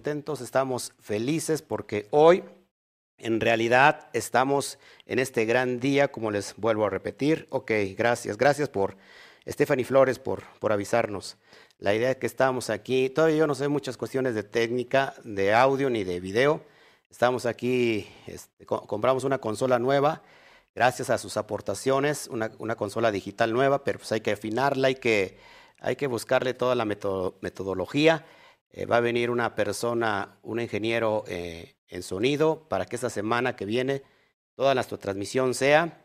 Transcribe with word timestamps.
contentos, 0.00 0.40
estamos 0.40 0.94
felices 0.98 1.60
porque 1.60 2.08
hoy 2.10 2.42
en 3.18 3.38
realidad 3.38 4.08
estamos 4.14 4.78
en 5.04 5.18
este 5.18 5.44
gran 5.44 5.78
día, 5.78 6.10
como 6.10 6.30
les 6.30 6.56
vuelvo 6.56 6.86
a 6.86 6.88
repetir. 6.88 7.46
Ok, 7.50 7.70
gracias, 7.98 8.38
gracias 8.38 8.70
por 8.70 8.96
Stephanie 9.46 9.84
Flores 9.84 10.18
por, 10.18 10.42
por 10.58 10.72
avisarnos. 10.72 11.36
La 11.76 11.94
idea 11.94 12.12
es 12.12 12.16
que 12.16 12.26
estamos 12.26 12.70
aquí, 12.70 13.10
todavía 13.10 13.36
yo 13.36 13.46
no 13.46 13.54
sé 13.54 13.68
muchas 13.68 13.98
cuestiones 13.98 14.34
de 14.34 14.42
técnica, 14.42 15.12
de 15.22 15.52
audio 15.52 15.90
ni 15.90 16.02
de 16.02 16.18
video. 16.18 16.64
Estamos 17.10 17.44
aquí, 17.44 18.08
este, 18.26 18.64
compramos 18.64 19.24
una 19.24 19.36
consola 19.36 19.78
nueva, 19.78 20.22
gracias 20.74 21.10
a 21.10 21.18
sus 21.18 21.36
aportaciones, 21.36 22.26
una, 22.28 22.52
una 22.58 22.74
consola 22.74 23.12
digital 23.12 23.52
nueva, 23.52 23.84
pero 23.84 23.98
pues 23.98 24.10
hay 24.12 24.22
que 24.22 24.32
afinarla, 24.32 24.88
hay 24.88 24.94
que, 24.94 25.36
hay 25.78 25.96
que 25.96 26.06
buscarle 26.06 26.54
toda 26.54 26.74
la 26.74 26.86
metodología. 26.86 28.24
Eh, 28.72 28.86
va 28.86 28.98
a 28.98 29.00
venir 29.00 29.30
una 29.30 29.54
persona, 29.54 30.38
un 30.42 30.60
ingeniero 30.60 31.24
eh, 31.26 31.74
en 31.88 32.02
sonido, 32.02 32.68
para 32.68 32.86
que 32.86 32.96
esta 32.96 33.10
semana 33.10 33.56
que 33.56 33.64
viene 33.64 34.02
toda 34.54 34.74
nuestra 34.74 34.98
transmisión 34.98 35.54
sea 35.54 36.04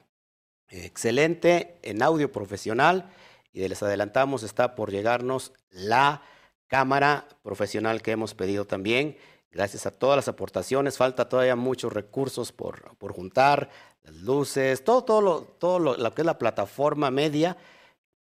excelente 0.69 1.77
en 1.83 2.01
audio 2.01 2.31
profesional 2.31 3.11
y 3.53 3.67
les 3.67 3.83
adelantamos, 3.83 4.43
está 4.43 4.75
por 4.75 4.91
llegarnos 4.91 5.53
la 5.69 6.21
cámara 6.67 7.27
profesional 7.43 8.01
que 8.01 8.11
hemos 8.11 8.33
pedido 8.33 8.65
también. 8.65 9.17
Gracias 9.51 9.85
a 9.85 9.91
todas 9.91 10.17
las 10.17 10.27
aportaciones, 10.27 10.97
falta 10.97 11.29
todavía 11.29 11.55
muchos 11.55 11.93
recursos 11.93 12.51
por, 12.51 12.97
por 12.97 13.13
juntar, 13.13 13.69
las 14.03 14.15
luces, 14.15 14.83
todo, 14.83 15.03
todo, 15.03 15.21
lo, 15.21 15.41
todo 15.41 15.79
lo, 15.79 16.13
que 16.13 16.21
es 16.21 16.25
la 16.25 16.37
plataforma 16.37 17.09
media 17.11 17.55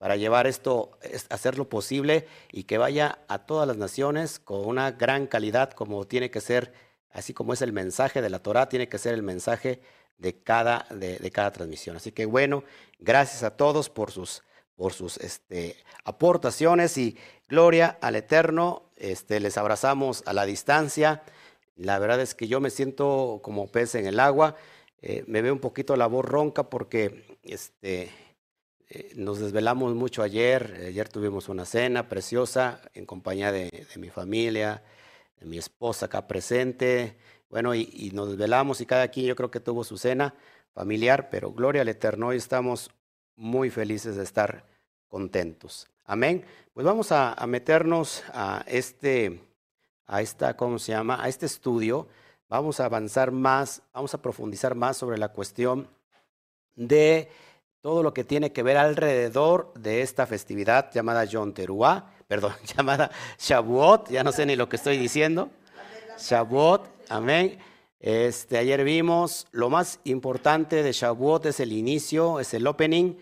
para 0.05 0.16
llevar 0.16 0.47
esto, 0.47 0.98
hacerlo 1.30 1.70
posible 1.70 2.27
y 2.52 2.64
que 2.64 2.77
vaya 2.77 3.20
a 3.27 3.47
todas 3.47 3.66
las 3.66 3.78
naciones 3.78 4.38
con 4.38 4.66
una 4.66 4.91
gran 4.91 5.27
calidad 5.27 5.70
como 5.70 6.06
tiene 6.06 6.30
que 6.30 6.42
ser, 6.42 6.74
así 7.11 7.33
como 7.33 7.55
es 7.55 7.62
el 7.62 7.72
mensaje 7.72 8.20
de 8.20 8.28
la 8.28 8.41
Torah, 8.41 8.69
tiene 8.69 8.91
que 8.91 8.98
ser 8.98 9.14
el 9.14 9.22
mensaje 9.22 9.80
de 10.19 10.38
cada, 10.42 10.84
de, 10.91 11.30
cada 11.30 11.52
transmisión. 11.52 11.96
Así 11.96 12.12
que 12.12 12.27
bueno, 12.27 12.64
gracias 12.98 13.44
a 13.44 13.56
todos 13.56 13.88
por 13.88 14.11
sus 14.11 14.42
por 14.77 14.92
sus 14.92 15.16
este, 15.16 15.74
aportaciones 16.05 16.98
y 16.98 17.16
gloria 17.48 17.96
al 18.02 18.16
Eterno. 18.16 18.91
Este, 18.96 19.41
les 19.41 19.56
abrazamos 19.56 20.22
a 20.27 20.34
la 20.34 20.44
distancia. 20.44 21.22
La 21.77 21.98
verdad 21.98 22.20
es 22.20 22.34
que 22.34 22.46
yo 22.46 22.61
me 22.61 22.68
siento 22.68 23.41
como 23.42 23.68
pez 23.68 23.94
en 23.94 24.05
el 24.05 24.20
agua. 24.20 24.55
Eh, 25.00 25.24
me 25.27 25.41
veo 25.41 25.55
un 25.55 25.61
poquito 25.61 25.96
la 25.96 26.08
voz 26.08 26.27
ronca 26.27 26.68
porque 26.68 27.39
este, 27.42 28.11
eh, 28.94 29.12
nos 29.16 29.40
desvelamos 29.40 29.94
mucho 29.94 30.22
ayer. 30.22 30.84
Ayer 30.86 31.08
tuvimos 31.08 31.48
una 31.48 31.64
cena 31.64 32.08
preciosa 32.08 32.80
en 32.94 33.06
compañía 33.06 33.52
de, 33.52 33.86
mi 33.96 34.08
familia, 34.08 34.82
de 35.38 35.46
mi 35.46 35.58
esposa 35.58 36.06
acá 36.06 36.26
presente. 36.26 37.16
Bueno, 37.50 37.74
y, 37.74 37.90
y, 37.92 38.10
nos 38.12 38.30
desvelamos 38.30 38.80
y 38.80 38.86
cada 38.86 39.08
quien 39.08 39.26
yo 39.26 39.36
creo 39.36 39.50
que 39.50 39.60
tuvo 39.60 39.84
su 39.84 39.98
cena 39.98 40.34
familiar, 40.72 41.28
pero 41.30 41.52
gloria 41.52 41.82
al 41.82 41.88
Eterno. 41.88 42.28
Hoy 42.28 42.36
estamos 42.36 42.90
muy 43.36 43.70
felices 43.70 44.16
de 44.16 44.22
estar 44.22 44.64
contentos. 45.08 45.88
Amén. 46.06 46.44
Pues 46.74 46.84
vamos 46.84 47.12
a, 47.12 47.36
meternos 47.46 48.24
a 48.33 48.64
este, 48.66 49.40
a 50.06 50.20
esta, 50.20 50.56
¿cómo 50.56 50.78
se 50.78 50.92
llama? 50.92 51.22
A 51.22 51.28
este 51.28 51.46
estudio. 51.46 52.08
Vamos 52.48 52.80
a 52.80 52.84
avanzar 52.84 53.30
más, 53.30 53.83
vamos 53.92 54.12
a 54.12 54.20
profundizar 54.20 54.74
más 54.74 54.96
sobre 54.96 55.16
la 55.16 55.28
cuestión 55.28 55.88
de 56.74 57.30
todo 57.84 58.02
lo 58.02 58.14
que 58.14 58.24
tiene 58.24 58.50
que 58.50 58.62
ver 58.62 58.78
alrededor 58.78 59.70
de 59.74 60.00
esta 60.00 60.27
festividad 60.27 60.90
llamada 60.90 61.27
Yom 61.27 61.52
Teruah, 61.52 62.14
perdón, 62.27 62.55
llamada 62.74 63.11
Shavuot, 63.39 64.08
ya 64.08 64.24
no 64.24 64.33
sé 64.33 64.46
ni 64.46 64.56
lo 64.56 64.70
que 64.70 64.77
estoy 64.77 64.96
diciendo. 64.96 65.50
Shavuot, 66.18 66.89
amén. 67.11 67.58
Este, 68.00 68.56
ayer 68.56 68.84
vimos 68.84 69.48
lo 69.50 69.68
más 69.68 70.00
importante 70.05 70.83
de 70.83 70.92
Shavuot 70.92 71.45
es 71.45 71.61
el 71.61 71.72
inicio, 71.72 72.40
es 72.40 72.55
el 72.55 72.67
opening, 72.67 73.17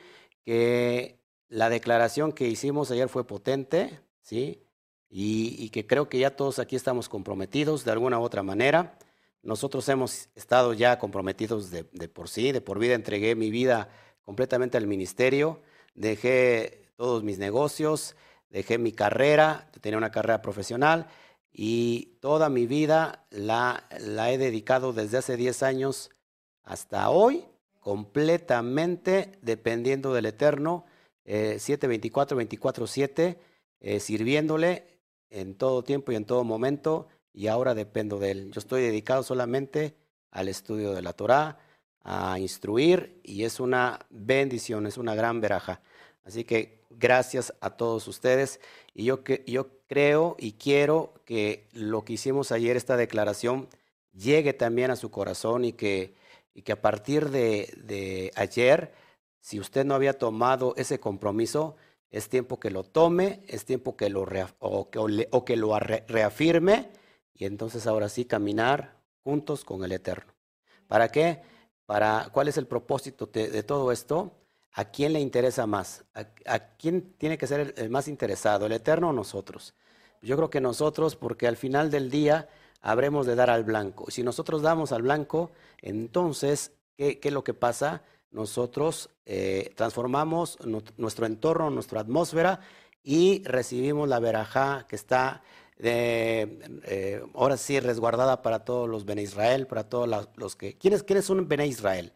que 0.45 1.19
la 1.49 1.69
declaración 1.69 2.31
que 2.31 2.47
hicimos 2.47 2.93
ayer 2.93 3.09
fue 3.09 3.27
potente, 3.27 3.99
¿sí? 4.21 4.63
Y, 5.11 5.71
que 5.71 5.89
creo 5.89 6.09
que 6.09 6.21
ya 6.21 6.37
todos 6.37 6.61
aquí 6.61 6.77
estamos 6.77 7.09
comprometidos 7.09 7.85
de 7.85 7.91
alguna 7.91 8.21
u 8.21 8.23
otra 8.23 8.45
manera. 8.45 8.97
Nosotros 9.43 9.89
hemos 9.89 10.29
estado 10.37 10.73
ya 10.73 11.01
comprometidos 11.01 11.73
de, 11.73 11.85
de 11.91 12.07
por 12.07 12.29
sí, 12.29 12.53
de 12.53 12.61
por 12.61 12.79
vida 12.79 12.95
entregué 12.95 13.35
mi 13.35 13.51
vida 13.51 13.89
completamente 14.25 14.77
al 14.79 14.87
ministerio, 14.87 15.61
dejé 15.95 16.89
todos 16.97 17.23
mis 17.23 17.39
negocios, 17.39 18.17
dejé 18.51 18.79
mi 18.79 18.93
carrera, 18.93 19.71
tenía 19.81 19.99
una 19.99 20.11
carrera 20.11 20.43
profesional 20.43 21.09
y 21.53 22.19
toda 22.21 22.49
mi 22.49 22.67
vida 22.67 23.27
la, 23.31 23.85
he 23.91 24.39
dedicado 24.39 24.93
desde 24.93 25.19
hace 25.19 25.37
10 25.37 25.63
años 25.63 26.11
hasta 26.63 27.11
hoy 27.11 27.45
completamente 27.81 29.33
dependiendo 29.43 30.15
del 30.15 30.27
Eterno, 30.27 30.85
eh, 31.25 31.59
724, 31.59 32.37
24, 32.37 32.87
7, 32.87 33.39
sirviéndole 33.99 35.01
en 35.31 35.57
todo 35.57 35.83
tiempo 35.83 36.13
y 36.13 36.17
en 36.17 36.25
todo 36.25 36.45
momento, 36.45 37.09
y 37.33 37.47
ahora 37.49 37.75
dependo 37.75 38.19
de 38.19 38.31
Él. 38.31 38.51
Yo 38.53 38.61
estoy 38.61 38.83
dedicado 38.83 39.23
solamente 39.23 39.97
al 40.31 40.49
estudio 40.49 40.93
de 40.93 41.03
la 41.03 41.13
Torah, 41.15 41.59
a 42.05 42.39
instruir, 42.39 43.21
y 43.23 43.45
es 43.45 43.61
una 43.61 44.01
bendición, 44.11 44.87
es 44.87 44.99
una 44.99 45.15
gran 45.15 45.41
veraja. 45.41 45.81
Así 46.25 46.45
que 46.45 46.83
gracias 46.91 47.55
a 47.61 47.71
todos 47.71 48.09
ustedes. 48.09 48.61
Y 48.95 49.05
yo, 49.05 49.23
yo 49.47 49.69
creo 49.87 50.37
y 50.39 50.53
quiero 50.53 51.15
que 51.25 51.69
lo 51.73 52.05
que 52.05 52.15
hicimos 52.15 52.53
ayer, 52.53 52.77
esta 52.77 52.97
declaración, 52.97 53.69
llegue 54.13 54.53
también 54.53 54.91
a 54.91 54.97
su 54.97 55.11
corazón 55.11 55.65
y 55.65 55.73
que, 55.73 56.15
y 56.55 56.63
que 56.63 56.73
a 56.73 56.81
partir 56.81 57.31
de, 57.31 58.33
ayer, 58.37 58.93
si 59.41 59.59
usted 59.59 59.85
no 59.85 59.95
había 59.95 60.19
tomado 60.19 60.75
ese 60.77 61.01
compromiso, 61.01 61.77
es 62.11 62.29
tiempo 62.29 62.61
que 62.61 62.71
lo 62.71 62.85
tome, 62.85 63.41
es 63.49 63.65
tiempo 63.65 63.97
que 63.97 64.11
lo 64.11 64.27
que, 64.27 65.57
lo 65.57 65.79
reafirme 65.79 66.91
y 67.35 67.47
entonces 67.47 67.87
ahora 67.87 68.09
sí 68.09 68.27
caminar 68.27 68.99
juntos 69.25 69.65
con 69.65 69.83
el 69.83 69.93
Eterno. 69.93 70.33
¿Para 70.87 71.09
qué? 71.09 71.41
Para, 71.87 72.29
¿Cuál 72.33 72.49
es 72.49 72.57
el 72.57 72.67
propósito 72.67 73.27
de 73.27 73.63
todo 73.63 73.93
esto? 73.93 74.33
¿A 74.75 74.87
quién 74.87 75.13
le 75.13 75.21
interesa 75.21 75.67
más? 75.67 76.05
¿A, 76.15 76.59
quién 76.77 77.15
tiene 77.19 77.37
que 77.37 77.47
ser 77.47 77.75
el, 77.77 77.91
más 77.91 78.09
interesado? 78.09 78.67
¿El 78.67 78.73
Eterno 78.73 79.11
o 79.11 79.13
nosotros? 79.13 79.75
Yo 80.23 80.37
creo 80.37 80.49
que 80.49 80.61
nosotros, 80.61 81.15
porque 81.15 81.47
al 81.47 81.57
final 81.57 81.91
del 81.91 82.11
día 82.11 82.49
habremos 82.81 83.27
de 83.27 83.35
dar 83.35 83.51
al 83.51 83.65
blanco. 83.65 84.11
Si 84.11 84.23
nosotros 84.23 84.63
damos 84.63 84.93
al 84.93 85.03
blanco, 85.03 85.51
entonces, 85.83 86.73
¿qué, 86.97 87.21
es 87.23 87.33
lo 87.33 87.45
que 87.45 87.53
pasa? 87.53 88.03
Nosotros 88.31 89.11
eh, 89.27 89.73
transformamos 89.77 90.59
nuestro 90.97 91.27
entorno, 91.27 91.69
nuestra 91.69 92.01
atmósfera 92.01 92.61
y 93.03 93.43
recibimos 93.45 94.09
la 94.09 94.21
verajá 94.21 94.87
que 94.89 94.97
está 94.97 95.43
eh, 95.91 97.23
ahora 97.35 97.57
sí 97.57 97.79
resguardada 97.81 98.43
para 98.43 98.65
todos 98.65 98.89
los 98.89 99.05
Bene 99.05 99.23
Israel, 99.23 99.67
para 99.67 99.89
todos 99.89 100.09
los 100.37 100.57
que... 100.57 100.77
¿Quiénes, 100.77 101.03
¿Quiénes 101.03 101.25
son 101.25 101.49
Bene 101.49 101.67
Israel? 101.67 102.13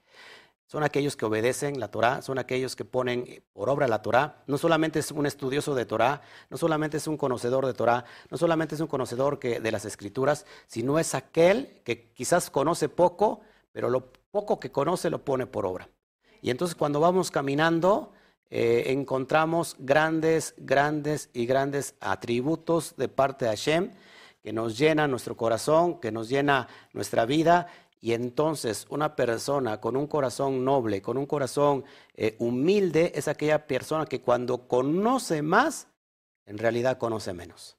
son 0.67 0.83
aquellos 0.83 1.17
que 1.17 1.25
obedecen 1.25 1.79
la 1.79 1.91
Torah, 1.91 2.23
son 2.23 2.39
aquellos 2.39 2.75
que 2.75 2.85
ponen 2.85 3.43
por 3.53 3.71
obra 3.71 3.87
la 3.87 4.03
Torah. 4.03 4.43
No 4.47 4.59
solamente 4.59 4.99
es 4.99 5.13
un 5.13 5.25
estudioso 5.25 5.75
de 5.75 5.87
Torah, 5.87 6.23
no 6.51 6.57
solamente 6.57 6.97
es 6.97 7.07
un 7.07 7.17
conocedor 7.17 7.67
de 7.67 7.73
Torah, 7.73 8.05
no 8.31 8.37
solamente 8.37 8.75
es 8.75 8.81
un 8.81 8.89
conocedor 8.89 9.39
de 9.39 9.73
las 9.73 9.85
escrituras, 9.85 10.45
sino 10.67 10.99
es 10.99 11.15
aquel 11.15 11.81
que 11.85 12.11
quizás 12.13 12.51
conoce 12.51 12.89
poco, 12.89 13.41
pero 13.73 13.89
lo 13.91 14.13
poco 14.31 14.59
que 14.59 14.73
conoce 14.73 15.09
lo 15.09 15.25
pone 15.25 15.47
por 15.47 15.67
obra. 15.67 15.89
Y 16.43 16.51
entonces 16.51 16.75
cuando 16.75 16.99
vamos 16.99 17.31
caminando, 17.31 18.13
eh, 18.51 18.85
encontramos 18.87 19.77
grandes, 19.79 20.55
grandes 20.57 21.31
y 21.33 21.47
grandes 21.47 21.95
atributos 22.01 22.95
de 22.97 23.09
parte 23.09 23.45
de 23.45 23.51
Hashem 23.51 23.91
que 24.43 24.53
nos 24.53 24.79
llena 24.79 25.09
nuestro 25.09 25.37
corazón, 25.37 25.99
que 25.99 26.13
nos 26.13 26.29
llena 26.29 26.69
nuestra 26.93 27.27
vida 27.27 27.67
y 28.01 28.13
entonces 28.13 28.87
una 28.91 29.17
persona 29.17 29.81
con 29.81 29.97
un 29.97 30.07
corazón 30.07 30.65
noble, 30.65 31.03
con 31.03 31.17
un 31.17 31.27
corazón 31.27 31.85
eh, 32.15 32.37
humilde, 32.39 33.11
es 33.17 33.27
aquella 33.27 33.67
persona 33.67 34.07
que 34.07 34.21
cuando 34.21 34.69
conoce 34.69 35.43
más, 35.43 35.89
en 36.45 36.59
realidad 36.59 36.99
conoce 36.99 37.33
menos. 37.33 37.77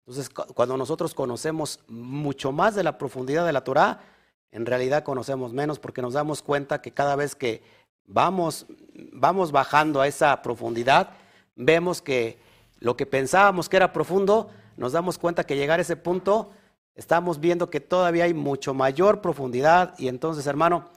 Entonces, 0.00 0.28
cuando 0.28 0.76
nosotros 0.76 1.14
conocemos 1.14 1.80
mucho 1.88 2.52
más 2.52 2.74
de 2.74 2.82
la 2.82 2.98
profundidad 2.98 3.46
de 3.46 3.52
la 3.52 3.64
Torah, 3.64 4.00
en 4.50 4.66
realidad 4.66 5.04
conocemos 5.04 5.54
menos 5.54 5.78
porque 5.78 6.02
nos 6.02 6.12
damos 6.12 6.42
cuenta 6.42 6.82
que 6.82 6.92
cada 6.92 7.16
vez 7.16 7.34
que 7.34 7.62
vamos, 8.06 8.66
vamos 9.12 9.52
bajando 9.52 10.00
a 10.00 10.08
esa 10.08 10.42
profundidad, 10.42 11.10
vemos 11.56 12.02
que 12.02 12.38
lo 12.78 12.96
que 12.96 13.06
pensábamos 13.06 13.68
que 13.68 13.76
era 13.76 13.92
profundo, 13.92 14.50
nos 14.76 14.92
damos 14.92 15.18
cuenta 15.18 15.44
que 15.44 15.56
llegar 15.56 15.78
a 15.78 15.82
ese 15.82 15.96
punto 15.96 16.50
estamos 16.94 17.40
viendo 17.40 17.70
que 17.70 17.80
todavía 17.80 18.24
hay 18.24 18.34
mucho 18.34 18.74
mayor 18.74 19.20
profundidad 19.20 19.94
y 19.98 20.08
entonces, 20.08 20.46
hermano, 20.46 20.90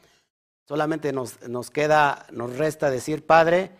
solamente 0.67 1.13
nos, 1.13 1.41
nos 1.47 1.69
queda, 1.69 2.25
nos 2.31 2.57
resta 2.57 2.89
decir, 2.89 3.25
Padre, 3.25 3.71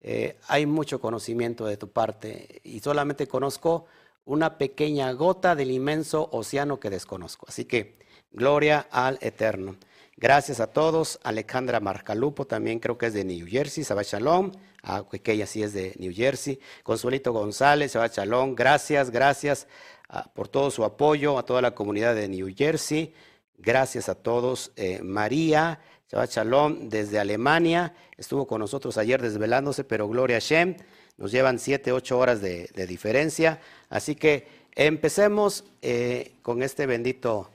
eh, 0.00 0.38
hay 0.48 0.66
mucho 0.66 1.00
conocimiento 1.00 1.66
de 1.66 1.76
tu 1.76 1.90
parte 1.90 2.60
y 2.62 2.80
solamente 2.80 3.26
conozco 3.26 3.86
una 4.24 4.58
pequeña 4.58 5.10
gota 5.12 5.54
del 5.54 5.70
inmenso 5.70 6.28
océano 6.32 6.78
que 6.78 6.90
desconozco. 6.90 7.46
Así 7.48 7.64
que 7.64 7.98
gloria 8.30 8.86
al 8.90 9.18
Eterno. 9.20 9.76
Gracias 10.18 10.60
a 10.60 10.68
todos. 10.68 11.20
Alejandra 11.24 11.78
Marcalupo 11.78 12.46
también 12.46 12.78
creo 12.78 12.96
que 12.96 13.06
es 13.06 13.12
de 13.12 13.22
New 13.22 13.46
Jersey. 13.46 13.84
Shabbat 13.84 14.06
Shalom. 14.06 14.50
Ah, 14.82 15.04
que 15.10 15.32
ella 15.32 15.46
sí 15.46 15.62
es 15.62 15.74
de 15.74 15.94
New 15.98 16.10
Jersey. 16.14 16.58
Consuelito 16.82 17.34
González, 17.34 17.92
Shabbat 17.92 18.16
Shalom. 18.16 18.54
Gracias, 18.54 19.10
gracias 19.10 19.66
ah, 20.08 20.30
por 20.32 20.48
todo 20.48 20.70
su 20.70 20.84
apoyo 20.84 21.38
a 21.38 21.44
toda 21.44 21.60
la 21.60 21.74
comunidad 21.74 22.14
de 22.14 22.28
New 22.28 22.48
Jersey. 22.56 23.12
Gracias 23.58 24.08
a 24.08 24.14
todos. 24.14 24.72
Eh, 24.76 25.00
María, 25.02 25.80
Shabbat 26.10 26.30
Shalom 26.30 26.88
desde 26.88 27.18
Alemania. 27.18 27.92
Estuvo 28.16 28.46
con 28.46 28.60
nosotros 28.60 28.96
ayer 28.96 29.20
desvelándose, 29.20 29.84
pero 29.84 30.08
gloria 30.08 30.38
Shem. 30.38 30.76
Nos 31.18 31.30
llevan 31.30 31.58
siete, 31.58 31.92
ocho 31.92 32.18
horas 32.18 32.40
de, 32.40 32.70
diferencia. 32.88 33.60
Así 33.90 34.14
que 34.14 34.48
empecemos 34.74 35.64
eh, 35.82 36.36
con 36.40 36.62
este 36.62 36.86
bendito, 36.86 37.50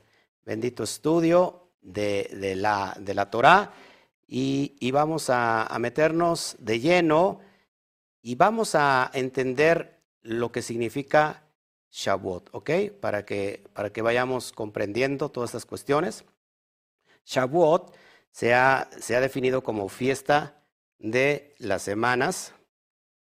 bendito 0.46 0.84
estudio 0.84 1.61
de, 1.82 2.54
la, 2.56 2.96
de 3.00 3.14
la 3.14 3.30
Torah 3.30 3.74
y, 4.28 4.92
vamos 4.92 5.30
a, 5.30 5.68
meternos 5.80 6.56
de 6.60 6.80
lleno 6.80 7.42
y 8.22 8.36
vamos 8.36 8.76
a 8.76 9.12
entender 9.14 10.00
lo 10.22 10.52
que 10.52 10.62
significa 10.62 11.44
Shavuot, 11.92 12.50
¿ok? 12.54 12.70
Para 13.02 13.26
que, 13.26 13.64
para 13.74 13.92
que 13.92 14.02
vayamos 14.02 14.54
comprendiendo 14.54 15.30
todas 15.30 15.50
estas 15.50 15.66
cuestiones. 15.66 16.24
Shavuot 17.26 17.94
se 18.32 18.54
ha, 18.54 18.90
se 19.00 19.18
ha 19.18 19.20
definido 19.20 19.64
como 19.64 19.90
fiesta 19.90 20.64
de 20.98 21.54
las 21.58 21.82
semanas, 21.82 22.54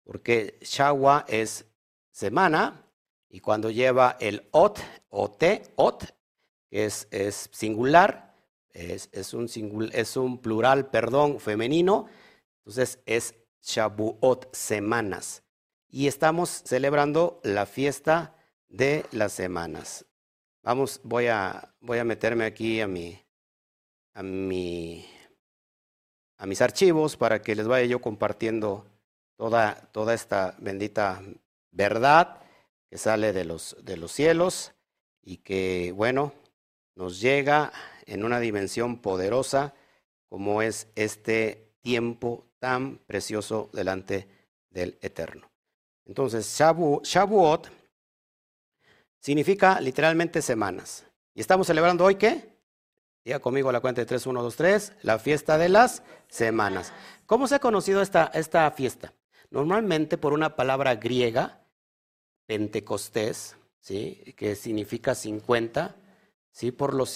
porque 0.04 0.58
Shawa 0.62 1.26
es 1.28 1.66
semana, 2.10 2.82
y 3.28 3.40
cuando 3.40 3.70
lleva 3.70 4.16
el 4.20 4.48
ot, 4.52 4.78
o 5.10 5.30
te, 5.30 5.64
ot, 5.76 6.14
es, 6.70 7.08
es 7.10 7.50
singular, 7.52 8.33
es, 8.74 9.34
un, 9.34 9.48
es 9.92 10.16
un 10.16 10.38
plural, 10.38 10.90
perdón, 10.90 11.40
femenino. 11.40 12.06
Entonces 12.58 12.98
es 13.06 13.34
Shabuot, 13.62 14.54
semanas. 14.54 15.42
Y 15.88 16.08
estamos 16.08 16.62
celebrando 16.64 17.40
la 17.44 17.66
fiesta 17.66 18.34
de 18.68 19.06
las 19.12 19.32
semanas. 19.32 20.04
Vamos, 20.62 21.00
voy 21.04 21.28
a, 21.28 21.74
voy 21.80 21.98
a 21.98 22.04
meterme 22.04 22.44
aquí 22.44 22.80
a 22.80 22.88
mi, 22.88 23.18
a 24.14 24.22
mi, 24.22 25.06
a 26.38 26.46
mis 26.46 26.60
archivos 26.60 27.16
para 27.16 27.40
que 27.42 27.54
les 27.54 27.68
vaya 27.68 27.86
yo 27.86 28.00
compartiendo 28.00 28.86
toda, 29.36 29.74
toda 29.92 30.14
esta 30.14 30.56
bendita 30.58 31.22
verdad 31.70 32.40
que 32.90 32.98
sale 32.98 33.32
de 33.32 33.44
los, 33.44 33.76
de 33.82 33.96
los 33.96 34.12
cielos 34.12 34.72
y 35.22 35.38
que, 35.38 35.92
bueno, 35.94 36.32
nos 36.96 37.20
llega 37.20 37.72
en 38.06 38.24
una 38.24 38.40
dimensión 38.40 39.00
poderosa 39.00 39.74
como 40.28 40.62
es 40.62 40.88
este 40.94 41.72
tiempo 41.80 42.46
tan 42.58 42.98
precioso 42.98 43.70
delante 43.72 44.28
del 44.70 44.98
Eterno. 45.00 45.50
Entonces, 46.06 46.58
Shavuot 46.58 47.70
significa 49.20 49.80
literalmente 49.80 50.42
semanas. 50.42 51.06
¿Y 51.34 51.40
estamos 51.40 51.66
celebrando 51.66 52.04
hoy 52.04 52.16
qué? 52.16 52.54
Diga 53.24 53.38
conmigo 53.40 53.72
la 53.72 53.80
cuenta 53.80 54.02
de 54.02 54.06
3, 54.06 54.26
1, 54.26 54.42
2, 54.42 54.56
3, 54.56 54.92
la 55.02 55.18
fiesta 55.18 55.56
de 55.56 55.70
las 55.70 56.02
semanas. 56.28 56.92
¿Cómo 57.26 57.48
se 57.48 57.54
ha 57.54 57.58
conocido 57.58 58.02
esta, 58.02 58.30
esta 58.34 58.70
fiesta? 58.70 59.14
Normalmente 59.50 60.18
por 60.18 60.32
una 60.32 60.56
palabra 60.56 60.96
griega, 60.96 61.60
Pentecostés, 62.46 63.56
¿sí? 63.80 64.34
que 64.36 64.56
significa 64.56 65.14
50, 65.14 65.96
¿sí? 66.50 66.70
por 66.70 66.92
los 66.92 67.10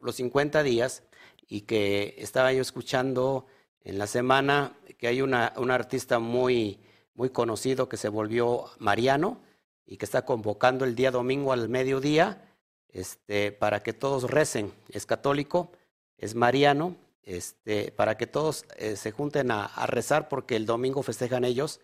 los 0.00 0.16
50 0.16 0.62
días 0.62 1.02
y 1.48 1.62
que 1.62 2.14
estaba 2.18 2.52
yo 2.52 2.62
escuchando 2.62 3.46
en 3.82 3.98
la 3.98 4.06
semana 4.06 4.76
que 4.98 5.08
hay 5.08 5.22
una, 5.22 5.52
un 5.56 5.70
artista 5.70 6.18
muy, 6.18 6.78
muy 7.14 7.30
conocido 7.30 7.88
que 7.88 7.96
se 7.96 8.08
volvió 8.08 8.66
Mariano 8.78 9.40
y 9.86 9.96
que 9.96 10.04
está 10.04 10.24
convocando 10.24 10.84
el 10.84 10.94
día 10.94 11.10
domingo 11.10 11.52
al 11.52 11.68
mediodía 11.68 12.54
este, 12.88 13.52
para 13.52 13.82
que 13.82 13.92
todos 13.92 14.30
recen. 14.30 14.72
Es 14.90 15.06
católico, 15.06 15.72
es 16.18 16.34
mariano, 16.34 16.96
este, 17.22 17.92
para 17.92 18.16
que 18.16 18.26
todos 18.26 18.64
eh, 18.76 18.96
se 18.96 19.10
junten 19.10 19.50
a, 19.50 19.64
a, 19.64 19.86
rezar 19.86 20.28
porque 20.28 20.56
el 20.56 20.66
domingo 20.66 21.02
festejan 21.02 21.44
ellos 21.44 21.80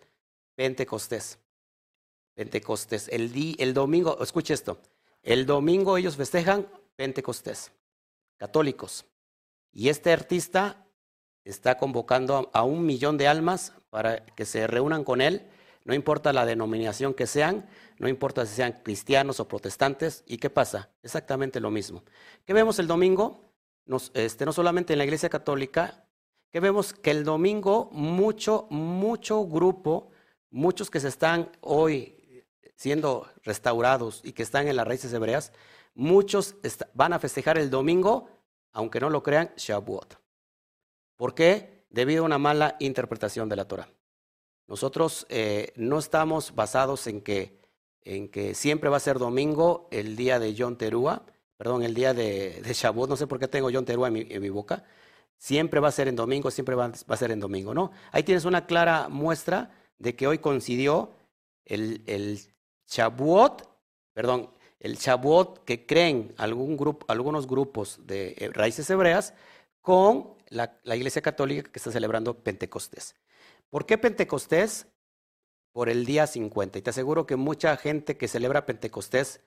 Pentecostés. 0.55 1.39
Pentecostés. 2.35 3.07
El, 3.09 3.31
di, 3.31 3.55
el 3.59 3.73
domingo, 3.73 4.17
escuche 4.21 4.53
esto, 4.53 4.79
el 5.23 5.45
domingo 5.45 5.97
ellos 5.97 6.15
festejan 6.15 6.67
Pentecostés 6.95 7.71
católicos. 8.37 9.05
Y 9.71 9.89
este 9.89 10.11
artista 10.11 10.87
está 11.43 11.77
convocando 11.77 12.49
a 12.53 12.63
un 12.63 12.85
millón 12.85 13.17
de 13.17 13.27
almas 13.27 13.73
para 13.89 14.25
que 14.25 14.45
se 14.45 14.67
reúnan 14.67 15.03
con 15.03 15.21
él, 15.21 15.47
no 15.87 15.93
importa 15.93 16.33
la 16.33 16.45
denominación 16.45 17.13
que 17.13 17.27
sean, 17.27 17.65
no 17.97 18.09
importa 18.09 18.45
si 18.45 18.55
sean 18.55 18.81
cristianos 18.83 19.39
o 19.39 19.47
protestantes. 19.47 20.23
¿Y 20.27 20.37
qué 20.37 20.49
pasa? 20.49 20.89
Exactamente 21.01 21.61
lo 21.61 21.71
mismo. 21.71 22.03
¿Qué 22.45 22.53
vemos 22.53 22.77
el 22.79 22.87
domingo? 22.87 23.47
este, 24.13 24.45
no 24.45 24.51
solamente 24.51 24.91
en 24.91 24.99
la 24.99 25.05
Iglesia 25.05 25.29
Católica, 25.29 26.05
que 26.51 26.59
vemos 26.59 26.91
que 26.93 27.11
el 27.11 27.23
domingo 27.23 27.89
mucho, 27.93 28.67
mucho 28.69 29.45
grupo, 29.45 30.11
muchos 30.49 30.89
que 30.89 30.99
se 30.99 31.07
están 31.07 31.49
hoy 31.61 32.43
siendo 32.75 33.25
restaurados 33.43 34.21
y 34.25 34.33
que 34.33 34.43
están 34.43 34.67
en 34.67 34.75
las 34.75 34.85
raíces 34.85 35.13
hebreas, 35.13 35.53
muchos 35.97 36.55
van 36.93 37.13
a 37.13 37.19
festejar 37.19 37.57
el 37.57 37.69
domingo, 37.69 38.29
aunque 38.71 38.99
no 38.99 39.09
lo 39.09 39.23
crean, 39.23 39.51
Shavuot. 39.57 40.15
¿Por 41.17 41.33
qué? 41.33 41.85
Debido 41.89 42.21
a 42.21 42.25
una 42.25 42.37
mala 42.37 42.75
interpretación 42.79 43.49
de 43.49 43.55
la 43.55 43.65
Torah. 43.65 43.89
Nosotros 44.67 45.25
eh, 45.29 45.73
no 45.75 45.97
estamos 45.97 46.53
basados 46.53 47.07
en 47.07 47.21
que, 47.21 47.57
siempre 48.53 48.89
va 48.89 48.97
a 48.97 49.01
ser 49.01 49.17
domingo 49.17 49.89
el 49.91 50.15
día 50.15 50.39
de 50.39 50.53
Yom 50.53 50.77
Teruah, 50.77 51.23
perdón, 51.57 51.83
el 51.83 51.93
día 51.93 52.13
de, 52.13 52.61
de 52.61 52.73
Shavuot, 52.73 53.09
no 53.09 53.17
sé 53.17 53.27
por 53.27 53.39
qué 53.39 53.47
tengo 53.47 53.69
Yom 53.69 53.83
Teruah 53.83 54.07
en 54.07 54.13
mi, 54.13 54.27
en 54.29 54.41
mi 54.41 54.49
boca, 54.49 54.85
siempre 55.37 55.79
va 55.79 55.89
a 55.89 55.91
ser 55.91 56.07
en 56.07 56.15
domingo, 56.15 56.51
siempre 56.51 56.75
va, 56.75 56.89
va, 56.89 57.15
a 57.15 57.17
ser 57.17 57.31
en 57.31 57.39
domingo, 57.39 57.73
¿no? 57.73 57.91
Ahí 58.11 58.23
tienes 58.23 58.45
una 58.45 58.65
clara 58.65 59.09
muestra 59.09 59.71
de 59.97 60.15
que 60.15 60.27
hoy 60.27 60.37
coincidió 60.37 61.11
el, 61.65 62.03
el 62.05 62.39
Shavuot, 62.87 63.67
perdón, 64.13 64.51
el 64.79 64.97
Shavuot 64.97 65.63
que 65.63 65.85
creen 65.85 66.33
algunos 66.37 67.47
grupos 67.47 67.99
de 68.05 68.35
eh, 68.37 68.49
raíces 68.53 68.89
hebreas 68.89 69.33
con 69.81 70.35
la, 70.49 70.79
Iglesia 70.95 71.21
Católica 71.21 71.71
que 71.71 71.79
está 71.79 71.91
celebrando 71.91 72.35
Pentecostés. 72.43 73.15
¿Por 73.69 73.85
qué 73.85 73.97
Pentecostés? 73.97 74.87
Por 75.71 75.89
el 75.89 76.05
día 76.05 76.25
50. 76.25 76.79
Y 76.79 76.81
te 76.81 76.89
aseguro 76.89 77.25
que 77.25 77.35
mucha 77.35 77.75
gente 77.77 78.17
que 78.17 78.27
celebra 78.27 78.65
Pentecostés 78.65 79.41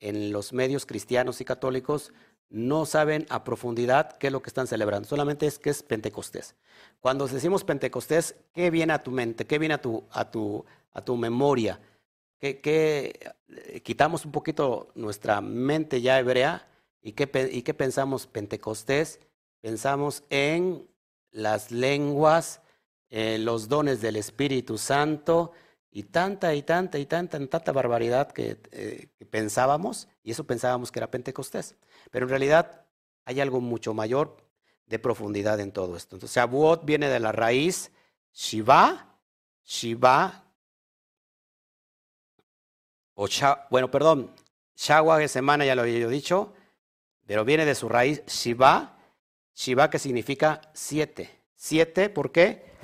en 0.00 0.32
los 0.32 0.52
medios 0.52 0.86
cristianos 0.86 1.40
y 1.40 1.44
católicos 1.44 2.12
no 2.48 2.86
saben 2.86 3.26
a 3.30 3.44
profundidad 3.44 4.16
qué 4.18 4.28
es 4.28 4.32
lo 4.32 4.42
que 4.42 4.50
están 4.50 4.66
celebrando, 4.66 5.08
solamente 5.08 5.46
es 5.46 5.58
que 5.58 5.70
es 5.70 5.82
Pentecostés. 5.82 6.54
Cuando 7.00 7.26
decimos 7.26 7.64
Pentecostés, 7.64 8.36
¿qué 8.52 8.70
viene 8.70 8.92
a 8.92 9.02
tu 9.02 9.10
mente? 9.10 9.46
¿Qué 9.46 9.58
viene 9.58 9.74
a 9.74 9.80
tu, 9.80 10.04
a 10.10 10.30
tu 10.30 11.16
memoria? 11.16 11.80
Que, 12.44 13.34
eh, 13.48 13.80
quitamos 13.80 14.24
un 14.24 14.32
poquito 14.32 14.88
nuestra 14.94 15.40
mente 15.40 16.00
ya 16.02 16.18
hebrea 16.18 16.68
y 17.00 17.12
qué, 17.12 17.50
y 17.52 17.62
qué 17.62 17.74
pensamos 17.74 18.26
Pentecostés, 18.26 19.20
pensamos 19.60 20.22
en 20.30 20.86
las 21.30 21.70
lenguas, 21.70 22.60
en 23.08 23.44
los 23.44 23.68
dones 23.68 24.00
del 24.00 24.16
Espíritu 24.16 24.76
Santo 24.78 25.52
y 25.90 26.04
tanta 26.04 26.54
y 26.54 26.62
tanta 26.62 26.98
y 26.98 27.06
tanta, 27.06 27.38
tanta 27.46 27.72
barbaridad 27.72 28.32
que, 28.32 28.58
eh, 28.72 29.08
que 29.16 29.26
pensábamos, 29.26 30.08
y 30.22 30.32
eso 30.32 30.44
pensábamos 30.44 30.90
que 30.90 30.98
era 30.98 31.10
Pentecostés. 31.10 31.76
Pero 32.10 32.26
en 32.26 32.30
realidad 32.30 32.84
hay 33.24 33.40
algo 33.40 33.60
mucho 33.60 33.94
mayor 33.94 34.36
de 34.86 34.98
profundidad 34.98 35.60
en 35.60 35.72
todo 35.72 35.96
esto. 35.96 36.16
Entonces, 36.16 36.36
Shavuot 36.36 36.84
viene 36.84 37.08
de 37.08 37.20
la 37.20 37.32
raíz 37.32 37.90
Shiva, 38.32 39.16
Shiva 39.64 40.43
bueno, 43.70 43.90
perdón, 43.90 44.34
Shagua 44.76 45.18
de 45.18 45.28
semana, 45.28 45.64
ya 45.64 45.74
lo 45.74 45.82
había 45.82 45.98
yo 45.98 46.08
dicho, 46.08 46.52
pero 47.26 47.44
viene 47.44 47.64
de 47.64 47.74
su 47.74 47.88
raíz 47.88 48.24
Shiva, 48.26 48.98
Shiva 49.54 49.88
que 49.90 49.98
significa 49.98 50.60
siete. 50.72 51.30
Siete, 51.54 52.10
¿por 52.10 52.32
qué? 52.32 52.74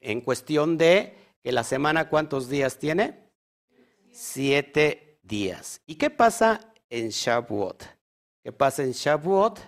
en 0.00 0.20
cuestión 0.20 0.78
de 0.78 1.16
que 1.42 1.52
la 1.52 1.64
semana, 1.64 2.08
¿cuántos 2.08 2.48
días 2.48 2.78
tiene? 2.78 3.30
Siete 4.10 5.20
días. 5.22 5.80
¿Y 5.86 5.94
qué 5.94 6.10
pasa 6.10 6.72
en 6.88 7.10
Shavuot? 7.10 7.84
¿Qué 8.42 8.52
pasa 8.52 8.82
en 8.82 8.92
Shavuot? 8.92 9.60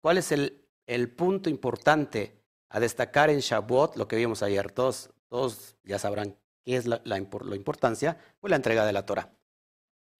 ¿Cuál 0.00 0.18
es 0.18 0.32
el, 0.32 0.64
el 0.86 1.10
punto 1.10 1.50
importante 1.50 2.40
a 2.68 2.78
destacar 2.78 3.28
en 3.28 3.40
Shavuot? 3.40 3.96
Lo 3.96 4.06
que 4.06 4.16
vimos 4.16 4.42
ayer, 4.42 4.70
todos, 4.70 5.10
todos 5.28 5.76
ya 5.82 5.98
sabrán 5.98 6.36
¿Qué 6.64 6.76
es 6.76 6.86
la, 6.86 7.18
importancia? 7.18 8.18
Pues 8.40 8.50
la 8.50 8.56
entrega 8.56 8.84
de 8.84 8.92
la 8.92 9.06
Torah. 9.06 9.32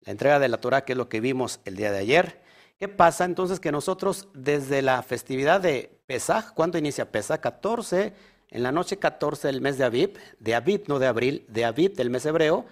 La 0.01 0.13
entrega 0.13 0.39
de 0.39 0.49
la 0.49 0.59
Torah, 0.59 0.85
que 0.85 0.93
es 0.93 0.97
lo 0.97 1.09
que 1.09 1.21
vimos 1.21 1.61
el 1.65 1.77
día 1.77 1.93
de 1.93 1.99
ayer. 1.99 2.43
¿Qué 2.79 2.89
pasa 2.89 3.25
entonces 3.25 3.61
que 3.61 3.73
nosotros 3.73 4.29
desde 4.33 4.81
la 4.81 5.03
festividad 5.03 5.61
de 5.61 6.01
Pesaj, 6.07 6.55
¿cuándo 6.55 6.79
inicia 6.79 7.13
Pesaj? 7.13 7.41
14, 7.41 8.15
en 8.49 8.63
la 8.63 8.73
noche 8.73 8.99
14 8.99 9.49
del 9.49 9.61
mes 9.61 9.77
de 9.77 9.85
Aviv, 9.85 10.19
de 10.39 10.55
Aviv, 10.55 10.85
no 10.89 10.99
de 10.99 11.07
abril, 11.07 11.45
de 11.49 11.67
Aviv 11.67 11.95
del 11.95 12.09
mes 12.09 12.25
hebreo, 12.25 12.65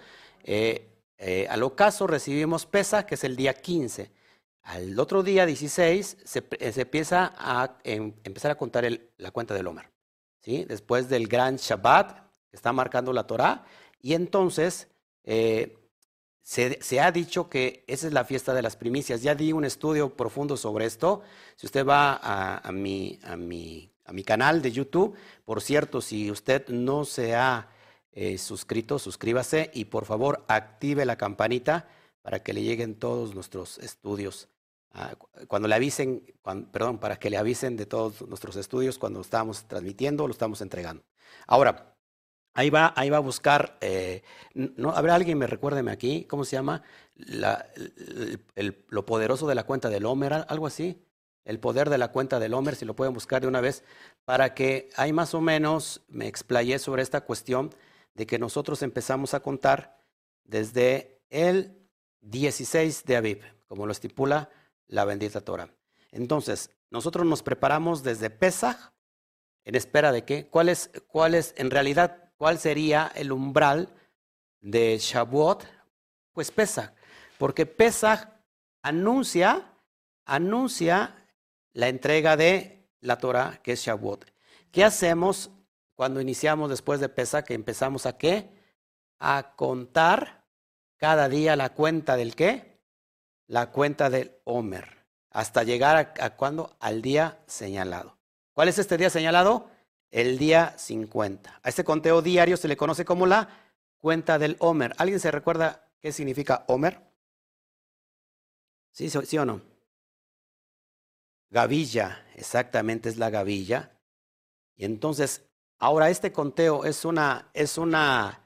eh, 0.43 0.87
eh, 1.19 1.47
al 1.49 1.61
ocaso 1.63 2.07
recibimos 2.07 2.65
Pesaj, 2.65 3.05
que 3.05 3.15
es 3.15 3.23
el 3.23 3.35
día 3.35 3.53
15. 3.53 4.11
Al 4.63 4.99
otro 4.99 5.23
día, 5.23 5.45
16, 5.45 6.17
se, 6.23 6.39
eh, 6.39 6.73
empieza 6.75 7.33
a 7.37 7.77
em, 7.83 8.13
empezar 8.23 8.51
a 8.51 8.55
contar 8.55 8.85
la 9.17 9.31
cuenta 9.31 9.53
del 9.53 9.67
Homer. 9.67 9.91
¿sí? 10.41 10.65
Después 10.65 11.09
del 11.09 11.27
gran 11.27 11.57
Shabbat, 11.57 12.28
está 12.51 12.73
marcando 12.73 13.13
la 13.13 13.27
Torah, 13.27 13.65
y 14.01 14.13
entonces 14.13 14.87
se, 16.49 16.99
ha 16.99 17.11
dicho 17.11 17.47
que 17.47 17.83
esa 17.85 18.07
es 18.07 18.13
la 18.13 18.25
fiesta 18.25 18.55
de 18.55 18.63
las 18.63 18.75
primicias. 18.75 19.21
Ya 19.21 19.35
di 19.35 19.53
un 19.53 19.65
estudio 19.65 20.15
profundo 20.15 20.57
sobre 20.57 20.85
esto. 20.85 21.21
Si 21.55 21.67
usted 21.67 21.85
va 21.85 22.19
a, 22.23 22.71
mi, 22.71 23.19
a, 23.23 23.35
mi, 23.35 23.91
a 24.05 24.13
mi, 24.13 24.23
canal 24.23 24.63
de 24.63 24.71
YouTube, 24.71 25.15
por 25.45 25.61
cierto, 25.61 26.01
si 26.01 26.31
usted 26.31 26.67
no 26.69 27.05
se 27.05 27.35
ha 27.35 27.69
eh, 28.13 28.39
suscrito, 28.39 28.97
suscríbase 28.97 29.69
y 29.75 29.85
por 29.85 30.05
favor 30.05 30.43
active 30.47 31.05
la 31.05 31.17
campanita 31.17 31.87
para 32.23 32.41
que 32.41 32.53
le 32.53 32.63
lleguen 32.63 32.95
todos 32.95 33.35
nuestros 33.35 33.77
estudios. 33.77 34.49
Ah, 34.91 35.13
cuando 35.47 35.67
le 35.67 35.75
avisen, 35.75 36.23
perdón, 36.71 36.97
para 36.97 37.17
que 37.17 37.29
le 37.29 37.37
avisen 37.37 37.77
de 37.77 37.85
todos 37.85 38.27
nuestros 38.27 38.55
estudios 38.55 38.97
cuando 38.97 39.21
estamos 39.21 39.65
transmitiendo, 39.65 40.25
lo 40.25 40.31
estamos 40.31 40.61
entregando. 40.61 41.03
Ahora, 41.45 41.95
Ahí 42.53 42.69
va, 42.69 42.93
ahí 42.95 43.09
va 43.09 43.17
a 43.17 43.21
buscar, 43.21 43.77
eh, 43.81 44.23
no, 44.53 44.89
¿habrá 44.91 45.15
alguien, 45.15 45.37
me 45.37 45.47
recuérdeme 45.47 45.91
aquí, 45.91 46.25
cómo 46.25 46.45
se 46.45 46.55
llama? 46.55 46.83
lo 48.89 49.05
poderoso 49.05 49.47
de 49.47 49.55
la 49.55 49.65
cuenta 49.65 49.89
del 49.89 50.05
Homer, 50.05 50.45
algo 50.47 50.67
así. 50.67 51.05
El 51.43 51.59
poder 51.59 51.89
de 51.89 51.97
la 51.97 52.11
cuenta 52.11 52.39
del 52.39 52.53
Homer, 52.53 52.75
si 52.75 52.85
lo 52.85 52.95
pueden 52.95 53.13
buscar 53.13 53.41
de 53.41 53.47
una 53.47 53.61
vez, 53.61 53.83
para 54.23 54.53
que 54.53 54.89
ahí 54.95 55.13
más 55.13 55.33
o 55.33 55.41
menos 55.41 56.01
me 56.07 56.27
explayé 56.27 56.79
sobre 56.79 57.01
esta 57.01 57.21
cuestión 57.21 57.73
de 58.13 58.25
que 58.25 58.39
nosotros 58.39 58.81
empezamos 58.83 59.33
a 59.33 59.39
contar 59.39 59.97
desde 60.43 61.21
el 61.29 61.77
16 62.21 63.05
de 63.05 63.15
Aviv, 63.17 63.41
como 63.67 63.85
lo 63.85 63.91
estipula 63.91 64.49
la 64.87 65.05
bendita 65.05 65.41
Torah. 65.41 65.73
Entonces, 66.11 66.71
nosotros 66.89 67.25
nos 67.25 67.43
preparamos 67.43 68.03
desde 68.03 68.29
Pesach 68.29 68.91
en 69.65 69.75
espera 69.75 70.11
de 70.11 70.25
qué? 70.25 70.47
¿Cuál 70.47 70.69
es, 70.69 70.89
cuál 71.07 71.35
es 71.35 71.53
en 71.57 71.69
realidad 71.69 72.28
¿Cuál 72.39 72.57
sería 72.57 73.11
el 73.15 73.33
umbral 73.33 73.89
de 74.61 74.97
Shavuot? 74.97 75.65
Pues 76.31 76.51
Pesach, 76.51 76.93
porque 77.37 77.65
Pesach 77.65 78.29
anuncia, 78.81 79.73
anuncia 80.23 81.27
la 81.73 81.89
entrega 81.89 82.37
de 82.37 82.87
la 83.01 83.17
Torah, 83.17 83.59
que 83.61 83.73
es 83.73 83.81
Shavuot. 83.81 84.23
¿Qué 84.71 84.85
hacemos 84.85 85.51
cuando 85.95 86.21
iniciamos 86.21 86.69
después 86.69 87.01
de 87.01 87.09
Pesach? 87.09 87.43
Que 87.43 87.55
empezamos 87.55 88.05
a 88.05 88.17
qué? 88.17 88.49
A 89.19 89.57
contar 89.57 90.45
cada 90.95 91.27
día 91.27 91.57
la 91.57 91.73
cuenta 91.73 92.15
del 92.15 92.37
qué? 92.37 92.79
La 93.47 93.69
cuenta 93.71 94.09
del 94.09 94.31
Homer, 94.45 95.05
hasta 95.29 95.63
llegar 95.63 96.13
a, 96.17 96.25
a 96.25 96.37
cuándo? 96.37 96.77
Al 96.79 97.01
día 97.01 97.43
señalado. 97.47 98.17
¿Cuál 98.53 98.69
es 98.69 98.79
este 98.79 98.95
día 98.95 99.09
señalado? 99.09 99.69
El 100.11 100.37
día 100.37 100.75
50. 100.77 101.59
A 101.61 101.69
este 101.69 101.83
conteo 101.83 102.21
diario 102.21 102.57
se 102.57 102.67
le 102.67 102.77
conoce 102.77 103.05
como 103.05 103.25
la 103.25 103.49
cuenta 103.97 104.39
del 104.39 104.55
Homer. 104.59 104.93
¿Alguien 104.97 105.19
se 105.19 105.31
recuerda 105.31 105.89
qué 105.99 106.11
significa 106.11 106.65
Homer? 106.67 107.01
¿Sí, 108.91 109.09
sí 109.09 109.37
o 109.37 109.45
no? 109.45 109.61
Gavilla, 111.49 112.25
exactamente 112.35 113.09
es 113.09 113.17
la 113.17 113.29
gavilla. 113.29 113.97
Y 114.75 114.85
entonces, 114.85 115.43
ahora 115.77 116.09
este 116.09 116.31
conteo 116.31 116.85
es 116.85 117.05
una, 117.05 117.49
es 117.53 117.77
una, 117.77 118.43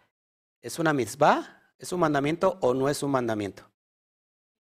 es 0.62 0.80
una 0.80 0.94
mitzvah, 0.94 1.62
es 1.78 1.92
un 1.92 2.00
mandamiento 2.00 2.58
o 2.62 2.74
no 2.74 2.90
es 2.90 3.04
un 3.04 3.12
mandamiento. 3.12 3.70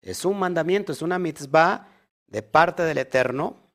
Es 0.02 0.26
un 0.26 0.40
mandamiento, 0.40 0.92
es 0.92 1.02
una 1.02 1.20
mitzvah 1.20 1.88
de 2.28 2.44
parte 2.44 2.84
del 2.84 2.98
Eterno, 2.98 3.72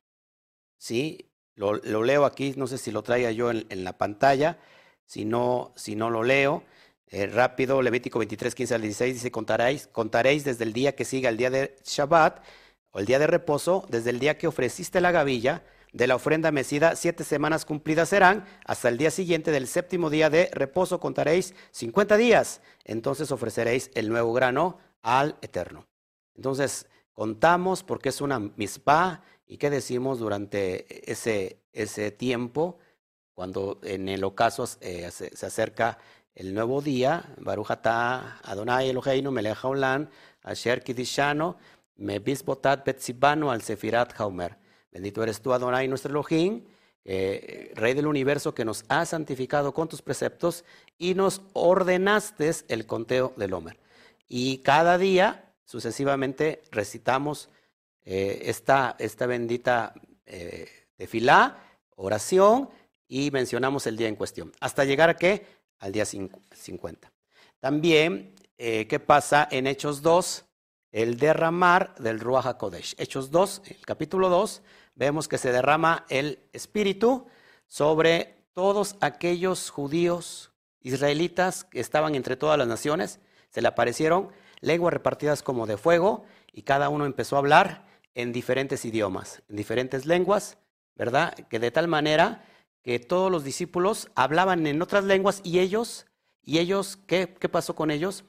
¿sí? 0.77 1.28
Lo, 1.59 2.03
leo 2.03 2.23
aquí, 2.23 2.53
no 2.55 2.67
sé 2.67 2.77
si 2.77 2.89
lo 2.89 3.03
traía 3.03 3.31
yo 3.33 3.51
en, 3.51 3.83
la 3.83 3.97
pantalla, 3.97 4.57
si 5.05 5.25
no, 5.25 5.73
si 5.75 5.93
no 5.93 6.09
lo 6.09 6.23
leo. 6.23 6.63
Eh, 7.07 7.27
rápido, 7.27 7.81
Levítico 7.81 8.17
23, 8.19 8.55
15 8.55 8.75
al 8.75 8.81
16 8.81 9.13
dice, 9.15 9.29
contaréis, 9.29 9.87
contaréis 9.87 10.45
desde 10.45 10.63
el 10.63 10.71
día 10.71 10.95
que 10.95 11.03
siga 11.03 11.27
el 11.27 11.35
día 11.35 11.49
de 11.49 11.75
Shabbat 11.83 12.41
o 12.91 12.99
el 12.99 13.05
día 13.05 13.19
de 13.19 13.27
reposo, 13.27 13.85
desde 13.89 14.11
el 14.11 14.19
día 14.19 14.37
que 14.37 14.47
ofreciste 14.47 15.01
la 15.01 15.11
gavilla 15.11 15.63
de 15.91 16.07
la 16.07 16.15
ofrenda 16.15 16.49
mecida, 16.51 16.95
siete 16.95 17.25
semanas 17.25 17.65
cumplidas 17.65 18.07
serán, 18.07 18.45
hasta 18.63 18.87
el 18.87 18.97
día 18.97 19.11
siguiente 19.11 19.51
del 19.51 19.67
séptimo 19.67 20.09
día 20.09 20.29
de 20.29 20.49
reposo 20.53 21.01
contaréis 21.01 21.53
50 21.71 22.15
días, 22.15 22.61
entonces 22.85 23.33
ofreceréis 23.33 23.91
el 23.95 24.07
nuevo 24.07 24.31
grano 24.31 24.77
al 25.01 25.35
Eterno. 25.41 25.87
Entonces, 26.35 26.87
contamos 27.11 27.83
porque 27.83 28.07
es 28.07 28.21
una 28.21 28.39
mispa 28.39 29.23
¿Y 29.51 29.57
qué 29.57 29.71
decimos 29.71 30.19
durante 30.19 31.11
ese, 31.11 31.57
ese 31.73 32.11
tiempo, 32.11 32.77
cuando 33.33 33.79
en 33.81 34.07
el 34.07 34.23
ocaso 34.23 34.69
eh, 34.79 35.09
se, 35.09 35.33
acerca 35.43 35.97
el 36.35 36.53
nuevo 36.53 36.83
día? 36.83 37.33
Barujata 37.39 38.37
Adonai 38.43 38.91
Eloheinu 38.91 39.31
melech 39.31 39.57
haolam, 39.63 40.07
asher 40.43 40.83
kidishano, 40.83 41.57
mebisbotat 41.95 42.85
betzibano 42.85 43.49
al 43.49 43.63
sefirat 43.63 44.13
haumer. 44.19 44.55
Bendito 44.91 45.23
eres 45.23 45.41
tú, 45.41 45.51
Adonai, 45.51 45.87
nuestro 45.87 46.11
Elohim, 46.11 46.65
eh, 47.03 47.71
Rey 47.73 47.95
del 47.95 48.05
universo, 48.05 48.53
que 48.53 48.65
nos 48.65 48.85
has 48.87 49.09
santificado 49.09 49.73
con 49.73 49.89
tus 49.89 50.03
preceptos 50.03 50.63
y 50.99 51.15
nos 51.15 51.41
ordenaste 51.53 52.51
el 52.67 52.85
conteo 52.85 53.33
del 53.35 53.53
Homer. 53.53 53.79
Y 54.27 54.59
cada 54.59 54.99
día, 54.99 55.51
sucesivamente, 55.65 56.61
recitamos 56.69 57.49
eh, 58.03 58.43
esta, 58.45 58.95
esta, 58.99 59.25
bendita 59.25 59.93
eh, 60.25 60.67
oración, 61.95 62.69
y 63.09 63.31
mencionamos 63.31 63.87
el 63.87 63.97
día 63.97 64.07
en 64.07 64.15
cuestión. 64.15 64.53
¿Hasta 64.61 64.85
llegar 64.85 65.09
a 65.09 65.17
qué? 65.17 65.45
Al 65.79 65.91
día 65.91 66.05
50. 66.05 67.11
También, 67.59 68.35
eh, 68.57 68.87
¿qué 68.87 68.99
pasa 68.99 69.47
en 69.51 69.67
Hechos 69.67 70.01
2? 70.01 70.45
El 70.91 71.17
derramar 71.17 71.95
del 71.95 72.19
Ruach 72.19 72.45
HaKodesh. 72.45 72.95
Hechos 72.97 73.31
2, 73.31 73.63
el 73.65 73.85
capítulo 73.85 74.29
2, 74.29 74.61
vemos 74.95 75.27
que 75.27 75.37
se 75.37 75.51
derrama 75.51 76.05
el 76.09 76.39
Espíritu 76.53 77.25
sobre 77.67 78.45
todos 78.53 78.95
aquellos 79.01 79.69
judíos 79.69 80.51
israelitas 80.81 81.63
que 81.63 81.79
estaban 81.79 82.15
entre 82.15 82.35
todas 82.37 82.57
las 82.57 82.67
naciones. 82.67 83.19
Se 83.49 83.61
le 83.61 83.67
aparecieron 83.67 84.29
lenguas 84.61 84.93
repartidas 84.93 85.41
como 85.41 85.65
de 85.65 85.77
fuego 85.77 86.25
y 86.51 86.61
cada 86.61 86.89
uno 86.89 87.05
empezó 87.05 87.35
a 87.35 87.39
hablar 87.39 87.85
en 88.21 88.33
diferentes 88.33 88.83
idiomas, 88.83 89.41
en 89.49 89.55
diferentes 89.55 90.05
lenguas, 90.05 90.57
¿verdad? 90.95 91.33
Que 91.49 91.59
de 91.59 91.71
tal 91.71 91.87
manera 91.87 92.45
que 92.81 92.99
todos 92.99 93.31
los 93.31 93.43
discípulos 93.43 94.09
hablaban 94.15 94.67
en 94.67 94.81
otras 94.81 95.05
lenguas 95.05 95.41
y 95.43 95.59
ellos, 95.59 96.05
y 96.43 96.59
ellos, 96.59 96.97
¿qué, 97.07 97.33
qué 97.39 97.47
pasó 97.47 97.75
con 97.75 97.91
ellos? 97.91 98.25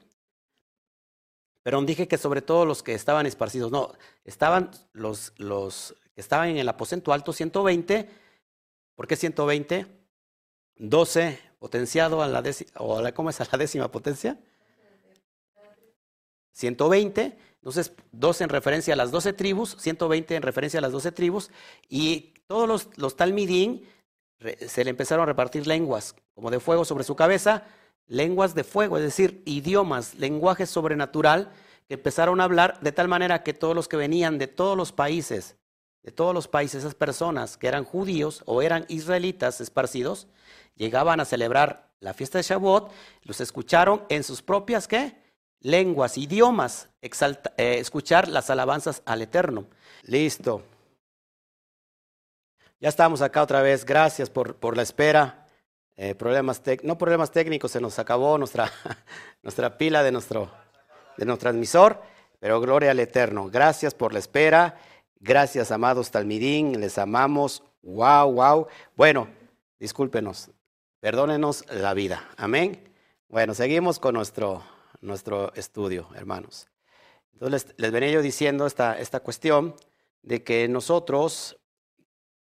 Pero 1.63 1.83
dije 1.83 2.09
que 2.09 2.19
sobre 2.19 2.41
todo 2.41 2.65
los 2.65 2.83
que 2.83 2.95
estaban 2.95 3.27
esparcidos, 3.27 3.73
no, 3.73 3.93
estaban 4.25 4.71
los, 4.93 5.33
los 5.37 5.97
que 6.15 6.21
estaban 6.21 6.49
en 6.51 6.59
el 6.59 6.69
aposento 6.69 7.13
alto 7.13 7.33
120, 7.33 8.09
¿por 8.95 9.07
qué 9.07 9.17
120? 9.17 9.87
12 10.77 11.39
potenciado 11.59 12.23
a 12.23 12.29
la 12.29 12.41
décima, 12.41 12.71
o 12.77 13.03
la, 13.03 13.13
¿cómo 13.13 13.29
es 13.31 13.41
a 13.41 13.49
la 13.51 13.59
décima 13.59 13.91
potencia? 13.91 14.39
120 16.53 17.37
entonces, 17.61 17.93
12 18.13 18.45
en 18.45 18.51
referencia 18.51 18.95
a 18.95 18.97
las 18.97 19.11
12 19.11 19.35
tribus, 19.35 19.77
120 19.79 20.35
en 20.35 20.43
referencia 20.43 20.79
a 20.79 20.81
las 20.81 20.93
12 20.93 21.13
tribus, 21.13 21.51
y 21.89 22.33
todos 22.47 22.67
los, 22.67 22.89
los 22.97 23.17
talmidín 23.17 23.87
se 24.67 24.83
le 24.83 24.91
empezaron 24.91 25.25
a 25.25 25.27
repartir 25.27 25.67
lenguas, 25.67 26.15
como 26.35 26.51
de 26.51 26.59
fuego 26.59 26.87
sobre 26.87 27.05
su 27.05 27.15
cabeza, 27.17 27.65
lenguas 28.07 28.55
de 28.55 28.65
fuego, 28.65 28.97
es 28.97 29.03
decir, 29.03 29.43
idiomas, 29.45 30.15
lenguaje 30.15 30.65
sobrenatural, 30.65 31.53
que 31.87 31.95
empezaron 31.95 32.41
a 32.41 32.45
hablar 32.45 32.81
de 32.81 32.93
tal 32.93 33.09
manera 33.09 33.43
que 33.43 33.53
todos 33.53 33.75
los 33.75 33.89
que 33.89 33.99
venían 33.99 34.39
de 34.39 34.47
todos 34.47 34.77
los 34.77 34.93
países, 34.93 35.57
de 36.03 36.13
todos 36.13 36.33
los 36.33 36.49
países, 36.49 36.81
esas 36.81 36.95
personas 36.95 37.59
que 37.59 37.69
eran 37.69 37.85
judíos 37.85 38.43
o 38.47 38.63
eran 38.63 38.87
israelitas 38.89 39.61
esparcidos, 39.61 40.29
llegaban 40.77 41.21
a 41.21 41.27
celebrar 41.27 41.91
la 42.01 42.15
fiesta 42.15 42.39
de 42.39 42.45
Shavuot, 42.45 42.91
los 43.25 43.43
escucharon 43.43 44.05
en 44.09 44.25
sus 44.25 44.41
propias, 44.41 44.89
¿qué? 44.89 45.20
Lenguas, 45.61 46.19
idiomas, 46.19 46.89
eh, 47.03 47.77
escuchar 47.79 48.29
las 48.29 48.51
alabanzas 48.51 49.03
al 49.05 49.23
Eterno. 49.23 49.67
Listo. 50.03 50.63
Ya 52.81 52.89
estamos 52.89 53.21
acá 53.21 53.43
otra 53.43 53.63
vez. 53.63 53.85
Gracias 53.85 54.31
por, 54.31 54.57
por 54.57 54.77
la 54.77 54.83
espera. 54.83 55.47
eh, 55.97 56.15
problemas 56.15 56.63
no 56.83 56.97
problemas 56.97 57.31
técnicos, 57.31 57.73
se 57.73 57.81
nos 57.81 57.99
acabó 57.99 58.39
nuestra, 58.39 58.73
nuestra 59.43 59.77
pila 59.77 60.03
de 60.03 60.13
nuestro, 60.13 60.51
de 61.19 61.27
nuestro 61.27 61.51
transmisor, 61.51 62.03
pero 62.39 62.59
gloria 62.61 62.93
al 62.93 63.01
Eterno. 63.01 63.51
Gracias 63.51 63.95
por 63.95 64.15
la 64.15 64.19
espera. 64.19 64.79
Gracias, 65.17 65.71
amados 65.71 66.11
Talmidín, 66.11 66.81
les 66.81 66.97
amamos. 66.97 67.63
Wow, 67.83 68.33
wow. 68.33 68.67
Bueno, 68.97 69.29
discúlpenos, 69.79 70.51
perdónenos 71.01 71.67
la 71.71 71.93
vida. 71.93 72.27
Amén. 72.39 72.91
Bueno, 73.29 73.53
seguimos 73.53 73.99
con 73.99 74.15
nuestro, 74.15 74.63
nuestro 75.01 75.53
estudio, 75.55 76.09
hermanos. 76.15 76.69
Entonces 77.33 77.75
les, 77.77 77.93
venía 77.93 78.11
yo 78.11 78.23
diciendo 78.23 78.67
esta, 78.67 78.99
esta 78.99 79.21
cuestión 79.21 79.75
de 80.23 80.43
que 80.43 80.69
nosotros 80.69 81.59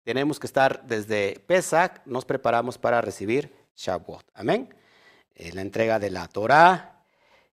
tenemos 0.04 0.40
que 0.40 0.48
estar 0.48 0.86
desde 0.86 1.40
Pesach, 1.48 2.02
nos 2.06 2.26
preparamos 2.26 2.78
para 2.78 3.02
recibir 3.02 3.54
Shavuot. 3.76 4.26
Amén. 4.34 4.74
La 5.54 5.62
entrega 5.62 6.00
de 6.00 6.10
la 6.10 6.28
Torah. 6.28 7.06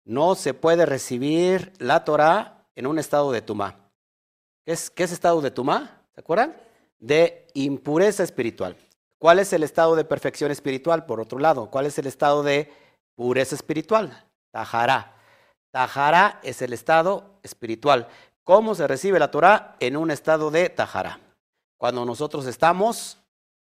No 0.03 0.35
se 0.35 0.53
puede 0.53 0.85
recibir 0.85 1.73
la 1.79 2.05
Torah 2.05 2.65
en 2.75 2.87
un 2.87 2.99
estado 2.99 3.31
de 3.31 3.41
tumá. 3.41 3.89
¿Qué 4.63 4.73
es, 4.73 4.89
qué 4.89 5.03
es 5.03 5.11
estado 5.11 5.41
de 5.41 5.51
tumá? 5.51 6.03
¿Se 6.13 6.21
acuerdan? 6.21 6.55
De 6.99 7.47
impureza 7.53 8.23
espiritual. 8.23 8.77
¿Cuál 9.17 9.39
es 9.39 9.51
el 9.53 9.63
estado 9.63 9.95
de 9.95 10.05
perfección 10.05 10.51
espiritual? 10.51 11.05
Por 11.05 11.19
otro 11.19 11.39
lado, 11.39 11.69
¿cuál 11.71 11.85
es 11.85 11.97
el 11.97 12.07
estado 12.07 12.43
de 12.43 12.71
pureza 13.15 13.55
espiritual? 13.55 14.24
Tajará. 14.55 15.11
Tajará 15.69 16.39
es 16.41 16.61
el 16.61 16.71
estado 16.71 17.39
espiritual. 17.43 18.07
¿Cómo 18.45 18.73
se 18.73 18.87
recibe 18.87 19.19
la 19.19 19.29
Torah? 19.29 19.75
En 19.81 19.97
un 19.97 20.11
estado 20.11 20.49
de 20.49 20.69
tajará. 20.69 21.19
Cuando 21.75 22.05
nosotros 22.05 22.45
estamos 22.45 23.17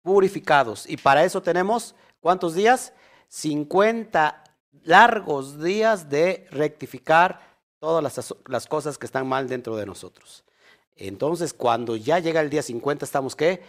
purificados. 0.02 0.90
Y 0.90 0.98
para 0.98 1.24
eso 1.24 1.40
tenemos, 1.44 1.94
¿cuántos 2.20 2.56
días? 2.56 2.94
50 3.28 4.44
largos 4.82 5.62
días 5.62 6.10
de 6.10 6.48
rectificar 6.50 7.40
todas 7.78 8.34
las, 8.48 8.66
cosas 8.66 8.98
que 8.98 9.06
están 9.06 9.28
mal 9.28 9.48
dentro 9.48 9.76
de 9.76 9.86
nosotros. 9.86 10.44
Entonces, 10.96 11.54
cuando 11.54 11.96
ya 11.96 12.18
llega 12.18 12.42
el 12.42 12.50
día 12.50 12.64
50, 12.64 13.06
estamos 13.06 13.36
qué? 13.36 13.62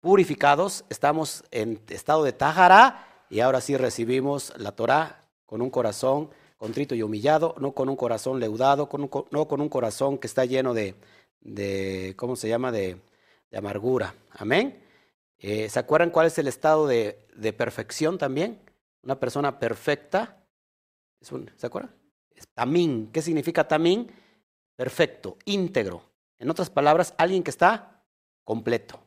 Purificados, 0.00 0.84
estamos 0.88 1.42
en 1.50 1.82
estado 1.88 2.22
de 2.22 2.32
Tajara 2.32 3.08
y 3.28 3.40
ahora 3.40 3.60
sí 3.60 3.76
recibimos 3.76 4.52
la 4.56 4.70
Torah 4.70 5.24
con 5.46 5.62
un 5.62 5.70
corazón 5.70 6.30
contrito 6.60 6.94
y 6.94 7.02
humillado, 7.02 7.54
no 7.58 7.72
con 7.72 7.88
un 7.88 7.96
corazón 7.96 8.38
leudado, 8.38 8.90
con 8.90 9.08
no 9.30 9.48
con 9.48 9.60
un 9.62 9.70
corazón 9.70 10.18
que 10.18 10.26
está 10.26 10.44
lleno 10.44 10.74
de, 10.74 10.94
de 11.40 12.12
¿cómo 12.18 12.36
se 12.36 12.50
llama?, 12.50 12.70
de, 12.70 13.00
de 13.50 13.58
amargura. 13.58 14.14
Amén. 14.32 14.78
Eh, 15.38 15.70
¿Se 15.70 15.78
acuerdan 15.78 16.10
cuál 16.10 16.26
es 16.26 16.36
el 16.36 16.48
estado 16.48 16.86
de, 16.86 17.26
de 17.34 17.54
perfección 17.54 18.18
también? 18.18 18.60
Una 19.02 19.18
persona 19.18 19.58
perfecta. 19.58 20.44
Es 21.18 21.32
un, 21.32 21.50
¿Se 21.56 21.66
acuerdan? 21.66 21.94
Tamín. 22.52 23.08
¿Qué 23.10 23.22
significa 23.22 23.66
tamín? 23.66 24.12
Perfecto, 24.76 25.38
íntegro. 25.46 26.02
En 26.38 26.50
otras 26.50 26.68
palabras, 26.68 27.14
alguien 27.16 27.42
que 27.42 27.50
está 27.50 28.04
completo. 28.44 29.00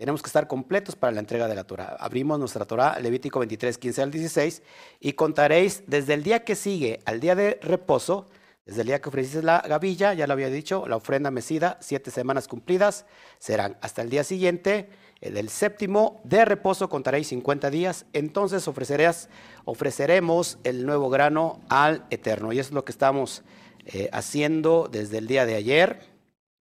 Tenemos 0.00 0.22
que 0.22 0.28
estar 0.28 0.46
completos 0.46 0.96
para 0.96 1.12
la 1.12 1.20
entrega 1.20 1.46
de 1.46 1.54
la 1.54 1.64
Torah. 1.64 1.94
Abrimos 2.00 2.38
nuestra 2.38 2.64
Torah, 2.64 2.98
Levítico 3.00 3.40
23, 3.40 3.76
15 3.76 4.00
al 4.00 4.10
16, 4.10 4.62
y 4.98 5.12
contaréis 5.12 5.82
desde 5.88 6.14
el 6.14 6.22
día 6.22 6.42
que 6.42 6.54
sigue 6.54 7.00
al 7.04 7.20
día 7.20 7.34
de 7.34 7.58
reposo, 7.60 8.26
desde 8.64 8.80
el 8.80 8.86
día 8.86 9.02
que 9.02 9.10
ofreciste 9.10 9.42
la 9.42 9.60
gavilla, 9.60 10.14
ya 10.14 10.26
lo 10.26 10.32
había 10.32 10.48
dicho, 10.48 10.86
la 10.88 10.96
ofrenda 10.96 11.30
mecida, 11.30 11.76
siete 11.82 12.10
semanas 12.10 12.48
cumplidas, 12.48 13.04
serán 13.38 13.76
hasta 13.82 14.00
el 14.00 14.08
día 14.08 14.24
siguiente, 14.24 14.88
el 15.20 15.34
del 15.34 15.50
séptimo 15.50 16.22
de 16.24 16.46
reposo 16.46 16.88
contaréis 16.88 17.28
50 17.28 17.68
días, 17.68 18.06
entonces 18.14 18.66
ofrecerás, 18.68 19.28
ofreceremos 19.66 20.56
el 20.64 20.86
nuevo 20.86 21.10
grano 21.10 21.60
al 21.68 22.06
Eterno. 22.08 22.54
Y 22.54 22.58
eso 22.58 22.70
es 22.70 22.74
lo 22.74 22.86
que 22.86 22.92
estamos 22.92 23.42
eh, 23.84 24.08
haciendo 24.14 24.88
desde 24.90 25.18
el 25.18 25.26
día 25.26 25.44
de 25.44 25.56
ayer. 25.56 26.00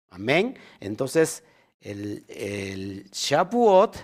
Amén. 0.08 0.56
Entonces, 0.80 1.42
el, 1.80 2.24
el 2.28 3.10
Shavuot, 3.10 3.96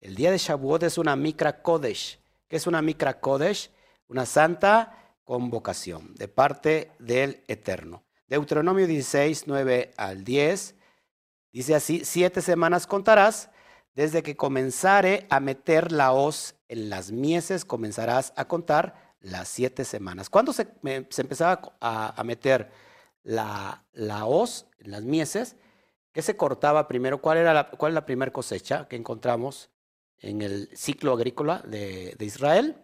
el 0.00 0.14
día 0.14 0.30
de 0.30 0.38
Shavuot 0.38 0.84
es 0.84 0.98
una 0.98 1.16
Mikra 1.16 1.62
Kodesh. 1.62 2.18
¿Qué 2.48 2.56
es 2.56 2.66
una 2.66 2.80
Mikra 2.82 3.20
Kodesh? 3.20 3.70
Una 4.08 4.24
santa 4.24 5.16
convocación 5.24 6.14
de 6.14 6.28
parte 6.28 6.92
del 6.98 7.44
Eterno. 7.48 8.04
Deuteronomio 8.28 8.86
16, 8.86 9.44
9 9.46 9.92
al 9.96 10.24
10, 10.24 10.74
dice 11.52 11.74
así, 11.74 12.02
siete 12.04 12.40
semanas 12.40 12.86
contarás, 12.86 13.50
desde 13.94 14.22
que 14.22 14.36
comenzare 14.36 15.26
a 15.28 15.40
meter 15.40 15.92
la 15.92 16.12
hoz 16.12 16.54
en 16.68 16.88
las 16.88 17.10
mieses, 17.10 17.64
comenzarás 17.64 18.32
a 18.36 18.46
contar 18.46 19.14
las 19.20 19.48
siete 19.48 19.84
semanas. 19.84 20.30
¿Cuándo 20.30 20.52
se, 20.52 20.68
empezaba 21.16 21.76
a, 21.80 22.22
meter 22.24 22.70
la, 23.22 23.84
la 23.92 24.24
hoz 24.24 24.66
en 24.78 24.92
las 24.92 25.02
mieses? 25.02 25.56
¿Qué 26.12 26.22
se 26.22 26.36
cortaba 26.36 26.88
primero? 26.88 27.20
¿Cuál 27.20 27.38
era 27.38 27.54
la, 27.54 27.70
cuál 27.70 27.92
es 27.92 27.94
la 27.94 28.06
primera 28.06 28.32
cosecha 28.32 28.88
que 28.88 28.96
encontramos 28.96 29.70
en 30.20 30.42
el 30.42 30.68
ciclo 30.74 31.12
agrícola 31.12 31.62
de, 31.66 32.16
Israel? 32.20 32.76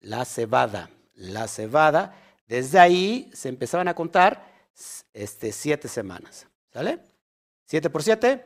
La 0.00 0.24
cebada. 0.24 0.90
La 1.14 1.48
cebada. 1.48 2.14
Desde 2.46 2.78
ahí 2.78 3.30
se 3.32 3.48
empezaban 3.48 3.88
a 3.88 3.94
contar 3.94 4.46
este, 5.12 5.52
siete 5.52 5.88
semanas. 5.88 6.46
¿Sale? 6.72 7.00
Siete 7.64 7.90
por 7.90 8.02
siete, 8.02 8.44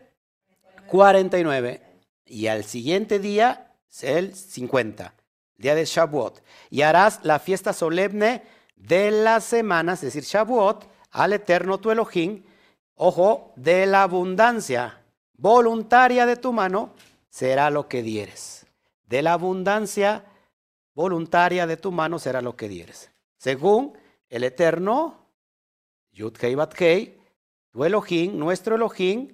49. 0.87 1.83
Y 2.27 2.47
al 2.49 2.64
siguiente 2.64 3.19
día, 3.19 3.73
el 4.03 4.35
50, 4.35 5.14
día 5.57 5.75
de 5.75 5.85
Shavuot. 5.85 6.42
Y 6.71 6.83
harás 6.83 7.21
la 7.23 7.38
fiesta 7.38 7.73
solemne 7.73 8.42
de 8.77 9.11
las 9.11 9.45
semanas, 9.45 10.03
es 10.03 10.12
decir, 10.12 10.25
Shavuot, 10.25 10.87
al 11.12 11.33
eterno 11.33 11.79
tu 11.79 11.90
Elohim, 11.90 12.45
Ojo, 12.96 13.52
de 13.56 13.87
la 13.87 14.02
abundancia 14.02 15.02
voluntaria 15.35 16.24
de 16.24 16.37
tu 16.37 16.52
mano 16.52 16.94
será 17.28 17.70
lo 17.70 17.88
que 17.88 18.02
dieres. 18.02 18.66
De 19.06 19.22
la 19.22 19.35
abundancia 19.35 20.24
voluntaria 20.94 21.66
de 21.66 21.76
tu 21.76 21.92
mano 21.92 22.18
será 22.18 22.40
lo 22.40 22.56
que 22.56 22.68
dieres. 22.68 23.11
Según 23.37 23.96
el 24.30 24.44
Eterno, 24.44 25.28
Yud 26.11 26.35
Hei 26.40 27.20
tu 27.70 27.85
Elohim, 27.85 28.38
nuestro 28.38 28.76
Elohim, 28.76 29.30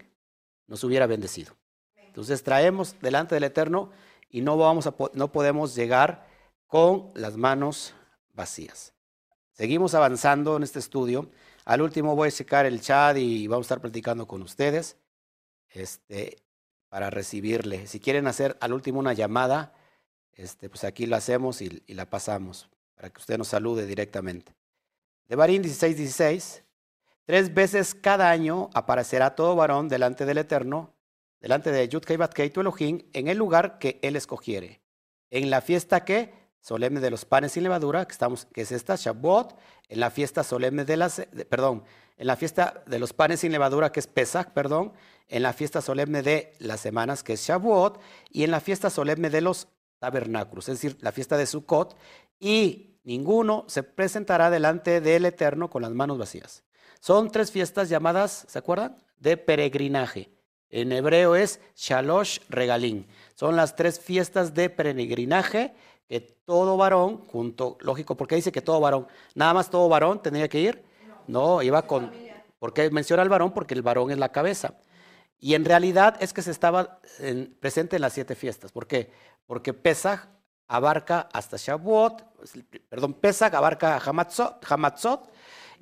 nos 0.66 0.82
hubiera 0.82 1.06
bendecido. 1.06 1.54
Entonces 1.94 2.42
traemos 2.42 2.96
delante 3.00 3.36
del 3.36 3.44
Eterno 3.44 3.90
y 4.28 4.40
no, 4.40 4.56
vamos 4.56 4.88
a, 4.88 4.94
no 5.14 5.30
podemos 5.30 5.76
llegar 5.76 6.26
con 6.66 7.12
las 7.14 7.36
manos 7.36 7.94
vacías. 8.32 8.92
Seguimos 9.52 9.94
avanzando 9.94 10.56
en 10.56 10.64
este 10.64 10.80
estudio. 10.80 11.30
Al 11.64 11.80
último 11.80 12.16
voy 12.16 12.28
a 12.28 12.32
checar 12.32 12.66
el 12.66 12.80
chat 12.80 13.16
y 13.16 13.46
vamos 13.46 13.64
a 13.64 13.66
estar 13.66 13.80
platicando 13.80 14.26
con 14.26 14.42
ustedes 14.42 14.96
este, 15.70 16.42
para 16.88 17.10
recibirle. 17.10 17.86
Si 17.86 18.00
quieren 18.00 18.26
hacer 18.26 18.56
al 18.60 18.72
último 18.72 18.98
una 18.98 19.12
llamada, 19.12 19.72
este, 20.32 20.68
pues 20.68 20.84
aquí 20.84 21.06
la 21.06 21.18
hacemos 21.18 21.62
y, 21.62 21.82
la 21.86 22.08
pasamos 22.08 22.68
para 22.94 23.10
que 23.10 23.18
usted 23.18 23.38
nos 23.38 23.48
salude 23.48 23.86
directamente. 23.86 24.54
De 25.28 25.36
Barín 25.36 25.62
16, 25.62 25.96
16. 25.96 26.64
Tres 27.24 27.54
veces 27.54 27.94
cada 27.94 28.30
año 28.30 28.68
aparecerá 28.74 29.34
todo 29.36 29.54
varón 29.54 29.88
delante 29.88 30.24
del 30.26 30.38
Eterno, 30.38 30.92
delante 31.40 31.70
de 31.70 31.88
Yud 31.88 32.02
Kei 32.02 32.50
tu 32.50 32.60
Elohim, 32.60 33.02
en 33.12 33.28
el 33.28 33.38
lugar 33.38 33.78
que 33.78 34.00
él 34.02 34.16
escogiere. 34.16 34.80
En 35.30 35.48
la 35.48 35.60
fiesta 35.60 36.04
que 36.04 36.41
solemne 36.62 37.00
de 37.00 37.10
los 37.10 37.26
panes 37.26 37.52
sin 37.52 37.64
levadura, 37.64 38.06
que, 38.06 38.12
estamos, 38.12 38.46
que 38.46 38.62
es 38.62 38.72
esta, 38.72 38.96
Shavuot, 38.96 39.54
en 39.88 40.00
la 40.00 40.10
fiesta 40.10 40.42
solemne 40.42 40.84
de 40.84 40.96
las, 40.96 41.26
perdón, 41.50 41.84
en 42.16 42.26
la 42.26 42.36
fiesta 42.36 42.82
de 42.86 42.98
los 42.98 43.12
panes 43.12 43.40
sin 43.40 43.52
levadura, 43.52 43.92
que 43.92 44.00
es 44.00 44.06
Pesach, 44.06 44.52
perdón, 44.52 44.92
en 45.28 45.42
la 45.42 45.52
fiesta 45.52 45.82
solemne 45.82 46.22
de 46.22 46.54
las 46.58 46.80
semanas, 46.80 47.22
que 47.22 47.34
es 47.34 47.46
Shavuot, 47.46 48.00
y 48.30 48.44
en 48.44 48.52
la 48.52 48.60
fiesta 48.60 48.90
solemne 48.90 49.28
de 49.28 49.40
los 49.40 49.68
tabernáculos, 49.98 50.68
es 50.68 50.76
decir, 50.80 50.96
la 51.00 51.12
fiesta 51.12 51.36
de 51.36 51.46
Sukkot, 51.46 51.96
y 52.38 52.98
ninguno 53.04 53.64
se 53.68 53.82
presentará 53.82 54.48
delante 54.50 55.00
del 55.00 55.26
Eterno 55.26 55.68
con 55.68 55.82
las 55.82 55.92
manos 55.92 56.18
vacías. 56.18 56.62
Son 57.00 57.30
tres 57.30 57.50
fiestas 57.50 57.88
llamadas, 57.88 58.46
¿se 58.48 58.58
acuerdan? 58.58 58.96
De 59.18 59.36
peregrinaje. 59.36 60.30
En 60.70 60.90
hebreo 60.90 61.36
es 61.36 61.60
Shalosh 61.76 62.38
Regalín. 62.48 63.06
Son 63.34 63.56
las 63.56 63.76
tres 63.76 64.00
fiestas 64.00 64.54
de 64.54 64.70
peregrinaje 64.70 65.74
que 66.08 66.20
todo 66.20 66.76
varón, 66.76 67.26
junto, 67.28 67.78
lógico, 67.80 68.16
porque 68.16 68.34
dice 68.36 68.52
que 68.52 68.62
todo 68.62 68.80
varón, 68.80 69.06
nada 69.34 69.54
más 69.54 69.70
todo 69.70 69.88
varón 69.88 70.22
tendría 70.22 70.48
que 70.48 70.60
ir. 70.60 70.84
No, 71.26 71.62
iba 71.62 71.82
con, 71.86 72.12
porque 72.58 72.90
menciona 72.90 73.22
al 73.22 73.28
varón 73.28 73.52
porque 73.52 73.74
el 73.74 73.82
varón 73.82 74.10
es 74.10 74.18
la 74.18 74.30
cabeza. 74.30 74.74
Y 75.38 75.54
en 75.54 75.64
realidad 75.64 76.16
es 76.20 76.32
que 76.32 76.42
se 76.42 76.50
estaba 76.50 77.00
presente 77.60 77.96
en 77.96 78.02
las 78.02 78.12
siete 78.12 78.34
fiestas. 78.34 78.72
¿Por 78.72 78.86
qué? 78.86 79.10
Porque 79.46 79.72
Pesach 79.72 80.28
abarca 80.68 81.28
hasta 81.32 81.56
Shavuot, 81.56 82.24
perdón, 82.88 83.14
Pesach 83.14 83.52
abarca 83.54 83.96
a 83.96 84.00
Hamatzot, 84.00 85.30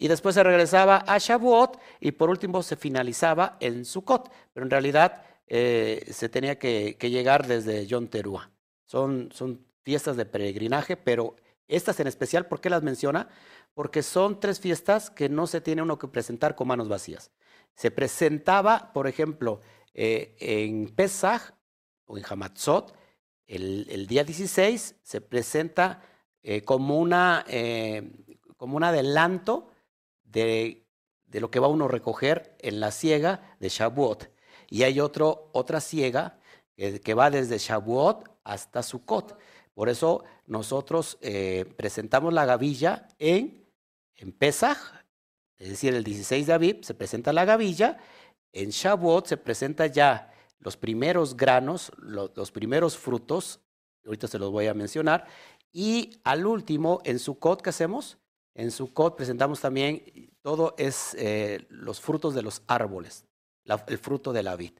y 0.00 0.08
después 0.08 0.34
se 0.34 0.42
regresaba 0.42 1.04
a 1.06 1.18
Shavuot 1.18 1.78
y 2.00 2.12
por 2.12 2.30
último 2.30 2.62
se 2.62 2.76
finalizaba 2.76 3.58
en 3.60 3.84
Sukkot. 3.84 4.30
Pero 4.54 4.64
en 4.64 4.70
realidad 4.70 5.22
eh, 5.46 6.06
se 6.10 6.30
tenía 6.30 6.58
que, 6.58 6.96
llegar 7.02 7.46
desde 7.46 7.86
Yom 7.86 8.08
Teruah. 8.08 8.50
Son, 8.86 9.28
son 9.30 9.62
fiestas 9.82 10.16
de 10.16 10.26
peregrinaje, 10.26 10.96
pero 10.96 11.36
estas 11.70 12.00
en 12.00 12.08
especial, 12.08 12.46
¿por 12.46 12.60
qué 12.60 12.68
las 12.68 12.82
menciona? 12.82 13.28
Porque 13.74 14.02
son 14.02 14.40
tres 14.40 14.58
fiestas 14.58 15.08
que 15.08 15.28
no 15.28 15.46
se 15.46 15.60
tiene 15.60 15.82
uno 15.82 15.98
que 15.98 16.08
presentar 16.08 16.56
con 16.56 16.66
manos 16.66 16.88
vacías. 16.88 17.30
Se 17.76 17.90
presentaba, 17.92 18.92
por 18.92 19.06
ejemplo, 19.06 19.60
eh, 19.94 20.36
en 20.40 20.88
Pesach 20.88 21.54
o 22.06 22.18
en 22.18 22.24
Hamatzot, 22.28 22.96
el, 23.46 24.06
día 24.06 24.24
16 24.24 24.96
se 25.02 25.20
presenta 25.20 26.02
eh, 26.42 26.62
como, 26.62 26.98
una, 26.98 27.44
eh, 27.48 28.10
como 28.56 28.76
un 28.76 28.84
adelanto 28.84 29.70
de, 30.24 30.86
de, 31.26 31.40
lo 31.40 31.50
que 31.50 31.58
va 31.58 31.68
uno 31.68 31.86
a 31.86 31.88
recoger 31.88 32.56
en 32.60 32.80
la 32.80 32.90
siega 32.90 33.56
de 33.60 33.68
Shavuot. 33.68 34.30
Y 34.68 34.84
hay 34.84 35.00
otro, 35.00 35.50
otra 35.52 35.80
siega 35.80 36.38
que 36.76 37.14
va 37.14 37.30
desde 37.30 37.58
Shavuot 37.58 38.28
hasta 38.44 38.82
Sukkot. 38.82 39.36
Por 39.80 39.88
eso 39.88 40.24
nosotros 40.44 41.16
presentamos 41.78 42.34
la 42.34 42.44
gavilla 42.44 43.08
en, 43.18 43.66
en 44.14 44.30
Pesach, 44.30 44.76
es 45.56 45.70
decir, 45.70 45.94
el 45.94 46.04
16 46.04 46.46
de 46.46 46.52
Aviv 46.52 46.84
se 46.84 46.92
presenta 46.92 47.32
la 47.32 47.46
gavilla, 47.46 47.96
en 48.52 48.68
Shavuot 48.68 49.26
se 49.26 49.38
presenta 49.38 49.86
ya 49.86 50.34
los 50.58 50.76
primeros 50.76 51.34
granos, 51.34 51.92
los, 51.96 52.50
primeros 52.50 52.98
frutos, 52.98 53.60
ahorita 54.04 54.28
se 54.28 54.38
los 54.38 54.50
voy 54.50 54.66
a 54.66 54.74
mencionar, 54.74 55.26
y 55.72 56.20
al 56.24 56.44
último, 56.44 57.00
en 57.06 57.18
Sukkot, 57.18 57.62
¿qué 57.62 57.70
hacemos? 57.70 58.18
En 58.52 58.72
Sukkot 58.72 59.16
presentamos 59.16 59.62
también 59.62 60.04
todo 60.42 60.74
es 60.76 61.14
eh, 61.14 61.66
los 61.70 62.02
frutos 62.02 62.34
de 62.34 62.42
los 62.42 62.60
árboles, 62.66 63.24
el 63.86 63.96
fruto 63.96 64.34
de 64.34 64.42
la 64.42 64.56
vid. 64.56 64.72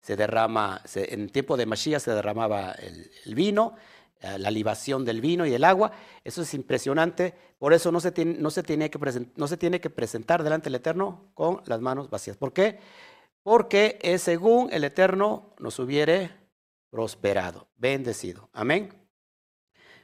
Se 0.00 0.16
derrama, 0.16 0.82
en 0.94 1.28
tiempo 1.30 1.56
de 1.56 1.66
Mashiach 1.66 2.02
se 2.02 2.10
derramaba 2.10 2.72
el 2.72 3.34
vino, 3.36 3.76
eh, 3.76 3.97
la 4.20 4.50
libación 4.50 5.04
del 5.04 5.20
vino 5.20 5.46
y 5.46 5.54
el 5.54 5.64
agua. 5.64 5.92
Eso 6.24 6.42
es 6.42 6.54
impresionante. 6.54 7.34
Por 7.58 7.72
eso 7.72 7.92
no 7.92 8.00
se, 8.00 8.12
tiene, 8.12 8.34
no, 8.34 8.50
se 8.50 8.62
tiene 8.62 8.90
que 8.90 8.98
no 9.36 9.48
se 9.48 9.56
tiene 9.56 9.80
que 9.80 9.90
presentar 9.90 10.42
delante 10.42 10.64
del 10.64 10.76
Eterno 10.76 11.30
con 11.34 11.62
las 11.66 11.80
manos 11.80 12.10
vacías. 12.10 12.36
¿Por 12.36 12.52
qué? 12.52 12.78
Porque 13.42 13.98
es 14.02 14.22
según 14.22 14.72
el 14.72 14.84
Eterno 14.84 15.54
nos 15.58 15.78
hubiere 15.78 16.30
prosperado, 16.90 17.68
bendecido. 17.76 18.48
Amén. 18.52 18.92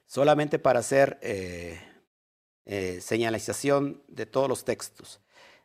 Solamente 0.07 0.59
para 0.59 0.81
hacer 0.81 1.19
eh, 1.23 1.81
eh, 2.67 3.01
señalización 3.01 4.03
de 4.09 4.27
todos 4.27 4.49
los 4.49 4.65
textos. 4.65 5.21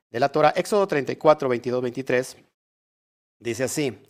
De 0.09 0.19
la 0.19 0.29
Torah, 0.29 0.53
Éxodo 0.55 0.87
34, 0.87 1.49
22, 1.49 1.81
23, 1.81 2.37
dice 3.39 3.63
así. 3.63 4.08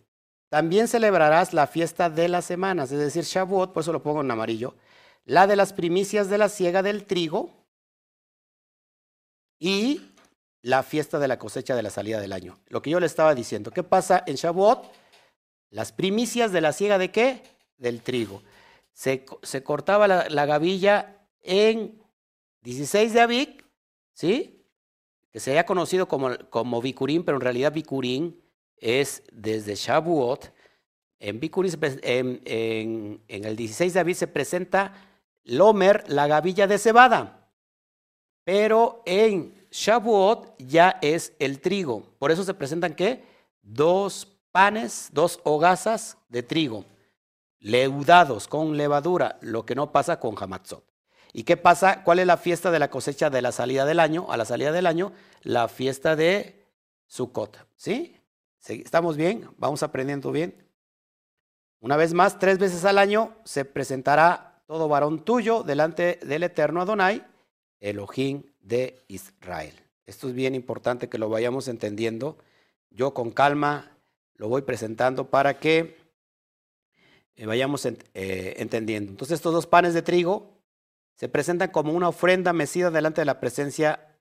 También 0.50 0.88
celebrarás 0.88 1.54
la 1.54 1.68
fiesta 1.68 2.10
de 2.10 2.28
las 2.28 2.46
semanas, 2.46 2.92
es 2.92 3.00
decir, 3.00 3.24
Shavuot, 3.24 3.72
por 3.72 3.82
eso 3.82 3.94
lo 3.94 4.02
pongo 4.02 4.22
en 4.22 4.32
amarillo, 4.32 4.76
la 5.26 5.46
de 5.46 5.56
las 5.56 5.74
primicias 5.74 6.28
de 6.28 6.40
la 6.40 6.50
siega 6.50 6.82
del 6.82 7.06
trigo 7.06 7.52
y 9.60 10.02
la 10.64 10.82
fiesta 10.82 11.20
de 11.20 11.28
la 11.28 11.38
cosecha 11.38 11.76
de 11.76 11.84
la 11.84 11.92
salida 11.92 12.20
del 12.20 12.34
año. 12.34 12.58
Lo 12.68 12.82
que 12.82 12.90
yo 12.90 13.00
le 13.00 13.06
estaba 13.06 13.36
diciendo, 13.36 13.70
¿qué 13.70 13.84
pasa 13.84 14.24
en 14.26 14.36
Shavuot? 14.36 14.92
Las 15.70 15.92
primicias 15.92 16.52
de 16.52 16.62
la 16.62 16.74
siega 16.74 16.98
de 16.98 17.12
qué? 17.12 17.44
Del 17.78 18.02
trigo. 18.02 18.42
Se, 18.92 19.24
cortaba 19.64 20.08
la, 20.08 20.46
gavilla 20.46 21.28
en 21.42 22.02
16 22.64 23.14
de 23.14 23.22
Aviv, 23.22 23.64
¿sí? 24.14 24.66
Que 25.32 25.40
se 25.40 25.52
había 25.52 25.66
conocido 25.66 26.08
como, 26.08 26.36
como 26.50 26.82
Bicurín, 26.82 27.24
pero 27.24 27.38
en 27.38 27.42
realidad 27.42 27.72
Bicurín 27.72 28.42
es 28.82 29.24
desde 29.32 29.76
Shavuot. 29.76 30.54
En, 31.20 31.40
en, 31.42 32.42
en, 32.46 33.22
en 33.28 33.44
el 33.46 33.56
16 33.56 33.94
de 33.94 34.00
Aviv 34.00 34.16
se 34.16 34.28
presenta 34.28 34.94
Lomer, 35.44 36.04
la 36.08 36.28
gavilla 36.28 36.68
de 36.68 36.78
cebada. 36.78 37.50
Pero 38.44 39.04
en 39.06 39.54
Shavuot 39.72 40.56
ya 40.60 40.98
es 41.02 41.34
el 41.40 41.60
trigo. 41.60 42.04
Por 42.20 42.32
eso 42.32 42.44
se 42.44 42.54
presentan 42.54 42.94
qué? 42.94 43.24
Dos 43.62 44.28
panes, 44.52 45.10
dos 45.12 45.40
hogazas 45.44 46.18
de 46.30 46.44
trigo, 46.44 46.86
leudados 47.60 48.48
con 48.48 48.78
levadura, 48.78 49.38
lo 49.42 49.66
que 49.66 49.76
no 49.76 49.92
pasa 49.92 50.20
con 50.20 50.36
Hamatzot. 50.40 50.84
¿Y 51.32 51.44
qué 51.44 51.58
pasa? 51.58 52.04
¿Cuál 52.04 52.20
es 52.20 52.28
la 52.28 52.38
fiesta 52.38 52.72
de 52.72 52.80
la 52.80 52.90
cosecha 52.90 53.30
de 53.30 53.42
la 53.42 53.52
salida 53.52 53.86
del 53.86 54.00
año? 54.00 54.28
A 54.32 54.38
la 54.38 54.46
salida 54.46 54.72
del 54.72 54.88
año, 54.88 55.14
la 55.44 55.68
fiesta 55.68 56.16
de 56.16 56.66
Sukkot. 57.06 57.68
¿Sí? 57.76 58.16
¿Estamos 58.68 59.18
bien? 59.18 59.50
¿Vamos 59.58 59.84
aprendiendo 59.84 60.32
bien? 60.32 60.56
Una 61.80 61.96
vez 61.96 62.14
más, 62.14 62.40
tres 62.40 62.60
veces 62.60 62.86
al 62.86 62.98
año 62.98 63.36
se 63.46 63.66
presentará 63.66 64.62
todo 64.68 64.88
varón 64.88 65.24
tuyo 65.24 65.64
delante 65.64 66.20
del 66.24 66.44
eterno 66.44 66.82
Adonai, 66.82 67.26
Elohim 67.80 68.44
de 68.60 69.02
Israel. 69.08 69.74
Esto 70.06 70.28
es 70.28 70.34
bien 70.34 70.56
importante 70.56 71.10
que 71.10 71.18
lo 71.18 71.30
vayamos 71.30 71.68
entendiendo. 71.68 72.38
Yo 72.90 73.14
con 73.14 73.32
calma 73.32 73.98
lo 74.36 74.50
voy 74.50 74.62
presentando 74.62 75.30
para 75.30 75.60
que 75.60 75.98
eh, 77.36 77.46
vayamos 77.46 77.86
eh, 77.86 77.96
entendiendo. 78.58 79.12
Entonces 79.12 79.36
estos 79.36 79.54
dos 79.54 79.66
panes 79.68 79.94
de 79.94 80.02
trigo 80.02 80.60
se 81.16 81.30
presentan 81.30 81.72
como 81.72 81.94
una 81.94 82.10
ofrenda 82.10 82.54
mecida 82.54 82.92
delante 82.92 83.22
de 83.22 83.26
la 83.26 83.40
presencia 83.40 84.18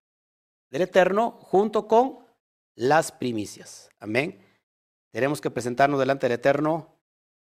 del 0.70 0.82
Eterno 0.82 1.32
junto 1.40 1.88
con 1.88 2.27
las 2.78 3.10
primicias. 3.10 3.90
Amén. 3.98 4.40
Tenemos 5.10 5.40
que 5.40 5.50
presentarnos 5.50 5.98
delante 5.98 6.26
del 6.28 6.38
Eterno, 6.38 6.94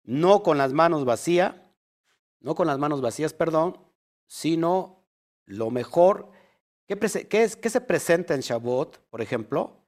no 0.04 0.42
con 0.42 0.58
las 0.58 0.74
manos 0.74 1.06
vacías, 1.06 1.54
no 2.40 2.56
con 2.56 2.66
las 2.66 2.80
manos 2.80 3.02
vacías, 3.02 3.34
perdón, 3.34 3.78
sino 4.26 5.06
lo 5.46 5.70
mejor. 5.70 6.32
¿Qué, 6.88 6.98
es, 7.30 7.56
qué 7.56 7.70
se 7.70 7.82
presenta 7.82 8.34
en 8.34 8.42
Shavuot, 8.42 9.00
por 9.10 9.22
ejemplo? 9.22 9.86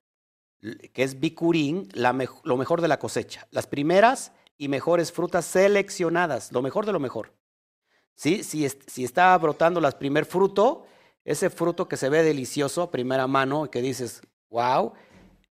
Que 0.93 1.01
es 1.01 1.19
Bikurín, 1.19 1.89
lo 1.95 2.57
mejor 2.57 2.81
de 2.81 2.87
la 2.87 2.99
cosecha. 2.99 3.47
Las 3.49 3.65
primeras 3.65 4.33
y 4.55 4.67
mejores 4.67 5.11
frutas 5.11 5.45
seleccionadas, 5.45 6.51
lo 6.51 6.61
mejor 6.61 6.85
de 6.85 6.91
lo 6.91 6.99
mejor. 6.99 7.33
¿Sí? 8.13 8.43
Si, 8.43 8.69
si 8.69 9.03
está 9.03 9.35
brotando 9.39 9.81
las 9.81 9.95
primer 9.95 10.25
fruto, 10.25 10.85
ese 11.23 11.49
fruto 11.49 11.87
que 11.87 11.97
se 11.97 12.09
ve 12.09 12.21
delicioso, 12.21 12.91
primera 12.91 13.25
mano, 13.25 13.65
y 13.65 13.69
que 13.69 13.81
dices, 13.81 14.21
wow, 14.49 14.93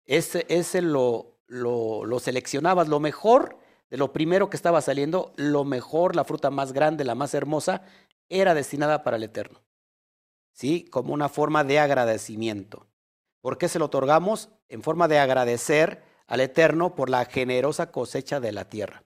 ese, 0.06 0.46
ese 0.48 0.82
lo, 0.82 1.36
lo, 1.46 2.18
seleccionabas, 2.18 2.88
lo 2.88 3.00
mejor 3.00 3.58
de 3.90 3.96
lo 3.96 4.12
primero 4.12 4.50
que 4.50 4.56
estaba 4.56 4.80
saliendo, 4.80 5.32
lo 5.36 5.64
mejor, 5.64 6.16
la 6.16 6.24
fruta 6.24 6.50
más 6.50 6.72
grande, 6.72 7.04
la 7.04 7.14
más 7.14 7.34
hermosa, 7.34 7.82
era 8.28 8.54
destinada 8.54 9.04
para 9.04 9.16
el 9.16 9.24
Eterno. 9.24 9.62
¿Sí? 10.52 10.86
Como 10.90 11.12
una 11.12 11.28
forma 11.28 11.64
de 11.64 11.78
agradecimiento. 11.78 12.86
¿Por 13.40 13.58
qué 13.58 13.68
se 13.68 13.78
lo 13.78 13.86
otorgamos? 13.86 14.48
En 14.68 14.82
forma 14.82 15.06
de 15.06 15.18
agradecer 15.18 16.02
al 16.26 16.40
Eterno 16.40 16.94
por 16.94 17.10
la 17.10 17.24
generosa 17.26 17.92
cosecha 17.92 18.40
de 18.40 18.52
la 18.52 18.68
tierra. 18.68 19.04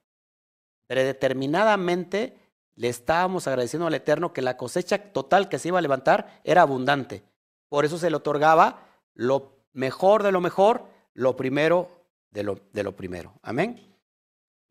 Predeterminadamente 0.87 2.39
le 2.75 2.89
estábamos 2.89 3.47
agradeciendo 3.47 3.87
al 3.87 3.95
Eterno 3.95 4.33
que 4.33 4.43
la 4.43 4.57
cosecha 4.57 5.13
total 5.13 5.49
que 5.49 5.59
se 5.59 5.69
iba 5.69 5.79
a 5.79 5.83
levantar 5.83 6.41
era 6.45 6.63
abundante. 6.63 7.23
Por 7.69 7.85
eso 7.85 7.99
se 7.99 8.09
le 8.09 8.17
otorgaba 8.17 8.89
lo 9.13 9.60
mejor 9.73 10.23
de 10.23 10.33
lo 10.33 10.41
mejor, 10.41 10.85
lo 11.15 11.37
primero 11.37 11.89
de 12.31 12.43
lo, 12.43 12.61
de 12.73 12.83
lo 12.83 12.95
primero. 12.97 13.35
Amén. 13.43 13.95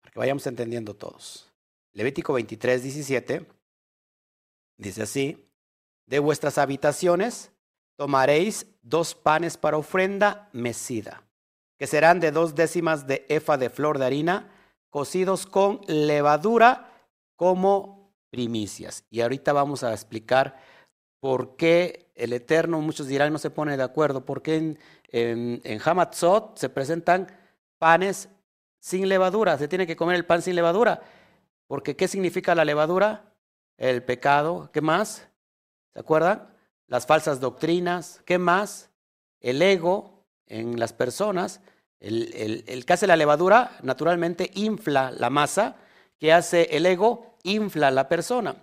Para 0.01 0.11
que 0.11 0.19
vayamos 0.19 0.45
entendiendo 0.47 0.95
todos. 0.95 1.51
Levítico 1.93 2.33
23, 2.33 2.83
17 2.83 3.45
dice 4.77 5.03
así, 5.03 5.45
de 6.05 6.19
vuestras 6.19 6.57
habitaciones 6.57 7.51
tomaréis 7.95 8.65
dos 8.81 9.13
panes 9.13 9.57
para 9.57 9.77
ofrenda 9.77 10.49
mecida, 10.53 11.23
que 11.77 11.85
serán 11.85 12.19
de 12.19 12.31
dos 12.31 12.55
décimas 12.55 13.05
de 13.05 13.25
efa 13.29 13.57
de 13.57 13.69
flor 13.69 13.99
de 13.99 14.05
harina, 14.05 14.49
cocidos 14.89 15.45
con 15.45 15.81
levadura 15.87 17.07
como 17.35 18.15
primicias. 18.31 19.03
Y 19.09 19.21
ahorita 19.21 19.53
vamos 19.53 19.83
a 19.83 19.93
explicar 19.93 20.57
por 21.19 21.55
qué 21.55 22.11
el 22.15 22.33
Eterno, 22.33 22.81
muchos 22.81 23.07
dirán, 23.07 23.33
no 23.33 23.39
se 23.39 23.49
pone 23.49 23.77
de 23.77 23.83
acuerdo, 23.83 24.25
porque 24.25 24.55
en, 24.55 24.79
en, 25.11 25.61
en 25.63 25.81
Hamatzot 25.83 26.57
se 26.57 26.69
presentan 26.69 27.27
panes 27.77 28.29
sin 28.79 29.09
levadura, 29.09 29.57
se 29.57 29.67
tiene 29.67 29.87
que 29.87 29.95
comer 29.95 30.15
el 30.15 30.25
pan 30.25 30.41
sin 30.41 30.55
levadura, 30.55 31.01
porque 31.67 31.95
¿qué 31.95 32.07
significa 32.07 32.55
la 32.55 32.65
levadura? 32.65 33.33
El 33.77 34.03
pecado, 34.03 34.69
¿qué 34.73 34.81
más? 34.81 35.27
¿Se 35.93 35.99
acuerdan? 35.99 36.49
Las 36.87 37.05
falsas 37.05 37.39
doctrinas, 37.39 38.21
¿qué 38.25 38.37
más? 38.37 38.89
El 39.39 39.61
ego 39.61 40.25
en 40.47 40.79
las 40.79 40.93
personas, 40.93 41.61
el, 41.99 42.33
el, 42.33 42.63
el 42.67 42.85
que 42.85 42.93
hace 42.93 43.07
la 43.07 43.15
levadura 43.15 43.77
naturalmente 43.83 44.51
infla 44.55 45.11
la 45.11 45.29
masa, 45.29 45.75
que 46.17 46.33
hace 46.33 46.75
el 46.75 46.85
ego 46.85 47.37
infla 47.43 47.91
la 47.91 48.09
persona. 48.09 48.55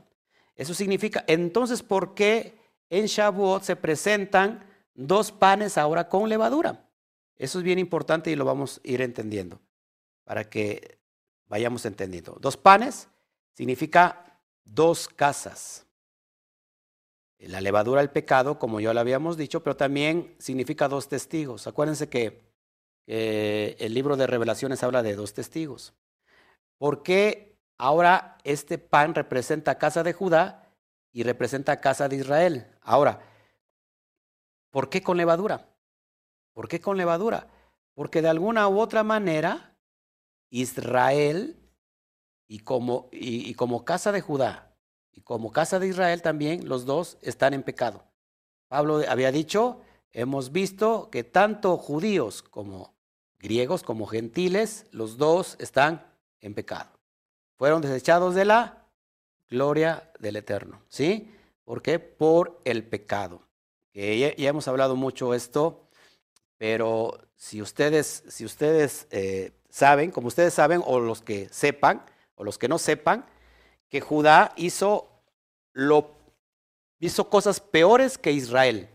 Eso 0.57 0.75
significa, 0.75 1.25
entonces, 1.29 1.83
¿por 1.83 2.15
qué 2.15 2.57
en 2.91 3.07
Shavuot 3.07 3.63
se 3.63 3.77
presentan 3.77 4.65
dos 4.95 5.33
panes 5.33 5.79
ahora 5.79 6.09
con 6.09 6.29
levadura. 6.29 6.89
Eso 7.37 7.59
es 7.59 7.65
bien 7.65 7.79
importante 7.79 8.31
y 8.31 8.37
lo 8.37 8.45
vamos 8.45 8.81
a 8.83 8.89
ir 8.89 9.03
entendiendo 9.03 9.61
para 10.25 10.49
que 10.49 10.99
vayamos 11.49 11.85
entendiendo. 11.85 12.37
Dos 12.41 12.57
panes 12.57 13.09
significa 13.53 14.41
dos 14.65 15.09
casas. 15.09 15.87
La 17.39 17.61
levadura 17.61 18.01
del 18.01 18.11
pecado, 18.11 18.59
como 18.59 18.81
ya 18.81 18.95
lo 18.95 19.01
habíamos 19.01 19.37
dicho, 19.37 19.63
pero 19.63 19.77
también 19.77 20.35
significa 20.39 20.89
dos 20.89 21.09
testigos. 21.09 21.67
Acuérdense 21.67 22.09
que 22.09 22.47
el 23.07 23.95
libro 23.95 24.17
de 24.17 24.27
revelaciones 24.27 24.83
habla 24.83 25.03
de 25.03 25.15
dos 25.15 25.35
testigos. 25.35 25.93
¿Por 26.79 27.03
qué 27.03 27.56
ahora 27.79 28.39
este 28.45 28.79
pan 28.79 29.15
representa 29.15 29.79
casa 29.79 30.03
de 30.03 30.13
Judá 30.13 30.69
y 31.13 31.23
representa 31.23 31.81
casa 31.81 32.09
de 32.09 32.17
Israel? 32.17 32.67
Ahora, 32.83 33.21
¿por 34.71 34.89
qué 34.89 35.03
con 35.03 35.17
levadura? 35.17 35.69
¿Por 36.53 36.69
qué 36.69 36.81
con 36.81 36.97
levadura? 36.97 37.49
Porque 37.95 38.23
de 38.23 38.29
alguna 38.29 38.69
u 38.69 38.81
otra 38.81 39.03
manera 39.03 39.77
Israel 40.51 41.57
y 42.49 42.61
como, 42.61 43.09
y, 43.13 43.55
como 43.55 43.85
casa 43.85 44.13
de 44.13 44.21
Judá 44.21 44.75
y 45.13 45.23
como 45.23 45.53
casa 45.53 45.79
de 45.79 45.89
Israel 45.89 46.23
también, 46.23 46.69
los 46.69 46.85
dos 46.85 47.19
están 47.23 47.55
en 47.55 47.63
pecado. 47.63 48.05
Pablo 48.69 49.03
había 49.09 49.33
dicho, 49.33 49.81
hemos 50.13 50.53
visto 50.53 51.11
que 51.11 51.25
tanto 51.25 51.77
judíos 51.77 52.43
como 52.43 52.95
griegos 53.39 53.83
como 53.83 54.07
gentiles, 54.07 54.87
los 54.91 55.19
dos 55.19 55.57
están 55.59 56.05
en 56.41 56.55
pecado. 56.55 56.96
Fueron 57.57 57.83
desechados 57.83 58.35
de 58.35 58.45
la 58.45 58.87
gloria 59.49 60.11
del 60.19 60.37
Eterno. 60.37 60.83
¿Sí? 60.89 61.33
¿Por 61.65 61.83
qué? 61.83 61.99
Por 61.99 62.61
el 62.65 62.85
pecado. 62.85 63.43
ya, 63.93 64.33
hemos 64.37 64.69
hablado 64.69 64.95
mucho 64.97 65.35
esto, 65.35 65.89
pero 66.59 67.19
si 67.35 67.61
ustedes, 67.61 68.25
si 68.29 68.45
ustedes 68.45 69.07
eh, 69.11 69.53
saben, 69.69 70.11
como 70.11 70.29
ustedes 70.29 70.55
saben, 70.55 70.83
o 70.85 71.01
los 71.01 71.23
que 71.23 71.49
sepan, 71.51 72.05
o 72.35 72.45
los 72.45 72.59
que 72.59 72.69
no 72.69 72.79
sepan, 72.79 73.27
que 73.89 74.01
Judá 74.01 74.53
hizo, 74.57 75.09
lo, 75.73 76.15
hizo 76.99 77.29
cosas 77.31 77.61
peores 77.61 78.19
que 78.19 78.33
Israel, 78.33 78.89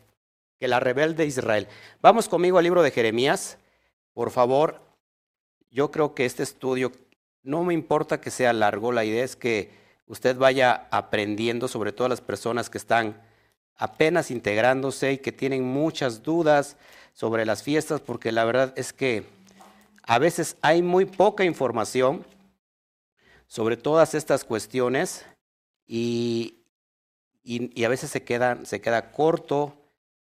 que 0.60 0.68
la 0.68 0.80
rebelde 0.80 1.26
Israel. 1.26 1.68
Vamos 2.02 2.30
conmigo 2.30 2.58
al 2.58 2.64
libro 2.64 2.84
de 2.84 2.92
Jeremías, 2.92 3.58
por 4.14 4.32
favor. 4.32 4.82
Yo 5.70 5.92
creo 5.92 6.14
que 6.14 6.26
este 6.26 6.44
estudio, 6.44 6.92
no 7.44 7.64
me 7.64 7.74
importa 7.74 8.22
que 8.22 8.32
sea 8.32 8.54
largo, 8.54 8.92
la 8.92 9.06
idea 9.06 9.24
es 9.24 9.36
que 9.36 9.72
usted 10.08 10.38
vaya 10.38 10.88
aprendiendo, 10.92 11.68
sobre 11.68 11.92
todo 11.92 12.08
las 12.08 12.22
personas 12.22 12.70
que 12.70 12.78
están 12.78 13.22
apenas 13.76 14.30
integrándose 14.30 15.14
y 15.14 15.18
que 15.18 15.32
tienen 15.32 15.64
muchas 15.64 16.22
dudas 16.22 16.78
sobre 17.14 17.46
las 17.46 17.64
fiestas, 17.64 18.02
porque 18.02 18.32
la 18.32 18.46
verdad 18.46 18.74
es 18.76 18.94
que 18.94 19.26
a 20.04 20.20
veces 20.20 20.58
hay 20.62 20.82
muy 20.82 21.06
poca 21.06 21.44
información 21.44 22.26
sobre 23.48 23.78
todas 23.78 24.14
estas 24.14 24.44
cuestiones 24.44 25.26
y, 25.88 26.64
y, 27.44 27.84
a 27.84 27.90
veces 27.90 28.12
se, 28.12 28.20
se 28.66 28.82
queda 28.82 29.12
corto, 29.12 29.74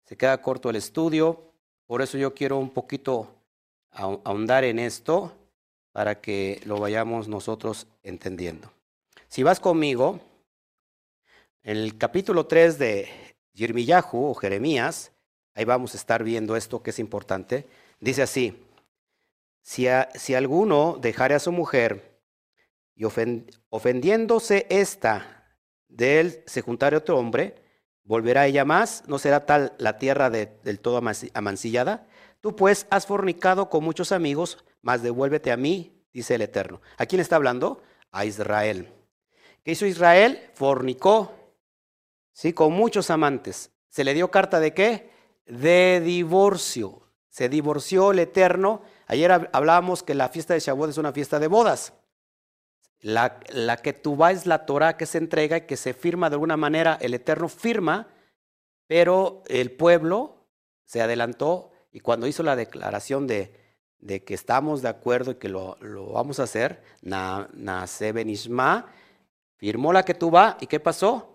se 0.04 0.18
queda 0.18 0.42
corto 0.42 0.70
el 0.70 0.76
estudio. 0.76 1.52
Por 1.88 2.02
eso 2.02 2.18
yo 2.18 2.34
quiero 2.34 2.58
un 2.58 2.70
poquito 2.70 3.34
ahondar 3.92 4.66
en 4.66 4.78
esto 4.78 5.34
para 5.98 6.22
que 6.22 6.62
lo 6.64 6.80
vayamos 6.80 7.28
nosotros 7.28 7.88
entendiendo. 8.04 8.72
Si 9.30 9.42
vas 9.42 9.60
conmigo, 9.60 10.20
en 11.64 11.76
el 11.76 11.98
capítulo 11.98 12.46
3 12.46 12.78
de 12.78 13.10
Yirmiyahu 13.54 14.28
o 14.28 14.36
Jeremías, 14.36 15.12
ahí 15.56 15.66
vamos 15.66 15.96
a 15.96 15.98
estar 15.98 16.24
viendo 16.24 16.56
esto 16.56 16.84
que 16.84 16.92
es 16.92 17.00
importante, 17.00 17.66
dice 18.00 18.22
así, 18.22 18.64
si, 19.64 19.88
alguno 20.36 21.00
dejare 21.02 21.34
a 21.34 21.40
su 21.40 21.52
mujer 21.52 22.22
y 22.94 23.04
ofendiéndose 23.72 24.68
ésta 24.70 25.48
de 25.88 26.20
él 26.20 26.44
se 26.46 26.62
juntare 26.62 26.96
otro 26.96 27.18
hombre, 27.18 27.56
volverá 28.04 28.46
ella 28.46 28.66
más, 28.66 29.04
no 29.08 29.18
será 29.18 29.48
tal 29.48 29.74
la 29.80 29.98
tierra 29.98 30.30
del 30.30 30.80
todo 30.80 31.02
amancillada. 31.34 32.06
Tú 32.40 32.56
pues 32.56 32.86
has 32.92 33.08
fornicado 33.08 33.72
con 33.72 33.84
muchos 33.84 34.12
amigos, 34.12 34.64
mas 34.82 35.02
devuélvete 35.02 35.52
a 35.52 35.58
mí, 35.58 36.04
dice 36.14 36.36
el 36.36 36.42
Eterno. 36.42 36.82
¿A 36.98 37.06
quién 37.06 37.22
está 37.22 37.36
hablando? 37.36 37.82
A 38.12 38.26
Israel. 38.26 38.94
¿Qué 39.64 39.72
hizo 39.72 39.86
Israel? 39.86 40.50
Fornicó, 40.54 41.34
sí, 42.34 42.54
con 42.54 42.74
muchos 42.74 43.10
amantes. 43.10 43.72
¿Se 43.90 44.04
le 44.04 44.14
dio 44.14 44.32
carta 44.32 44.60
de 44.60 44.74
qué? 44.74 45.12
De 45.46 46.02
divorcio. 46.04 47.02
Se 47.30 47.50
divorció 47.50 48.12
el 48.12 48.20
Eterno 48.20 48.82
Ayer 49.08 49.50
hablábamos 49.54 50.04
que 50.04 50.14
la 50.14 50.28
fiesta 50.28 50.54
de 50.54 50.60
Shavuot 50.60 50.90
es 50.90 50.98
una 50.98 51.14
fiesta 51.14 51.40
de 51.40 51.48
bodas. 51.48 51.94
La, 53.00 53.40
que 53.40 54.02
va 54.08 54.32
es 54.32 54.46
la 54.46 54.66
Torah 54.66 54.98
que 54.98 55.06
se 55.06 55.18
entrega 55.18 55.58
y 55.58 55.62
que 55.62 55.78
se 55.78 55.94
firma 55.94 56.30
de 56.30 56.36
alguna 56.36 56.58
manera, 56.58 56.98
el 57.00 57.14
Eterno 57.14 57.48
firma, 57.48 58.08
pero 58.86 59.44
el 59.48 59.72
pueblo 59.72 60.48
se 60.84 61.02
adelantó 61.02 61.72
y 61.92 62.02
cuando 62.02 62.28
hizo 62.28 62.44
la 62.44 62.56
declaración 62.56 63.28
de, 63.28 63.67
de 64.00 64.24
que 64.24 64.34
estamos 64.34 64.82
de 64.82 64.90
acuerdo 64.90 65.32
y 65.32 65.36
que 65.36 65.50
lo, 65.50 65.78
lo 65.82 66.12
vamos 66.14 66.40
a 66.40 66.44
hacer, 66.44 66.82
Nace 67.02 68.12
Benishma, 68.12 68.88
firmó 69.58 69.94
la 69.94 70.04
que 70.04 70.14
va 70.26 70.58
y 70.62 70.68
¿qué 70.68 70.80
pasó? 70.80 71.34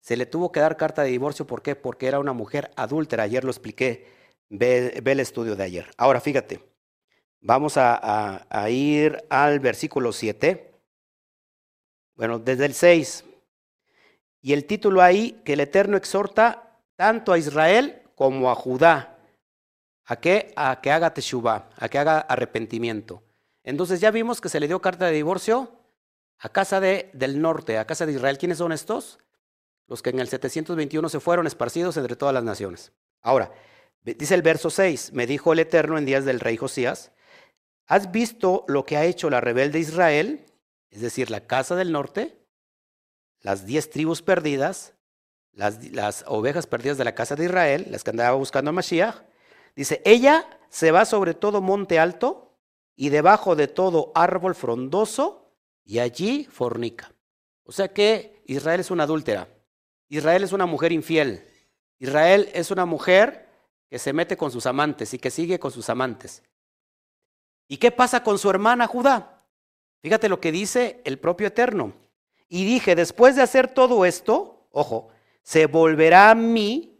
Se 0.00 0.16
le 0.16 0.26
tuvo 0.26 0.52
que 0.52 0.60
dar 0.60 0.76
carta 0.76 1.02
de 1.02 1.10
divorcio, 1.10 1.46
¿por 1.46 1.62
qué? 1.62 1.76
Porque 1.76 2.06
era 2.06 2.18
una 2.18 2.32
mujer 2.32 2.70
adúltera, 2.76 3.24
ayer 3.24 3.44
lo 3.44 3.50
expliqué, 3.50 4.06
ve 4.48 5.02
el 5.04 5.20
estudio 5.20 5.56
de 5.56 5.64
ayer. 5.64 5.90
Ahora 5.96 6.20
fíjate, 6.20 6.68
Vamos 7.40 7.74
a, 7.76 8.68
ir 8.68 9.24
al 9.30 9.60
versículo 9.60 10.12
7. 10.12 10.72
Bueno, 12.16 12.38
desde 12.38 12.66
el 12.66 12.74
6. 12.74 13.24
Y 14.42 14.52
el 14.52 14.64
título 14.64 15.02
ahí, 15.02 15.40
que 15.44 15.52
el 15.52 15.60
Eterno 15.60 15.96
exhorta 15.96 16.80
tanto 16.96 17.32
a 17.32 17.38
Israel 17.38 18.02
como 18.16 18.50
a 18.50 18.54
Judá. 18.54 19.17
¿A 20.08 20.16
qué? 20.16 20.52
A 20.56 20.80
que 20.80 20.90
haga 20.90 21.14
teshuvah, 21.14 21.68
a 21.76 21.88
que 21.88 21.98
haga 21.98 22.18
arrepentimiento. 22.18 23.22
Entonces 23.62 24.00
ya 24.00 24.10
vimos 24.10 24.40
que 24.40 24.48
se 24.48 24.58
le 24.58 24.66
dio 24.66 24.80
carta 24.80 25.06
de 25.06 25.12
divorcio 25.12 25.72
a 26.38 26.48
casa 26.48 26.80
de, 26.80 27.10
del 27.12 27.40
norte, 27.40 27.78
a 27.78 27.86
casa 27.86 28.06
de 28.06 28.12
Israel. 28.12 28.38
¿Quiénes 28.38 28.58
son 28.58 28.72
estos? 28.72 29.18
Los 29.86 30.02
que 30.02 30.10
en 30.10 30.18
el 30.18 30.28
721 30.28 31.08
se 31.08 31.20
fueron 31.20 31.46
esparcidos 31.46 31.96
entre 31.96 32.16
todas 32.16 32.34
las 32.34 32.44
naciones. 32.44 32.92
Ahora, 33.20 33.52
dice 34.02 34.34
el 34.34 34.42
verso 34.42 34.70
6, 34.70 35.12
me 35.12 35.26
dijo 35.26 35.52
el 35.52 35.60
Eterno 35.60 35.98
en 35.98 36.06
días 36.06 36.24
del 36.24 36.40
rey 36.40 36.56
Josías, 36.56 37.12
¿Has 37.88 38.12
visto 38.12 38.66
lo 38.68 38.84
que 38.84 38.98
ha 38.98 39.06
hecho 39.06 39.30
la 39.30 39.40
rebelde 39.40 39.78
Israel? 39.78 40.44
Es 40.90 41.00
decir, 41.00 41.30
la 41.30 41.46
casa 41.46 41.74
del 41.74 41.90
norte, 41.90 42.46
las 43.40 43.64
diez 43.64 43.88
tribus 43.88 44.20
perdidas, 44.20 44.94
las, 45.52 46.22
ovejas 46.26 46.66
perdidas 46.66 46.98
de 46.98 47.04
la 47.04 47.14
casa 47.14 47.34
de 47.34 47.46
Israel, 47.46 47.86
las 47.90 48.04
que 48.04 48.10
andaba 48.10 48.36
buscando 48.36 48.68
a 48.68 48.72
Mashiach. 48.72 49.22
Dice, 49.78 50.02
ella 50.04 50.44
se 50.70 50.90
va 50.90 51.04
sobre 51.04 51.34
todo 51.34 51.60
monte 51.60 52.00
alto 52.00 52.58
y 52.96 53.10
debajo 53.10 53.54
de 53.54 53.68
todo 53.68 54.10
árbol 54.12 54.56
frondoso 54.56 55.52
y 55.84 56.00
allí 56.00 56.48
fornica. 56.50 57.14
O 57.62 57.70
sea 57.70 57.86
que 57.86 58.42
Israel 58.46 58.80
es 58.80 58.90
una 58.90 59.04
adúltera. 59.04 59.46
Israel 60.08 60.42
es 60.42 60.52
una 60.52 60.66
mujer 60.66 60.90
infiel. 60.90 61.48
Israel 62.00 62.50
es 62.54 62.72
una 62.72 62.86
mujer 62.86 63.46
que 63.88 64.00
se 64.00 64.12
mete 64.12 64.36
con 64.36 64.50
sus 64.50 64.66
amantes 64.66 65.14
y 65.14 65.18
que 65.20 65.30
sigue 65.30 65.60
con 65.60 65.70
sus 65.70 65.88
amantes. 65.88 66.42
¿Y 67.68 67.76
qué 67.76 67.92
pasa 67.92 68.24
con 68.24 68.36
su 68.36 68.50
hermana 68.50 68.88
Judá? 68.88 69.44
Fíjate 70.02 70.28
lo 70.28 70.40
que 70.40 70.50
dice 70.50 71.00
el 71.04 71.20
propio 71.20 71.46
Eterno. 71.46 71.92
Y 72.48 72.64
dije, 72.64 72.96
después 72.96 73.36
de 73.36 73.42
hacer 73.42 73.68
todo 73.68 74.04
esto, 74.04 74.66
ojo, 74.72 75.10
se 75.42 75.66
volverá 75.66 76.32
a 76.32 76.34
mí. 76.34 76.97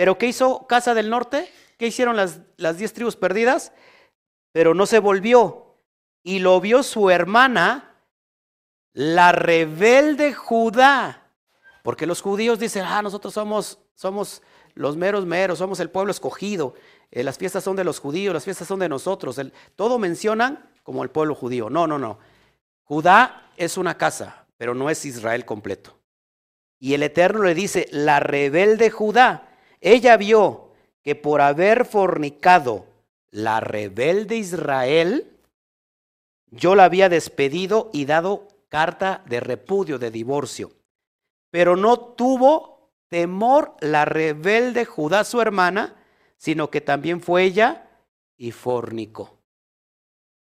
Pero 0.00 0.16
¿qué 0.16 0.28
hizo 0.28 0.66
Casa 0.66 0.94
del 0.94 1.10
Norte? 1.10 1.52
¿Qué 1.76 1.88
hicieron 1.88 2.16
las, 2.16 2.40
las 2.56 2.78
diez 2.78 2.94
tribus 2.94 3.16
perdidas? 3.16 3.70
Pero 4.50 4.72
no 4.72 4.86
se 4.86 4.98
volvió. 4.98 5.76
Y 6.22 6.38
lo 6.38 6.58
vio 6.58 6.82
su 6.82 7.10
hermana, 7.10 7.98
la 8.94 9.32
rebelde 9.32 10.32
Judá. 10.32 11.30
Porque 11.82 12.06
los 12.06 12.22
judíos 12.22 12.58
dicen, 12.58 12.84
ah, 12.86 13.02
nosotros 13.02 13.34
somos, 13.34 13.78
somos 13.94 14.40
los 14.72 14.96
meros 14.96 15.26
meros, 15.26 15.58
somos 15.58 15.80
el 15.80 15.90
pueblo 15.90 16.12
escogido. 16.12 16.72
Eh, 17.10 17.22
las 17.22 17.36
fiestas 17.36 17.62
son 17.62 17.76
de 17.76 17.84
los 17.84 18.00
judíos, 18.00 18.32
las 18.32 18.44
fiestas 18.44 18.68
son 18.68 18.78
de 18.78 18.88
nosotros. 18.88 19.38
todo 19.76 19.98
mencionan 19.98 20.66
como 20.82 21.02
el 21.02 21.10
pueblo 21.10 21.34
judío. 21.34 21.68
No, 21.68 21.86
no, 21.86 21.98
no. 21.98 22.18
Judá 22.84 23.50
es 23.58 23.76
una 23.76 23.98
casa, 23.98 24.46
pero 24.56 24.74
no 24.74 24.88
es 24.88 25.04
Israel 25.04 25.44
completo. 25.44 25.98
Y 26.78 26.94
el 26.94 27.02
Eterno 27.02 27.42
le 27.42 27.52
dice, 27.52 27.86
la 27.90 28.18
rebelde 28.18 28.88
Judá, 28.88 29.48
ella 29.80 30.16
vio 30.16 30.70
que 31.02 31.14
por 31.14 31.40
haber 31.40 31.84
fornicado 31.84 32.86
la 33.30 33.60
rebelde 33.60 34.36
Israel, 34.36 35.38
yo 36.50 36.74
la 36.74 36.84
había 36.84 37.08
despedido 37.08 37.90
y 37.92 38.04
dado 38.04 38.48
carta 38.68 39.22
de 39.26 39.40
repudio, 39.40 39.98
de 39.98 40.10
divorcio. 40.10 40.72
Pero 41.50 41.76
no 41.76 41.98
tuvo 41.98 42.90
temor 43.08 43.74
la 43.80 44.04
rebelde 44.04 44.84
Judá, 44.84 45.24
su 45.24 45.40
hermana, 45.40 45.96
sino 46.36 46.70
que 46.70 46.80
también 46.80 47.20
fue 47.20 47.44
ella 47.44 47.88
y 48.36 48.52
fornicó. 48.52 49.38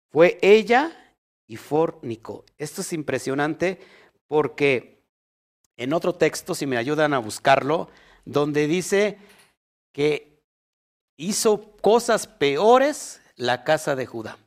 Fue 0.10 0.38
ella 0.41 0.91
y 1.47 1.57
fornicó. 1.57 2.45
Esto 2.57 2.81
es 2.81 2.93
impresionante 2.93 3.79
porque 4.27 5.01
en 5.77 5.93
otro 5.93 6.13
texto, 6.13 6.53
si 6.53 6.65
me 6.65 6.77
ayudan 6.77 7.13
a 7.13 7.19
buscarlo, 7.19 7.89
donde 8.32 8.67
dice 8.67 9.17
que 9.91 10.41
hizo 11.17 11.76
cosas 11.78 12.28
peores 12.28 13.22
la 13.36 13.63
casa 13.63 13.96
de 13.96 14.06
Judá. 14.06 14.38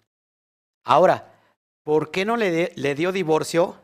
Ahora, 0.85 1.35
¿por 1.83 2.11
qué 2.11 2.25
no 2.25 2.37
le, 2.37 2.94
dio 2.94 3.12
divorcio? 3.12 3.77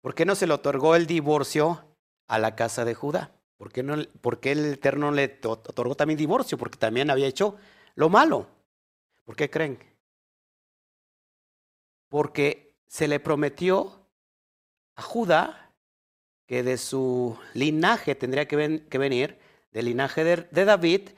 ¿Por 0.00 0.14
qué 0.14 0.24
no 0.24 0.34
se 0.34 0.46
le 0.46 0.54
otorgó 0.54 0.96
el 0.96 1.06
divorcio 1.06 1.84
a 2.26 2.38
la 2.38 2.54
casa 2.54 2.84
de 2.84 2.94
Judá? 2.94 3.32
¿Por 3.56 3.72
qué, 3.72 3.82
no, 3.82 3.96
¿Por 4.20 4.40
qué 4.40 4.52
el 4.52 4.74
Eterno 4.74 5.10
le 5.10 5.40
otorgó 5.44 5.94
también 5.94 6.18
divorcio? 6.18 6.58
Porque 6.58 6.78
también 6.78 7.10
había 7.10 7.26
hecho 7.26 7.56
lo 7.94 8.08
malo. 8.08 8.46
¿Por 9.24 9.36
qué 9.36 9.48
creen? 9.48 9.78
Porque 12.08 12.74
se 12.86 13.08
le 13.08 13.20
prometió 13.20 14.06
a 14.96 15.02
Judá 15.02 15.63
que 16.46 16.62
de 16.62 16.76
su 16.78 17.38
linaje 17.54 18.14
tendría 18.14 18.46
que, 18.46 18.56
venir, 18.56 19.38
del 19.72 19.86
linaje 19.86 20.24
de, 20.24 20.64
David, 20.64 21.10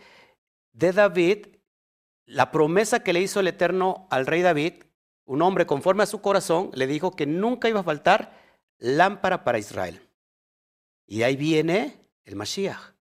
de 0.73 0.93
David, 0.93 1.47
la 2.25 2.51
promesa 2.51 3.03
que 3.03 3.13
le 3.13 3.21
hizo 3.21 3.41
el 3.41 3.49
Eterno 3.49 4.07
al 4.11 4.27
rey 4.27 4.43
David, 4.43 4.85
un 5.25 5.43
hombre 5.43 5.67
conforme 5.67 6.05
a 6.05 6.07
su 6.07 6.21
corazón, 6.21 6.71
le 6.75 6.87
dijo 6.87 7.11
que 7.17 7.27
nunca 7.27 7.69
iba 7.69 7.81
a 7.81 7.85
faltar 7.85 8.39
lámpara 8.79 9.45
para 9.45 9.59
Israel. 9.59 10.01
Y 11.07 11.23
ahí 11.23 11.37
viene 11.37 12.01
el 12.25 12.37
Mashiach. 12.37 12.95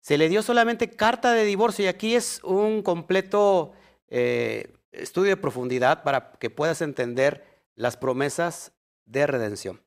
Se 0.00 0.18
le 0.18 0.28
dio 0.28 0.42
solamente 0.42 0.90
carta 0.90 1.32
de 1.32 1.44
divorcio 1.44 1.84
y 1.84 1.88
aquí 1.88 2.14
es 2.14 2.40
un 2.44 2.82
completo 2.82 3.72
eh, 4.08 4.72
estudio 4.92 5.30
de 5.30 5.36
profundidad 5.36 6.02
para 6.02 6.32
que 6.32 6.50
puedas 6.50 6.80
entender 6.80 7.44
las 7.74 7.96
promesas 7.96 8.72
de 9.04 9.26
redención. 9.26 9.85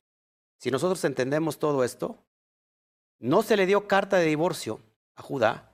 Si 0.59 0.69
nosotros 0.71 1.03
entendemos 1.05 1.57
todo 1.57 1.83
esto, 1.83 2.21
no 3.17 3.41
se 3.43 3.57
le 3.57 3.65
dio 3.65 3.87
carta 3.87 4.17
de 4.17 4.25
divorcio 4.25 4.81
a 5.15 5.21
Judá 5.21 5.71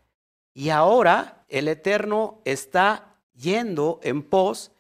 y 0.54 0.70
ahora 0.70 1.44
el 1.50 1.68
Eterno 1.68 2.40
está 2.46 3.18
yendo 3.34 4.00
en 4.04 4.24
pos 4.24 4.72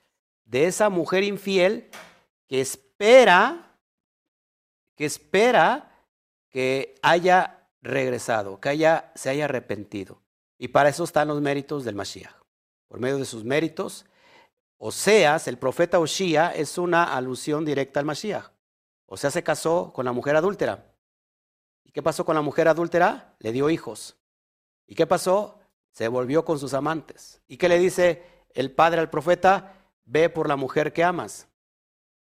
de 0.46 0.68
esa 0.68 0.90
mujer 0.90 1.24
infiel 1.24 1.90
que 2.48 2.62
espera, 2.62 3.78
que 4.96 5.06
espera 5.06 5.92
que 6.50 6.96
haya 7.02 7.68
regresado, 7.82 8.62
que 8.62 8.70
haya, 8.70 9.12
se 9.16 9.30
haya 9.30 9.46
arrepentido. 9.46 10.22
Y 10.58 10.70
para 10.70 10.90
eso 10.90 11.04
están 11.04 11.28
los 11.28 11.42
méritos 11.42 11.84
del 11.84 11.96
Mashiach. 11.96 12.36
Por 12.88 13.00
medio 13.00 13.18
de 13.18 13.26
sus 13.26 13.44
méritos, 13.44 14.06
Oseas, 14.78 15.48
el 15.48 15.58
profeta 15.58 16.00
Oshia, 16.00 16.52
es 16.52 16.78
una 16.78 17.16
alusión 17.16 17.66
directa 17.66 18.00
al 18.00 18.06
Mashiach. 18.06 18.55
O 19.06 19.18
sea, 19.18 19.32
se 19.32 19.44
casó 19.44 19.94
con 19.94 20.06
la 20.06 20.12
mujer 20.12 20.36
adúltera. 20.36 20.94
¿Y 21.84 21.92
qué 21.92 22.02
pasó 22.02 22.26
con 22.26 22.36
la 22.36 22.42
mujer 22.42 22.68
adúltera? 22.68 23.36
Le 23.40 23.52
dio 23.52 23.70
hijos. 23.70 24.18
¿Y 24.88 24.96
qué 24.96 25.06
pasó? 25.08 25.60
Se 25.92 26.08
volvió 26.08 26.44
con 26.44 26.60
sus 26.60 26.74
amantes. 26.74 27.42
¿Y 27.48 27.58
qué 27.58 27.70
le 27.70 27.80
dice 27.80 28.24
el 28.54 28.72
padre 28.72 29.00
al 29.00 29.10
profeta? 29.10 29.74
Ve 30.04 30.30
por 30.30 30.48
la 30.48 30.56
mujer 30.56 30.94
que 30.94 31.04
amas. 31.04 31.48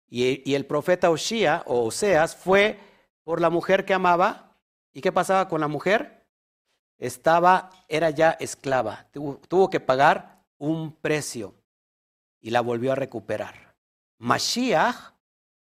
Y, 0.08 0.54
el 0.54 0.66
profeta 0.66 1.10
Oshia 1.10 1.62
o 1.66 1.86
Oseas 1.86 2.36
fue 2.36 2.78
por 3.22 3.40
la 3.40 3.50
mujer 3.50 3.84
que 3.84 3.94
amaba. 3.94 4.56
¿Y 4.92 5.00
qué 5.00 5.10
pasaba 5.10 5.48
con 5.48 5.60
la 5.60 5.68
mujer? 5.68 6.26
Estaba, 6.98 7.70
era 7.88 8.10
ya 8.10 8.32
esclava. 8.32 9.08
tuvo 9.12 9.70
que 9.70 9.80
pagar 9.80 10.44
un 10.58 10.94
precio 10.94 11.54
y 12.40 12.50
la 12.50 12.60
volvió 12.60 12.92
a 12.92 12.94
recuperar. 12.96 13.74
Mashiach 14.18 15.14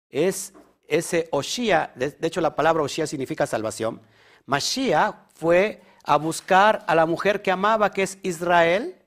es 0.09 0.55
ese 0.90 1.29
Oshia, 1.31 1.92
de, 1.94 2.14
hecho 2.20 2.40
la 2.40 2.57
palabra 2.57 2.83
Oshia 2.83 3.07
significa 3.07 3.46
salvación. 3.46 4.03
Mashiach 4.46 5.14
fue 5.35 5.81
a 6.05 6.16
buscar 6.16 6.85
a 6.87 6.94
la 6.96 7.07
mujer 7.07 7.42
que 7.42 7.53
amaba, 7.53 7.92
que 7.92 8.03
es 8.03 8.18
Israel, 8.22 9.00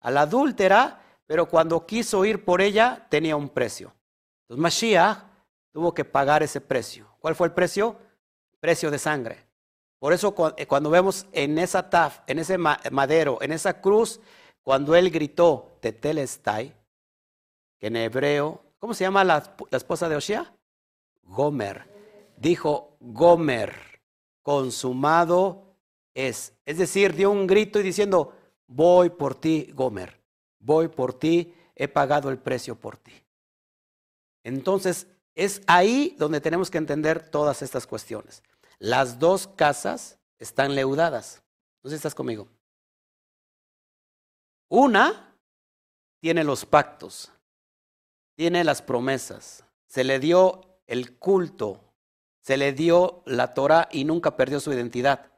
a 0.00 0.10
la 0.10 0.22
adúltera, 0.22 1.00
pero 1.26 1.48
cuando 1.48 1.86
quiso 1.86 2.24
ir 2.24 2.44
por 2.44 2.60
ella 2.60 3.06
tenía 3.08 3.36
un 3.36 3.48
precio. 3.48 3.94
Entonces 4.42 4.60
Mashiach 4.60 5.18
tuvo 5.72 5.94
que 5.94 6.04
pagar 6.04 6.42
ese 6.42 6.60
precio. 6.60 7.06
¿Cuál 7.20 7.36
fue 7.36 7.46
el 7.46 7.52
precio? 7.52 7.96
Precio 8.58 8.90
de 8.90 8.98
sangre. 8.98 9.46
Por 10.00 10.12
eso 10.12 10.34
eh, 10.56 10.66
cuando 10.66 10.90
vemos 10.90 11.26
en 11.32 11.58
esa 11.58 11.88
taf, 11.88 12.20
en 12.26 12.40
ese 12.40 12.58
madero, 12.58 13.38
en 13.40 13.52
esa 13.52 13.80
cruz, 13.80 14.20
cuando 14.64 14.96
él 14.96 15.10
gritó 15.10 15.78
Tetelestai, 15.80 16.74
que 17.78 17.86
en 17.86 17.96
hebreo, 17.96 18.60
¿cómo 18.80 18.92
se 18.92 19.04
llama 19.04 19.22
la, 19.22 19.54
la 19.70 19.76
esposa 19.76 20.08
de 20.08 20.16
Oshia? 20.16 20.52
Gomer. 21.28 21.86
Dijo 22.36 22.96
Gomer, 23.00 23.74
consumado 24.42 25.76
es. 26.14 26.52
Es 26.66 26.78
decir, 26.78 27.14
dio 27.14 27.30
un 27.30 27.46
grito 27.46 27.78
y 27.78 27.82
diciendo, 27.82 28.34
voy 28.66 29.10
por 29.10 29.34
ti, 29.34 29.70
Gomer, 29.74 30.20
voy 30.58 30.88
por 30.88 31.14
ti, 31.14 31.54
he 31.74 31.88
pagado 31.88 32.30
el 32.30 32.38
precio 32.38 32.74
por 32.74 32.96
ti. 32.96 33.12
Entonces, 34.42 35.06
es 35.34 35.62
ahí 35.66 36.16
donde 36.18 36.40
tenemos 36.40 36.70
que 36.70 36.78
entender 36.78 37.28
todas 37.30 37.62
estas 37.62 37.86
cuestiones. 37.86 38.42
Las 38.78 39.18
dos 39.18 39.46
casas 39.46 40.18
están 40.38 40.74
leudadas. 40.74 41.42
No 41.82 41.90
sé 41.90 41.94
si 41.94 41.98
estás 41.98 42.14
conmigo. 42.14 42.48
Una 44.68 45.34
tiene 46.20 46.44
los 46.44 46.66
pactos, 46.66 47.30
tiene 48.34 48.64
las 48.64 48.82
promesas, 48.82 49.64
se 49.86 50.04
le 50.04 50.18
dio 50.18 50.67
el 50.88 51.16
culto, 51.18 51.84
se 52.40 52.56
le 52.56 52.72
dio 52.72 53.22
la 53.26 53.54
Torah 53.54 53.88
y 53.92 54.04
nunca 54.04 54.36
perdió 54.36 54.58
su 54.58 54.72
identidad. 54.72 55.30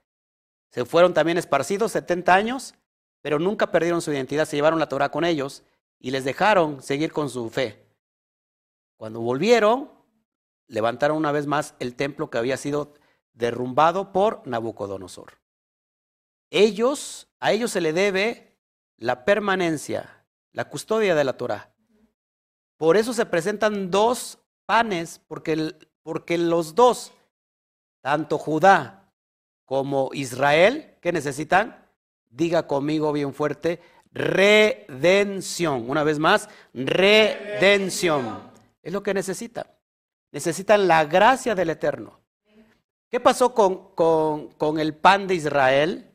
Se 0.70 0.84
fueron 0.84 1.12
también 1.12 1.36
esparcidos 1.36 1.92
70 1.92 2.32
años, 2.32 2.74
pero 3.20 3.38
nunca 3.38 3.70
perdieron 3.70 4.00
su 4.00 4.12
identidad, 4.12 4.46
se 4.46 4.56
llevaron 4.56 4.78
la 4.78 4.88
Torah 4.88 5.10
con 5.10 5.24
ellos 5.24 5.64
y 5.98 6.12
les 6.12 6.24
dejaron 6.24 6.82
seguir 6.82 7.12
con 7.12 7.28
su 7.28 7.50
fe. 7.50 7.84
Cuando 8.96 9.20
volvieron, 9.20 9.90
levantaron 10.68 11.16
una 11.16 11.32
vez 11.32 11.46
más 11.46 11.74
el 11.80 11.96
templo 11.96 12.30
que 12.30 12.38
había 12.38 12.56
sido 12.56 12.94
derrumbado 13.32 14.12
por 14.12 14.46
Nabucodonosor. 14.46 15.40
Ellos, 16.50 17.28
a 17.40 17.52
ellos 17.52 17.72
se 17.72 17.80
le 17.80 17.92
debe 17.92 18.56
la 18.96 19.24
permanencia, 19.24 20.24
la 20.52 20.68
custodia 20.68 21.14
de 21.14 21.24
la 21.24 21.36
Torah. 21.36 21.74
Por 22.76 22.96
eso 22.96 23.12
se 23.12 23.26
presentan 23.26 23.90
dos 23.90 24.39
panes, 24.70 25.20
porque, 25.26 25.74
porque 26.00 26.38
los 26.38 26.76
dos, 26.76 27.10
tanto 28.00 28.38
Judá 28.38 29.12
como 29.64 30.10
Israel, 30.12 30.94
¿qué 31.00 31.10
necesitan? 31.10 31.88
Diga 32.28 32.68
conmigo 32.68 33.10
bien 33.10 33.34
fuerte, 33.34 33.80
redención. 34.12 35.90
Una 35.90 36.04
vez 36.04 36.20
más, 36.20 36.48
redención. 36.72 38.48
Es 38.80 38.92
lo 38.92 39.02
que 39.02 39.12
necesitan. 39.12 39.66
Necesitan 40.30 40.86
la 40.86 41.04
gracia 41.04 41.56
del 41.56 41.70
Eterno. 41.70 42.20
¿Qué 43.08 43.18
pasó 43.18 43.52
con, 43.52 43.92
con, 43.96 44.50
con 44.52 44.78
el 44.78 44.94
pan 44.94 45.26
de 45.26 45.34
Israel? 45.34 46.12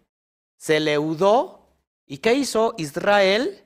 Se 0.56 0.80
leudó. 0.80 1.76
¿Y 2.06 2.20
qué 2.20 2.36
hizo 2.36 2.74
Israel? 2.78 3.66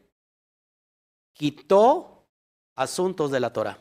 Quitó 1.33 2.25
asuntos 2.73 3.29
de 3.29 3.39
la 3.39 3.53
Torah 3.53 3.77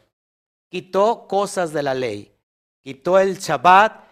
quitó 0.68 1.26
cosas 1.26 1.72
de 1.72 1.82
la 1.82 1.94
ley. 1.94 2.34
Quitó 2.82 3.18
el 3.18 3.38
Shabbat, 3.38 4.04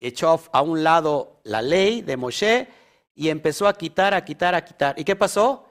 echó 0.00 0.40
a 0.52 0.62
un 0.62 0.82
lado 0.82 1.40
la 1.44 1.62
ley 1.62 2.02
de 2.02 2.16
Moshe 2.16 2.68
y 3.14 3.28
empezó 3.28 3.68
a 3.68 3.74
quitar, 3.74 4.14
a 4.14 4.24
quitar, 4.24 4.54
a 4.54 4.64
quitar. 4.64 4.98
¿Y 4.98 5.04
qué 5.04 5.16
pasó? 5.16 5.68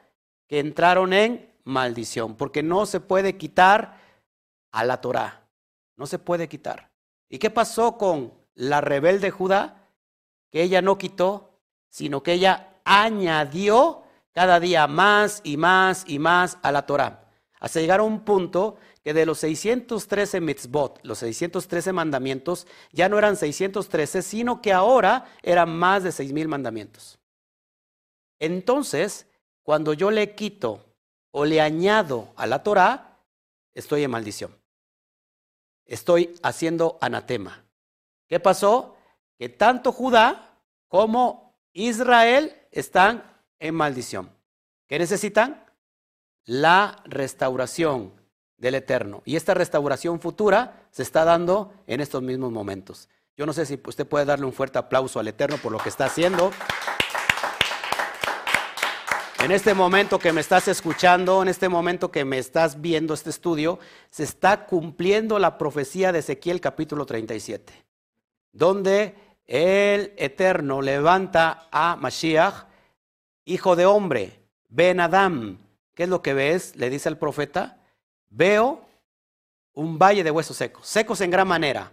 Que 0.48 0.60
entraron 0.60 1.14
en 1.14 1.52
maldición, 1.64 2.36
porque 2.36 2.64
no 2.64 2.86
se 2.86 3.00
puede 3.00 3.38
quitar 3.38 3.98
a 4.72 4.84
la 4.84 5.02
Torah. 5.02 5.48
No 5.98 6.06
se 6.06 6.20
puede 6.20 6.48
quitar. 6.48 6.92
¿Y 7.30 7.40
qué 7.40 7.50
pasó 7.50 7.98
con 7.98 8.34
la 8.56 8.82
rebelde 8.82 9.32
Judá? 9.32 9.88
Que 10.50 10.64
ella 10.64 10.82
no 10.82 10.98
quitó, 10.98 11.60
sino 11.90 12.24
que 12.24 12.34
ella 12.34 12.80
añadió 12.84 14.04
cada 14.34 14.60
día 14.60 14.88
más 14.88 15.42
y 15.44 15.58
más 15.58 16.04
y 16.08 16.20
más 16.20 16.58
a 16.62 16.72
la 16.72 16.86
Torah. 16.86 17.26
Hasta 17.60 17.80
llegar 17.80 18.00
a 18.00 18.04
un 18.04 18.22
punto 18.22 18.78
que 19.04 19.14
de 19.14 19.26
los 19.26 19.40
613 19.40 20.42
mitzvot, 20.42 21.00
los 21.04 21.20
613 21.20 21.92
mandamientos, 21.94 22.68
ya 22.92 23.10
no 23.10 23.18
eran 23.18 23.36
613, 23.36 24.22
sino 24.22 24.62
que 24.62 24.74
ahora 24.74 25.26
eran 25.42 25.76
más 25.76 26.04
de 26.04 26.12
6000 26.12 26.48
mandamientos. 26.48 27.20
Entonces, 28.40 29.28
cuando 29.64 29.94
yo 29.94 30.12
le 30.12 30.36
quito 30.36 30.86
o 31.32 31.46
le 31.46 31.62
añado 31.62 32.34
a 32.36 32.46
la 32.46 32.64
Torah, 32.64 33.20
estoy 33.74 34.04
en 34.04 34.12
maldición. 34.12 34.56
Estoy 35.86 36.36
haciendo 36.44 36.98
anatema. 37.02 37.66
¿Qué 38.28 38.40
pasó? 38.40 38.96
Que 39.38 39.50
tanto 39.50 39.92
Judá 39.92 40.60
como 40.88 41.58
Israel 41.74 42.56
están 42.72 43.24
en 43.60 43.76
maldición. 43.76 44.32
¿Qué 44.88 45.00
necesitan? 45.00 45.66
La 46.46 47.02
restauración 47.06 48.21
del 48.62 48.76
eterno. 48.76 49.24
Y 49.26 49.36
esta 49.36 49.56
restauración 49.56 50.22
futura 50.22 50.86
se 50.92 51.02
está 51.02 51.26
dando 51.26 51.74
en 51.88 52.00
estos 52.00 52.22
mismos 52.22 52.52
momentos. 52.52 53.10
Yo 53.36 53.48
no 53.48 53.54
sé 53.54 53.66
si 53.66 53.82
usted 53.84 54.08
puede 54.08 54.24
darle 54.24 54.46
un 54.46 54.54
fuerte 54.54 54.78
aplauso 54.78 55.20
al 55.20 55.28
eterno 55.28 55.58
por 55.58 55.72
lo 55.72 55.80
que 55.80 55.90
está 55.90 56.06
haciendo. 56.06 56.52
En 59.44 59.52
este 59.52 59.74
momento 59.74 60.20
que 60.20 60.32
me 60.32 60.42
estás 60.42 60.68
escuchando, 60.68 61.42
en 61.42 61.48
este 61.48 61.70
momento 61.70 62.12
que 62.12 62.24
me 62.24 62.38
estás 62.38 62.80
viendo 62.80 63.16
este 63.16 63.32
estudio, 63.32 63.80
se 64.12 64.24
está 64.24 64.68
cumpliendo 64.68 65.40
la 65.40 65.58
profecía 65.58 66.12
de 66.12 66.20
Ezequiel 66.20 66.62
capítulo 66.62 67.08
37, 67.08 67.74
donde 68.52 69.16
el 69.48 70.14
Eterno 70.18 70.84
levanta 70.84 71.68
a 71.72 71.96
Mashiach, 71.96 72.66
hijo 73.46 73.76
de 73.76 73.88
hombre, 73.88 74.40
Ben 74.70 75.00
Adam. 75.00 75.58
¿Qué 75.96 76.04
es 76.04 76.10
lo 76.10 76.22
que 76.22 76.36
ves? 76.36 76.76
Le 76.76 76.92
dice 76.92 77.10
el 77.10 77.18
profeta, 77.18 77.81
veo 78.32 78.84
un 79.74 80.00
valle 80.00 80.24
de 80.24 80.32
huesos 80.32 80.58
secos, 80.58 80.88
secos 80.88 81.22
en 81.22 81.30
gran 81.30 81.48
manera. 81.48 81.92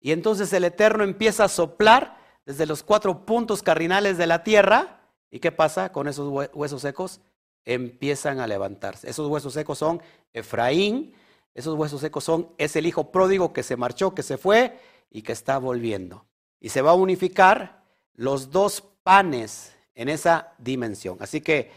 Y 0.00 0.12
entonces 0.12 0.52
el 0.52 0.64
Eterno 0.64 1.02
empieza 1.02 1.44
a 1.44 1.48
soplar 1.48 2.18
desde 2.44 2.66
los 2.66 2.82
cuatro 2.82 3.24
puntos 3.24 3.62
cardinales 3.62 4.18
de 4.18 4.26
la 4.26 4.44
tierra 4.44 4.98
¿Y 5.32 5.40
qué 5.40 5.50
pasa 5.50 5.90
con 5.90 6.06
esos 6.08 6.30
huesos 6.52 6.82
secos? 6.82 7.22
Empiezan 7.64 8.38
a 8.38 8.46
levantarse. 8.46 9.08
Esos 9.08 9.28
huesos 9.28 9.54
secos 9.54 9.78
son 9.78 10.02
Efraín, 10.34 11.14
esos 11.54 11.74
huesos 11.74 12.02
secos 12.02 12.22
son, 12.22 12.50
es 12.58 12.76
el 12.76 12.84
hijo 12.84 13.10
pródigo 13.10 13.54
que 13.54 13.62
se 13.62 13.76
marchó, 13.76 14.14
que 14.14 14.22
se 14.22 14.36
fue 14.36 14.78
y 15.10 15.22
que 15.22 15.32
está 15.32 15.56
volviendo. 15.56 16.26
Y 16.60 16.68
se 16.68 16.82
va 16.82 16.90
a 16.90 16.94
unificar 16.94 17.82
los 18.14 18.50
dos 18.50 18.82
panes 19.02 19.74
en 19.94 20.10
esa 20.10 20.52
dimensión. 20.58 21.16
Así 21.20 21.40
que, 21.40 21.70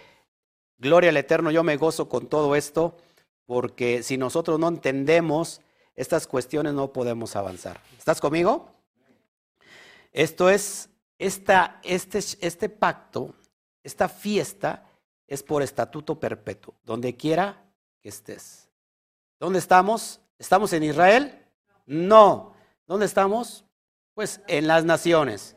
gloria 0.78 1.10
al 1.12 1.18
Eterno, 1.18 1.50
yo 1.50 1.64
me 1.64 1.78
gozo 1.78 2.10
con 2.10 2.28
todo 2.28 2.58
esto, 2.58 2.98
porque 3.46 4.04
si 4.04 4.18
nosotros 4.18 4.60
no 4.60 4.68
entendemos 4.68 5.62
estas 5.96 6.28
cuestiones 6.28 6.74
no 6.74 6.92
podemos 6.92 7.36
avanzar. 7.36 7.80
¿Estás 7.98 8.20
conmigo? 8.20 8.70
Esto 10.12 10.50
es, 10.50 10.90
esta, 11.18 11.80
este, 11.84 12.20
este 12.42 12.70
pacto 12.70 13.34
esta 13.86 14.10
fiesta 14.10 14.84
es 15.28 15.44
por 15.44 15.62
estatuto 15.62 16.20
perpetuo, 16.20 16.74
donde 16.84 17.16
quiera 17.16 17.64
que 18.02 18.10
estés. 18.10 18.68
¿Dónde 19.40 19.60
estamos? 19.60 20.20
¿Estamos 20.40 20.74
en 20.74 20.84
Israel? 20.84 21.46
No. 21.86 22.56
¿Dónde 22.88 23.06
estamos? 23.06 23.64
Pues 24.16 24.42
en 24.48 24.66
las 24.66 24.86
naciones. 24.86 25.56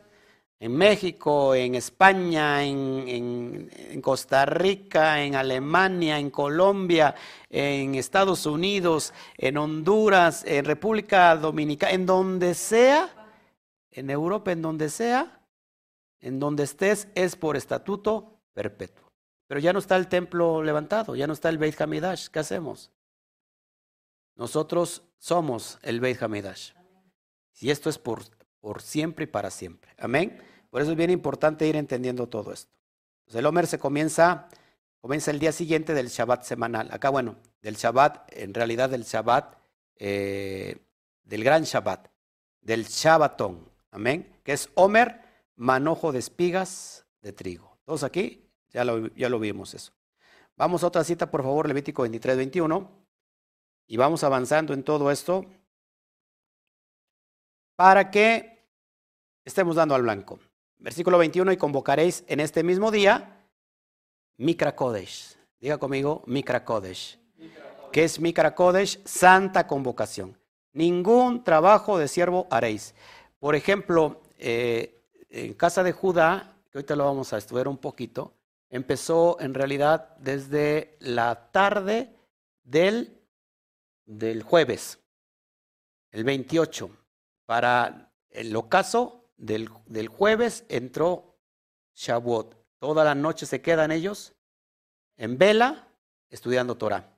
En 0.61 0.75
México, 0.75 1.55
en 1.55 1.75
España, 1.75 2.65
en, 2.65 4.01
Costa 4.01 4.45
Rica, 4.45 5.23
en 5.23 5.35
Alemania, 5.35 6.19
en 6.19 6.29
Colombia, 6.29 7.15
en 7.49 7.95
Estados 7.95 8.45
Unidos, 8.45 9.13
en 9.37 9.57
Honduras, 9.57 10.43
en 10.45 10.65
República 10.65 11.35
Dominicana, 11.37 11.93
en 11.93 12.05
donde 12.05 12.53
sea, 12.55 13.31
en 13.91 14.09
Europa, 14.09 14.51
en 14.51 14.61
donde 14.61 14.89
sea, 14.89 15.45
en 16.19 16.39
donde 16.39 16.63
estés 16.63 17.07
es 17.15 17.37
por 17.37 17.55
estatuto 17.55 18.41
perpetuo. 18.53 19.09
Pero 19.47 19.61
ya 19.61 19.71
no 19.71 19.79
está 19.79 19.95
el 19.95 20.07
templo 20.07 20.61
levantado, 20.61 21.15
ya 21.15 21.25
no 21.25 21.33
está 21.33 21.49
el 21.49 21.57
Beit 21.57 21.79
Hamidash. 21.79 22.27
¿Qué 22.27 22.39
hacemos? 22.39 22.91
Nosotros 24.35 25.03
somos 25.17 25.79
el 25.81 25.99
Beit 26.01 26.21
Hamidash. 26.21 26.73
Y 27.59 27.71
esto 27.71 27.89
es 27.89 27.97
por, 27.97 28.23
por 28.59 28.81
siempre 28.81 29.23
y 29.23 29.27
para 29.27 29.49
siempre. 29.51 29.91
Amén. 29.97 30.41
Por 30.69 30.81
eso 30.81 30.91
es 30.91 30.97
bien 30.97 31.09
importante 31.09 31.67
ir 31.67 31.75
entendiendo 31.75 32.27
todo 32.27 32.53
esto. 32.53 32.71
el 33.33 33.45
Homer 33.45 33.67
se 33.67 33.79
comienza, 33.79 34.47
comienza 34.99 35.31
el 35.31 35.39
día 35.39 35.51
siguiente 35.51 35.93
del 35.93 36.07
Shabbat 36.07 36.43
semanal. 36.43 36.89
Acá, 36.91 37.09
bueno, 37.09 37.37
del 37.61 37.75
Shabbat, 37.75 38.31
en 38.33 38.53
realidad 38.53 38.89
del 38.89 39.03
Shabbat, 39.03 39.55
eh, 39.95 40.77
del 41.23 41.43
gran 41.43 41.63
Shabbat, 41.63 42.07
del 42.61 42.85
Shabbatón. 42.85 43.69
Amén. 43.91 44.31
Que 44.43 44.53
es 44.53 44.69
Homer 44.75 45.21
manojo 45.55 46.11
de 46.11 46.19
espigas 46.19 47.05
de 47.21 47.33
trigo. 47.33 47.77
Todos 47.85 48.03
aquí, 48.03 48.49
ya 48.69 48.83
lo, 48.85 49.07
ya 49.15 49.29
lo 49.29 49.39
vimos 49.39 49.73
eso. 49.73 49.91
Vamos 50.55 50.83
a 50.83 50.87
otra 50.87 51.03
cita, 51.03 51.31
por 51.31 51.41
favor, 51.41 51.67
Levítico 51.67 52.03
23, 52.03 52.37
21. 52.37 52.99
Y 53.87 53.97
vamos 53.97 54.23
avanzando 54.23 54.73
en 54.73 54.83
todo 54.83 55.09
esto 55.09 55.45
para 57.79 58.11
que 58.11 58.67
estemos 59.45 59.77
dando 59.77 59.95
al 59.95 60.01
blanco. 60.01 60.37
Versículo 60.79 61.17
21, 61.17 61.53
y 61.53 61.55
convocaréis 61.55 62.25
en 62.27 62.41
este 62.41 62.61
mismo 62.61 62.91
día 62.91 63.47
Mikra 64.35 64.75
Kodesh. 64.75 65.37
Diga 65.61 65.77
conmigo, 65.77 66.21
Mikra 66.25 66.65
Kodesh. 66.65 67.17
¿Qué 67.93 68.03
es 68.03 68.19
Mikra 68.19 68.53
Kodesh? 68.53 69.01
Santa 69.05 69.65
convocación. 69.65 70.37
Ningún 70.73 71.45
trabajo 71.45 71.97
de 71.97 72.09
siervo 72.09 72.47
haréis. 72.51 72.95
Por 73.39 73.55
ejemplo, 73.55 74.23
eh, 74.37 75.01
en 75.29 75.53
casa 75.53 75.81
de 75.81 75.93
Judá, 75.93 76.57
que 76.73 76.79
ahorita 76.79 76.97
lo 76.97 77.05
vamos 77.05 77.31
a 77.31 77.37
estudiar 77.37 77.69
un 77.69 77.77
poquito, 77.77 78.33
empezó 78.69 79.39
en 79.39 79.53
realidad 79.53 80.17
desde 80.17 80.97
la 80.99 81.49
tarde 81.53 82.13
del, 82.61 83.21
del 84.05 84.43
jueves, 84.43 84.99
el 86.11 86.25
28. 86.25 86.98
Para 87.49 88.11
el 88.29 88.55
ocaso 88.55 89.31
del, 89.35 89.71
del 89.87 90.07
jueves 90.07 90.65
entró 90.69 91.35
Shavuot. 91.95 92.55
Toda 92.77 93.03
la 93.03 93.15
noche 93.15 93.47
se 93.47 93.59
quedan 93.59 93.91
ellos 93.91 94.35
en 95.17 95.39
vela 95.39 95.87
estudiando 96.29 96.77
Torah. 96.77 97.17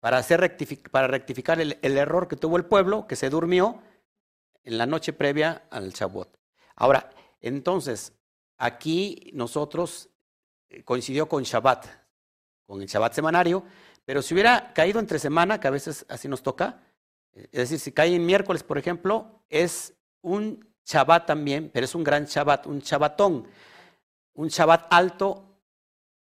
Para, 0.00 0.16
hacer 0.16 0.56
para 0.90 1.06
rectificar 1.06 1.60
el, 1.60 1.78
el, 1.82 1.98
error 1.98 2.28
que 2.28 2.36
tuvo 2.36 2.56
el 2.56 2.64
pueblo, 2.64 3.06
que 3.06 3.14
se 3.14 3.28
durmió 3.28 3.82
en 4.64 4.78
la 4.78 4.86
noche 4.86 5.12
previa 5.12 5.66
al 5.68 5.90
Shavuot. 5.90 6.34
Ahora, 6.74 7.10
entonces, 7.42 8.14
aquí 8.56 9.32
nosotros 9.34 10.08
eh, 10.70 10.82
coincidió 10.82 11.28
con 11.28 11.42
Shabbat, 11.42 11.84
con 12.64 12.80
el 12.80 12.88
Shabbat 12.88 13.12
semanario, 13.12 13.64
pero 14.06 14.22
si 14.22 14.32
hubiera 14.32 14.72
caído 14.72 14.98
entre 14.98 15.18
semana, 15.18 15.60
que 15.60 15.68
a 15.68 15.72
veces 15.72 16.06
así 16.08 16.26
nos 16.26 16.42
toca, 16.42 16.86
es 17.36 17.50
decir, 17.52 17.78
si 17.78 17.92
cae 17.92 18.14
en 18.14 18.24
miércoles, 18.24 18.62
por 18.62 18.78
ejemplo, 18.78 19.42
es 19.48 19.94
un 20.22 20.66
Shabbat 20.84 21.26
también, 21.26 21.70
pero 21.72 21.84
es 21.84 21.94
un 21.94 22.02
gran 22.02 22.24
Shabbat, 22.24 22.66
un 22.66 22.80
Shabbatón, 22.80 23.46
un 24.34 24.48
Shabbat 24.48 24.86
alto, 24.90 25.58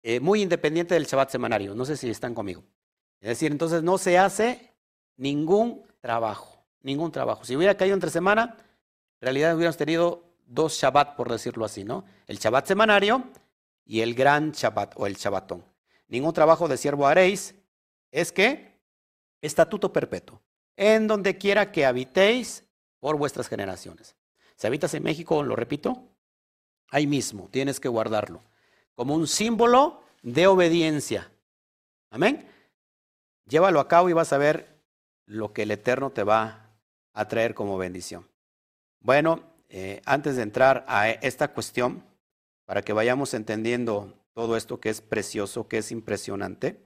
eh, 0.01 0.19
muy 0.19 0.41
independiente 0.41 0.93
del 0.95 1.05
Shabbat 1.05 1.29
semanario. 1.29 1.75
No 1.75 1.85
sé 1.85 1.97
si 1.97 2.09
están 2.09 2.33
conmigo. 2.33 2.63
Es 3.19 3.29
decir, 3.29 3.51
entonces 3.51 3.83
no 3.83 3.97
se 3.97 4.17
hace 4.17 4.73
ningún 5.17 5.83
trabajo, 6.01 6.65
ningún 6.81 7.11
trabajo. 7.11 7.45
Si 7.45 7.55
hubiera 7.55 7.75
caído 7.77 7.93
entre 7.93 8.09
semana, 8.09 8.55
en 8.57 9.25
realidad 9.25 9.55
hubiéramos 9.55 9.77
tenido 9.77 10.23
dos 10.45 10.73
Shabbat, 10.79 11.15
por 11.15 11.31
decirlo 11.31 11.65
así, 11.65 11.83
¿no? 11.83 12.05
El 12.27 12.37
Shabbat 12.37 12.67
semanario 12.67 13.23
y 13.85 14.01
el 14.01 14.13
gran 14.13 14.51
Shabbat 14.51 14.93
o 14.97 15.07
el 15.07 15.15
Shabbatón. 15.15 15.63
Ningún 16.07 16.33
trabajo 16.33 16.67
de 16.67 16.77
siervo 16.77 17.07
haréis, 17.07 17.55
es 18.11 18.31
que 18.31 18.79
estatuto 19.41 19.91
perpetuo, 19.91 20.41
en 20.75 21.07
donde 21.07 21.37
quiera 21.37 21.71
que 21.71 21.85
habitéis 21.85 22.63
por 22.99 23.17
vuestras 23.17 23.47
generaciones. 23.47 24.15
Si 24.55 24.67
habitas 24.67 24.93
en 24.93 25.03
México, 25.03 25.43
lo 25.43 25.55
repito, 25.55 26.09
ahí 26.89 27.07
mismo 27.07 27.49
tienes 27.51 27.79
que 27.79 27.89
guardarlo 27.89 28.41
como 28.95 29.15
un 29.15 29.27
símbolo 29.27 30.03
de 30.21 30.47
obediencia. 30.47 31.31
Amén. 32.09 32.47
Llévalo 33.45 33.79
a 33.79 33.87
cabo 33.87 34.09
y 34.09 34.13
vas 34.13 34.33
a 34.33 34.37
ver 34.37 34.81
lo 35.25 35.53
que 35.53 35.63
el 35.63 35.71
Eterno 35.71 36.11
te 36.11 36.23
va 36.23 36.69
a 37.13 37.27
traer 37.27 37.53
como 37.53 37.77
bendición. 37.77 38.27
Bueno, 38.99 39.43
eh, 39.69 40.01
antes 40.05 40.35
de 40.35 40.43
entrar 40.43 40.85
a 40.87 41.09
esta 41.09 41.49
cuestión, 41.49 42.03
para 42.65 42.83
que 42.83 42.93
vayamos 42.93 43.33
entendiendo 43.33 44.13
todo 44.33 44.55
esto 44.55 44.79
que 44.79 44.89
es 44.89 45.01
precioso, 45.01 45.67
que 45.67 45.79
es 45.79 45.91
impresionante, 45.91 46.85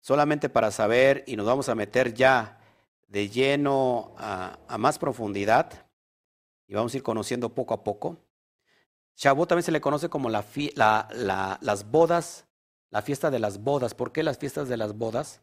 solamente 0.00 0.48
para 0.48 0.70
saber, 0.70 1.24
y 1.26 1.36
nos 1.36 1.46
vamos 1.46 1.68
a 1.68 1.74
meter 1.74 2.14
ya 2.14 2.60
de 3.12 3.28
lleno 3.28 4.14
a, 4.16 4.56
más 4.78 4.98
profundidad, 4.98 5.86
y 6.66 6.72
vamos 6.72 6.94
a 6.94 6.96
ir 6.96 7.02
conociendo 7.02 7.50
poco 7.50 7.74
a 7.74 7.84
poco. 7.84 8.16
Shavuot 9.16 9.50
también 9.50 9.64
se 9.64 9.70
le 9.70 9.82
conoce 9.82 10.08
como 10.08 10.30
la, 10.30 10.46
las 11.60 11.90
bodas, 11.90 12.46
la 12.88 13.02
fiesta 13.02 13.30
de 13.30 13.38
las 13.38 13.62
bodas. 13.62 13.94
¿Por 13.94 14.12
qué 14.12 14.22
las 14.22 14.38
fiestas 14.38 14.70
de 14.70 14.78
las 14.78 14.96
bodas? 14.96 15.42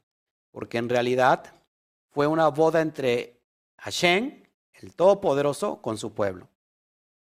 Porque 0.49 0.80
en 0.80 0.89
realidad 0.89 1.43
fue 2.09 2.26
una 2.26 2.47
boda 2.47 2.82
entre 2.82 3.39
Hashem, 3.78 4.43
el 4.74 4.95
Todopoderoso, 4.95 5.80
con 5.80 5.99
su 5.99 6.15
pueblo. 6.15 6.49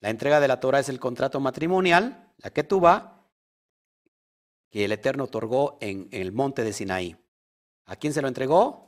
La 0.00 0.10
entrega 0.10 0.40
de 0.40 0.48
la 0.48 0.58
Torah 0.58 0.80
es 0.80 0.88
el 0.88 0.98
contrato 0.98 1.38
matrimonial, 1.38 2.32
la 2.38 2.50
que 2.50 2.66
que 4.68 4.84
el 4.84 4.90
Eterno 4.90 5.24
otorgó 5.24 5.78
en, 5.80 6.08
el 6.10 6.32
monte 6.32 6.64
de 6.64 6.72
Sinaí. 6.72 7.16
¿A 7.86 7.94
quién 7.94 8.12
se 8.12 8.20
lo 8.20 8.26
entregó? 8.26 8.83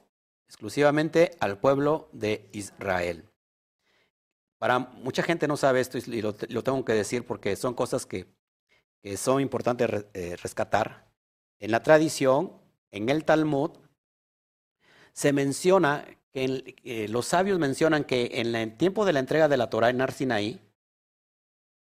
Exclusivamente 0.49 1.36
al 1.40 1.59
pueblo 1.59 2.09
de 2.12 2.49
Israel. 2.53 3.28
Para 4.59 4.78
mucha 4.78 5.22
gente 5.22 5.49
no 5.49 5.57
sabe 5.57 5.80
esto 5.80 5.99
y 5.99 6.22
lo, 6.22 6.34
tengo 6.34 6.84
que 6.84 6.94
decir 6.94 7.26
porque 7.26 7.57
son 7.57 7.74
cosas 7.74 8.07
que, 8.07 8.26
son 9.16 9.40
importantes 9.40 10.07
eh, 10.14 10.36
rescatar. 10.42 11.07
En 11.59 11.70
la 11.70 11.82
tradición, 11.82 12.53
en 12.90 13.09
el 13.09 13.24
Talmud, 13.24 13.70
se 15.12 15.32
menciona, 15.32 16.05
que 16.32 17.07
los 17.09 17.26
sabios 17.26 17.59
mencionan 17.59 18.05
que 18.05 18.30
en 18.34 18.55
el 18.55 18.76
tiempo 18.76 19.05
de 19.05 19.12
la 19.12 19.20
entrega 19.20 19.49
de 19.49 19.57
la 19.57 19.70
Torah 19.70 19.90
en 19.90 20.01
Arsinaí, 20.01 20.61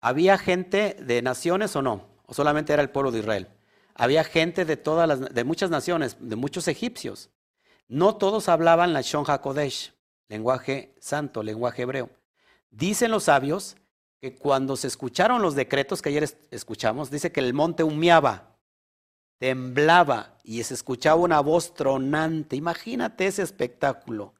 había 0.01 0.37
gente 0.37 0.95
de 0.99 1.21
naciones 1.21 1.75
o 1.75 1.81
no, 1.81 2.05
o 2.25 2.33
solamente 2.33 2.73
era 2.73 2.81
el 2.81 2.89
pueblo 2.89 3.11
de 3.11 3.19
Israel. 3.19 3.47
Había 3.95 4.23
gente 4.23 4.65
de 4.65 4.77
todas 4.77 5.07
las, 5.07 5.33
de 5.33 5.43
muchas 5.43 5.69
naciones, 5.69 6.17
de 6.19 6.35
muchos 6.35 6.67
egipcios. 6.67 7.29
No 7.87 8.15
todos 8.15 8.49
hablaban 8.49 8.93
la 8.93 9.01
Shon 9.01 9.25
HaKodesh, 9.27 9.93
lenguaje 10.27 10.95
santo, 10.99 11.43
lenguaje 11.43 11.83
hebreo. 11.83 12.09
Dicen 12.69 13.11
los 13.11 13.25
sabios 13.25 13.77
que 14.19 14.35
cuando 14.35 14.75
se 14.75 14.87
escucharon 14.87 15.41
los 15.41 15.55
decretos 15.55 16.01
que 16.01 16.09
ayer 16.09 16.29
escuchamos, 16.49 17.11
dice 17.11 17.31
que 17.31 17.39
el 17.39 17.53
monte 17.53 17.83
humeaba, 17.83 18.57
temblaba 19.37 20.37
y 20.43 20.63
se 20.63 20.73
escuchaba 20.73 21.21
una 21.21 21.39
voz 21.41 21.73
tronante. 21.73 22.55
Imagínate 22.55 23.27
ese 23.27 23.41
espectáculo, 23.41 24.33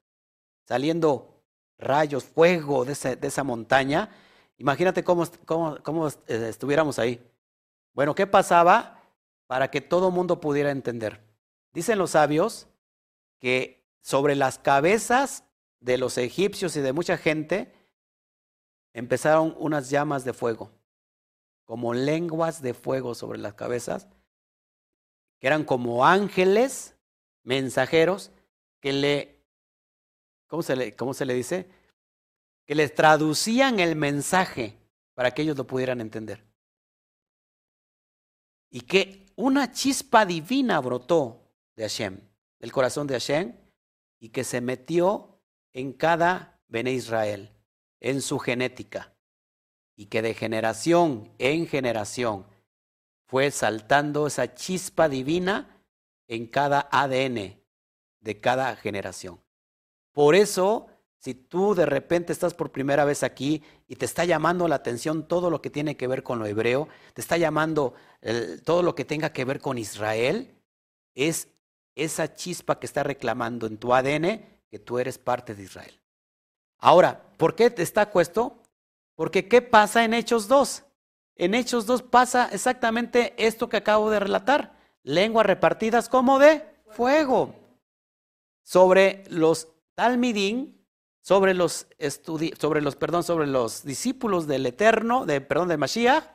saliendo 0.67 1.43
rayos, 1.77 2.23
fuego 2.23 2.85
de 2.85 2.93
esa 3.21 3.43
montaña 3.43 4.09
Imagínate 4.57 5.03
cómo, 5.03 5.25
cómo, 5.45 6.07
eh, 6.07 6.47
estuviéramos 6.49 6.99
ahí. 6.99 7.21
Bueno, 7.93 8.15
¿qué 8.15 8.27
pasaba 8.27 9.01
para 9.47 9.69
que 9.69 9.81
todo 9.81 10.11
mundo 10.11 10.39
pudiera 10.39 10.71
entender? 10.71 11.21
Dicen 11.73 11.97
los 11.97 12.11
sabios 12.11 12.67
que 13.43 13.85
sobre 13.99 14.37
las 14.37 14.57
cabezas 14.57 15.43
de 15.81 15.97
los 15.97 16.17
egipcios 16.17 16.77
y 16.77 16.79
de 16.79 16.93
mucha 16.93 17.17
gente 17.17 17.73
empezaron 18.93 19.53
unas 19.59 19.89
llamas 19.89 20.23
de 20.23 20.31
fuego, 20.31 20.71
como 21.65 21.93
lenguas 21.93 22.61
de 22.61 22.73
fuego 22.73 23.15
sobre 23.15 23.39
las 23.39 23.55
cabezas, 23.55 24.07
que 25.41 25.47
eran 25.47 25.65
como 25.65 26.05
ángeles 26.05 26.95
mensajeros 27.43 28.31
que 28.79 28.93
le, 28.93 29.43
¿cómo 30.47 30.63
se 30.63 30.77
le, 30.77 30.95
cómo 30.95 31.13
se 31.13 31.25
le 31.25 31.33
dice? 31.33 31.69
que 32.65 32.75
les 32.75 32.95
traducían 32.95 33.81
el 33.81 33.97
mensaje 33.97 34.79
para 35.15 35.31
que 35.31 35.41
ellos 35.41 35.57
lo 35.57 35.67
pudieran 35.67 35.99
entender. 35.99 36.45
Y 38.69 38.79
que 38.79 39.25
una 39.35 39.73
chispa 39.73 40.25
divina 40.25 40.79
brotó 40.79 41.41
de 41.75 41.83
Hashem, 41.83 42.21
del 42.63 42.71
corazón 42.71 43.07
de 43.07 43.15
Hashem, 43.15 43.57
y 44.21 44.29
que 44.29 44.45
se 44.45 44.61
metió 44.61 45.37
en 45.73 45.91
cada 45.91 46.61
Bene 46.69 46.93
Israel, 46.93 47.51
en 47.99 48.21
su 48.21 48.39
genética, 48.39 49.13
y 49.97 50.05
que 50.05 50.21
de 50.21 50.33
generación 50.33 51.33
en 51.39 51.67
generación 51.67 52.45
fue 53.27 53.51
saltando 53.51 54.27
esa 54.27 54.55
chispa 54.55 55.09
divina 55.09 55.83
en 56.29 56.47
cada 56.47 56.87
ADN 56.89 57.61
de 58.21 58.39
cada 58.39 58.77
generación. 58.77 59.41
Por 60.13 60.33
eso 60.33 60.87
si 61.19 61.33
tú 61.33 61.75
de 61.75 61.85
repente 61.85 62.31
estás 62.31 62.53
por 62.53 62.71
primera 62.71 63.03
vez 63.03 63.23
aquí 63.23 63.61
y 63.89 63.97
te 63.97 64.05
está 64.05 64.23
llamando 64.23 64.69
la 64.69 64.75
atención 64.75 65.27
todo 65.27 65.49
lo 65.49 65.61
que 65.61 65.69
tiene 65.69 65.97
que 65.97 66.07
ver 66.07 66.23
con 66.23 66.39
lo 66.39 66.45
hebreo, 66.45 66.87
te 67.13 67.19
está 67.19 67.35
llamando 67.35 67.93
todo 68.63 68.83
lo 68.83 68.95
que 68.95 69.03
tenga 69.03 69.33
que 69.33 69.43
ver 69.43 69.59
con 69.59 69.77
Israel, 69.77 70.55
es 71.13 71.49
esa 71.95 72.33
chispa 72.33 72.79
que 72.79 72.85
está 72.85 73.03
reclamando 73.03 73.67
en 73.67 73.77
tu 73.77 73.93
ADN 73.93 74.45
que 74.69 74.79
tú 74.79 74.99
eres 74.99 75.17
parte 75.17 75.55
de 75.55 75.63
Israel. 75.63 75.99
Ahora, 76.79 77.21
¿por 77.37 77.55
qué 77.55 77.69
te 77.69 77.83
está 77.83 78.09
esto? 78.15 78.61
Porque 79.15 79.47
¿qué 79.47 79.61
pasa 79.61 80.03
en 80.03 80.13
Hechos 80.13 80.47
2? 80.47 80.83
En 81.35 81.53
Hechos 81.53 81.85
2 81.85 82.03
pasa 82.03 82.49
exactamente 82.51 83.33
esto 83.37 83.69
que 83.69 83.77
acabo 83.77 84.09
de 84.09 84.19
relatar. 84.19 84.77
Lenguas 85.03 85.45
repartidas 85.45 86.09
como 86.09 86.39
de 86.39 86.65
fuego. 86.89 87.55
Sobre 88.63 89.23
los 89.29 89.67
talmidín, 89.95 90.85
sobre 91.21 91.53
los, 91.53 91.87
sobre 92.59 92.81
los, 92.81 92.95
perdón, 92.95 93.23
sobre 93.23 93.47
los 93.47 93.83
discípulos 93.83 94.47
del 94.47 94.65
Eterno, 94.65 95.25
de, 95.25 95.41
perdón, 95.41 95.69
de 95.69 95.77
Mashiach. 95.77 96.25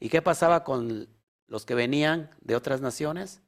¿Y 0.00 0.08
qué 0.08 0.22
pasaba 0.22 0.64
con 0.64 1.08
los 1.46 1.64
que 1.64 1.74
venían 1.74 2.30
de 2.40 2.54
otras 2.54 2.80
naciones? 2.80 3.42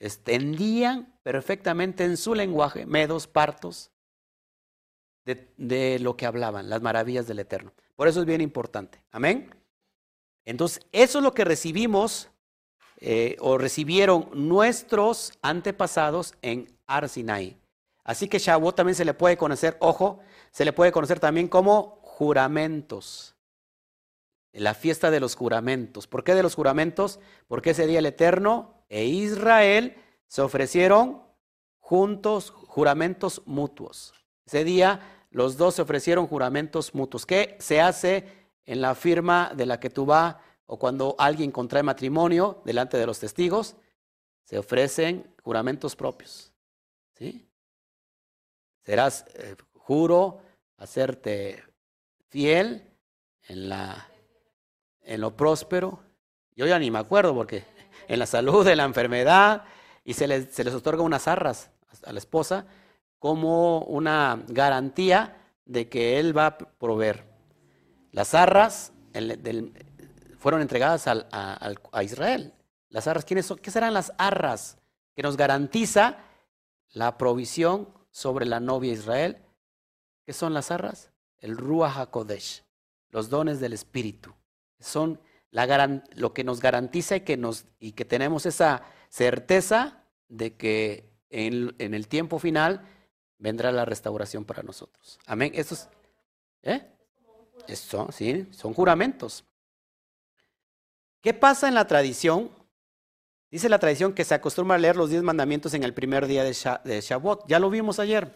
Extendían 0.00 1.14
perfectamente 1.22 2.04
en 2.04 2.16
su 2.16 2.34
lenguaje, 2.34 2.86
medos, 2.86 3.28
partos, 3.28 3.92
de, 5.24 5.98
lo 6.00 6.16
que 6.16 6.26
hablaban, 6.26 6.68
las 6.68 6.82
maravillas 6.82 7.26
del 7.26 7.38
Eterno. 7.38 7.72
Por 7.94 8.08
eso 8.08 8.20
es 8.20 8.26
bien 8.26 8.40
importante. 8.40 9.02
Amén. 9.12 9.54
Entonces, 10.44 10.84
eso 10.90 11.18
es 11.18 11.24
lo 11.24 11.34
que 11.34 11.44
recibimos 11.44 12.30
eh, 12.98 13.36
o 13.40 13.58
recibieron 13.58 14.28
nuestros 14.34 15.32
antepasados 15.42 16.34
en 16.42 16.66
Arsinai. 16.86 17.58
Así 18.02 18.28
que 18.28 18.38
Shavuot 18.38 18.74
también 18.74 18.96
se 18.96 19.04
le 19.04 19.14
puede 19.14 19.36
conocer, 19.36 19.76
ojo, 19.80 20.20
se 20.50 20.64
le 20.64 20.72
puede 20.72 20.92
conocer 20.92 21.20
también 21.20 21.46
como 21.46 22.00
juramentos. 22.02 23.36
La 24.52 24.74
fiesta 24.74 25.10
de 25.10 25.20
los 25.20 25.36
juramentos. 25.36 26.08
¿Por 26.08 26.24
qué 26.24 26.34
de 26.34 26.42
los 26.42 26.56
juramentos? 26.56 27.20
Porque 27.46 27.70
ese 27.70 27.86
día 27.86 28.00
el 28.00 28.06
Eterno 28.06 28.79
e 28.90 29.06
Israel 29.06 29.96
se 30.26 30.42
ofrecieron 30.42 31.22
juntos 31.78 32.50
juramentos 32.50 33.40
mutuos. 33.46 34.12
Ese 34.44 34.64
día 34.64 35.26
los 35.30 35.56
dos 35.56 35.76
se 35.76 35.82
ofrecieron 35.82 36.26
juramentos 36.26 36.94
mutuos. 36.94 37.24
¿Qué 37.24 37.56
se 37.58 37.80
hace 37.80 38.26
en 38.66 38.82
la 38.82 38.94
firma 38.94 39.52
de 39.56 39.64
la 39.64 39.80
que 39.80 39.88
tú 39.88 40.04
vas 40.04 40.36
o 40.66 40.78
cuando 40.78 41.16
alguien 41.18 41.50
contrae 41.50 41.82
matrimonio 41.82 42.60
delante 42.66 42.98
de 42.98 43.06
los 43.06 43.18
testigos? 43.18 43.76
Se 44.44 44.58
ofrecen 44.58 45.34
juramentos 45.42 45.96
propios. 45.96 46.52
¿Sí? 47.14 47.50
serás, 48.90 49.24
eh, 49.34 49.54
juro, 49.74 50.40
hacerte 50.76 51.62
fiel 52.28 52.82
en, 53.42 53.68
la, 53.68 54.08
en 55.02 55.20
lo 55.20 55.36
próspero. 55.36 56.02
Yo 56.56 56.66
ya 56.66 56.78
ni 56.78 56.90
me 56.90 56.98
acuerdo 56.98 57.34
porque 57.34 57.64
en 58.10 58.18
la 58.18 58.26
salud, 58.26 58.66
en 58.66 58.78
la 58.78 58.84
enfermedad, 58.84 59.62
y 60.04 60.14
se 60.14 60.26
les, 60.26 60.52
se 60.52 60.64
les 60.64 60.74
otorga 60.74 61.04
unas 61.04 61.28
arras 61.28 61.70
a 62.04 62.12
la 62.12 62.18
esposa 62.18 62.66
como 63.20 63.82
una 63.82 64.42
garantía 64.48 65.40
de 65.64 65.88
que 65.88 66.18
él 66.18 66.36
va 66.36 66.46
a 66.46 66.58
proveer. 66.58 67.24
Las 68.10 68.34
arras 68.34 68.92
fueron 70.38 70.60
entregadas 70.60 71.06
a, 71.06 71.24
a, 71.30 72.02
Israel. 72.02 72.52
Las 72.88 73.06
arras, 73.06 73.24
¿quiénes 73.24 73.46
son? 73.46 73.58
¿qué 73.58 73.70
serán 73.70 73.94
las 73.94 74.12
arras? 74.18 74.78
Que 75.14 75.22
nos 75.22 75.36
garantiza 75.36 76.18
la 76.92 77.16
provisión 77.16 77.94
sobre 78.10 78.44
la 78.44 78.58
novia 78.58 78.92
Israel. 78.92 79.38
¿Qué 80.26 80.32
son 80.32 80.52
las 80.52 80.72
arras? 80.72 81.12
El 81.38 81.56
Ruach 81.56 81.96
HaKodesh, 81.96 82.64
los 83.10 83.30
dones 83.30 83.60
del 83.60 83.72
Espíritu. 83.72 84.34
Son 84.80 85.20
la 85.50 86.02
lo 86.14 86.32
que 86.32 86.44
nos 86.44 86.60
garantiza 86.60 87.16
y 87.16 87.20
que, 87.20 87.36
nos, 87.36 87.66
y 87.78 87.92
que 87.92 88.04
tenemos 88.04 88.46
esa 88.46 88.82
certeza 89.08 90.04
de 90.28 90.54
que 90.54 91.10
en, 91.30 91.74
el 91.78 92.08
tiempo 92.08 92.38
final 92.38 92.86
vendrá 93.38 93.72
la 93.72 93.84
restauración 93.84 94.44
para 94.44 94.62
nosotros. 94.62 95.18
Amén. 95.26 95.52
Estos, 95.54 95.88
¿eh? 96.62 96.86
Eso, 97.66 98.08
sí, 98.12 98.46
son 98.52 98.74
juramentos. 98.74 99.44
¿Qué 101.20 101.34
pasa 101.34 101.68
en 101.68 101.74
la 101.74 101.86
tradición? 101.86 102.50
Dice 103.50 103.68
la 103.68 103.78
tradición 103.78 104.12
que 104.12 104.24
se 104.24 104.34
acostumbra 104.34 104.76
a 104.76 104.78
leer 104.78 104.96
los 104.96 105.10
diez 105.10 105.22
mandamientos 105.22 105.74
en 105.74 105.82
el 105.82 105.92
primer 105.92 106.26
día 106.26 106.44
de, 106.44 106.52
Shavuot. 107.00 107.46
Ya 107.48 107.58
lo 107.58 107.68
vimos 107.68 107.98
ayer. 107.98 108.34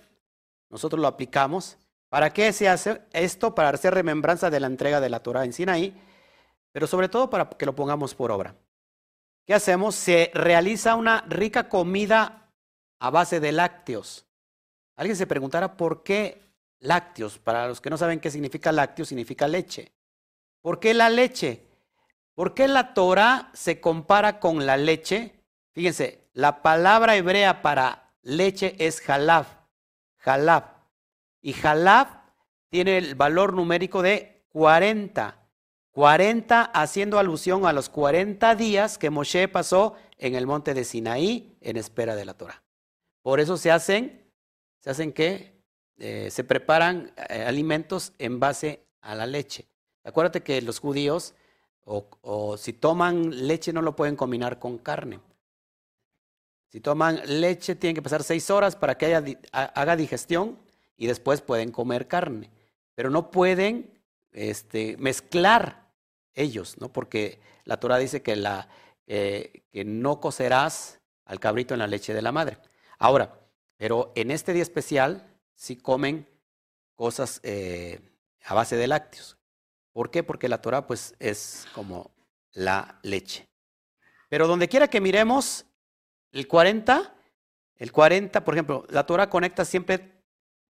Nosotros 0.68 1.00
lo 1.00 1.06
aplicamos. 1.06 1.78
¿Para 2.08 2.30
qué 2.30 2.52
se 2.52 2.68
hace 2.68 3.02
esto? 3.12 3.54
Para 3.54 3.70
hacer 3.70 3.94
remembranza 3.94 4.50
de 4.50 4.60
la 4.60 4.66
entrega 4.66 5.00
de 5.00 5.08
la 5.08 5.20
Torah 5.20 5.44
en 5.44 5.52
Sinaí, 5.52 5.94
pero 6.74 6.88
sobre 6.88 7.08
todo 7.08 7.30
para 7.30 7.48
que 7.48 7.66
lo 7.66 7.76
pongamos 7.76 8.16
por 8.16 8.32
obra. 8.32 8.56
¿Qué 9.46 9.54
hacemos? 9.54 9.94
Se 9.94 10.32
realiza 10.34 10.96
una 10.96 11.20
rica 11.28 11.68
comida 11.68 12.50
a 12.98 13.10
base 13.10 13.38
de 13.38 13.52
lácteos. 13.52 14.26
Alguien 14.96 15.16
se 15.16 15.28
preguntará 15.28 15.76
por 15.76 16.02
qué 16.02 16.42
lácteos. 16.80 17.38
Para 17.38 17.68
los 17.68 17.80
que 17.80 17.90
no 17.90 17.96
saben 17.96 18.18
qué 18.18 18.28
significa 18.28 18.72
lácteos, 18.72 19.06
significa 19.06 19.46
leche. 19.46 19.92
¿Por 20.62 20.80
qué 20.80 20.94
la 20.94 21.10
leche? 21.10 21.64
¿Por 22.34 22.54
qué 22.54 22.66
la 22.66 22.92
Torah 22.92 23.50
se 23.52 23.80
compara 23.80 24.40
con 24.40 24.66
la 24.66 24.76
leche? 24.76 25.44
Fíjense, 25.74 26.26
la 26.32 26.60
palabra 26.60 27.14
hebrea 27.14 27.62
para 27.62 28.10
leche 28.22 28.74
es 28.80 29.08
halab, 29.08 29.46
halab. 30.24 30.64
Y 31.40 31.54
halab 31.64 32.08
tiene 32.68 32.98
el 32.98 33.14
valor 33.14 33.52
numérico 33.52 34.02
de 34.02 34.44
40. 34.48 35.43
40 35.94 36.60
haciendo 36.60 37.20
alusión 37.20 37.66
a 37.66 37.72
los 37.72 37.88
40 37.88 38.56
días 38.56 38.98
que 38.98 39.10
Moshe 39.10 39.46
pasó 39.46 39.94
en 40.18 40.34
el 40.34 40.44
monte 40.44 40.74
de 40.74 40.84
Sinaí 40.84 41.56
en 41.60 41.76
espera 41.76 42.16
de 42.16 42.24
la 42.24 42.34
Torah. 42.34 42.64
Por 43.22 43.38
eso 43.38 43.56
se 43.56 43.70
hacen, 43.70 44.28
se 44.80 44.90
hacen 44.90 45.12
que 45.12 45.62
eh, 45.98 46.30
se 46.32 46.42
preparan 46.42 47.12
eh, 47.28 47.44
alimentos 47.46 48.12
en 48.18 48.40
base 48.40 48.84
a 49.02 49.14
la 49.14 49.24
leche. 49.24 49.68
Acuérdate 50.02 50.42
que 50.42 50.60
los 50.62 50.80
judíos 50.80 51.34
o, 51.84 52.56
si 52.56 52.72
toman 52.72 53.46
leche 53.46 53.72
no 53.72 53.80
lo 53.80 53.94
pueden 53.94 54.16
combinar 54.16 54.58
con 54.58 54.78
carne. 54.78 55.20
Si 56.70 56.80
toman 56.80 57.20
leche, 57.24 57.76
tienen 57.76 57.94
que 57.94 58.02
pasar 58.02 58.24
seis 58.24 58.50
horas 58.50 58.74
para 58.74 58.98
que 58.98 59.14
haga 59.52 59.94
digestión 59.94 60.58
y 60.96 61.06
después 61.06 61.40
pueden 61.40 61.70
comer 61.70 62.08
carne. 62.08 62.50
Pero 62.96 63.10
no 63.10 63.30
pueden 63.30 63.92
este, 64.32 64.96
mezclar 64.98 65.83
ellos, 66.34 66.76
¿no? 66.80 66.92
Porque 66.92 67.40
la 67.64 67.78
Torah 67.78 67.98
dice 67.98 68.22
que, 68.22 68.36
la, 68.36 68.68
que 69.06 69.84
no 69.84 70.20
cocerás 70.20 71.00
al 71.24 71.40
cabrito 71.40 71.74
en 71.74 71.80
la 71.80 71.86
leche 71.86 72.14
de 72.14 72.22
la 72.22 72.32
madre. 72.32 72.58
Ahora, 72.98 73.38
pero 73.76 74.12
en 74.14 74.30
este 74.30 74.52
día 74.52 74.62
especial 74.62 75.26
sí 75.54 75.76
comen 75.76 76.28
cosas 76.94 77.40
eh, 77.42 78.00
a 78.44 78.54
base 78.54 78.76
de 78.76 78.86
lácteos. 78.86 79.36
¿Por 79.92 80.10
qué? 80.10 80.22
Porque 80.22 80.48
la 80.48 80.60
Torah 80.60 80.86
pues 80.86 81.14
es 81.18 81.66
como 81.74 82.10
la 82.52 82.98
leche. 83.02 83.48
Pero 84.28 84.46
donde 84.46 84.68
quiera 84.68 84.88
que 84.88 85.00
miremos, 85.00 85.66
el 86.32 86.48
40, 86.48 87.14
el 87.76 87.92
40, 87.92 88.44
por 88.44 88.54
ejemplo, 88.54 88.86
la 88.88 89.06
Torah 89.06 89.30
conecta 89.30 89.64
siempre 89.64 90.22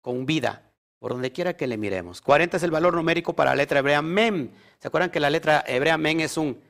con 0.01 0.25
vida, 0.25 0.68
por 0.99 1.13
donde 1.13 1.31
quiera 1.31 1.55
que 1.55 1.67
le 1.67 1.77
miremos. 1.77 2.21
40 2.21 2.57
es 2.57 2.63
el 2.63 2.71
valor 2.71 2.93
numérico 2.93 3.33
para 3.33 3.51
la 3.51 3.55
letra 3.55 3.79
hebrea 3.79 4.01
mem. 4.01 4.51
¿Se 4.79 4.87
acuerdan 4.87 5.09
que 5.09 5.19
la 5.19 5.29
letra 5.29 5.63
hebrea 5.65 5.97
mem 5.97 6.19
es 6.19 6.37
un, 6.37 6.61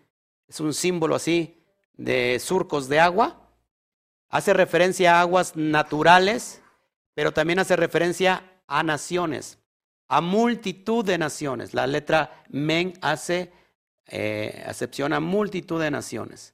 es 0.48 0.60
un 0.60 0.74
símbolo 0.74 1.16
así 1.16 1.64
de 1.98 2.40
surcos 2.40 2.88
de 2.88 3.00
agua? 3.00 3.50
Hace 4.30 4.54
referencia 4.54 5.16
a 5.16 5.22
aguas 5.22 5.56
naturales, 5.56 6.62
pero 7.16 7.34
también 7.34 7.60
hace 7.60 7.76
referencia 7.76 8.44
a 8.68 8.84
naciones, 8.84 9.58
a 10.08 10.22
multitud 10.22 11.04
de 11.04 11.18
naciones. 11.18 11.74
La 11.74 11.88
letra 11.88 12.44
men 12.50 12.94
hace 13.02 13.52
eh, 14.06 14.64
acepción 14.68 15.14
a 15.14 15.20
multitud 15.20 15.82
de 15.82 15.90
naciones. 15.90 16.54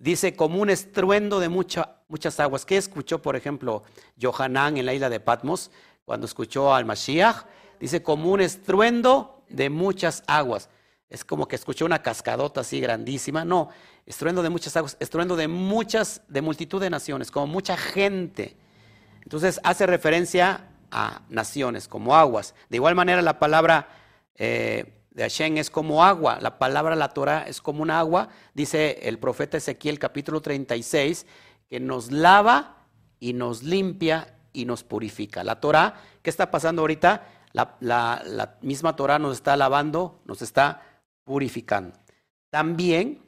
Dice 0.00 0.34
como 0.34 0.60
un 0.60 0.70
estruendo 0.70 1.38
de 1.38 1.48
muchas 1.48 2.40
aguas. 2.40 2.66
¿Qué 2.66 2.76
escuchó, 2.76 3.22
por 3.22 3.36
ejemplo, 3.36 3.84
Johanán 4.20 4.76
en 4.76 4.86
la 4.86 4.94
isla 4.94 5.08
de 5.08 5.20
Patmos 5.20 5.70
cuando 6.08 6.24
escuchó 6.24 6.72
al 6.74 6.86
Mashiach? 6.86 7.44
Dice 7.78 8.02
como 8.02 8.30
un 8.30 8.40
estruendo 8.40 9.44
de 9.50 9.68
muchas 9.68 10.22
aguas. 10.26 10.70
Es 11.10 11.22
como 11.22 11.46
que 11.46 11.54
escuchó 11.54 11.84
una 11.84 12.00
cascadota 12.00 12.62
así 12.62 12.80
grandísima. 12.80 13.44
No, 13.44 13.68
estruendo 14.06 14.42
de 14.42 14.48
muchas 14.48 14.74
aguas, 14.78 14.96
estruendo 15.00 15.36
de 15.36 15.48
muchas, 15.48 16.22
de 16.26 16.40
multitud 16.40 16.80
de 16.80 16.88
naciones, 16.88 17.30
como 17.30 17.46
mucha 17.46 17.76
gente. 17.76 18.56
Entonces 19.22 19.60
hace 19.62 19.86
referencia 19.86 20.70
a 20.90 21.20
naciones, 21.28 21.86
como 21.88 22.16
aguas. 22.16 22.54
De 22.70 22.78
igual 22.78 22.94
manera 22.94 23.20
la 23.20 23.38
palabra 23.38 23.90
eh, 24.36 25.02
de 25.10 25.22
Hashem 25.24 25.58
es 25.58 25.68
como 25.68 26.02
agua, 26.02 26.38
la 26.40 26.58
palabra 26.58 26.96
la 26.96 27.10
Torah 27.10 27.44
es 27.46 27.60
como 27.60 27.82
un 27.82 27.90
agua, 27.90 28.30
dice 28.54 29.00
el 29.02 29.18
profeta 29.18 29.58
Ezequiel 29.58 29.98
capítulo 29.98 30.40
36, 30.40 31.26
que 31.68 31.80
nos 31.80 32.10
lava 32.10 32.86
y 33.20 33.34
nos 33.34 33.62
limpia 33.62 34.37
y 34.58 34.64
nos 34.64 34.82
purifica. 34.82 35.44
La 35.44 35.60
Torah, 35.60 35.94
¿qué 36.22 36.30
está 36.30 36.50
pasando 36.50 36.82
ahorita? 36.82 37.26
La, 37.52 37.76
la 37.80 38.58
misma 38.60 38.96
Torah 38.96 39.18
nos 39.18 39.36
está 39.36 39.56
lavando, 39.56 40.20
nos 40.24 40.42
está 40.42 40.82
purificando. 41.24 41.96
También 42.50 43.22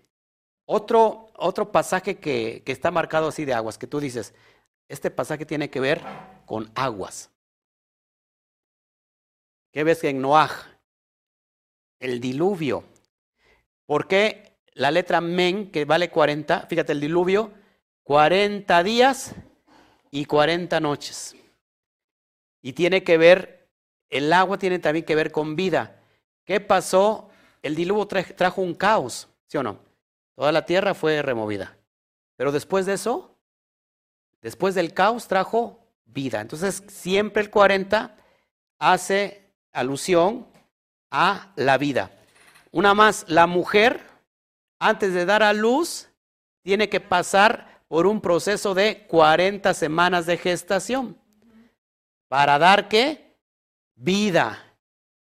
otro, 0.66 1.28
otro 1.36 1.70
pasaje 1.70 2.18
que, 2.18 2.62
que, 2.64 2.72
está 2.72 2.90
marcado 2.90 3.28
así 3.28 3.44
de 3.44 3.54
aguas, 3.54 3.76
que 3.76 3.86
tú 3.86 4.00
dices, 4.00 4.34
este 4.88 5.10
pasaje 5.10 5.44
tiene 5.44 5.70
que 5.70 5.80
ver 5.80 6.02
con 6.46 6.70
aguas. 6.74 7.30
¿Qué 9.72 9.84
ves 9.84 10.02
en 10.04 10.20
Noaj? 10.20 10.50
El 12.00 12.20
diluvio. 12.20 12.84
¿Por 13.86 14.08
qué 14.08 14.56
la 14.74 14.90
letra 14.90 15.20
men, 15.20 15.70
que 15.70 15.84
vale 15.84 16.10
40, 16.10 16.66
fíjate 16.66 16.92
el 16.92 17.00
diluvio, 17.00 17.52
40 18.04 18.82
días 18.82 19.34
y 20.10 20.24
40 20.24 20.80
noches. 20.80 21.36
Y 22.62 22.72
tiene 22.72 23.04
que 23.04 23.16
ver, 23.16 23.68
el 24.08 24.32
agua 24.32 24.58
tiene 24.58 24.78
también 24.78 25.04
que 25.04 25.14
ver 25.14 25.32
con 25.32 25.56
vida. 25.56 26.00
¿Qué 26.44 26.60
pasó 26.60 27.30
el 27.62 27.74
diluvio 27.74 28.06
trajo 28.06 28.62
un 28.62 28.74
caos, 28.74 29.28
¿sí 29.46 29.56
o 29.56 29.62
no? 29.62 29.78
Toda 30.34 30.52
la 30.52 30.64
tierra 30.64 30.94
fue 30.94 31.22
removida. 31.22 31.76
Pero 32.36 32.52
después 32.52 32.86
de 32.86 32.94
eso, 32.94 33.36
después 34.40 34.74
del 34.74 34.94
caos 34.94 35.28
trajo 35.28 35.86
vida. 36.06 36.40
Entonces, 36.40 36.82
siempre 36.88 37.42
el 37.42 37.50
40 37.50 38.16
hace 38.78 39.52
alusión 39.72 40.46
a 41.10 41.52
la 41.56 41.78
vida. 41.78 42.10
Una 42.72 42.94
más, 42.94 43.24
la 43.28 43.46
mujer, 43.46 44.00
antes 44.78 45.12
de 45.12 45.26
dar 45.26 45.42
a 45.42 45.52
luz, 45.52 46.08
tiene 46.62 46.88
que 46.88 47.00
pasar 47.00 47.69
por 47.90 48.06
un 48.06 48.20
proceso 48.20 48.72
de 48.72 49.04
40 49.08 49.74
semanas 49.74 50.24
de 50.24 50.36
gestación. 50.36 51.18
¿Para 52.28 52.56
dar 52.56 52.86
qué? 52.88 53.36
Vida. 53.96 54.76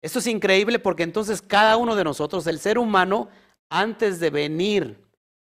Esto 0.01 0.17
es 0.17 0.25
increíble 0.25 0.79
porque 0.79 1.03
entonces 1.03 1.43
cada 1.43 1.77
uno 1.77 1.95
de 1.95 2.03
nosotros, 2.03 2.47
el 2.47 2.57
ser 2.59 2.79
humano, 2.79 3.29
antes 3.69 4.19
de 4.19 4.31
venir 4.31 4.99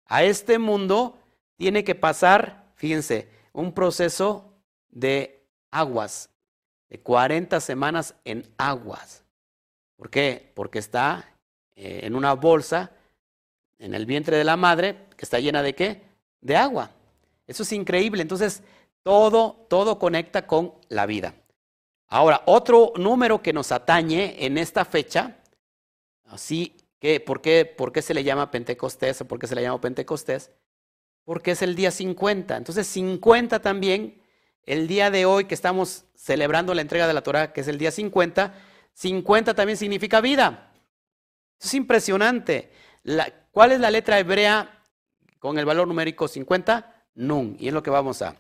a 0.04 0.24
este 0.24 0.58
mundo, 0.58 1.18
tiene 1.56 1.84
que 1.84 1.94
pasar, 1.94 2.66
fíjense, 2.74 3.30
un 3.54 3.72
proceso 3.72 4.52
de 4.90 5.42
aguas, 5.70 6.28
de 6.90 7.00
40 7.00 7.60
semanas 7.60 8.14
en 8.26 8.46
aguas. 8.58 9.24
¿Por 9.96 10.10
qué? 10.10 10.52
Porque 10.54 10.80
está 10.80 11.34
eh, 11.76 12.00
en 12.02 12.14
una 12.14 12.34
bolsa 12.34 12.90
en 13.78 13.94
el 13.94 14.04
vientre 14.04 14.36
de 14.36 14.44
la 14.44 14.58
madre 14.58 15.06
que 15.16 15.24
está 15.24 15.40
llena 15.40 15.62
de 15.62 15.74
qué? 15.74 16.02
De 16.42 16.56
agua. 16.56 16.90
Eso 17.46 17.62
es 17.62 17.72
increíble. 17.72 18.22
Entonces, 18.22 18.62
todo, 19.02 19.66
todo 19.68 19.98
conecta 19.98 20.46
con 20.46 20.74
la 20.88 21.06
vida. 21.06 21.34
Ahora, 22.08 22.42
otro 22.46 22.92
número 22.96 23.42
que 23.42 23.52
nos 23.52 23.72
atañe 23.72 24.44
en 24.44 24.58
esta 24.58 24.84
fecha, 24.84 25.38
así 26.24 26.76
que, 27.00 27.20
¿por 27.20 27.40
qué, 27.40 27.64
¿por 27.64 27.92
qué 27.92 28.02
se 28.02 28.14
le 28.14 28.24
llama 28.24 28.50
Pentecostés 28.50 29.20
o 29.20 29.28
por 29.28 29.38
qué 29.38 29.46
se 29.46 29.54
le 29.54 29.62
llama 29.62 29.80
Pentecostés? 29.80 30.50
Porque 31.24 31.52
es 31.52 31.62
el 31.62 31.74
día 31.74 31.90
50. 31.90 32.56
Entonces, 32.56 32.86
50 32.86 33.60
también, 33.60 34.22
el 34.62 34.88
día 34.88 35.10
de 35.10 35.24
hoy 35.24 35.44
que 35.44 35.54
estamos 35.54 36.04
celebrando 36.14 36.74
la 36.74 36.82
entrega 36.82 37.06
de 37.06 37.14
la 37.14 37.22
Torah, 37.22 37.52
que 37.52 37.60
es 37.60 37.68
el 37.68 37.78
día 37.78 37.90
50, 37.90 38.54
50 38.92 39.54
también 39.54 39.76
significa 39.76 40.20
vida. 40.20 40.72
es 41.60 41.74
impresionante. 41.74 42.70
¿Cuál 43.50 43.72
es 43.72 43.80
la 43.80 43.90
letra 43.90 44.18
hebrea 44.18 44.82
con 45.38 45.58
el 45.58 45.64
valor 45.64 45.86
numérico 45.86 46.28
50? 46.28 46.95
Nun. 47.16 47.56
Y 47.58 47.68
es 47.68 47.74
lo 47.74 47.82
que 47.82 47.90
vamos 47.90 48.22
a, 48.22 48.36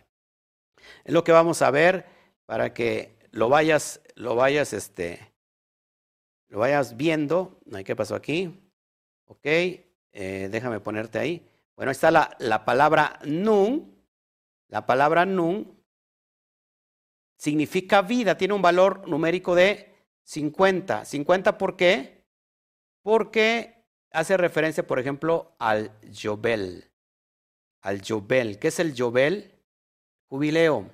es 1.04 1.12
lo 1.12 1.24
que 1.24 1.32
vamos 1.32 1.62
a 1.62 1.70
ver 1.70 2.06
para 2.46 2.72
que 2.72 3.18
lo 3.32 3.48
vayas, 3.48 4.00
lo 4.14 4.36
vayas, 4.36 4.72
este, 4.72 5.32
lo 6.48 6.60
vayas 6.60 6.96
viendo. 6.96 7.58
¿Qué 7.84 7.96
pasó 7.96 8.14
aquí? 8.14 8.72
Ok, 9.26 9.44
eh, 9.44 10.48
déjame 10.50 10.80
ponerte 10.80 11.18
ahí. 11.18 11.48
Bueno, 11.74 11.90
está 11.90 12.10
la, 12.10 12.36
la 12.38 12.64
palabra 12.64 13.18
nun. 13.24 13.94
La 14.68 14.86
palabra 14.86 15.26
nun 15.26 15.76
significa 17.36 18.02
vida, 18.02 18.36
tiene 18.36 18.54
un 18.54 18.62
valor 18.62 19.06
numérico 19.08 19.54
de 19.54 19.94
50. 20.24 21.02
¿50 21.02 21.56
por 21.56 21.76
qué? 21.76 22.24
Porque 23.02 23.84
hace 24.10 24.36
referencia, 24.36 24.86
por 24.86 24.98
ejemplo, 24.98 25.54
al 25.58 25.92
Jobel. 26.12 26.90
Al 27.86 28.02
Jobel. 28.04 28.58
¿Qué 28.58 28.66
es 28.68 28.80
el 28.80 29.00
Jobel? 29.00 29.54
Jubileo. 30.28 30.90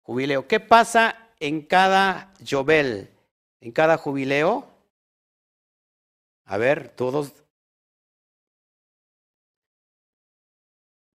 Jubileo. 0.00 0.48
¿Qué 0.48 0.58
pasa 0.58 1.28
en 1.38 1.60
cada 1.60 2.32
Jobel, 2.48 3.10
en 3.60 3.72
cada 3.72 3.98
jubileo, 3.98 4.66
a 6.46 6.56
ver, 6.56 6.88
todos, 6.88 7.34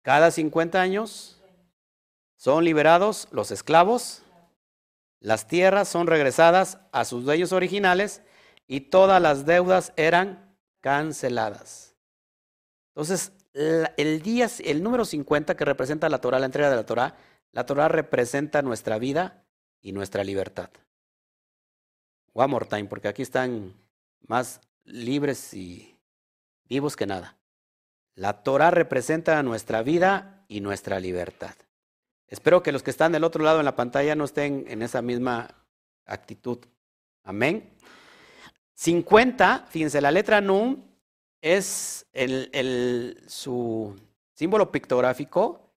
cada 0.02 0.30
50 0.30 0.82
años 0.82 1.42
son 2.36 2.66
liberados 2.66 3.30
los 3.32 3.52
esclavos, 3.52 4.24
las 5.22 5.48
tierras 5.48 5.88
son 5.88 6.08
regresadas 6.08 6.80
a 6.92 7.06
sus 7.06 7.24
dueños 7.24 7.54
originales 7.54 8.24
y 8.68 8.82
todas 8.82 9.22
las 9.22 9.46
deudas 9.46 9.94
eran 9.96 10.58
canceladas. 10.82 11.96
Entonces, 12.90 13.32
el 13.56 14.22
día, 14.22 14.50
el 14.64 14.84
número 14.84 15.06
50 15.06 15.56
que 15.56 15.66
representa 15.66 16.10
la 16.10 16.20
Torah, 16.20 16.40
la 16.40 16.46
entrega 16.46 16.70
de 16.70 16.76
la 16.76 16.86
Torah, 16.86 17.16
la 17.52 17.66
Torah 17.66 17.88
representa 17.88 18.62
nuestra 18.62 19.00
vida 19.00 19.46
y 19.82 19.94
nuestra 19.94 20.24
libertad. 20.24 20.70
One 22.34 22.48
more 22.50 22.66
time, 22.66 22.86
porque 22.86 23.08
aquí 23.08 23.22
están 23.22 23.74
más 24.28 24.60
libres 24.84 25.54
y 25.54 25.98
vivos 26.66 26.98
que 26.98 27.06
nada. 27.06 27.38
La 28.14 28.44
Torah 28.44 28.72
representa 28.72 29.42
nuestra 29.42 29.84
vida 29.84 30.44
y 30.50 30.60
nuestra 30.60 31.00
libertad. 31.00 31.56
Espero 32.28 32.62
que 32.62 32.72
los 32.72 32.84
que 32.84 32.92
están 32.92 33.14
del 33.14 33.24
otro 33.24 33.44
lado 33.44 33.60
en 33.60 33.66
la 33.66 33.76
pantalla 33.76 34.16
no 34.16 34.26
estén 34.26 34.66
en 34.68 34.82
esa 34.82 35.02
misma 35.02 35.48
actitud. 36.06 36.60
Amén. 37.24 37.72
50, 38.74 39.68
fíjense, 39.70 40.02
la 40.02 40.12
letra 40.12 40.42
Nun 40.42 40.95
es 41.46 42.08
el, 42.12 42.50
el, 42.54 43.24
su 43.28 43.96
símbolo 44.34 44.72
pictográfico 44.72 45.72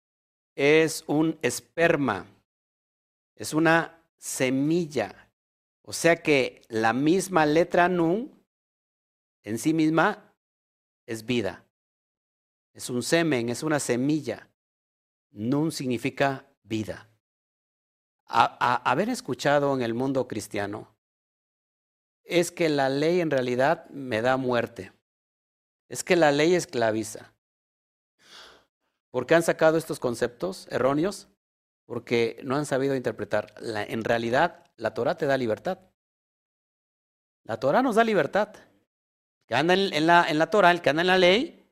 es 0.54 1.04
un 1.08 1.40
esperma, 1.42 2.28
es 3.36 3.52
una 3.52 4.00
semilla. 4.16 5.28
O 5.82 5.92
sea 5.92 6.18
que 6.18 6.62
la 6.70 6.94
misma 6.94 7.48
letra 7.48 7.90
Nun 7.90 8.32
en 9.42 9.58
sí 9.58 9.74
misma 9.74 10.32
es 11.08 11.26
vida. 11.26 11.66
Es 12.72 12.92
un 12.92 13.02
semen, 13.02 13.50
es 13.50 13.64
una 13.64 13.80
semilla. 13.80 14.48
Nun 15.32 15.72
significa 15.72 16.46
vida. 16.62 17.10
haber 18.28 19.10
escuchado 19.10 19.74
en 19.74 19.82
el 19.82 19.96
mundo 19.96 20.28
cristiano 20.28 20.96
es 22.24 22.52
que 22.52 22.70
la 22.70 22.90
ley 22.90 23.20
en 23.20 23.32
realidad 23.32 23.90
me 23.90 24.22
da 24.22 24.38
muerte. 24.38 24.95
Es 25.90 26.04
que 26.04 26.16
la 26.16 26.32
ley 26.32 26.56
esclaviza. 26.56 27.34
¿Por 29.12 29.26
qué 29.26 29.36
han 29.36 29.44
sacado 29.44 29.78
estos 29.78 30.00
conceptos 30.00 30.68
erróneos? 30.72 31.30
Porque 31.86 32.40
no 32.44 32.56
han 32.56 32.66
sabido 32.66 32.96
interpretar. 32.96 33.54
en 33.62 34.04
realidad, 34.04 34.66
la 34.76 34.94
Torah 34.94 35.16
te 35.16 35.26
da 35.26 35.38
libertad. 35.38 35.80
La 37.44 37.60
Torah 37.60 37.82
nos 37.82 37.96
da 37.96 38.04
libertad. 38.04 38.56
El 38.56 39.46
que 39.48 39.56
anda 39.56 39.74
en, 39.76 40.08
la, 40.08 40.26
en 40.28 40.40
la 40.40 40.50
Torah, 40.50 40.72
el 40.72 40.82
que 40.82 40.90
anda 40.90 41.02
en 41.04 41.08
la 41.08 41.18
ley, 41.18 41.72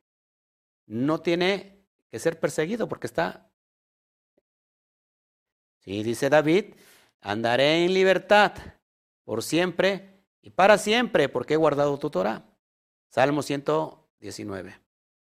no 0.85 1.21
tiene 1.21 1.83
que 2.09 2.19
ser 2.19 2.39
perseguido 2.39 2.87
porque 2.87 3.07
está. 3.07 3.49
Sí, 5.79 6.03
dice 6.03 6.29
David, 6.29 6.75
andaré 7.19 7.83
en 7.83 7.93
libertad 7.93 8.53
por 9.23 9.43
siempre 9.43 10.23
y 10.41 10.51
para 10.51 10.77
siempre 10.77 11.27
porque 11.27 11.55
he 11.55 11.57
guardado 11.57 11.97
tu 11.97 12.09
Torah. 12.09 12.45
Salmo 13.09 13.41
119. 14.31 14.79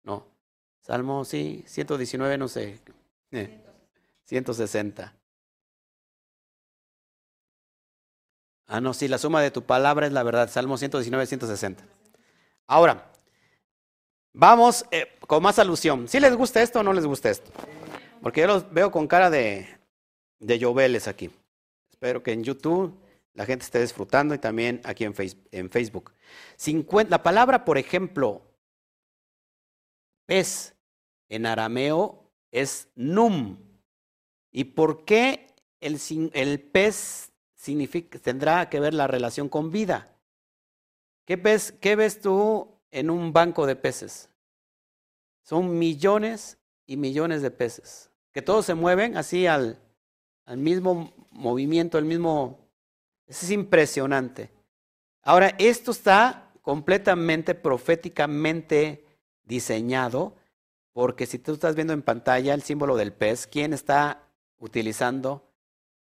No, 0.03 0.25
Salmo, 0.81 1.25
sí, 1.25 1.63
119, 1.67 2.37
no 2.37 2.47
sé. 2.47 2.79
160. 4.23 5.03
Eh, 5.03 5.09
ah, 8.67 8.79
no, 8.79 8.93
sí, 8.93 9.07
la 9.07 9.17
suma 9.17 9.41
de 9.41 9.51
tu 9.51 9.63
palabra 9.63 10.07
es 10.07 10.13
la 10.13 10.23
verdad. 10.23 10.49
Salmo 10.49 10.77
119, 10.77 11.25
160. 11.25 11.83
Ahora, 12.67 13.11
vamos 14.33 14.85
eh, 14.91 15.07
con 15.27 15.43
más 15.43 15.59
alusión. 15.59 16.07
¿Sí 16.07 16.19
les 16.19 16.35
gusta 16.35 16.61
esto 16.61 16.79
o 16.79 16.83
no 16.83 16.93
les 16.93 17.05
gusta 17.05 17.29
esto? 17.29 17.51
Porque 18.21 18.41
yo 18.41 18.47
los 18.47 18.71
veo 18.71 18.91
con 18.91 19.07
cara 19.07 19.29
de, 19.29 19.67
de 20.39 20.59
lloveles 20.59 21.07
aquí. 21.07 21.29
Espero 21.89 22.23
que 22.23 22.31
en 22.31 22.43
YouTube 22.43 22.97
la 23.33 23.45
gente 23.45 23.65
esté 23.65 23.81
disfrutando 23.81 24.33
y 24.33 24.37
también 24.37 24.79
aquí 24.85 25.03
en, 25.03 25.13
Facebook. 25.13 26.13
la 27.09 27.21
palabra, 27.21 27.65
por 27.65 27.77
ejemplo, 27.77 28.41
pez 30.25 30.75
en 31.29 31.45
arameo 31.45 32.31
es 32.51 32.89
num. 32.95 33.57
¿Y 34.51 34.65
por 34.65 35.05
qué 35.05 35.47
el, 35.79 35.99
el 36.33 36.59
pez 36.61 37.31
tendrá 38.21 38.69
que 38.69 38.79
ver 38.79 38.93
la 38.93 39.07
relación 39.07 39.49
con 39.49 39.71
vida? 39.71 40.15
¿Qué 41.25 41.35
ves, 41.35 41.73
¿Qué 41.81 41.95
ves 41.95 42.21
tú 42.21 42.79
en 42.91 43.09
un 43.09 43.33
banco 43.33 43.65
de 43.65 43.75
peces? 43.75 44.29
Son 45.41 45.77
millones 45.77 46.57
y 46.85 46.97
millones 46.97 47.41
de 47.41 47.51
peces, 47.51 48.11
que 48.31 48.41
todos 48.41 48.65
se 48.65 48.75
mueven 48.75 49.17
así 49.17 49.47
al, 49.47 49.79
al 50.45 50.57
mismo 50.57 51.13
movimiento, 51.31 51.97
el 51.97 52.05
mismo 52.05 52.69
es 53.27 53.49
impresionante. 53.49 54.51
Ahora, 55.23 55.55
esto 55.57 55.91
está 55.91 56.51
completamente 56.61 57.55
proféticamente 57.55 59.04
diseñado, 59.45 60.35
porque 60.93 61.25
si 61.25 61.39
tú 61.39 61.53
estás 61.53 61.75
viendo 61.75 61.93
en 61.93 62.01
pantalla 62.01 62.53
el 62.53 62.63
símbolo 62.63 62.95
del 62.95 63.13
pez, 63.13 63.47
¿quién 63.47 63.73
está 63.73 64.27
utilizando 64.57 65.51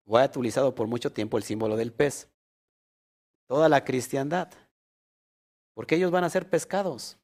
o 0.05 0.17
ha 0.17 0.25
utilizado 0.25 0.75
por 0.75 0.87
mucho 0.87 1.11
tiempo 1.11 1.37
el 1.37 1.43
símbolo 1.43 1.75
del 1.75 1.93
pez? 1.93 2.29
Toda 3.47 3.69
la 3.69 3.83
cristiandad. 3.83 4.49
Porque 5.73 5.95
ellos 5.95 6.11
van 6.11 6.23
a 6.23 6.29
ser 6.29 6.49
pescados. 6.49 7.17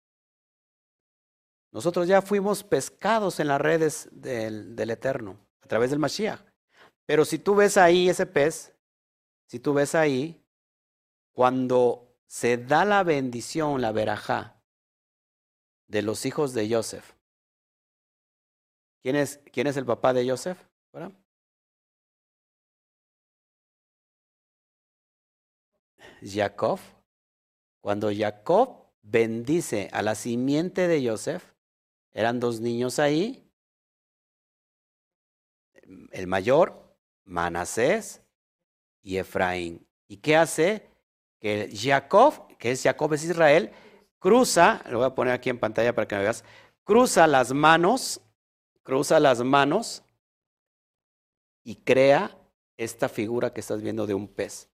Nosotros 1.71 2.07
ya 2.07 2.21
fuimos 2.21 2.63
pescados 2.63 3.39
en 3.39 3.47
las 3.47 3.61
redes 3.61 4.09
del, 4.11 4.75
del 4.75 4.89
Eterno, 4.89 5.37
a 5.61 5.67
través 5.67 5.91
del 5.91 5.99
Mashiach. 5.99 6.41
Pero 7.05 7.25
si 7.25 7.37
tú 7.37 7.55
ves 7.55 7.77
ahí 7.77 8.09
ese 8.09 8.25
pez, 8.25 8.73
si 9.47 9.59
tú 9.59 9.73
ves 9.73 9.95
ahí, 9.95 10.43
cuando 11.33 12.15
se 12.25 12.57
da 12.57 12.85
la 12.85 13.03
bendición, 13.03 13.81
la 13.81 13.91
verajá, 13.91 14.58
de 15.89 16.01
los 16.01 16.25
hijos 16.25 16.53
de 16.53 16.73
Joseph, 16.73 17.13
¿quién 19.01 19.17
es, 19.17 19.41
quién 19.51 19.67
es 19.67 19.75
el 19.75 19.85
papá 19.85 20.13
de 20.13 20.29
Joseph? 20.29 20.57
Jacob. 26.21 26.79
Cuando 27.81 28.09
Jacob 28.13 28.91
bendice 29.01 29.89
a 29.91 30.01
la 30.01 30.15
simiente 30.15 30.87
de 30.87 31.07
Joseph, 31.07 31.43
eran 32.11 32.39
dos 32.39 32.59
niños 32.59 32.99
ahí, 32.99 33.49
el 36.11 36.27
mayor, 36.27 36.95
Manasés, 37.23 38.21
y 39.01 39.17
Efraín. 39.17 39.87
¿Y 40.07 40.17
qué 40.17 40.35
hace? 40.35 40.89
Que 41.39 41.71
Jacob, 41.73 42.57
que 42.57 42.71
es 42.71 42.83
Jacob 42.83 43.13
es 43.13 43.23
Israel, 43.23 43.71
cruza, 44.19 44.83
lo 44.89 44.99
voy 44.99 45.07
a 45.07 45.15
poner 45.15 45.33
aquí 45.33 45.49
en 45.49 45.59
pantalla 45.59 45.93
para 45.95 46.07
que 46.07 46.15
me 46.15 46.21
veas, 46.21 46.43
cruza 46.83 47.25
las 47.27 47.53
manos, 47.53 48.21
cruza 48.83 49.19
las 49.19 49.41
manos 49.41 50.03
y 51.63 51.77
crea 51.77 52.37
esta 52.77 53.09
figura 53.09 53.53
que 53.53 53.61
estás 53.61 53.81
viendo 53.81 54.05
de 54.05 54.13
un 54.13 54.27
pez. 54.27 54.69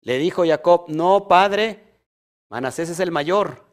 Le 0.00 0.18
dijo 0.18 0.44
Jacob, 0.46 0.86
no, 0.88 1.28
padre, 1.28 2.00
Manasés 2.48 2.90
es 2.90 3.00
el 3.00 3.10
mayor. 3.10 3.64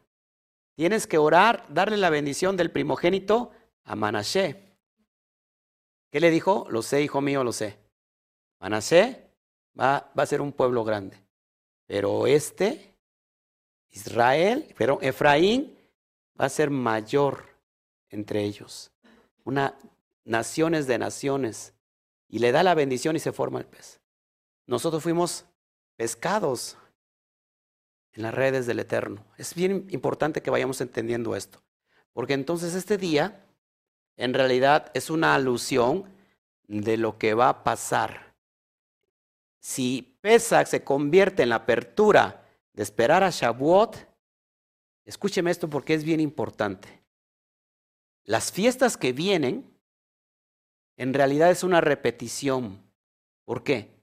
Tienes 0.76 1.06
que 1.06 1.18
orar, 1.18 1.66
darle 1.68 1.96
la 1.96 2.10
bendición 2.10 2.56
del 2.56 2.70
primogénito 2.70 3.50
a 3.84 3.96
Manasé. 3.96 4.78
¿Qué 6.10 6.20
le 6.20 6.30
dijo? 6.30 6.66
Lo 6.70 6.82
sé, 6.82 7.02
hijo 7.02 7.20
mío, 7.20 7.44
lo 7.44 7.52
sé. 7.52 7.78
Manasé 8.60 9.30
va, 9.78 10.10
a 10.14 10.26
ser 10.26 10.40
un 10.40 10.52
pueblo 10.52 10.84
grande. 10.84 11.22
Pero 11.86 12.26
este, 12.26 12.89
Israel, 13.90 14.72
pero 14.76 14.98
Efraín 15.02 15.76
va 16.40 16.46
a 16.46 16.50
ser 16.50 16.70
mayor 16.70 17.44
entre 18.08 18.42
ellos. 18.42 18.90
Una 19.44 19.74
naciones 20.24 20.86
de 20.86 20.98
naciones. 20.98 21.74
Y 22.28 22.38
le 22.38 22.52
da 22.52 22.62
la 22.62 22.74
bendición 22.74 23.16
y 23.16 23.18
se 23.18 23.32
forma 23.32 23.58
el 23.58 23.66
pez. 23.66 24.00
Nosotros 24.66 25.02
fuimos 25.02 25.44
pescados 25.96 26.76
en 28.12 28.22
las 28.22 28.32
redes 28.32 28.66
del 28.66 28.78
Eterno. 28.78 29.24
Es 29.36 29.54
bien 29.54 29.86
importante 29.90 30.40
que 30.40 30.50
vayamos 30.50 30.80
entendiendo 30.80 31.34
esto. 31.34 31.60
Porque 32.12 32.34
entonces 32.34 32.74
este 32.74 32.96
día, 32.96 33.44
en 34.16 34.32
realidad, 34.32 34.90
es 34.94 35.10
una 35.10 35.34
alusión 35.34 36.04
de 36.68 36.96
lo 36.96 37.18
que 37.18 37.34
va 37.34 37.48
a 37.48 37.64
pasar 37.64 38.30
si 39.58 40.16
Pesach 40.22 40.66
se 40.66 40.84
convierte 40.84 41.42
en 41.42 41.50
la 41.50 41.56
apertura 41.56 42.39
esperar 42.82 43.22
a 43.22 43.30
Shavuot, 43.30 43.96
escúcheme 45.04 45.50
esto 45.50 45.68
porque 45.68 45.94
es 45.94 46.04
bien 46.04 46.20
importante. 46.20 47.02
Las 48.24 48.52
fiestas 48.52 48.96
que 48.96 49.12
vienen, 49.12 49.76
en 50.96 51.14
realidad 51.14 51.50
es 51.50 51.64
una 51.64 51.80
repetición. 51.80 52.82
¿Por 53.44 53.64
qué? 53.64 54.00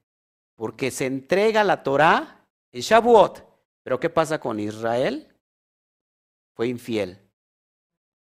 Porque 0.55 0.91
se 0.91 1.05
entrega 1.05 1.63
la 1.63 1.83
Torah 1.83 2.45
en 2.71 2.81
Shavuot. 2.81 3.45
Pero 3.83 3.99
¿qué 3.99 4.09
pasa 4.09 4.39
con 4.39 4.59
Israel? 4.59 5.33
Fue 6.53 6.67
infiel. 6.67 7.19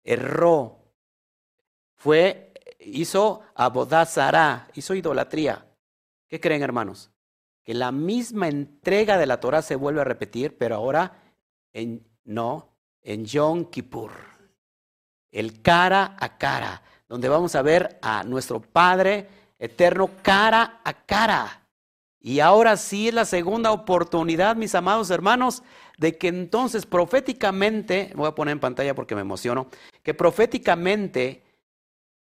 Erró. 0.03 0.81
Fue, 1.95 2.53
hizo 2.79 3.41
abodazará, 3.55 4.67
hizo 4.73 4.93
idolatría. 4.93 5.65
¿Qué 6.27 6.39
creen, 6.39 6.61
hermanos? 6.61 7.11
Que 7.65 7.73
la 7.73 7.91
misma 7.91 8.47
entrega 8.47 9.17
de 9.17 9.25
la 9.25 9.39
Torah 9.39 9.63
se 9.63 9.75
vuelve 9.75 10.01
a 10.01 10.05
repetir, 10.05 10.55
pero 10.55 10.75
ahora 10.75 11.23
en, 11.73 12.05
no, 12.23 12.69
en 13.01 13.25
Yom 13.25 13.65
Kippur. 13.65 14.11
El 15.31 15.61
cara 15.61 16.15
a 16.19 16.37
cara, 16.37 16.83
donde 17.09 17.27
vamos 17.27 17.55
a 17.55 17.63
ver 17.63 17.97
a 18.01 18.23
nuestro 18.23 18.61
Padre 18.61 19.27
eterno 19.57 20.11
cara 20.21 20.79
a 20.83 20.93
cara. 20.93 21.63
Y 22.19 22.39
ahora 22.39 22.77
sí 22.77 23.07
es 23.07 23.13
la 23.13 23.25
segunda 23.25 23.71
oportunidad, 23.71 24.55
mis 24.55 24.75
amados 24.75 25.09
hermanos, 25.09 25.63
de 25.97 26.17
que 26.17 26.27
entonces 26.27 26.85
proféticamente, 26.85 28.11
voy 28.15 28.27
a 28.27 28.35
poner 28.35 28.53
en 28.53 28.59
pantalla 28.59 28.95
porque 28.95 29.15
me 29.15 29.21
emociono, 29.21 29.67
que 30.03 30.13
proféticamente, 30.13 31.43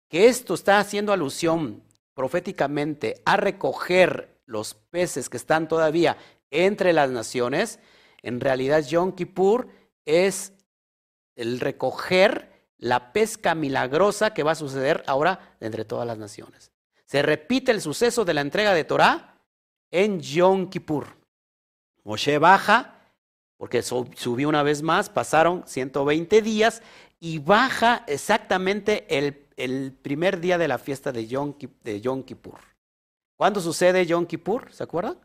que 0.08 0.26
esto 0.26 0.54
está 0.54 0.80
haciendo 0.80 1.12
alusión 1.12 1.82
proféticamente 2.14 3.22
a 3.24 3.36
recoger 3.36 4.37
los 4.48 4.74
peces 4.74 5.28
que 5.28 5.36
están 5.36 5.68
todavía 5.68 6.16
entre 6.50 6.92
las 6.92 7.10
naciones, 7.10 7.78
en 8.22 8.40
realidad 8.40 8.84
Yom 8.84 9.12
Kippur 9.12 9.68
es 10.06 10.54
el 11.36 11.60
recoger 11.60 12.50
la 12.78 13.12
pesca 13.12 13.54
milagrosa 13.54 14.32
que 14.32 14.42
va 14.42 14.52
a 14.52 14.56
suceder 14.56 15.04
ahora 15.06 15.56
entre 15.60 15.84
todas 15.84 16.06
las 16.06 16.16
naciones. 16.16 16.72
Se 17.04 17.22
repite 17.22 17.72
el 17.72 17.82
suceso 17.82 18.24
de 18.24 18.34
la 18.34 18.40
entrega 18.40 18.72
de 18.72 18.84
Torah 18.84 19.38
en 19.90 20.20
Yom 20.20 20.70
Kippur. 20.70 21.06
Moshe 22.04 22.38
baja, 22.38 22.94
porque 23.58 23.82
subió 23.82 24.48
una 24.48 24.62
vez 24.62 24.82
más, 24.82 25.10
pasaron 25.10 25.62
120 25.66 26.40
días 26.40 26.82
y 27.20 27.38
baja 27.38 28.04
exactamente 28.06 29.06
el, 29.18 29.92
primer 29.92 30.40
día 30.40 30.56
de 30.56 30.68
la 30.68 30.78
fiesta 30.78 31.12
de 31.12 31.26
de 31.26 32.00
Yom 32.00 32.22
Kippur. 32.22 32.77
¿Cuándo 33.38 33.60
sucede 33.60 34.04
Yom 34.04 34.26
Kippur? 34.26 34.72
¿Se 34.72 34.82
acuerdan? 34.82 35.16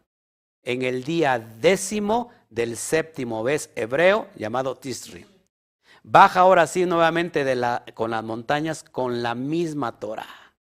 En 0.61 0.83
el 0.83 1.03
día 1.03 1.39
décimo 1.39 2.29
del 2.47 2.77
séptimo 2.77 3.41
mes 3.43 3.71
hebreo 3.75 4.27
llamado 4.35 4.75
Tisri. 4.75 5.25
Baja 6.03 6.41
ahora 6.41 6.67
sí 6.67 6.85
nuevamente 6.85 7.43
con 7.95 8.11
las 8.11 8.23
montañas 8.23 8.83
con 8.83 9.23
la 9.23 9.33
misma 9.33 9.99
Torah. 9.99 10.53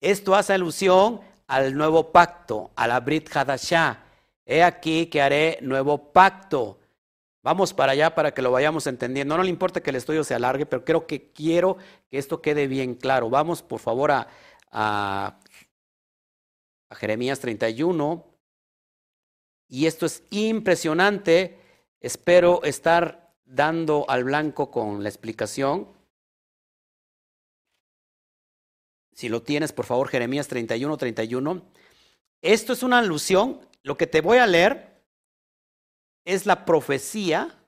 Esto 0.00 0.34
hace 0.34 0.54
alusión 0.54 1.20
al 1.46 1.76
nuevo 1.76 2.10
pacto, 2.10 2.70
a 2.74 2.88
la 2.88 3.00
Brit 3.00 3.28
Hadashah. 3.36 3.98
He 4.46 4.62
aquí 4.62 5.08
que 5.08 5.20
haré 5.20 5.58
nuevo 5.60 6.10
pacto. 6.10 6.78
Vamos 7.42 7.74
para 7.74 7.92
allá 7.92 8.14
para 8.14 8.32
que 8.32 8.40
lo 8.40 8.50
vayamos 8.50 8.86
entendiendo. 8.86 9.36
No 9.36 9.42
le 9.42 9.50
importa 9.50 9.82
que 9.82 9.90
el 9.90 9.96
estudio 9.96 10.24
se 10.24 10.34
alargue, 10.34 10.64
pero 10.64 10.86
creo 10.86 11.06
que 11.06 11.32
quiero 11.32 11.76
que 12.10 12.16
esto 12.16 12.40
quede 12.40 12.66
bien 12.66 12.94
claro. 12.94 13.28
Vamos 13.28 13.60
por 13.60 13.78
favor 13.78 14.10
a, 14.10 15.38
Jeremías 16.94 17.40
31. 17.40 18.24
Y 19.68 19.86
esto 19.86 20.06
es 20.06 20.22
impresionante. 20.30 21.58
Espero 22.00 22.62
estar 22.64 23.34
dando 23.44 24.04
al 24.08 24.24
blanco 24.24 24.70
con 24.70 25.02
la 25.02 25.08
explicación. 25.08 25.88
Si 29.14 29.28
lo 29.28 29.42
tienes, 29.42 29.72
por 29.72 29.84
favor, 29.84 30.08
Jeremías 30.08 30.48
31, 30.48 30.96
31. 30.96 31.62
Esto 32.42 32.72
es 32.72 32.82
una 32.82 32.98
alusión. 32.98 33.60
Lo 33.82 33.96
que 33.96 34.06
te 34.06 34.20
voy 34.20 34.38
a 34.38 34.46
leer 34.46 35.04
es 36.24 36.46
la 36.46 36.64
profecía 36.64 37.58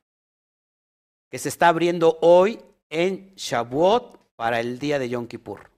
que 1.31 1.39
se 1.39 1.49
está 1.49 1.69
abriendo 1.69 2.19
hoy 2.23 2.61
en 2.89 3.35
Shavuot 3.35 4.37
para 4.37 4.61
el 4.61 4.79
día 4.79 4.99
de 4.99 5.09
Yom 5.09 5.27
Kippur. 5.27 5.71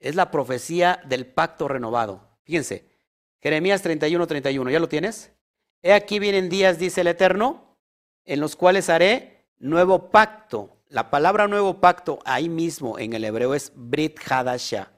Es 0.00 0.14
la 0.14 0.30
profecía 0.30 1.00
del 1.06 1.26
pacto 1.26 1.68
renovado. 1.68 2.31
Fíjense, 2.44 2.86
Jeremías 3.40 3.82
31, 3.82 4.26
31. 4.26 4.70
¿Ya 4.70 4.80
lo 4.80 4.88
tienes? 4.88 5.32
He 5.82 5.92
aquí 5.92 6.18
vienen 6.18 6.48
días, 6.48 6.78
dice 6.78 7.00
el 7.00 7.08
Eterno, 7.08 7.76
en 8.24 8.40
los 8.40 8.54
cuales 8.54 8.88
haré 8.88 9.46
nuevo 9.58 10.10
pacto. 10.10 10.78
La 10.88 11.10
palabra 11.10 11.48
nuevo 11.48 11.80
pacto 11.80 12.20
ahí 12.24 12.48
mismo 12.48 12.98
en 12.98 13.14
el 13.14 13.24
hebreo 13.24 13.54
es 13.54 13.72
Brit 13.74 14.20
Hadashah. 14.28 14.92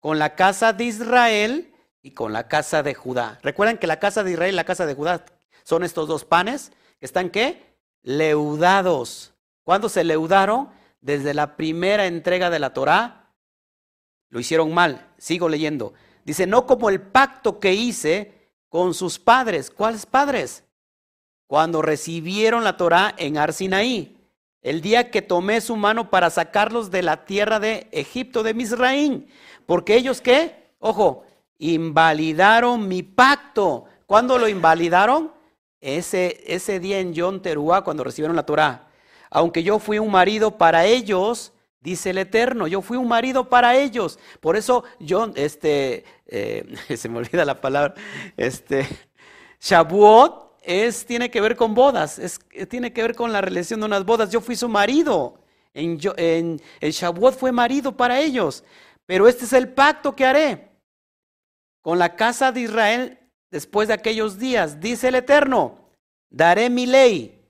Con 0.00 0.18
la 0.18 0.34
casa 0.34 0.72
de 0.72 0.84
Israel 0.84 1.74
y 2.02 2.10
con 2.10 2.32
la 2.32 2.48
casa 2.48 2.82
de 2.82 2.94
Judá. 2.94 3.38
Recuerden 3.42 3.78
que 3.78 3.86
la 3.86 4.00
casa 4.00 4.24
de 4.24 4.32
Israel 4.32 4.54
y 4.54 4.56
la 4.56 4.64
casa 4.64 4.86
de 4.86 4.94
Judá 4.94 5.24
son 5.62 5.84
estos 5.84 6.08
dos 6.08 6.24
panes 6.24 6.72
que 6.98 7.06
están 7.06 7.30
qué? 7.30 7.76
Leudados. 8.02 9.32
¿Cuándo 9.62 9.88
se 9.88 10.04
leudaron? 10.04 10.70
Desde 11.00 11.34
la 11.34 11.56
primera 11.56 12.06
entrega 12.06 12.50
de 12.50 12.58
la 12.58 12.74
Torá. 12.74 13.32
Lo 14.28 14.40
hicieron 14.40 14.74
mal. 14.74 15.12
Sigo 15.18 15.48
leyendo. 15.48 15.94
Dice, 16.24 16.46
no 16.46 16.66
como 16.66 16.88
el 16.88 17.00
pacto 17.00 17.60
que 17.60 17.74
hice 17.74 18.50
con 18.68 18.94
sus 18.94 19.18
padres. 19.18 19.70
¿Cuáles 19.70 20.06
padres? 20.06 20.64
cuando 21.54 21.82
recibieron 21.82 22.64
la 22.64 22.76
Torá 22.76 23.14
en 23.16 23.38
Arsinaí, 23.38 24.16
el 24.62 24.80
día 24.80 25.12
que 25.12 25.22
tomé 25.22 25.60
su 25.60 25.76
mano 25.76 26.10
para 26.10 26.28
sacarlos 26.28 26.90
de 26.90 27.02
la 27.02 27.26
tierra 27.26 27.60
de 27.60 27.86
Egipto, 27.92 28.42
de 28.42 28.54
Misraín. 28.54 29.28
Porque 29.64 29.94
ellos 29.94 30.20
qué? 30.20 30.72
Ojo, 30.80 31.22
invalidaron 31.58 32.88
mi 32.88 33.04
pacto. 33.04 33.84
¿Cuándo 34.06 34.36
lo 34.36 34.48
invalidaron? 34.48 35.32
Ese, 35.80 36.42
ese 36.46 36.80
día 36.80 36.98
en 36.98 37.14
Yom 37.14 37.40
Teruá, 37.40 37.84
cuando 37.84 38.02
recibieron 38.02 38.34
la 38.34 38.46
Torá. 38.46 38.88
Aunque 39.30 39.62
yo 39.62 39.78
fui 39.78 40.00
un 40.00 40.10
marido 40.10 40.58
para 40.58 40.86
ellos, 40.86 41.52
dice 41.84 42.10
el 42.10 42.18
Eterno, 42.18 42.66
yo 42.66 42.80
fui 42.80 42.96
un 42.96 43.06
marido 43.06 43.48
para 43.48 43.76
ellos. 43.76 44.18
Por 44.40 44.56
eso 44.56 44.84
yo, 44.98 45.30
este, 45.36 46.04
eh, 46.26 46.74
se 46.96 47.08
me 47.08 47.18
olvida 47.18 47.44
la 47.44 47.60
palabra, 47.60 47.94
este, 48.36 48.88
Shavuot 49.60 50.60
es, 50.62 51.04
tiene 51.04 51.30
que 51.30 51.42
ver 51.42 51.56
con 51.56 51.74
bodas, 51.74 52.18
es, 52.18 52.40
tiene 52.68 52.92
que 52.92 53.02
ver 53.02 53.14
con 53.14 53.32
la 53.32 53.42
relación 53.42 53.80
de 53.80 53.86
unas 53.86 54.04
bodas. 54.04 54.30
Yo 54.30 54.40
fui 54.40 54.56
su 54.56 54.68
marido. 54.68 55.38
En, 55.74 55.98
en, 56.16 56.60
el 56.80 56.92
Shavuot 56.92 57.36
fue 57.36 57.52
marido 57.52 57.94
para 57.96 58.18
ellos. 58.18 58.64
Pero 59.06 59.28
este 59.28 59.44
es 59.44 59.52
el 59.52 59.68
pacto 59.68 60.16
que 60.16 60.24
haré 60.24 60.70
con 61.82 61.98
la 61.98 62.16
casa 62.16 62.50
de 62.50 62.60
Israel 62.62 63.18
después 63.50 63.88
de 63.88 63.94
aquellos 63.94 64.38
días. 64.38 64.80
Dice 64.80 65.08
el 65.08 65.16
Eterno, 65.16 65.90
daré 66.30 66.70
mi 66.70 66.86
ley 66.86 67.46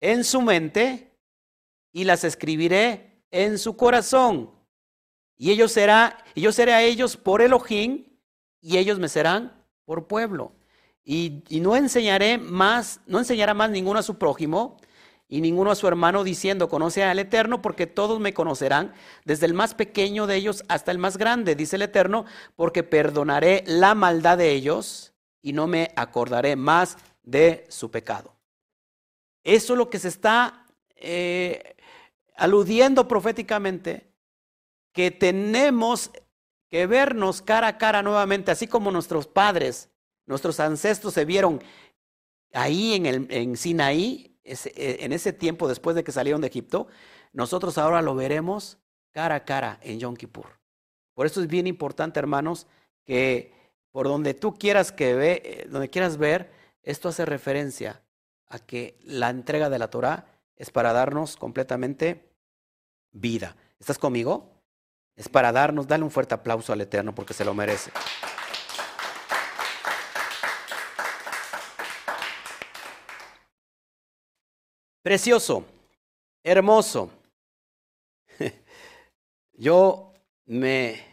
en 0.00 0.24
su 0.24 0.42
mente 0.42 1.16
y 1.92 2.04
las 2.04 2.24
escribiré 2.24 3.11
en 3.32 3.58
su 3.58 3.76
corazón. 3.76 4.50
Y 5.36 5.50
ellos 5.50 5.72
será, 5.72 6.24
y 6.36 6.42
yo 6.42 6.52
seré 6.52 6.72
a 6.72 6.82
ellos 6.82 7.16
por 7.16 7.42
Elohim 7.42 8.04
y 8.60 8.78
ellos 8.78 9.00
me 9.00 9.08
serán 9.08 9.52
por 9.84 10.06
pueblo. 10.06 10.52
Y, 11.04 11.42
no 11.60 11.74
enseñaré 11.74 12.38
más, 12.38 13.00
no 13.06 13.18
enseñará 13.18 13.54
más 13.54 13.70
ninguno 13.70 13.98
a 13.98 14.04
su 14.04 14.18
prójimo 14.18 14.76
y 15.26 15.40
ninguno 15.40 15.72
a 15.72 15.74
su 15.74 15.88
hermano 15.88 16.22
diciendo, 16.22 16.68
conoce 16.68 17.02
al 17.02 17.18
Eterno, 17.18 17.60
porque 17.60 17.88
todos 17.88 18.20
me 18.20 18.34
conocerán, 18.34 18.92
desde 19.24 19.46
el 19.46 19.54
más 19.54 19.74
pequeño 19.74 20.26
de 20.26 20.36
ellos 20.36 20.62
hasta 20.68 20.92
el 20.92 20.98
más 20.98 21.16
grande, 21.16 21.56
dice 21.56 21.76
el 21.76 21.82
Eterno, 21.82 22.26
porque 22.54 22.82
perdonaré 22.82 23.64
la 23.66 23.94
maldad 23.94 24.38
de 24.38 24.52
ellos 24.52 25.14
y 25.40 25.54
no 25.54 25.66
me 25.66 25.90
acordaré 25.96 26.54
más 26.54 26.98
de 27.22 27.64
su 27.68 27.90
pecado. 27.90 28.36
Eso 29.42 29.72
es 29.72 29.78
lo 29.78 29.90
que 29.90 29.98
se 29.98 30.08
está 30.08 30.66
eh, 30.94 31.74
aludiendo 32.42 33.06
proféticamente, 33.06 34.12
que 34.92 35.10
tenemos 35.10 36.10
que 36.68 36.86
vernos 36.86 37.40
cara 37.40 37.68
a 37.68 37.78
cara 37.78 38.02
nuevamente, 38.02 38.50
así 38.50 38.66
como 38.66 38.90
nuestros 38.90 39.26
padres 39.26 39.90
Nuestros 40.26 40.60
ancestros 40.60 41.14
se 41.14 41.24
vieron 41.24 41.60
ahí 42.52 42.94
en, 42.94 43.06
el, 43.06 43.26
en 43.30 43.56
Sinaí, 43.56 44.38
e, 44.44 44.98
en 45.00 45.12
ese 45.12 45.32
tiempo 45.32 45.68
después 45.68 45.96
de 45.96 46.04
que 46.04 46.12
salieron 46.12 46.40
de 46.40 46.48
Egipto. 46.48 46.86
Nosotros 47.32 47.78
ahora 47.78 48.02
lo 48.02 48.14
veremos 48.14 48.78
cara 49.10 49.36
a 49.36 49.44
cara 49.44 49.78
en 49.82 49.98
Yom 49.98 50.16
Kippur. 50.16 50.60
Por 51.14 51.26
eso 51.26 51.40
es 51.40 51.48
bien 51.48 51.66
importante, 51.66 52.18
hermanos, 52.18 52.66
que 53.04 53.52
por 53.90 54.06
donde 54.06 54.34
tú 54.34 54.54
quieras 54.54 54.92
que 54.92 55.14
ve, 55.14 55.42
eh, 55.44 55.66
donde 55.68 55.90
quieras 55.90 56.16
ver, 56.16 56.50
esto 56.82 57.08
hace 57.08 57.24
referencia 57.24 58.02
a 58.46 58.58
que 58.58 58.98
la 59.04 59.30
entrega 59.30 59.68
de 59.68 59.78
la 59.78 59.90
Torah 59.90 60.26
es 60.56 60.70
para 60.70 60.92
darnos 60.92 61.36
completamente 61.36 62.31
vida. 63.12 63.56
¿Estás 63.78 63.98
conmigo? 63.98 64.50
Es 65.14 65.28
para 65.28 65.52
darnos, 65.52 65.86
dale 65.86 66.04
un 66.04 66.10
fuerte 66.10 66.34
aplauso 66.34 66.72
al 66.72 66.80
Eterno 66.80 67.14
porque 67.14 67.34
se 67.34 67.44
lo 67.44 67.54
merece. 67.54 67.92
Precioso, 75.02 75.66
hermoso. 76.42 77.10
Yo 79.52 80.14
me... 80.46 81.04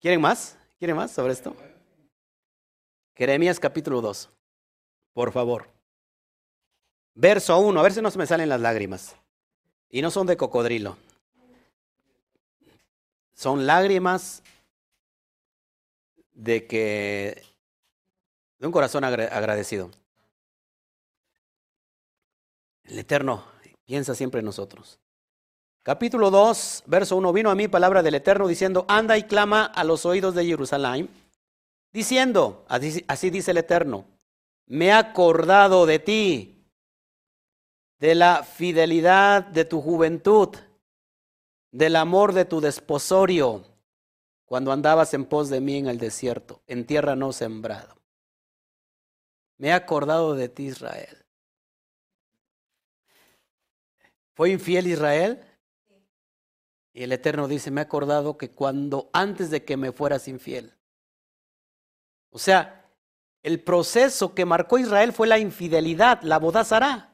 ¿Quieren 0.00 0.20
más? 0.20 0.56
¿Quieren 0.78 0.96
más 0.96 1.10
sobre 1.10 1.32
esto? 1.32 1.56
Jeremías 3.16 3.58
capítulo 3.58 4.00
2, 4.00 4.30
por 5.12 5.32
favor. 5.32 5.70
Verso 7.14 7.58
1, 7.58 7.78
a 7.78 7.82
ver 7.82 7.92
si 7.92 8.02
no 8.02 8.10
se 8.10 8.18
me 8.18 8.26
salen 8.26 8.48
las 8.48 8.60
lágrimas. 8.60 9.16
Y 9.90 10.02
no 10.02 10.10
son 10.10 10.26
de 10.26 10.36
cocodrilo. 10.36 10.96
Son 13.34 13.66
lágrimas 13.66 14.42
de 16.32 16.66
que... 16.66 17.42
de 18.58 18.66
un 18.66 18.72
corazón 18.72 19.04
agradecido. 19.04 19.90
El 22.84 22.98
Eterno 22.98 23.44
piensa 23.86 24.14
siempre 24.14 24.40
en 24.40 24.46
nosotros. 24.46 24.98
Capítulo 25.82 26.30
2, 26.30 26.84
verso 26.86 27.16
1. 27.16 27.32
Vino 27.32 27.50
a 27.50 27.54
mí 27.54 27.68
palabra 27.68 28.02
del 28.02 28.14
Eterno 28.14 28.46
diciendo, 28.48 28.86
anda 28.88 29.18
y 29.18 29.24
clama 29.24 29.64
a 29.64 29.84
los 29.84 30.06
oídos 30.06 30.34
de 30.34 30.46
Jerusalén, 30.46 31.10
diciendo, 31.92 32.64
así, 32.68 33.30
dice 33.30 33.50
el 33.50 33.58
Eterno, 33.58 34.06
me 34.66 34.86
he 34.86 34.92
acordado 34.92 35.84
de 35.84 35.98
ti, 35.98 36.53
de 37.98 38.14
la 38.14 38.42
fidelidad 38.42 39.44
de 39.44 39.64
tu 39.64 39.80
juventud, 39.80 40.50
del 41.70 41.96
amor 41.96 42.32
de 42.32 42.44
tu 42.44 42.60
desposorio, 42.60 43.64
cuando 44.44 44.72
andabas 44.72 45.14
en 45.14 45.24
pos 45.24 45.48
de 45.48 45.60
mí 45.60 45.78
en 45.78 45.88
el 45.88 45.98
desierto, 45.98 46.62
en 46.66 46.86
tierra 46.86 47.16
no 47.16 47.32
sembrado. 47.32 47.96
Me 49.58 49.68
he 49.68 49.72
acordado 49.72 50.34
de 50.34 50.48
ti, 50.48 50.66
Israel. 50.66 51.24
¿Fue 54.34 54.50
infiel 54.50 54.86
Israel? 54.88 55.40
Y 56.92 57.04
el 57.04 57.12
Eterno 57.12 57.48
dice, 57.48 57.70
me 57.70 57.80
he 57.80 57.84
acordado 57.84 58.36
que 58.36 58.50
cuando 58.50 59.10
antes 59.12 59.50
de 59.50 59.64
que 59.64 59.76
me 59.76 59.92
fueras 59.92 60.28
infiel. 60.28 60.74
O 62.30 62.38
sea, 62.38 62.84
el 63.42 63.62
proceso 63.62 64.34
que 64.34 64.44
marcó 64.44 64.78
Israel 64.78 65.12
fue 65.12 65.26
la 65.26 65.38
infidelidad, 65.38 66.22
la 66.22 66.38
bodazará. 66.38 67.13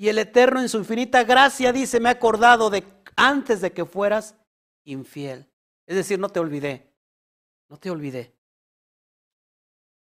Y 0.00 0.08
el 0.08 0.16
Eterno 0.16 0.62
en 0.62 0.70
su 0.70 0.78
infinita 0.78 1.24
gracia 1.24 1.74
dice, 1.74 2.00
me 2.00 2.08
he 2.08 2.12
acordado 2.12 2.70
de 2.70 2.82
antes 3.16 3.60
de 3.60 3.70
que 3.70 3.84
fueras 3.84 4.34
infiel. 4.82 5.46
Es 5.84 5.94
decir, 5.94 6.18
no 6.18 6.30
te 6.30 6.40
olvidé, 6.40 6.90
no 7.68 7.76
te 7.76 7.90
olvidé. 7.90 8.34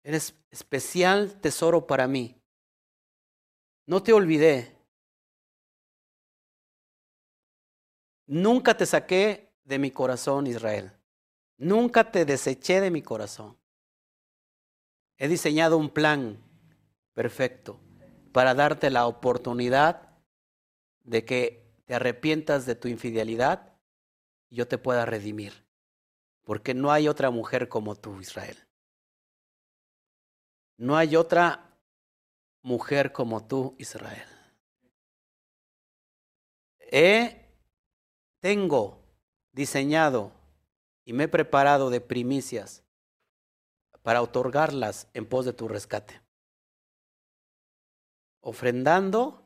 Eres 0.02 0.36
especial 0.52 1.38
tesoro 1.42 1.86
para 1.86 2.08
mí. 2.08 2.42
No 3.86 4.02
te 4.02 4.14
olvidé. 4.14 4.74
Nunca 8.26 8.78
te 8.78 8.86
saqué 8.86 9.54
de 9.66 9.80
mi 9.80 9.92
corazón, 9.92 10.48
Israel. 10.48 10.94
Nunca 11.58 12.10
te 12.10 12.24
deseché 12.24 12.80
de 12.80 12.90
mi 12.90 13.02
corazón. 13.02 13.58
He 15.18 15.28
diseñado 15.28 15.78
un 15.78 15.90
plan 15.90 16.42
perfecto 17.12 17.83
para 18.34 18.56
darte 18.56 18.90
la 18.90 19.06
oportunidad 19.06 20.10
de 21.04 21.24
que 21.24 21.72
te 21.86 21.94
arrepientas 21.94 22.66
de 22.66 22.76
tu 22.76 22.88
infidelidad 22.88 23.78
y 24.50 24.58
yo 24.58 24.68
te 24.68 24.78
pueda 24.78 25.06
redimir. 25.06 25.66
Porque 26.44 26.74
no 26.74 26.92
hay 26.92 27.08
otra 27.08 27.30
mujer 27.30 27.70
como 27.70 27.96
tú, 27.96 28.20
Israel. 28.20 28.58
No 30.78 30.98
hay 30.98 31.16
otra 31.16 31.78
mujer 32.64 33.12
como 33.12 33.46
tú, 33.46 33.76
Israel. 33.78 34.28
He, 36.80 37.46
tengo 38.42 39.06
diseñado 39.52 40.32
y 41.06 41.14
me 41.14 41.26
he 41.26 41.28
preparado 41.28 41.90
de 41.90 42.02
primicias 42.02 42.84
para 44.02 44.22
otorgarlas 44.22 45.08
en 45.14 45.28
pos 45.28 45.46
de 45.46 45.54
tu 45.54 45.68
rescate. 45.68 46.23
Ofrendando 48.46 49.44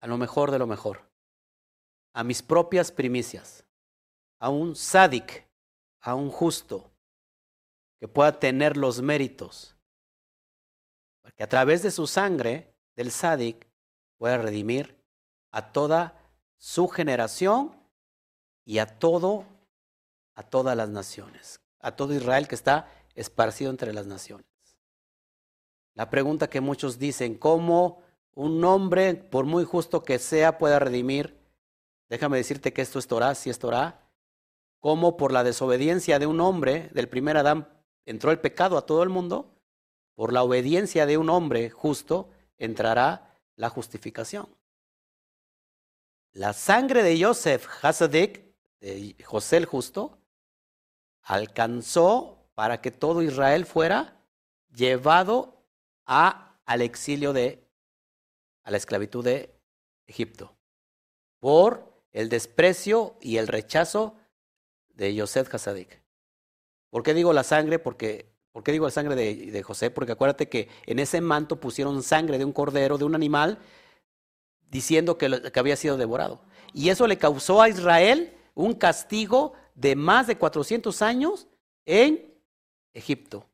a 0.00 0.06
lo 0.06 0.16
mejor 0.16 0.50
de 0.50 0.58
lo 0.58 0.66
mejor, 0.66 1.02
a 2.14 2.24
mis 2.24 2.42
propias 2.42 2.90
primicias, 2.90 3.64
a 4.38 4.48
un 4.48 4.74
sádic, 4.74 5.46
a 6.00 6.14
un 6.14 6.30
justo, 6.30 6.90
que 7.98 8.08
pueda 8.08 8.38
tener 8.38 8.76
los 8.76 9.02
méritos, 9.02 9.76
que 11.36 11.42
a 11.42 11.48
través 11.48 11.82
de 11.82 11.90
su 11.90 12.06
sangre, 12.06 12.74
del 12.96 13.10
sádic, 13.10 13.68
pueda 14.16 14.38
redimir 14.38 14.96
a 15.52 15.72
toda 15.72 16.14
su 16.56 16.88
generación 16.88 17.76
y 18.64 18.78
a 18.78 18.86
todo, 18.86 19.46
a 20.34 20.42
todas 20.42 20.76
las 20.76 20.88
naciones, 20.88 21.60
a 21.78 21.96
todo 21.96 22.14
Israel 22.14 22.48
que 22.48 22.54
está 22.54 22.90
esparcido 23.14 23.70
entre 23.70 23.92
las 23.92 24.06
naciones. 24.06 24.49
La 25.94 26.10
pregunta 26.10 26.48
que 26.48 26.60
muchos 26.60 26.98
dicen, 26.98 27.34
¿cómo 27.36 28.02
un 28.34 28.64
hombre, 28.64 29.14
por 29.14 29.44
muy 29.44 29.64
justo 29.64 30.02
que 30.02 30.18
sea, 30.18 30.58
pueda 30.58 30.78
redimir? 30.78 31.38
Déjame 32.08 32.36
decirte 32.36 32.72
que 32.72 32.82
esto 32.82 32.98
es 32.98 33.06
Torah, 33.06 33.34
si 33.34 33.50
es 33.50 33.58
Torah. 33.58 34.00
¿Cómo 34.78 35.16
por 35.16 35.32
la 35.32 35.44
desobediencia 35.44 36.18
de 36.18 36.26
un 36.26 36.40
hombre, 36.40 36.90
del 36.92 37.08
primer 37.08 37.36
Adán, 37.36 37.68
entró 38.06 38.30
el 38.30 38.40
pecado 38.40 38.78
a 38.78 38.86
todo 38.86 39.02
el 39.02 39.08
mundo? 39.08 39.54
Por 40.14 40.32
la 40.32 40.42
obediencia 40.42 41.06
de 41.06 41.18
un 41.18 41.30
hombre 41.30 41.70
justo 41.70 42.30
entrará 42.56 43.38
la 43.56 43.68
justificación. 43.68 44.48
La 46.32 46.52
sangre 46.52 47.02
de 47.02 47.22
Joseph 47.22 47.66
Hasadik, 47.82 48.44
de 48.80 49.16
José 49.24 49.58
el 49.58 49.66
justo, 49.66 50.18
alcanzó 51.22 52.48
para 52.54 52.80
que 52.80 52.90
todo 52.90 53.22
Israel 53.22 53.66
fuera 53.66 54.16
llevado 54.74 55.59
a, 56.10 56.60
al 56.66 56.82
exilio 56.82 57.32
de, 57.32 57.64
a 58.64 58.72
la 58.72 58.76
esclavitud 58.76 59.24
de 59.24 59.54
Egipto, 60.08 60.56
por 61.38 62.04
el 62.10 62.28
desprecio 62.28 63.14
y 63.20 63.36
el 63.36 63.46
rechazo 63.46 64.16
de 64.88 65.14
Yosef 65.14 65.54
Hasadik. 65.54 66.02
¿Por 66.90 67.04
qué 67.04 67.14
digo 67.14 67.32
la 67.32 67.44
sangre? 67.44 67.78
Porque, 67.78 68.26
¿Por 68.50 68.64
qué 68.64 68.72
digo 68.72 68.86
la 68.86 68.90
sangre 68.90 69.14
de, 69.14 69.52
de 69.52 69.62
José? 69.62 69.92
Porque 69.92 70.12
acuérdate 70.12 70.48
que 70.48 70.68
en 70.84 70.98
ese 70.98 71.20
manto 71.20 71.60
pusieron 71.60 72.02
sangre 72.02 72.38
de 72.38 72.44
un 72.44 72.52
cordero, 72.52 72.98
de 72.98 73.04
un 73.04 73.14
animal, 73.14 73.58
diciendo 74.68 75.16
que, 75.16 75.52
que 75.52 75.60
había 75.60 75.76
sido 75.76 75.96
devorado. 75.96 76.40
Y 76.74 76.88
eso 76.88 77.06
le 77.06 77.18
causó 77.18 77.62
a 77.62 77.68
Israel 77.68 78.36
un 78.56 78.74
castigo 78.74 79.52
de 79.76 79.94
más 79.94 80.26
de 80.26 80.36
400 80.36 81.02
años 81.02 81.46
en 81.86 82.34
Egipto. 82.92 83.49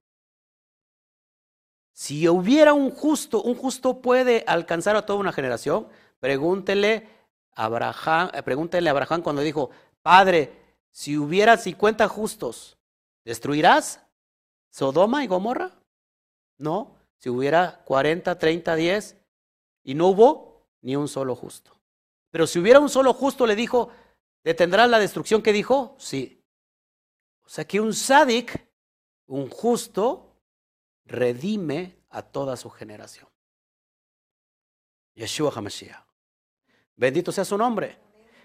Si 1.96 2.28
hubiera 2.28 2.74
un 2.74 2.90
justo, 2.90 3.42
un 3.42 3.54
justo 3.54 4.02
puede 4.02 4.44
alcanzar 4.46 4.96
a 4.96 5.06
toda 5.06 5.18
una 5.18 5.32
generación. 5.32 5.88
Pregúntele 6.20 7.08
a 7.52 7.64
Abraham, 7.64 8.30
eh, 8.34 8.42
pregúntele 8.42 8.90
a 8.90 8.92
Abraham 8.92 9.22
cuando 9.22 9.40
dijo, 9.40 9.70
Padre, 10.02 10.52
si 10.90 11.16
hubiera 11.16 11.56
50 11.56 12.06
justos, 12.08 12.76
¿destruirás 13.24 14.02
Sodoma 14.70 15.24
y 15.24 15.26
Gomorra? 15.26 15.72
No, 16.58 16.94
si 17.16 17.30
hubiera 17.30 17.82
40, 17.86 18.38
30, 18.38 18.76
10 18.76 19.16
y 19.82 19.94
no 19.94 20.08
hubo 20.08 20.66
ni 20.82 20.96
un 20.96 21.08
solo 21.08 21.34
justo. 21.34 21.80
Pero 22.30 22.46
si 22.46 22.58
hubiera 22.58 22.78
un 22.78 22.90
solo 22.90 23.14
justo, 23.14 23.46
le 23.46 23.56
dijo, 23.56 23.88
¿detendrás 24.44 24.90
la 24.90 24.98
destrucción 24.98 25.40
que 25.40 25.54
dijo? 25.54 25.96
Sí. 25.98 26.44
O 27.42 27.48
sea 27.48 27.64
que 27.66 27.80
un 27.80 27.94
sádic, 27.94 28.68
un 29.28 29.48
justo, 29.48 30.25
redime 31.06 31.96
a 32.10 32.22
toda 32.22 32.56
su 32.56 32.70
generación. 32.70 33.28
Yeshua 35.14 35.52
HaMashiach. 35.54 36.04
Bendito 36.96 37.32
sea 37.32 37.44
su 37.44 37.56
nombre. 37.56 37.98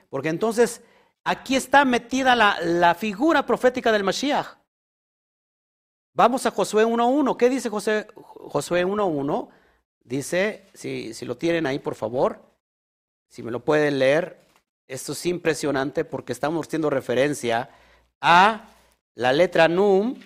Porque 0.09 0.29
entonces 0.29 0.81
aquí 1.23 1.55
está 1.55 1.85
metida 1.85 2.35
la, 2.35 2.59
la 2.61 2.95
figura 2.95 3.45
profética 3.45 3.91
del 3.91 4.03
Mashiach. 4.03 4.57
Vamos 6.13 6.45
a 6.45 6.51
Josué 6.51 6.85
1.1. 6.85 7.37
¿Qué 7.37 7.49
dice 7.49 7.69
José, 7.69 8.07
Josué 8.15 8.85
1.1? 8.85 9.49
Dice, 10.03 10.67
si, 10.73 11.13
si 11.13 11.25
lo 11.25 11.37
tienen 11.37 11.65
ahí 11.65 11.79
por 11.79 11.95
favor, 11.95 12.41
si 13.29 13.43
me 13.43 13.51
lo 13.51 13.63
pueden 13.63 13.99
leer, 13.99 14.45
esto 14.87 15.13
es 15.13 15.25
impresionante 15.25 16.03
porque 16.03 16.33
estamos 16.33 16.67
haciendo 16.67 16.89
referencia 16.89 17.69
a 18.19 18.69
la 19.15 19.31
letra 19.31 19.69
Num 19.69 20.19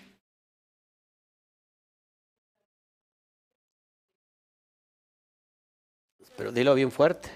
Pero 6.37 6.51
dilo 6.51 6.75
bien 6.75 6.91
fuerte. 6.91 7.29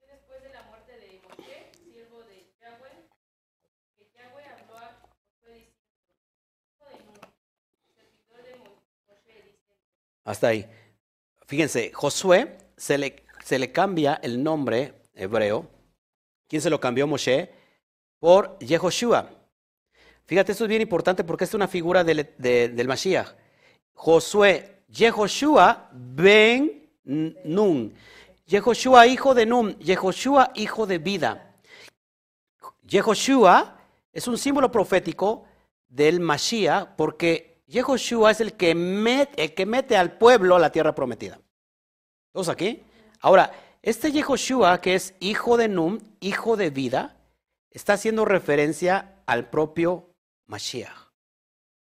Después 0.00 0.42
de 0.42 0.50
la 0.50 0.62
muerte 0.62 0.92
servidor 7.94 8.44
de 8.44 8.56
Moshe, 8.58 9.56
Hasta 10.24 10.48
ahí. 10.48 10.68
Fíjense, 11.46 11.92
Josué 11.92 12.58
se 12.76 12.98
le, 12.98 13.24
se 13.44 13.58
le 13.58 13.72
cambia 13.72 14.20
el 14.22 14.42
nombre 14.42 15.02
hebreo. 15.14 15.68
¿Quién 16.48 16.62
se 16.62 16.70
lo 16.70 16.80
cambió 16.80 17.06
Moshe? 17.06 17.50
Por 18.20 18.58
Yehoshua. 18.60 19.30
Fíjate, 20.26 20.52
esto 20.52 20.64
es 20.64 20.68
bien 20.68 20.82
importante 20.82 21.22
porque 21.22 21.44
es 21.44 21.54
una 21.54 21.68
figura 21.68 22.02
del, 22.02 22.34
de, 22.38 22.68
del 22.68 22.88
Mashiach. 22.88 23.34
Josué, 23.94 24.82
Yehoshua, 24.88 25.88
ven 25.92 26.75
Nun. 27.06 27.94
Yehoshua, 28.46 29.06
hijo 29.06 29.34
de 29.34 29.46
Nun. 29.46 29.78
Yehoshua, 29.78 30.52
hijo 30.54 30.86
de 30.86 30.98
vida. 30.98 31.54
Yehoshua 32.82 33.78
es 34.12 34.28
un 34.28 34.36
símbolo 34.38 34.70
profético 34.70 35.44
del 35.88 36.20
Mashiach 36.20 36.96
porque 36.96 37.62
Yehoshua 37.66 38.32
es 38.32 38.40
el 38.40 38.54
que, 38.54 38.74
mete, 38.74 39.44
el 39.44 39.54
que 39.54 39.66
mete 39.66 39.96
al 39.96 40.18
pueblo 40.18 40.56
a 40.56 40.58
la 40.58 40.70
tierra 40.70 40.94
prometida. 40.94 41.40
¿Todos 42.32 42.48
aquí? 42.48 42.82
Ahora, 43.20 43.52
este 43.82 44.12
Yehoshua, 44.12 44.80
que 44.80 44.94
es 44.94 45.14
hijo 45.20 45.56
de 45.56 45.68
Nun, 45.68 46.02
hijo 46.20 46.56
de 46.56 46.70
vida, 46.70 47.16
está 47.70 47.94
haciendo 47.94 48.24
referencia 48.24 49.22
al 49.26 49.48
propio 49.48 50.10
Mashiach. 50.46 51.10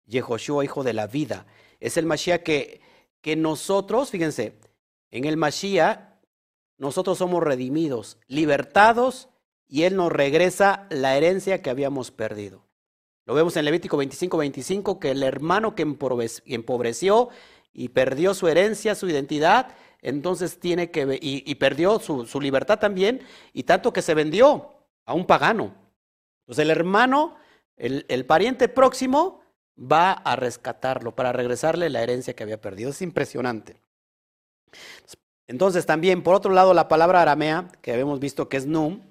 Yehoshua, 0.05 0.66
hijo 0.66 0.84
de 0.84 0.93
la 0.93 1.07
vida. 1.07 1.45
Es 1.80 1.97
el 1.97 2.05
Mashiach 2.05 2.43
que, 2.43 2.82
que 3.22 3.36
nosotros, 3.36 4.09
fíjense, 4.09 4.59
en 5.12 5.26
el 5.26 5.38
Mashiach, 5.38 5.99
nosotros 6.78 7.18
somos 7.18 7.43
redimidos, 7.43 8.18
libertados, 8.28 9.30
y 9.68 9.84
Él 9.84 9.95
nos 9.95 10.12
regresa 10.12 10.88
la 10.89 11.16
herencia 11.16 11.62
que 11.62 11.70
habíamos 11.70 12.12
perdido. 12.12 12.66
Lo 13.26 13.36
vemos 13.36 13.55
en 13.55 13.66
Levítico 13.66 13.97
25, 13.97 14.38
25, 14.38 14.99
que 14.99 15.12
el 15.12 15.24
hermano 15.24 15.76
que 15.76 15.84
empobreció 15.84 17.30
y 17.72 17.89
perdió 17.89 18.34
su 18.34 18.47
herencia, 18.47 18.95
su 18.95 19.07
identidad, 19.07 19.76
entonces 20.01 20.59
tiene 20.59 20.91
que, 20.91 21.20
y, 21.22 21.43
y 21.49 21.55
perdió 21.55 21.99
su, 21.99 22.41
libertad 22.41 22.80
también, 22.80 23.22
y 23.53 23.64
tanto 23.64 23.93
que 23.93 24.01
se 24.01 24.14
vendió 24.14 24.74
a 25.05 25.14
un 25.14 25.26
pagano. 25.26 25.76
Entonces 26.41 26.64
el 26.64 26.72
hermano, 26.72 27.36
el 27.78 28.26
pariente 28.26 28.68
próximo, 28.68 29.41
va 29.78 30.12
a 30.12 30.36
rescatarlo 30.36 31.16
para 31.16 31.32
regresarle 31.32 31.89
la 31.89 32.01
herencia 32.01 32.36
que 32.36 32.43
había 32.43 32.59
perdido. 32.59 32.89
Es 32.89 33.01
impresionante. 33.01 33.82
Entonces 35.47 35.86
también, 35.86 36.24
por 36.24 36.36
otro 36.36 36.53
lado, 36.53 36.74
la 36.74 36.88
palabra 36.88 37.22
aramea, 37.22 37.72
que 37.82 37.91
habíamos 37.91 38.19
visto 38.19 38.47
que 38.49 38.57
es 38.57 38.65
num, 38.65 39.01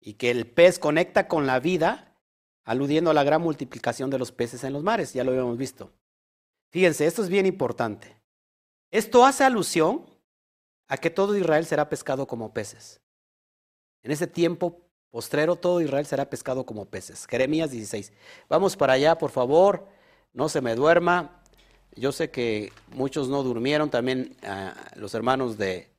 y 0.00 0.14
que 0.14 0.30
el 0.30 0.46
pez 0.46 0.78
conecta 0.78 1.28
con 1.28 1.46
la 1.46 1.60
vida, 1.60 2.16
aludiendo 2.64 3.10
a 3.10 3.14
la 3.14 3.24
gran 3.24 3.42
multiplicación 3.42 4.10
de 4.10 4.18
los 4.18 4.32
peces 4.32 4.64
en 4.64 4.72
los 4.72 4.82
mares, 4.82 5.12
ya 5.12 5.24
lo 5.24 5.30
habíamos 5.30 5.58
visto. 5.58 5.92
Fíjense, 6.70 7.06
esto 7.06 7.22
es 7.22 7.28
bien 7.28 7.46
importante. 7.46 8.16
Esto 8.90 9.24
hace 9.24 9.44
alusión 9.44 10.06
a 10.86 10.96
que 10.96 11.10
todo 11.10 11.36
Israel 11.36 11.66
será 11.66 11.88
pescado 11.88 12.26
como 12.26 12.52
peces. 12.52 13.00
En 14.02 14.10
ese 14.10 14.26
tiempo 14.26 14.80
postrero 15.10 15.56
todo 15.56 15.80
Israel 15.80 16.06
será 16.06 16.28
pescado 16.28 16.64
como 16.64 16.86
peces. 16.86 17.26
Jeremías 17.26 17.70
16. 17.70 18.12
Vamos 18.48 18.76
para 18.76 18.94
allá, 18.94 19.18
por 19.18 19.30
favor, 19.30 19.86
no 20.32 20.48
se 20.48 20.60
me 20.60 20.74
duerma. 20.74 21.37
Yo 21.98 22.12
sé 22.12 22.30
que 22.30 22.72
muchos 22.94 23.28
no 23.28 23.42
durmieron, 23.42 23.90
también 23.90 24.36
uh, 24.42 24.98
los 24.98 25.14
hermanos 25.14 25.58
de, 25.58 25.90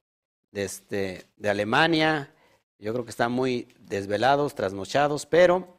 de, 0.52 0.64
este, 0.64 1.26
de 1.38 1.50
Alemania, 1.50 2.34
yo 2.80 2.94
creo 2.94 3.04
que 3.04 3.12
están 3.12 3.32
muy 3.32 3.68
desvelados, 3.80 4.56
trasnochados, 4.56 5.26
pero 5.26 5.78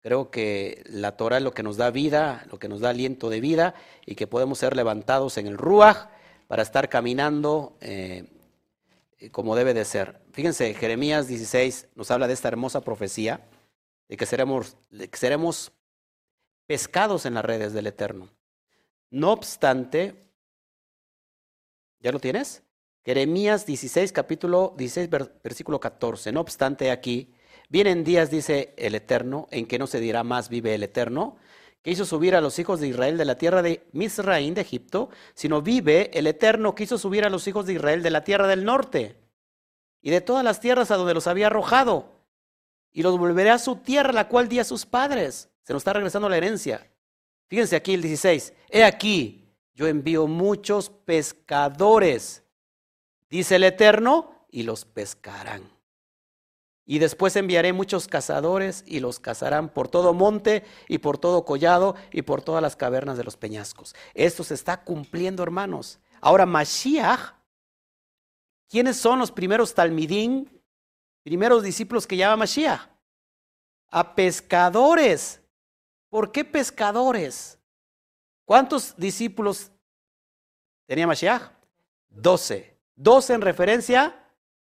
creo 0.00 0.30
que 0.30 0.82
la 0.86 1.16
Torah 1.16 1.36
es 1.36 1.42
lo 1.42 1.52
que 1.52 1.62
nos 1.62 1.76
da 1.76 1.90
vida, 1.90 2.46
lo 2.50 2.58
que 2.58 2.68
nos 2.68 2.80
da 2.80 2.90
aliento 2.90 3.28
de 3.28 3.40
vida 3.40 3.74
y 4.06 4.14
que 4.14 4.26
podemos 4.26 4.58
ser 4.58 4.74
levantados 4.74 5.36
en 5.36 5.46
el 5.46 5.58
Ruach 5.58 6.08
para 6.48 6.62
estar 6.62 6.88
caminando 6.88 7.76
eh, 7.80 8.24
como 9.30 9.54
debe 9.54 9.74
de 9.74 9.84
ser. 9.84 10.20
Fíjense, 10.32 10.72
Jeremías 10.72 11.28
16 11.28 11.88
nos 11.94 12.10
habla 12.10 12.26
de 12.26 12.32
esta 12.32 12.48
hermosa 12.48 12.80
profecía 12.80 13.46
de 14.08 14.16
que 14.16 14.24
seremos, 14.24 14.76
de 14.90 15.08
que 15.08 15.18
seremos 15.18 15.72
pescados 16.66 17.26
en 17.26 17.34
las 17.34 17.44
redes 17.44 17.74
del 17.74 17.86
Eterno. 17.86 18.28
No 19.10 19.32
obstante, 19.32 20.30
¿ya 21.98 22.12
lo 22.12 22.20
tienes? 22.20 22.62
Jeremías 23.04 23.66
16, 23.66 24.12
capítulo 24.12 24.74
16, 24.76 25.10
versículo 25.42 25.80
14. 25.80 26.30
No 26.30 26.40
obstante, 26.40 26.92
aquí 26.92 27.34
vienen 27.68 28.04
días, 28.04 28.30
dice 28.30 28.72
el 28.76 28.94
Eterno, 28.94 29.48
en 29.50 29.66
que 29.66 29.78
no 29.80 29.88
se 29.88 29.98
dirá 29.98 30.22
más 30.22 30.48
vive 30.48 30.74
el 30.74 30.84
Eterno, 30.84 31.36
que 31.82 31.90
hizo 31.90 32.04
subir 32.04 32.36
a 32.36 32.40
los 32.40 32.58
hijos 32.60 32.78
de 32.78 32.88
Israel 32.88 33.18
de 33.18 33.24
la 33.24 33.38
tierra 33.38 33.62
de 33.62 33.88
Misraín, 33.92 34.54
de 34.54 34.60
Egipto, 34.60 35.08
sino 35.34 35.60
vive 35.60 36.16
el 36.16 36.26
Eterno 36.28 36.74
que 36.74 36.84
hizo 36.84 36.98
subir 36.98 37.24
a 37.24 37.30
los 37.30 37.48
hijos 37.48 37.66
de 37.66 37.72
Israel 37.72 38.02
de 38.02 38.10
la 38.10 38.22
tierra 38.22 38.46
del 38.46 38.64
norte 38.64 39.16
y 40.02 40.10
de 40.10 40.20
todas 40.20 40.44
las 40.44 40.60
tierras 40.60 40.90
a 40.90 40.96
donde 40.96 41.14
los 41.14 41.26
había 41.26 41.48
arrojado, 41.48 42.20
y 42.92 43.02
los 43.02 43.18
volveré 43.18 43.50
a 43.50 43.58
su 43.58 43.76
tierra, 43.76 44.12
la 44.12 44.28
cual 44.28 44.48
di 44.48 44.58
a 44.58 44.64
sus 44.64 44.86
padres. 44.86 45.50
Se 45.62 45.72
nos 45.72 45.80
está 45.80 45.92
regresando 45.92 46.28
la 46.28 46.36
herencia. 46.36 46.89
Fíjense 47.50 47.76
aquí 47.76 47.92
el 47.92 48.00
16. 48.00 48.54
He 48.70 48.84
aquí, 48.84 49.54
yo 49.74 49.86
envío 49.86 50.26
muchos 50.26 50.88
pescadores 50.88 52.42
dice 53.30 53.56
el 53.56 53.64
Eterno, 53.64 54.46
y 54.52 54.64
los 54.64 54.84
pescarán. 54.84 55.62
Y 56.84 56.98
después 56.98 57.36
enviaré 57.36 57.72
muchos 57.72 58.08
cazadores 58.08 58.82
y 58.84 58.98
los 58.98 59.20
cazarán 59.20 59.68
por 59.68 59.86
todo 59.86 60.12
monte 60.12 60.64
y 60.88 60.98
por 60.98 61.18
todo 61.18 61.44
collado 61.44 61.94
y 62.10 62.22
por 62.22 62.42
todas 62.42 62.60
las 62.60 62.74
cavernas 62.74 63.16
de 63.16 63.22
los 63.22 63.36
peñascos. 63.36 63.94
Esto 64.12 64.42
se 64.42 64.54
está 64.54 64.82
cumpliendo, 64.82 65.44
hermanos. 65.44 66.00
Ahora, 66.20 66.46
Mashiach, 66.46 67.34
¿quiénes 68.68 68.96
son 68.96 69.20
los 69.20 69.30
primeros 69.30 69.72
talmidín, 69.72 70.60
primeros 71.22 71.62
discípulos 71.62 72.08
que 72.08 72.16
llama 72.16 72.38
Mashiach? 72.38 72.88
A 73.90 74.16
pescadores. 74.16 75.39
¿Por 76.10 76.32
qué 76.32 76.44
pescadores? 76.44 77.58
¿Cuántos 78.44 78.96
discípulos 78.96 79.70
tenía 80.86 81.06
Mashiach? 81.06 81.52
Doce. 82.08 82.76
12 82.96 83.34
en 83.34 83.40
referencia 83.40 84.14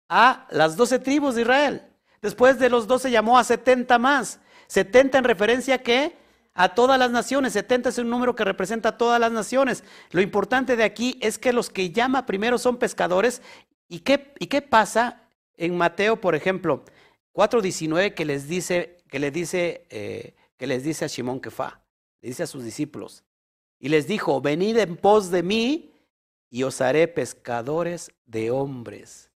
a 0.09 0.47
las 0.51 0.77
12 0.77 0.99
tribus 0.99 1.37
de 1.37 1.43
Israel. 1.43 1.83
Después 2.21 2.59
de 2.59 2.69
los 2.69 2.87
12 2.89 3.11
llamó 3.11 3.39
a 3.39 3.45
70 3.45 3.99
más. 3.99 4.41
70 4.67 5.19
en 5.19 5.25
referencia 5.25 5.77
a 5.77 5.79
qué? 5.79 6.17
A 6.55 6.75
todas 6.75 6.99
las 6.99 7.13
naciones. 7.13 7.53
70 7.53 7.91
es 7.91 7.99
un 7.99 8.11
número 8.11 8.35
que 8.35 8.45
representa 8.45 8.91
a 8.91 8.99
todas 8.99 9.21
las 9.21 9.31
naciones. 9.31 9.85
Lo 10.11 10.21
importante 10.21 10.75
de 10.75 10.85
aquí 10.85 11.19
es 11.23 11.39
que 11.39 11.53
los 11.53 11.71
que 11.71 11.91
llama 11.91 12.27
primero 12.27 12.59
son 12.59 12.79
pescadores. 12.79 13.43
¿Y 13.89 14.01
qué, 14.01 14.35
y 14.41 14.49
qué 14.49 14.61
pasa 14.61 15.23
en 15.57 15.77
Mateo, 15.77 16.21
por 16.21 16.35
ejemplo, 16.35 16.85
4.19 17.33 18.15
que 18.15 18.25
les 18.25 18.49
dice, 18.49 18.99
que 19.09 19.21
le 19.21 19.31
dice, 19.31 19.87
eh, 19.91 20.35
que 20.59 20.67
les 20.67 20.83
dice 20.83 21.07
a 21.07 21.09
Simón 21.09 21.41
Kefa, 21.41 21.81
le 22.21 22.29
dice 22.29 22.43
a 22.43 22.47
sus 22.47 22.65
discípulos, 22.65 23.25
y 23.79 23.89
les 23.89 24.07
dijo, 24.07 24.41
venid 24.43 24.77
en 24.77 24.97
pos 24.97 25.31
de 25.31 25.43
mí 25.43 25.95
y 26.51 26.65
os 26.65 26.81
haré 26.81 27.09
pescadores 27.09 28.11
de 28.27 28.51
hombres. 28.51 29.31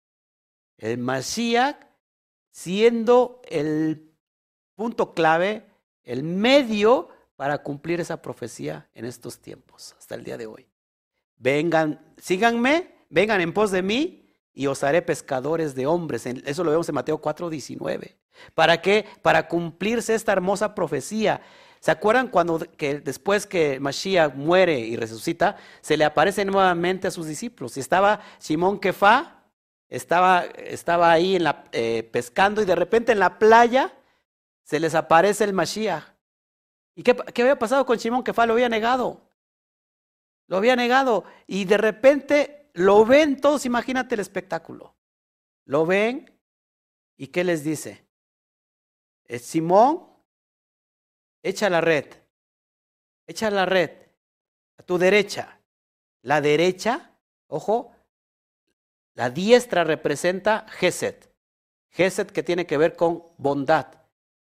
El 0.79 0.99
Mashiach 0.99 1.91
siendo 2.51 3.41
el 3.49 4.13
punto 4.75 5.15
clave, 5.15 5.67
el 6.03 6.23
medio 6.23 7.09
para 7.37 7.63
cumplir 7.63 8.01
esa 8.01 8.21
profecía 8.21 8.89
en 8.95 9.05
estos 9.05 9.39
tiempos, 9.39 9.95
hasta 9.99 10.15
el 10.15 10.25
día 10.25 10.37
de 10.37 10.47
hoy. 10.47 10.67
Vengan, 11.37 12.15
síganme, 12.19 13.07
vengan 13.09 13.41
en 13.41 13.55
pos 13.55 13.71
de 13.71 13.83
mí 13.83 14.29
y 14.53 14.67
os 14.67 14.83
haré 14.85 15.01
pescadores 15.01 15.75
de 15.75 15.87
hombres. 15.87 16.27
Eso 16.27 16.65
lo 16.65 16.71
vemos 16.71 16.89
en 16.89 16.95
Mateo 16.95 17.21
4:19. 17.21 18.17
¿Para 18.55 18.81
qué? 18.81 19.07
Para 19.23 19.49
cumplirse 19.49 20.15
esta 20.15 20.33
hermosa 20.33 20.75
profecía. 20.75 21.41
¿Se 21.81 21.91
acuerdan 21.91 22.29
cuando 22.29 22.59
que 22.59 23.01
después 23.01 23.47
que 23.47 23.81
Mashiach 23.81 24.35
muere 24.35 24.79
y 24.79 24.97
resucita, 24.97 25.57
se 25.81 25.97
le 25.97 26.05
aparece 26.05 26.45
nuevamente 26.45 27.09
a 27.09 27.11
sus 27.11 27.27
discípulos? 27.27 27.77
Y 27.77 27.81
estaba 27.81 28.21
Simón 28.39 28.79
Kefa, 28.79 29.45
estaba, 29.89 30.45
estaba 30.57 31.11
ahí 31.11 31.37
en 31.37 31.45
la, 31.45 31.65
eh, 31.73 32.03
pescando 32.13 32.61
y 32.61 32.67
de 32.67 32.75
repente 32.75 33.13
en 33.13 33.19
la 33.19 33.39
playa 33.39 33.95
se 34.63 34.79
les 34.79 34.95
aparece 34.95 35.45
el 35.45 35.55
Mashiach. 35.55 36.05
¿Y 36.95 37.03
qué, 37.03 37.17
qué 37.33 37.43
había 37.43 37.59
pasado 37.59 37.87
con 37.87 37.99
Simón 37.99 38.23
Kefa? 38.23 38.45
Lo 38.45 38.53
había 38.53 38.69
negado. 38.69 39.31
Lo 40.49 40.59
había 40.59 40.77
negado. 40.77 41.25
Y 41.47 41.65
de 41.65 41.79
repente 41.79 42.71
lo 42.75 43.05
ven 43.05 43.41
todos, 43.41 43.65
imagínate 43.65 44.15
el 44.17 44.21
espectáculo. 44.21 44.95
Lo 45.65 45.87
ven 45.87 46.39
y 47.17 47.29
¿qué 47.29 47.45
les 47.45 47.65
dice? 47.65 48.05
Es 49.31 49.43
Simón, 49.43 50.09
echa 51.41 51.71
la 51.71 51.81
red, 51.81 52.05
echa 53.29 53.49
la 53.49 53.65
red 53.65 53.93
a 54.77 54.83
tu 54.83 54.99
derecha. 54.99 55.61
La 56.23 56.41
derecha, 56.41 57.13
ojo, 57.47 57.93
la 59.15 59.31
diestra 59.31 59.85
representa 59.85 60.67
Geset. 60.71 61.33
Geset 61.91 62.33
que 62.33 62.43
tiene 62.43 62.67
que 62.67 62.77
ver 62.77 62.97
con 62.97 63.23
bondad, 63.39 63.87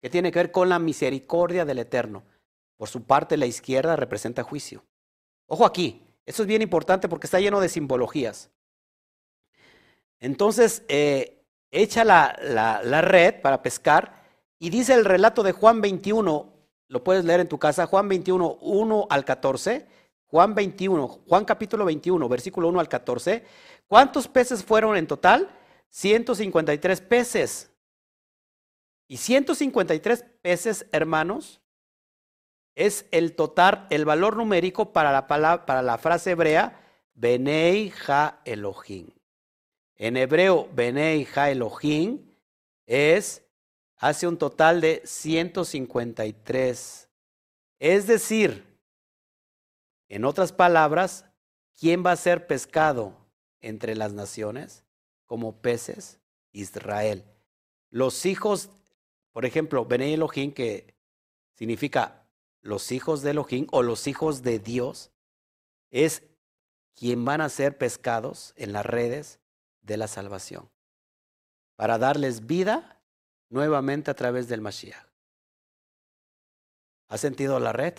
que 0.01 0.11
tiene 0.11 0.31
que 0.31 0.39
ver 0.39 0.53
con 0.53 0.69
la 0.69 0.79
misericordia 0.79 1.65
del 1.65 1.81
Eterno. 1.81 2.23
Por 2.77 2.89
su 2.89 3.03
parte, 3.03 3.37
la 3.37 3.47
izquierda 3.47 3.97
representa 3.97 4.45
juicio. 4.45 4.85
Ojo 5.49 5.67
aquí, 5.67 6.07
eso 6.25 6.43
es 6.43 6.47
bien 6.47 6.63
importante 6.63 7.09
porque 7.09 7.27
está 7.27 7.41
lleno 7.41 7.59
de 7.59 7.69
simbologías. 7.69 8.53
Entonces, 10.21 10.85
eh, 10.87 11.45
echa 11.73 12.05
la, 12.05 12.39
la, 12.41 12.81
la 12.85 13.01
red 13.01 13.41
para 13.41 13.61
pescar 13.61 14.18
y 14.59 14.71
dice 14.71 14.95
el 14.95 15.05
relato 15.05 15.43
de 15.43 15.53
Juan 15.53 15.81
21, 15.81 16.53
lo 16.89 17.05
puedes 17.05 17.25
leer 17.25 17.41
en 17.41 17.49
tu 17.49 17.59
casa, 17.59 17.87
Juan 17.87 18.09
21, 18.09 18.59
1 18.61 19.07
al 19.11 19.25
14. 19.25 19.87
Juan 20.27 20.55
21, 20.55 21.09
Juan 21.27 21.45
capítulo 21.45 21.85
21, 21.85 22.29
versículo 22.29 22.69
1 22.69 22.81
al 22.81 22.89
14. 22.89 23.45
¿Cuántos 23.87 24.29
peces 24.29 24.65
fueron 24.65 24.97
en 24.97 25.07
total? 25.07 25.49
153 25.91 27.01
peces. 27.03 27.71
Y 29.07 29.17
153 29.17 30.25
peces, 30.43 30.87
hermanos, 30.93 31.63
es 32.75 33.07
el 33.11 33.35
total, 33.35 33.87
el 33.91 34.05
valor 34.05 34.37
numérico 34.37 34.93
para 34.93 35.13
la, 35.13 35.27
palabra, 35.27 35.65
para 35.67 35.83
la 35.83 35.97
frase 35.99 36.33
hebrea, 36.33 36.79
Benei 37.15 37.93
Ha 38.07 38.41
Elohim. 38.45 39.09
En 39.97 40.17
hebreo, 40.17 40.69
Benei 40.73 41.27
Ha 41.35 41.51
Elohim 41.51 42.21
es 42.87 43.48
hace 43.99 44.27
un 44.27 44.39
total 44.39 44.81
de 44.81 45.03
153. 45.05 47.09
Es 47.79 48.07
decir, 48.07 48.65
en 50.09 50.25
otras 50.25 50.53
palabras, 50.53 51.27
¿quién 51.79 52.05
va 52.05 52.13
a 52.13 52.17
ser 52.17 52.47
pescado 52.47 53.17
entre 53.61 53.95
las 53.95 54.13
naciones 54.13 54.85
como 55.27 55.61
peces? 55.61 56.21
Israel. 56.53 57.25
Los 57.91 58.27
hijos, 58.27 58.71
por 59.33 59.45
ejemplo, 59.45 59.85
Bene 59.85 60.15
Elohim, 60.15 60.53
que 60.53 60.95
significa 61.55 62.27
los 62.61 62.93
hijos 62.93 63.23
de 63.23 63.33
Elohim 63.33 63.67
o 63.71 63.83
los 63.83 64.07
hijos 64.07 64.43
de 64.43 64.59
Dios, 64.59 65.11
es 65.91 66.23
quien 66.95 67.25
van 67.25 67.41
a 67.41 67.49
ser 67.49 67.79
pescados 67.79 68.53
en 68.57 68.73
las 68.73 68.85
redes 68.85 69.41
de 69.83 69.97
la 69.97 70.09
salvación, 70.09 70.69
para 71.77 71.99
darles 71.99 72.47
vida 72.47 72.98
nuevamente 73.49 74.11
a 74.11 74.15
través 74.15 74.49
del 74.49 74.61
Mashiach. 74.61 75.09
¿Has 77.09 77.21
sentido 77.21 77.59
la 77.59 77.73
red? 77.73 77.95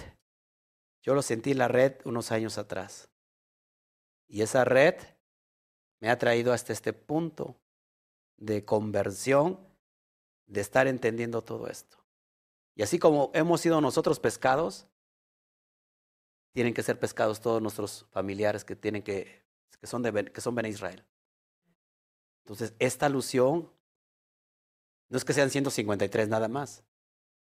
Yo 1.02 1.16
lo 1.16 1.22
sentí 1.22 1.54
la 1.54 1.68
red 1.68 1.96
unos 2.06 2.32
años 2.32 2.58
atrás. 2.58 3.10
Y 4.28 4.42
esa 4.42 4.64
red 4.64 4.96
me 6.00 6.10
ha 6.10 6.18
traído 6.18 6.54
hasta 6.54 6.74
este 6.74 6.94
punto 6.94 7.60
de 8.38 8.64
conversión, 8.64 9.60
de 10.46 10.62
estar 10.62 10.88
entendiendo 10.88 11.44
todo 11.44 11.68
esto. 11.68 11.98
Y 12.76 12.84
así 12.84 13.00
como 13.00 13.32
hemos 13.34 13.62
sido 13.62 13.82
nosotros 13.82 14.20
pescados, 14.20 14.88
tienen 16.54 16.74
que 16.74 16.84
ser 16.84 17.00
pescados 17.00 17.42
todos 17.42 17.62
nuestros 17.62 18.06
familiares 18.12 18.64
que 18.64 18.76
tienen 18.76 19.04
que, 19.04 19.44
que 19.80 19.88
son 19.88 20.02
de 20.02 20.26
que 20.32 20.42
son 20.42 20.56
Bene 20.56 20.70
Israel. 20.70 21.06
Entonces, 22.44 22.74
esta 22.80 23.08
alusión 23.08 23.72
no 25.10 25.18
es 25.18 25.26
que 25.26 25.34
sean 25.34 25.50
153 25.50 26.30
nada 26.30 26.48
más, 26.48 26.84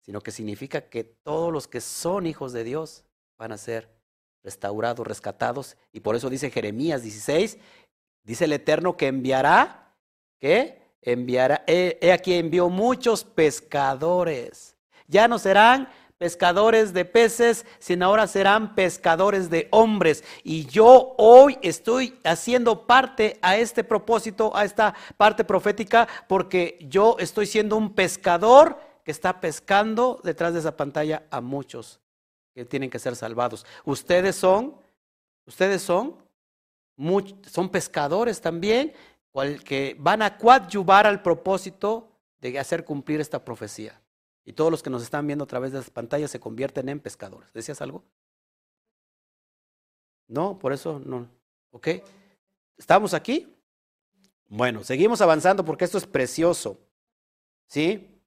sino 0.02 0.22
que 0.22 0.32
significa 0.32 0.90
que 0.90 1.04
todos 1.04 1.52
los 1.52 1.68
que 1.68 1.82
son 1.82 2.26
hijos 2.26 2.54
de 2.54 2.64
Dios 2.64 3.04
van 3.38 3.52
a 3.52 3.58
ser 3.58 3.90
restaurados, 4.44 5.06
rescatados. 5.06 5.78
Y 5.92 6.00
por 6.00 6.16
eso 6.16 6.30
dice 6.30 6.50
Jeremías 6.50 7.04
16, 7.04 7.58
dice 8.24 8.46
el 8.46 8.54
Eterno 8.54 8.96
que 8.96 9.08
enviará, 9.08 9.94
¿qué? 10.40 10.82
Enviará, 11.02 11.64
he 11.68 12.12
aquí 12.12 12.34
envió 12.34 12.70
muchos 12.70 13.24
pescadores. 13.24 14.76
Ya 15.08 15.28
no 15.28 15.40
serán 15.40 15.90
pescadores 16.18 16.94
de 16.94 17.06
peces, 17.06 17.66
sino 17.80 18.06
ahora 18.06 18.28
serán 18.28 18.76
pescadores 18.76 19.50
de 19.50 19.68
hombres. 19.72 20.24
Y 20.44 20.66
yo 20.66 21.16
hoy 21.18 21.58
estoy 21.62 22.20
haciendo 22.24 22.88
parte 22.88 23.38
a 23.42 23.58
este 23.58 23.84
propósito, 23.84 24.56
a 24.56 24.66
esta 24.66 24.96
parte 25.18 25.44
profética, 25.44 26.08
porque 26.28 26.78
yo 26.82 27.18
estoy 27.20 27.46
siendo 27.46 27.78
un 27.78 27.94
pescador 27.94 28.80
que 29.04 29.12
está 29.12 29.40
pescando 29.40 30.20
detrás 30.24 30.54
de 30.54 30.60
esa 30.60 30.76
pantalla 30.76 31.24
a 31.30 31.40
muchos 31.40 32.00
que 32.54 32.66
tienen 32.66 32.90
que 32.90 33.00
ser 33.00 33.16
salvados. 33.16 33.66
Ustedes 33.86 34.36
son, 34.36 34.76
ustedes 35.46 35.82
son, 35.82 36.16
son 37.50 37.70
pescadores 37.70 38.42
también, 38.42 38.94
que 39.64 39.96
van 40.00 40.24
a 40.24 40.36
coadyuvar 40.36 41.06
al 41.06 41.22
propósito 41.22 42.10
de 42.42 42.58
hacer 42.58 42.84
cumplir 42.84 43.22
esta 43.22 43.46
profecía. 43.46 44.02
Y 44.48 44.54
todos 44.54 44.72
los 44.72 44.82
que 44.82 44.90
nos 44.90 45.04
están 45.04 45.28
viendo 45.28 45.44
a 45.44 45.48
través 45.48 45.74
de 45.74 45.80
las 45.80 45.90
pantallas 45.90 46.32
se 46.32 46.40
convierten 46.40 46.88
en 46.88 47.02
pescadores. 47.02 47.52
¿Decías 47.52 47.82
algo? 47.82 48.06
No, 50.30 50.58
por 50.58 50.72
eso 50.72 51.02
no. 51.06 51.28
¿Ok? 51.72 51.90
¿Estamos 52.78 53.14
aquí? 53.14 53.54
Bueno, 54.48 54.86
seguimos 54.86 55.20
avanzando 55.20 55.66
porque 55.66 55.84
esto 55.84 55.98
es 55.98 56.08
precioso. 56.08 56.80
¿Sí? 57.68 58.22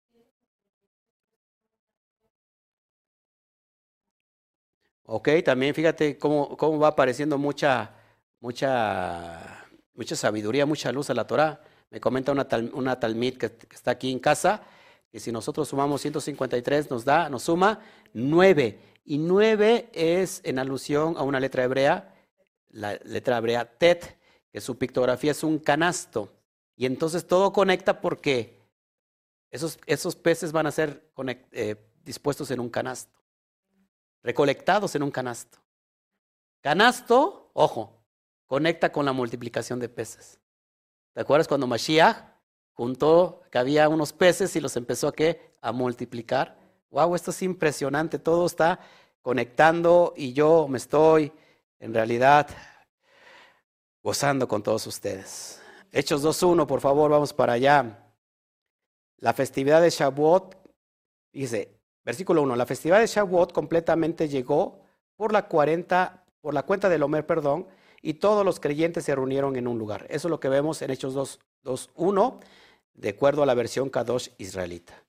Ok, 5.05 5.31
también 5.43 5.75
fíjate 5.75 6.19
cómo, 6.19 6.55
cómo 6.55 6.79
va 6.79 6.89
apareciendo 6.89 7.39
mucha, 7.39 7.95
mucha, 8.41 9.67
mucha 9.95 10.17
sabiduría, 10.17 10.67
mucha 10.67 10.93
luz 10.93 11.09
a 11.09 11.15
la 11.15 11.27
Torah. 11.27 11.65
Me 11.89 11.99
comenta 11.99 12.31
una, 12.31 12.47
una 12.75 13.01
talmid 13.01 13.39
que 13.39 13.47
está 13.73 13.93
aquí 13.93 14.13
en 14.13 14.19
casa 14.19 14.63
que 15.11 15.21
si 15.21 15.33
nosotros 15.33 15.69
sumamos 15.69 16.01
153 16.03 16.91
nos 16.91 17.05
da, 17.05 17.29
nos 17.29 17.43
suma 17.43 17.81
9. 18.13 18.79
Y 19.05 19.19
9 19.19 19.91
es 19.93 20.41
en 20.45 20.59
alusión 20.59 21.17
a 21.17 21.23
una 21.23 21.41
letra 21.41 21.65
hebrea, 21.65 22.15
la 22.69 22.95
letra 23.05 23.39
hebrea 23.39 23.65
Tet, 23.65 24.19
que 24.53 24.61
su 24.61 24.79
pictografía 24.79 25.33
es 25.33 25.43
un 25.43 25.59
canasto. 25.59 26.33
Y 26.77 26.87
entonces 26.87 27.27
todo 27.27 27.53
conecta 27.53 28.01
porque 28.01 28.61
esos, 29.51 29.79
esos 29.87 30.15
peces 30.15 30.53
van 30.53 30.67
a 30.67 30.71
ser 30.71 31.11
eh, 31.53 31.77
dispuestos 32.05 32.51
en 32.51 32.61
un 32.61 32.71
canasto, 32.71 33.19
recolectados 34.23 34.95
en 34.95 35.03
un 35.03 35.11
canasto. 35.11 35.59
Canasto, 36.61 37.51
ojo, 37.53 38.05
conecta 38.47 38.93
con 38.93 39.05
la 39.05 39.13
multiplicación 39.13 39.81
de 39.81 39.89
peces. 39.89 40.39
¿Te 41.15 41.21
acuerdas 41.23 41.49
cuando 41.49 41.67
Mashiach 41.67 42.30
juntó 42.75 43.43
que 43.51 43.59
había 43.59 43.89
unos 43.89 44.13
peces 44.13 44.55
y 44.57 44.61
los 44.61 44.77
empezó 44.77 45.09
a, 45.09 45.13
¿qué? 45.13 45.53
a 45.61 45.73
multiplicar. 45.73 46.57
Wow, 46.91 47.15
esto 47.15 47.31
es 47.31 47.43
impresionante, 47.43 48.19
todo 48.19 48.47
está 48.47 48.81
conectando 49.23 50.15
y 50.17 50.33
yo 50.33 50.67
me 50.69 50.79
estoy 50.79 51.33
en 51.79 51.95
realidad 51.95 52.49
gozando 54.03 54.49
con 54.49 54.63
todos 54.63 54.87
ustedes. 54.87 55.61
Hechos 55.93 56.25
2.1, 56.25 56.67
por 56.67 56.81
favor, 56.81 57.11
vamos 57.11 57.33
para 57.33 57.55
allá. 57.55 58.07
La 59.19 59.35
festividad 59.35 59.83
de 59.83 59.91
Shavuot, 59.91 60.57
dice, 61.33 61.77
versículo 62.05 62.43
1, 62.43 62.57
la 62.57 62.67
festividad 62.67 63.01
de 63.01 63.07
Shavuot 63.07 63.53
completamente 63.53 64.29
llegó 64.29 64.81
por 65.17 65.33
la, 65.33 65.47
40, 65.49 66.25
por 66.41 66.55
la 66.55 66.63
cuenta 66.63 66.89
del 66.89 67.03
Homer, 67.03 67.27
perdón, 67.27 67.67
y 68.03 68.15
todos 68.15 68.45
los 68.45 68.61
creyentes 68.61 69.05
se 69.05 69.15
reunieron 69.15 69.57
en 69.57 69.67
un 69.67 69.79
lugar. 69.79 70.07
Eso 70.09 70.29
es 70.29 70.31
lo 70.31 70.41
que 70.41 70.49
vemos 70.49 70.81
en 70.81 70.91
Hechos 70.91 71.39
2.1 71.65 72.41
de 72.95 73.09
acuerdo 73.11 73.43
a 73.43 73.47
la 73.47 73.55
versión 73.55 73.91
Kadosh 73.91 74.29
israelita. 74.39 75.03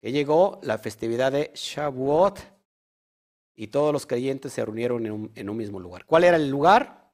Que 0.00 0.12
llegó 0.12 0.60
la 0.62 0.78
festividad 0.78 1.32
de 1.32 1.52
Shavuot 1.54 2.40
y 3.54 3.68
todos 3.68 3.92
los 3.92 4.06
creyentes 4.06 4.52
se 4.52 4.64
reunieron 4.64 5.06
en 5.06 5.12
un, 5.12 5.32
en 5.34 5.48
un 5.48 5.56
mismo 5.56 5.78
lugar. 5.78 6.04
¿Cuál 6.06 6.24
era 6.24 6.36
el 6.36 6.48
lugar? 6.48 7.12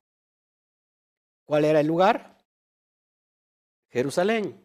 ¿Cuál 1.45 1.65
era 1.65 1.81
el 1.81 1.87
lugar? 1.87 2.39
Jerusalén, 3.91 4.61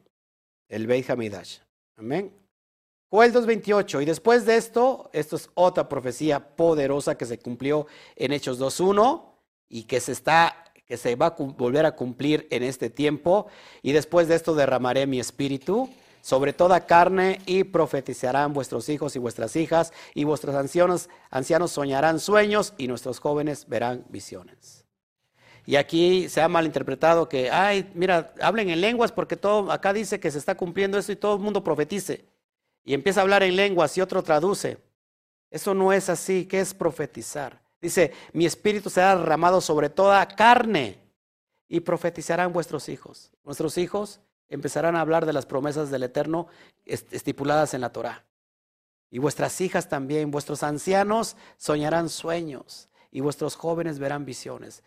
el 0.68 0.88
Beit 0.88 1.10
Hamidash. 1.10 1.60
Amén. 1.96 2.34
Joel 3.10 3.32
2.28. 3.32 4.02
Y 4.02 4.06
después 4.06 4.46
de 4.46 4.58
esto, 4.58 5.10
esto 5.14 5.36
es 5.36 5.50
otra 5.54 5.88
profecía 5.88 6.56
poderosa 6.56 7.16
que 7.16 7.26
se 7.26 7.40
cumplió 7.40 7.86
en 8.16 8.32
Hechos 8.34 8.60
2.1 8.60 9.24
y 9.70 9.84
que 9.84 10.00
se 10.00 10.14
está 10.14 10.63
se 10.98 11.16
va 11.16 11.28
a 11.28 11.36
volver 11.38 11.86
a 11.86 11.96
cumplir 11.96 12.48
en 12.52 12.64
este 12.64 12.90
tiempo, 12.90 13.48
y 13.82 13.92
después 13.92 14.28
de 14.28 14.36
esto 14.36 14.56
derramaré 14.56 15.08
mi 15.08 15.20
espíritu 15.20 15.90
sobre 16.22 16.54
toda 16.54 16.86
carne 16.86 17.40
y 17.46 17.66
profetizarán 17.66 18.54
vuestros 18.54 18.88
hijos 18.88 19.16
y 19.16 19.20
vuestras 19.20 19.56
hijas, 19.56 19.92
y 20.14 20.24
vuestros 20.24 20.56
ancianos, 20.56 21.10
ancianos 21.30 21.72
soñarán 21.72 22.20
sueños 22.20 22.74
y 22.78 22.88
nuestros 22.88 23.20
jóvenes 23.20 23.68
verán 23.68 24.06
visiones. 24.10 24.86
Y 25.66 25.78
aquí 25.78 26.28
se 26.30 26.42
ha 26.42 26.48
malinterpretado 26.48 27.30
que, 27.30 27.50
ay, 27.50 27.90
mira, 27.94 28.34
hablen 28.42 28.70
en 28.70 28.82
lenguas 28.82 29.12
porque 29.12 29.38
todo, 29.38 29.72
acá 29.72 29.94
dice 29.94 30.20
que 30.20 30.32
se 30.32 30.38
está 30.38 30.56
cumpliendo 30.56 30.98
eso 30.98 31.12
y 31.12 31.16
todo 31.16 31.36
el 31.36 31.42
mundo 31.42 31.64
profetice. 31.64 32.26
Y 32.84 32.94
empieza 32.94 33.22
a 33.22 33.24
hablar 33.24 33.44
en 33.44 33.56
lenguas 33.56 33.98
y 33.98 34.02
otro 34.02 34.24
traduce. 34.24 34.78
Eso 35.50 35.74
no 35.74 35.94
es 35.94 36.10
así. 36.10 36.46
¿Qué 36.46 36.60
es 36.60 36.74
profetizar? 36.74 37.63
Dice, 37.84 38.14
mi 38.32 38.46
espíritu 38.46 38.90
será 38.90 39.18
derramado 39.18 39.60
sobre 39.60 39.90
toda 39.90 40.26
carne 40.26 41.02
y 41.68 41.82
profetizarán 41.82 42.54
vuestros 42.54 42.88
hijos. 42.88 43.34
Nuestros 43.44 43.78
hijos 43.78 44.22
empezarán 44.48 44.96
a 44.96 45.02
hablar 45.02 45.26
de 45.26 45.34
las 45.34 45.46
promesas 45.46 45.92
del 45.92 46.04
Eterno 46.04 46.48
estipuladas 46.86 47.74
en 47.74 47.82
la 47.82 47.92
Torah. 47.92 48.24
Y 49.12 49.20
vuestras 49.20 49.60
hijas 49.60 49.90
también, 49.90 50.32
vuestros 50.32 50.64
ancianos 50.64 51.36
soñarán 51.58 52.08
sueños 52.08 52.88
y 53.12 53.20
vuestros 53.20 53.58
jóvenes 53.58 54.00
verán 54.00 54.24
visiones. 54.24 54.82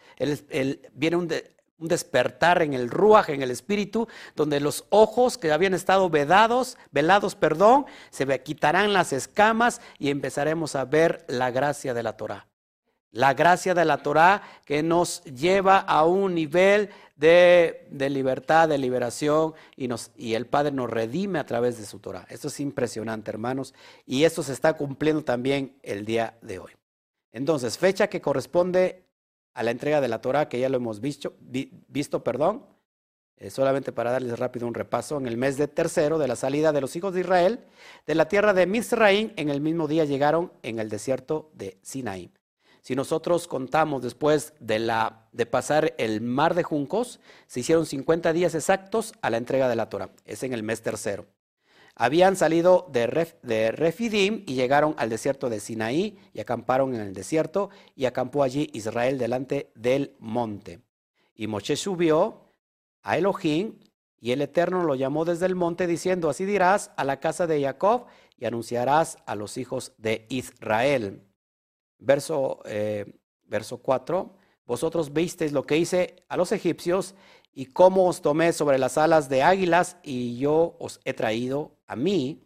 viene 0.94 1.16
un, 1.16 1.28
despertar 1.77 2.62
en 2.62 2.73
el 2.73 2.89
ruaj, 2.89 3.28
en 3.28 3.43
el 3.43 3.51
espíritu, 3.51 4.09
donde 4.35 4.59
los 4.59 4.86
ojos 4.89 5.36
que 5.36 5.52
habían 5.52 5.74
estado 5.74 6.09
vedados, 6.09 6.78
velados, 6.93 7.35
perdón, 7.35 7.85
se 8.09 8.43
quitarán 8.43 8.94
las 8.94 9.12
escamas 9.12 9.82
y 9.98 10.09
empezaremos 10.09 10.74
a 10.77 10.86
ver 10.86 11.27
la 11.28 11.51
gracia 11.51 11.93
de 11.93 12.02
la 12.02 12.16
Torah. 12.16 12.47
La 13.12 13.34
gracia 13.34 13.74
de 13.74 13.84
la 13.84 13.98
Torah 13.98 14.42
que 14.64 14.82
nos 14.82 15.24
lleva 15.24 15.78
a 15.78 16.04
un 16.04 16.34
nivel 16.34 16.90
de, 17.16 17.86
libertad, 18.10 18.68
de 18.68 18.78
liberación, 18.78 19.54
y, 19.76 19.88
nos, 19.88 20.10
y 20.16 20.34
el 20.34 20.46
Padre 20.46 20.72
nos 20.72 20.90
redime 20.90 21.38
a 21.38 21.46
través 21.46 21.78
de 21.78 21.86
su 21.86 21.98
Torah. 21.98 22.26
Esto 22.28 22.48
es 22.48 22.60
impresionante, 22.60 23.30
hermanos, 23.30 23.74
y 24.04 24.24
esto 24.24 24.42
se 24.42 24.52
está 24.52 24.74
cumpliendo 24.74 25.24
también 25.24 25.76
el 25.82 26.04
día 26.04 26.36
de 26.42 26.58
hoy. 26.58 26.72
Entonces, 27.32 27.78
fecha 27.78 28.08
que 28.08 28.20
corresponde 28.20 29.04
a 29.54 29.62
la 29.62 29.70
entrega 29.70 30.00
de 30.00 30.08
la 30.08 30.20
Torah, 30.20 30.48
que 30.48 30.60
ya 30.60 30.68
lo 30.68 30.76
hemos 30.76 31.00
visto, 31.00 31.34
visto 31.40 32.22
perdón, 32.22 32.66
eh, 33.38 33.50
solamente 33.50 33.92
para 33.92 34.10
darles 34.10 34.38
rápido 34.38 34.66
un 34.66 34.74
repaso, 34.74 35.18
en 35.18 35.26
el 35.26 35.36
mes 35.36 35.58
de 35.58 35.68
tercero 35.68 36.18
de 36.18 36.28
la 36.28 36.36
salida 36.36 36.72
de 36.72 36.80
los 36.80 36.96
hijos 36.96 37.12
de 37.12 37.20
Israel 37.20 37.60
de 38.06 38.14
la 38.14 38.28
tierra 38.28 38.54
de 38.54 38.66
Misraim, 38.66 39.32
en 39.36 39.50
el 39.50 39.60
mismo 39.60 39.88
día 39.88 40.04
llegaron 40.04 40.52
en 40.62 40.78
el 40.78 40.88
desierto 40.88 41.50
de 41.54 41.78
Sinaí. 41.82 42.30
Si 42.86 42.94
nosotros 42.94 43.48
contamos 43.48 44.00
después 44.00 44.52
de, 44.60 44.78
la, 44.78 45.26
de 45.32 45.44
pasar 45.44 45.96
el 45.98 46.20
mar 46.20 46.54
de 46.54 46.62
juncos, 46.62 47.18
se 47.48 47.58
hicieron 47.58 47.84
50 47.84 48.32
días 48.32 48.54
exactos 48.54 49.12
a 49.22 49.30
la 49.30 49.38
entrega 49.38 49.68
de 49.68 49.74
la 49.74 49.88
Torah. 49.88 50.10
Es 50.24 50.44
en 50.44 50.52
el 50.52 50.62
mes 50.62 50.82
tercero. 50.82 51.26
Habían 51.96 52.36
salido 52.36 52.86
de, 52.92 53.08
Refidim 53.72 54.44
y 54.46 54.54
llegaron 54.54 54.94
al 54.98 55.10
desierto 55.10 55.50
de 55.50 55.58
Sinaí 55.58 56.16
y 56.32 56.38
acamparon 56.38 56.94
en 56.94 57.00
el 57.00 57.12
desierto 57.12 57.70
y 57.96 58.04
acampó 58.04 58.44
allí 58.44 58.70
Israel 58.72 59.18
delante 59.18 59.72
del 59.74 60.14
monte. 60.20 60.78
Y 61.34 61.48
Moshe 61.48 61.74
subió 61.74 62.44
a 63.02 63.18
Elohim 63.18 63.80
y 64.20 64.30
el 64.30 64.42
Eterno 64.42 64.84
lo 64.84 64.94
llamó 64.94 65.24
desde 65.24 65.46
el 65.46 65.56
monte 65.56 65.88
diciendo, 65.88 66.30
así 66.30 66.44
dirás 66.44 66.92
a 66.96 67.02
la 67.02 67.18
casa 67.18 67.48
de 67.48 67.60
Jacob 67.60 68.06
y 68.38 68.44
anunciarás 68.44 69.18
a 69.26 69.34
los 69.34 69.58
hijos 69.58 69.92
de 69.98 70.26
Israel. 70.28 71.26
Verso, 71.98 72.60
eh, 72.64 73.20
verso 73.44 73.78
4, 73.78 74.35
vosotros 74.66 75.12
visteis 75.12 75.52
lo 75.52 75.64
que 75.64 75.78
hice 75.78 76.16
a 76.28 76.36
los 76.36 76.52
egipcios 76.52 77.14
y 77.55 77.66
cómo 77.66 78.06
os 78.06 78.20
tomé 78.20 78.52
sobre 78.52 78.78
las 78.78 78.98
alas 78.98 79.28
de 79.28 79.43
águilas 79.43 79.97
y 80.02 80.36
yo 80.39 80.77
os 80.78 81.01
he 81.05 81.14
traído 81.14 81.73
a 81.86 81.97
mí. 81.97 82.43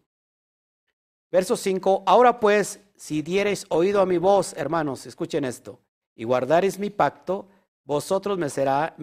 Verso 1.32 1.56
5, 1.56 2.04
ahora 2.06 2.38
pues, 2.38 2.80
si 2.96 3.22
diereis 3.22 3.66
oído 3.70 4.00
a 4.00 4.06
mi 4.06 4.18
voz, 4.18 4.52
hermanos, 4.56 5.06
escuchen 5.06 5.44
esto, 5.44 5.80
y 6.14 6.24
guardareis 6.24 6.78
mi 6.78 6.90
pacto, 6.90 7.48
vosotros 7.84 8.38
me 8.38 8.50
será, 8.50 8.94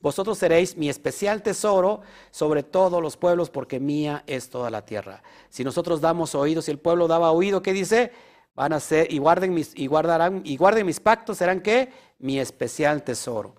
vosotros 0.00 0.38
seréis 0.38 0.76
mi 0.76 0.88
especial 0.88 1.42
tesoro 1.42 2.02
sobre 2.30 2.62
todos 2.62 3.02
los 3.02 3.16
pueblos, 3.16 3.50
porque 3.50 3.80
mía 3.80 4.22
es 4.26 4.50
toda 4.50 4.70
la 4.70 4.84
tierra. 4.84 5.22
Si 5.48 5.64
nosotros 5.64 6.00
damos 6.00 6.34
oídos, 6.34 6.66
si 6.66 6.70
el 6.70 6.78
pueblo 6.78 7.08
daba 7.08 7.32
oído, 7.32 7.62
¿qué 7.62 7.72
dice? 7.72 8.12
Van 8.54 8.72
a 8.72 8.80
ser, 8.80 9.10
y 9.12 9.18
guarden 9.18 9.54
mis, 9.54 9.72
y 9.74 9.86
guardarán, 9.86 10.42
y 10.44 10.56
guarden 10.56 10.86
mis 10.86 11.00
pactos, 11.00 11.38
serán 11.38 11.60
qué? 11.60 11.92
Mi 12.18 12.38
especial 12.38 13.02
tesoro. 13.02 13.56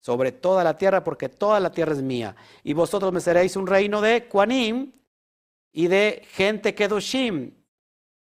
Sobre 0.00 0.32
toda 0.32 0.64
la 0.64 0.76
tierra, 0.76 1.04
porque 1.04 1.28
toda 1.28 1.60
la 1.60 1.72
tierra 1.72 1.92
es 1.92 2.02
mía. 2.02 2.36
Y 2.62 2.72
vosotros 2.72 3.12
me 3.12 3.20
seréis 3.20 3.56
un 3.56 3.66
reino 3.66 4.00
de 4.00 4.28
Quanim 4.28 4.92
y 5.72 5.88
de 5.88 6.26
gente 6.32 6.74
Kedoshim, 6.74 7.54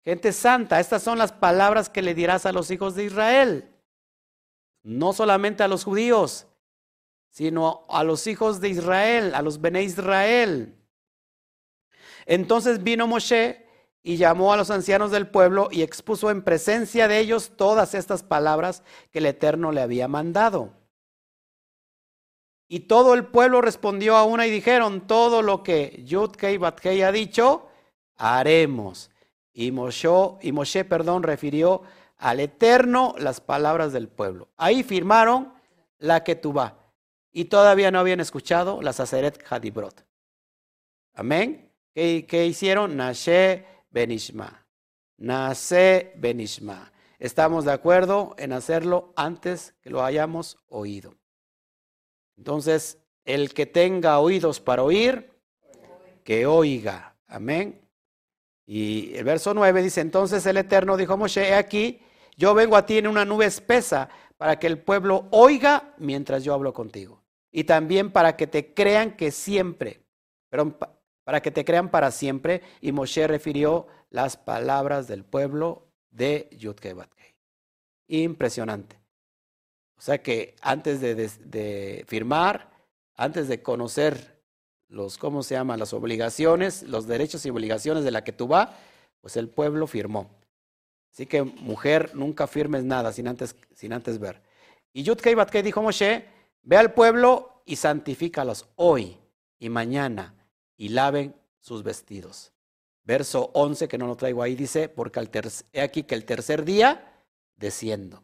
gente 0.03 0.33
santa. 0.33 0.81
Estas 0.81 1.03
son 1.03 1.19
las 1.19 1.33
palabras 1.33 1.89
que 1.89 2.03
le 2.03 2.15
dirás 2.15 2.47
a 2.47 2.53
los 2.53 2.71
hijos 2.71 2.95
de 2.95 3.05
Israel. 3.05 3.71
No 4.83 5.13
solamente 5.13 5.63
a 5.63 5.69
los 5.69 5.85
judíos, 5.85 6.47
sino 7.31 7.87
a 7.89 8.03
los 8.05 8.27
hijos 8.27 8.61
de 8.61 8.71
Israel, 8.71 9.35
a 9.35 9.43
los 9.43 9.61
Bene 9.61 9.83
Israel. 9.83 10.75
Entonces 12.27 12.83
vino 12.83 13.07
Moshe 13.07 13.68
y 14.03 14.17
llamó 14.17 14.53
a 14.53 14.57
los 14.57 14.71
ancianos 14.71 15.11
del 15.11 15.29
pueblo 15.29 15.69
y 15.71 15.83
expuso 15.83 16.31
en 16.31 16.43
presencia 16.43 17.09
de 17.09 17.19
ellos 17.19 17.53
todas 17.57 17.95
estas 17.95 18.23
palabras 18.23 18.83
que 19.11 19.19
el 19.19 19.27
Eterno 19.27 19.73
le 19.73 19.81
había 19.81 20.09
mandado. 20.09 20.73
Y 22.69 22.81
todo 22.81 23.15
el 23.15 23.27
pueblo 23.27 23.61
respondió 23.61 24.17
a 24.17 24.25
una 24.25 24.47
y 24.47 24.51
dijeron, 24.51 25.07
todo 25.07 25.43
lo 25.43 25.63
que 25.63 26.03
Yudkei 26.05 26.59
Batkei 26.59 27.03
ha 27.03 27.13
dicho, 27.13 27.69
haremos. 28.17 29.11
Y 29.53 29.73
Moshe, 29.73 30.09
y 30.43 30.85
perdón, 30.85 31.23
refirió 31.23 31.83
al 32.19 32.41
Eterno 32.41 33.15
las 33.19 33.41
palabras 33.41 33.93
del 33.93 34.09
pueblo. 34.09 34.49
Ahí 34.57 34.83
firmaron 34.83 35.53
la 35.99 36.25
que 36.25 36.37
y 37.33 37.45
todavía 37.47 37.91
no 37.91 38.01
habían 38.01 38.21
escuchado 38.21 38.83
la 38.83 38.93
Saceret 38.93 39.45
Hadibrot. 39.49 40.05
Amén. 41.15 41.73
¿Qué, 41.95 42.47
hicieron? 42.47 42.97
Nashe 42.97 43.65
Benishma. 43.91 44.67
Nase 45.19 46.13
Benishma. 46.17 46.93
Estamos 47.19 47.65
de 47.65 47.73
acuerdo 47.73 48.35
en 48.39 48.53
hacerlo 48.53 49.13
antes 49.17 49.75
que 49.81 49.91
lo 49.91 50.05
hayamos 50.05 50.57
oído. 50.69 51.17
Entonces, 52.37 52.99
el 53.25 53.53
que 53.53 53.67
tenga 53.67 54.21
oídos 54.21 54.61
para 54.61 54.83
oír, 54.83 55.33
que 56.23 56.47
oiga. 56.47 57.17
Amén. 57.27 57.81
Y 58.67 59.15
el 59.15 59.25
verso 59.25 59.55
9 59.55 59.83
dice, 59.83 60.01
entonces 60.01 60.47
el 60.47 60.59
Eterno 60.59 60.97
dijo 60.97 61.15
a 61.15 61.17
Moshe, 61.17 61.49
he 61.49 61.55
aquí, 61.55 62.01
yo 62.37 62.55
vengo 62.55 62.77
a 62.77 62.87
ti 62.87 62.99
en 62.99 63.07
una 63.07 63.25
nube 63.25 63.47
espesa 63.47 64.09
para 64.37 64.59
que 64.59 64.67
el 64.67 64.79
pueblo 64.79 65.27
oiga 65.31 65.95
mientras 65.99 66.45
yo 66.45 66.55
hablo 66.55 66.73
contigo 66.73 67.25
y 67.51 67.65
también 67.65 68.13
para 68.13 68.37
que 68.37 68.47
te 68.47 68.75
crean 68.75 69.17
que 69.17 69.31
siempre, 69.31 70.03
pero 70.49 70.79
para 71.29 71.43
que 71.43 71.51
te 71.51 71.63
crean 71.63 71.91
para 71.91 72.11
siempre. 72.11 72.63
Y 72.81 72.91
Moshe 72.91 73.27
refirió 73.27 73.87
las 74.09 74.39
palabras 74.39 75.09
del 75.09 75.27
pueblo 75.27 75.87
de 76.11 76.49
Yudke 76.53 76.97
Impresionante. 78.07 78.99
O 79.99 80.01
sea 80.01 80.23
que 80.23 80.57
antes 80.63 81.03
de, 81.03 82.07
firmar, 82.09 82.71
antes 83.15 83.47
de 83.47 83.61
conocer 83.63 84.41
los, 84.89 85.19
¿cómo 85.19 85.43
se 85.43 85.55
llama? 85.55 85.77
Las 85.77 85.93
obligaciones, 85.93 86.85
los 86.85 87.07
derechos 87.07 87.45
y 87.45 87.51
obligaciones 87.51 88.05
de 88.05 88.11
la 88.11 88.25
que 88.25 88.33
tú 88.33 88.49
vas, 88.49 88.71
pues 89.21 89.37
el 89.37 89.51
pueblo 89.51 89.87
firmó. 89.87 90.31
Así 91.13 91.27
que 91.27 91.43
mujer, 91.43 92.13
nunca 92.15 92.47
firmes 92.47 92.85
nada 92.85 93.13
sin 93.13 93.29
antes, 93.29 93.55
sin 93.75 93.93
antes 93.93 94.19
ver. 94.19 94.41
Y 94.95 95.03
Yudke 95.03 95.63
dijo 95.63 95.83
Moshe, 95.83 96.25
Ve 96.63 96.79
al 96.79 96.95
pueblo 96.95 97.61
y 97.67 97.77
santifícalos 97.77 98.67
hoy 98.77 99.19
y 99.59 99.69
mañana 99.69 100.35
y 100.79 100.89
laven 100.89 101.35
sus 101.61 101.83
vestidos. 101.83 102.53
Verso 103.05 103.51
11, 103.53 103.89
que 103.89 103.99
no 103.99 104.07
lo 104.07 104.17
traigo 104.17 104.43
ahí, 104.43 104.55
dice, 104.55 104.89
porque 104.89 105.19
al 105.19 105.31
he 105.73 105.83
aquí 105.83 106.05
que 106.05 106.15
el 106.15 106.25
tercer 106.25 106.65
día 106.65 107.23
desciendo. 107.57 108.23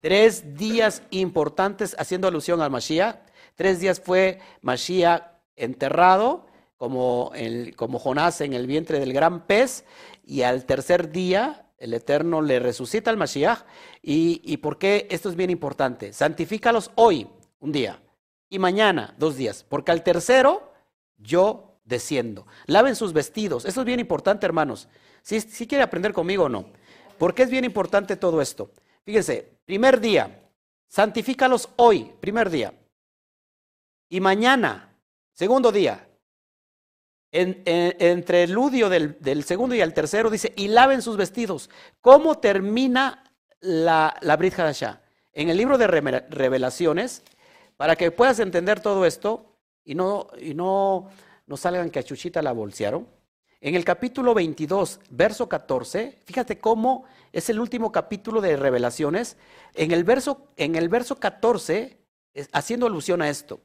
Tres 0.00 0.56
días 0.56 1.02
importantes 1.10 1.94
haciendo 1.98 2.28
alusión 2.28 2.60
al 2.60 2.70
Mashiach. 2.70 3.16
Tres 3.54 3.80
días 3.80 4.00
fue 4.00 4.40
Mashiach 4.62 5.22
enterrado, 5.56 6.46
como, 6.76 7.32
el, 7.34 7.76
como 7.76 7.98
Jonás 7.98 8.40
en 8.40 8.52
el 8.52 8.66
vientre 8.66 8.98
del 8.98 9.12
gran 9.12 9.46
pez, 9.46 9.84
y 10.24 10.42
al 10.42 10.64
tercer 10.64 11.10
día 11.10 11.70
el 11.78 11.94
Eterno 11.94 12.40
le 12.40 12.60
resucita 12.60 13.10
al 13.10 13.16
Mashiach. 13.16 13.60
¿Y, 14.02 14.40
y 14.44 14.58
por 14.58 14.78
qué 14.78 15.06
esto 15.10 15.28
es 15.28 15.36
bien 15.36 15.50
importante? 15.50 16.12
Santifícalos 16.12 16.90
hoy 16.94 17.26
un 17.60 17.72
día, 17.72 18.00
y 18.48 18.58
mañana 18.58 19.14
dos 19.18 19.36
días, 19.36 19.64
porque 19.68 19.90
al 19.90 20.02
tercero 20.02 20.72
yo 21.16 21.63
desciendo. 21.84 22.46
Laven 22.66 22.96
sus 22.96 23.12
vestidos. 23.12 23.64
Eso 23.64 23.80
es 23.80 23.86
bien 23.86 24.00
importante, 24.00 24.46
hermanos. 24.46 24.88
Si, 25.22 25.40
si 25.40 25.66
quiere 25.66 25.84
aprender 25.84 26.12
conmigo 26.12 26.44
o 26.44 26.48
no. 26.48 26.66
¿Por 27.18 27.34
qué 27.34 27.44
es 27.44 27.50
bien 27.50 27.64
importante 27.64 28.16
todo 28.16 28.40
esto? 28.42 28.70
Fíjense, 29.04 29.58
primer 29.64 30.00
día, 30.00 30.42
santifícalos 30.88 31.68
hoy, 31.76 32.12
primer 32.20 32.50
día. 32.50 32.74
Y 34.08 34.20
mañana, 34.20 34.96
segundo 35.32 35.70
día, 35.70 36.08
entre 37.30 38.44
el 38.44 38.52
ludio 38.52 38.88
del, 38.88 39.16
del, 39.20 39.44
segundo 39.44 39.74
y 39.74 39.80
el 39.80 39.92
tercero, 39.92 40.30
dice, 40.30 40.52
y 40.56 40.68
laven 40.68 41.02
sus 41.02 41.16
vestidos. 41.16 41.68
¿Cómo 42.00 42.38
termina 42.38 43.24
la, 43.60 44.16
la 44.20 44.36
Brit 44.36 44.58
Hadashah? 44.58 45.02
En 45.32 45.48
el 45.48 45.56
libro 45.56 45.76
de 45.76 45.88
revelaciones, 45.88 47.22
para 47.76 47.96
que 47.96 48.12
puedas 48.12 48.38
entender 48.38 48.80
todo 48.80 49.04
esto 49.04 49.56
y 49.84 49.96
no, 49.96 50.28
y 50.40 50.54
no, 50.54 51.10
no 51.46 51.56
salgan 51.56 51.90
que 51.90 51.98
a 51.98 52.02
Chuchita 52.02 52.42
la 52.42 52.52
bolsearon. 52.52 53.06
En 53.60 53.74
el 53.74 53.84
capítulo 53.84 54.34
22, 54.34 55.00
verso 55.10 55.48
14, 55.48 56.22
fíjate 56.24 56.58
cómo 56.58 57.04
es 57.32 57.48
el 57.48 57.60
último 57.60 57.92
capítulo 57.92 58.40
de 58.40 58.56
Revelaciones. 58.56 59.36
En 59.74 59.90
el 59.92 60.04
verso, 60.04 60.48
en 60.56 60.74
el 60.74 60.88
verso 60.88 61.18
14, 61.18 61.98
haciendo 62.52 62.86
alusión 62.86 63.22
a 63.22 63.30
esto. 63.30 63.60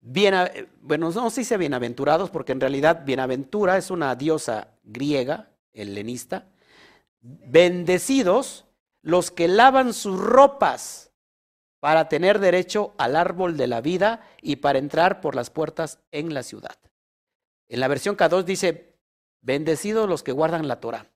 Bien, 0.00 0.34
bueno, 0.80 1.10
no 1.10 1.30
se 1.30 1.42
dice 1.42 1.56
bienaventurados, 1.56 2.28
porque 2.30 2.52
en 2.52 2.60
realidad 2.60 3.04
bienaventura 3.06 3.76
es 3.76 3.90
una 3.90 4.14
diosa 4.16 4.74
griega, 4.82 5.50
helenista. 5.72 6.48
Bendecidos 7.20 8.66
los 9.00 9.30
que 9.30 9.46
lavan 9.46 9.94
sus 9.94 10.18
ropas 10.18 11.11
para 11.82 12.08
tener 12.08 12.38
derecho 12.38 12.94
al 12.96 13.16
árbol 13.16 13.56
de 13.56 13.66
la 13.66 13.80
vida 13.80 14.20
y 14.40 14.54
para 14.54 14.78
entrar 14.78 15.20
por 15.20 15.34
las 15.34 15.50
puertas 15.50 15.98
en 16.12 16.32
la 16.32 16.44
ciudad. 16.44 16.78
En 17.68 17.80
la 17.80 17.88
versión 17.88 18.16
K2 18.16 18.44
dice, 18.44 18.94
bendecidos 19.40 20.08
los 20.08 20.22
que 20.22 20.30
guardan 20.30 20.68
la 20.68 20.78
Torah. 20.78 21.10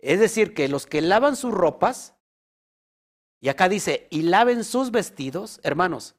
Es 0.00 0.18
decir, 0.18 0.54
que 0.54 0.66
los 0.66 0.86
que 0.86 1.02
lavan 1.02 1.36
sus 1.36 1.54
ropas, 1.54 2.16
y 3.40 3.48
acá 3.48 3.68
dice, 3.68 4.08
y 4.10 4.22
laven 4.22 4.64
sus 4.64 4.90
vestidos, 4.90 5.60
hermanos, 5.62 6.16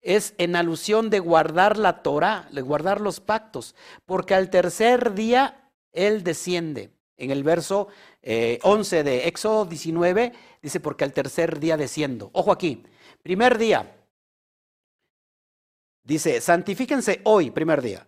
es 0.00 0.34
en 0.36 0.56
alusión 0.56 1.08
de 1.08 1.20
guardar 1.20 1.76
la 1.78 2.02
Torah, 2.02 2.48
de 2.50 2.62
guardar 2.62 3.00
los 3.00 3.20
pactos, 3.20 3.76
porque 4.06 4.34
al 4.34 4.50
tercer 4.50 5.14
día 5.14 5.70
Él 5.92 6.24
desciende. 6.24 6.90
En 7.16 7.30
el 7.30 7.44
verso 7.44 7.86
11 8.62 8.98
eh, 8.98 9.04
de 9.04 9.28
Éxodo 9.28 9.64
19 9.64 10.32
dice, 10.60 10.80
porque 10.80 11.04
al 11.04 11.12
tercer 11.12 11.58
día 11.60 11.76
desciendo. 11.76 12.30
Ojo 12.34 12.52
aquí, 12.52 12.82
primer 13.22 13.56
día. 13.56 13.94
Dice, 16.02 16.40
santifíquense 16.40 17.20
hoy, 17.24 17.50
primer 17.50 17.80
día. 17.80 18.06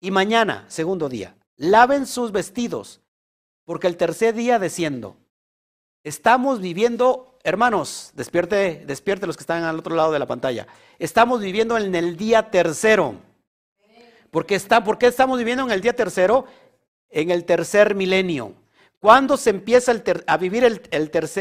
Y 0.00 0.10
mañana, 0.10 0.64
segundo 0.68 1.08
día. 1.08 1.36
Laven 1.56 2.06
sus 2.06 2.32
vestidos, 2.32 3.00
porque 3.64 3.86
el 3.86 3.96
tercer 3.96 4.34
día 4.34 4.58
desciendo. 4.58 5.16
Estamos 6.02 6.60
viviendo, 6.60 7.38
hermanos, 7.44 8.10
despierte, 8.14 8.84
despierte 8.84 9.28
los 9.28 9.36
que 9.36 9.42
están 9.42 9.62
al 9.62 9.78
otro 9.78 9.94
lado 9.94 10.10
de 10.10 10.18
la 10.18 10.26
pantalla. 10.26 10.66
Estamos 10.98 11.40
viviendo 11.40 11.78
en 11.78 11.94
el 11.94 12.16
día 12.16 12.50
tercero. 12.50 13.14
Porque 14.32 14.56
está, 14.56 14.82
¿Por 14.82 14.98
qué 14.98 15.06
estamos 15.06 15.38
viviendo 15.38 15.64
en 15.64 15.70
el 15.70 15.80
día 15.80 15.94
tercero? 15.94 16.46
En 17.10 17.30
el 17.30 17.44
tercer 17.44 17.94
milenio. 17.94 18.54
¿Cuándo 19.02 19.36
se 19.36 19.50
empieza 19.50 19.92
a 20.28 20.36
vivir 20.36 20.62
el, 20.62 20.80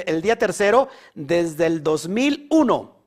el 0.07 0.21
día 0.23 0.35
tercero? 0.39 0.89
Desde 1.13 1.67
el 1.67 1.83
2001. 1.83 3.05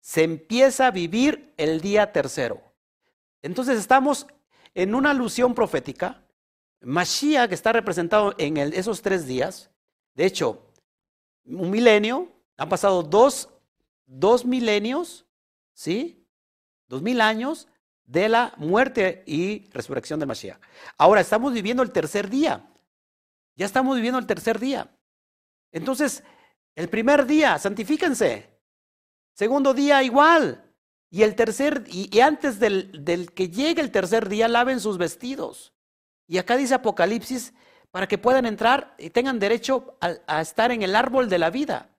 Se 0.00 0.24
empieza 0.24 0.88
a 0.88 0.90
vivir 0.90 1.54
el 1.56 1.80
día 1.80 2.10
tercero. 2.10 2.60
Entonces 3.42 3.78
estamos 3.78 4.26
en 4.74 4.96
una 4.96 5.12
alusión 5.12 5.54
profética. 5.54 6.20
Mashiach 6.80 7.48
que 7.48 7.54
está 7.54 7.72
representado 7.72 8.34
en 8.38 8.56
esos 8.56 9.02
tres 9.02 9.24
días. 9.24 9.70
De 10.14 10.26
hecho, 10.26 10.66
un 11.44 11.70
milenio, 11.70 12.26
han 12.56 12.68
pasado 12.68 13.04
dos, 13.04 13.50
dos 14.06 14.44
milenios, 14.44 15.26
¿sí? 15.74 16.26
Dos 16.88 17.02
mil 17.02 17.20
años 17.20 17.68
de 18.04 18.28
la 18.28 18.52
muerte 18.56 19.22
y 19.26 19.70
resurrección 19.70 20.18
del 20.18 20.26
Mashiach. 20.26 20.58
Ahora 20.98 21.20
estamos 21.20 21.52
viviendo 21.52 21.84
el 21.84 21.92
tercer 21.92 22.28
día. 22.28 22.68
Ya 23.56 23.66
estamos 23.66 23.96
viviendo 23.96 24.18
el 24.18 24.26
tercer 24.26 24.58
día. 24.58 24.90
Entonces, 25.72 26.22
el 26.74 26.88
primer 26.88 27.26
día, 27.26 27.58
santifíquense. 27.58 28.48
Segundo 29.34 29.74
día, 29.74 30.02
igual. 30.02 30.64
Y 31.10 31.22
el 31.22 31.34
tercer, 31.34 31.84
y, 31.88 32.20
antes 32.20 32.58
del, 32.58 33.04
del, 33.04 33.32
que 33.32 33.48
llegue 33.48 33.82
el 33.82 33.90
tercer 33.90 34.28
día, 34.28 34.48
laven 34.48 34.80
sus 34.80 34.98
vestidos. 34.98 35.74
Y 36.26 36.38
acá 36.38 36.56
dice 36.56 36.74
Apocalipsis, 36.74 37.52
para 37.90 38.08
que 38.08 38.16
puedan 38.18 38.46
entrar 38.46 38.94
y 38.98 39.10
tengan 39.10 39.38
derecho 39.38 39.96
a, 40.00 40.14
a 40.26 40.40
estar 40.40 40.72
en 40.72 40.82
el 40.82 40.96
árbol 40.96 41.28
de 41.28 41.38
la 41.38 41.50
vida. 41.50 41.90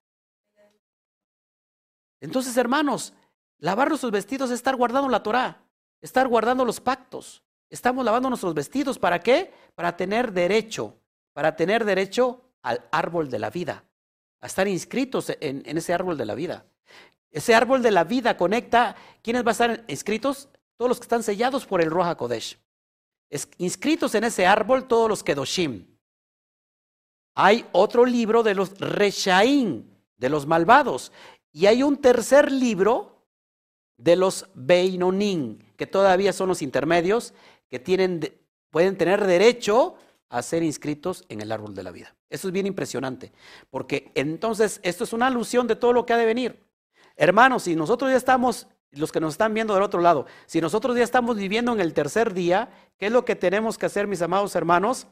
Entonces, 2.19 2.57
hermanos, 2.57 3.13
lavar 3.59 3.89
nuestros 3.89 4.11
vestidos 4.11 4.49
es 4.49 4.55
estar 4.55 4.75
guardando 4.75 5.09
la 5.09 5.21
Torah 5.21 5.63
estar 6.03 6.27
guardando 6.27 6.65
los 6.65 6.79
pactos. 6.81 7.41
Estamos 7.69 8.05
lavando 8.05 8.29
nuestros 8.29 8.53
vestidos. 8.53 8.99
¿Para 8.99 9.19
qué? 9.19 9.51
Para 9.73 9.95
tener 9.95 10.31
derecho, 10.33 10.99
para 11.33 11.55
tener 11.55 11.83
derecho 11.83 12.41
al 12.61 12.81
árbol 12.91 13.29
de 13.29 13.39
la 13.39 13.49
vida, 13.49 13.83
a 14.39 14.47
estar 14.47 14.67
inscritos 14.67 15.31
en, 15.39 15.77
ese 15.77 15.93
árbol 15.93 16.17
de 16.17 16.25
la 16.25 16.35
vida. 16.35 16.65
Ese 17.31 17.55
árbol 17.55 17.81
de 17.81 17.91
la 17.91 18.03
vida 18.03 18.37
conecta, 18.37 18.95
¿quiénes 19.21 19.43
van 19.43 19.49
a 19.49 19.51
estar 19.51 19.85
inscritos? 19.87 20.49
Todos 20.77 20.89
los 20.89 20.99
que 20.99 21.05
están 21.05 21.23
sellados 21.23 21.65
por 21.65 21.81
el 21.81 21.89
Roja 21.89 22.15
Kodesh. 22.15 22.59
Es, 23.29 23.49
inscritos 23.57 24.13
en 24.15 24.23
ese 24.23 24.45
árbol 24.45 24.87
todos 24.87 25.09
los 25.09 25.23
Kedoshim. 25.23 25.87
Hay 27.35 27.65
otro 27.71 28.05
libro 28.05 28.43
de 28.43 28.53
los 28.53 28.77
Reshaim, 28.79 29.85
de 30.17 30.29
los 30.29 30.45
malvados. 30.45 31.11
Y 31.51 31.65
hay 31.65 31.81
un 31.81 31.97
tercer 31.97 32.51
libro 32.51 33.25
de 33.97 34.15
los 34.15 34.47
Beinonim, 34.53 35.59
que 35.75 35.87
todavía 35.87 36.33
son 36.33 36.49
los 36.49 36.61
intermedios, 36.61 37.33
que 37.69 37.79
tienen, 37.79 38.21
pueden 38.69 38.97
tener 38.97 39.25
derecho 39.25 39.95
a 40.33 40.41
ser 40.41 40.63
inscritos 40.63 41.25
en 41.29 41.41
el 41.41 41.51
árbol 41.51 41.75
de 41.75 41.83
la 41.83 41.91
vida. 41.91 42.15
Eso 42.27 42.47
es 42.47 42.51
bien 42.51 42.65
impresionante, 42.65 43.31
porque 43.69 44.11
entonces 44.15 44.79
esto 44.81 45.03
es 45.03 45.13
una 45.13 45.27
alusión 45.27 45.67
de 45.67 45.75
todo 45.75 45.93
lo 45.93 46.07
que 46.07 46.13
ha 46.13 46.17
de 46.17 46.25
venir. 46.25 46.65
Hermanos, 47.15 47.63
si 47.63 47.75
nosotros 47.75 48.09
ya 48.09 48.17
estamos, 48.17 48.67
los 48.89 49.11
que 49.11 49.19
nos 49.19 49.35
están 49.35 49.53
viendo 49.53 49.75
del 49.75 49.83
otro 49.83 50.01
lado, 50.01 50.25
si 50.47 50.59
nosotros 50.59 50.97
ya 50.97 51.03
estamos 51.03 51.37
viviendo 51.37 51.71
en 51.71 51.79
el 51.79 51.93
tercer 51.93 52.33
día, 52.33 52.71
¿qué 52.97 53.05
es 53.05 53.11
lo 53.11 53.25
que 53.25 53.35
tenemos 53.35 53.77
que 53.77 53.85
hacer, 53.85 54.07
mis 54.07 54.23
amados 54.23 54.55
hermanos? 54.55 55.05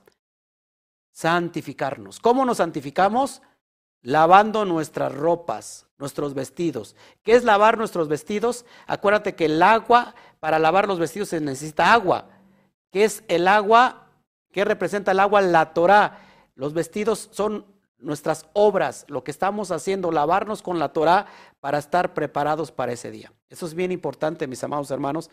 Santificarnos. 1.11 2.19
¿Cómo 2.19 2.43
nos 2.43 2.57
santificamos? 2.57 3.43
Lavando 4.01 4.65
nuestras 4.65 5.13
ropas, 5.13 5.85
nuestros 5.99 6.33
vestidos. 6.33 6.95
¿Qué 7.21 7.33
es 7.33 7.43
lavar 7.43 7.77
nuestros 7.77 8.07
vestidos? 8.07 8.65
Acuérdate 8.87 9.35
que 9.35 9.45
el 9.45 9.61
agua 9.61 10.15
para 10.39 10.57
lavar 10.57 10.87
los 10.87 10.97
vestidos 10.97 11.29
se 11.29 11.39
necesita 11.39 11.93
agua. 11.93 12.27
¿Qué 12.89 13.03
es 13.03 13.23
el 13.27 13.47
agua? 13.47 14.00
¿Qué 14.51 14.65
representa 14.65 15.11
el 15.11 15.19
agua? 15.19 15.41
La 15.41 15.73
Torah. 15.73 16.19
Los 16.55 16.73
vestidos 16.73 17.29
son 17.31 17.65
nuestras 17.97 18.47
obras, 18.53 19.05
lo 19.07 19.23
que 19.23 19.31
estamos 19.31 19.71
haciendo, 19.71 20.11
lavarnos 20.11 20.61
con 20.61 20.79
la 20.79 20.91
Torah 20.91 21.27
para 21.59 21.77
estar 21.77 22.13
preparados 22.13 22.71
para 22.71 22.91
ese 22.91 23.11
día. 23.11 23.31
Eso 23.49 23.65
es 23.65 23.73
bien 23.73 23.91
importante, 23.91 24.47
mis 24.47 24.63
amados 24.63 24.91
hermanos, 24.91 25.29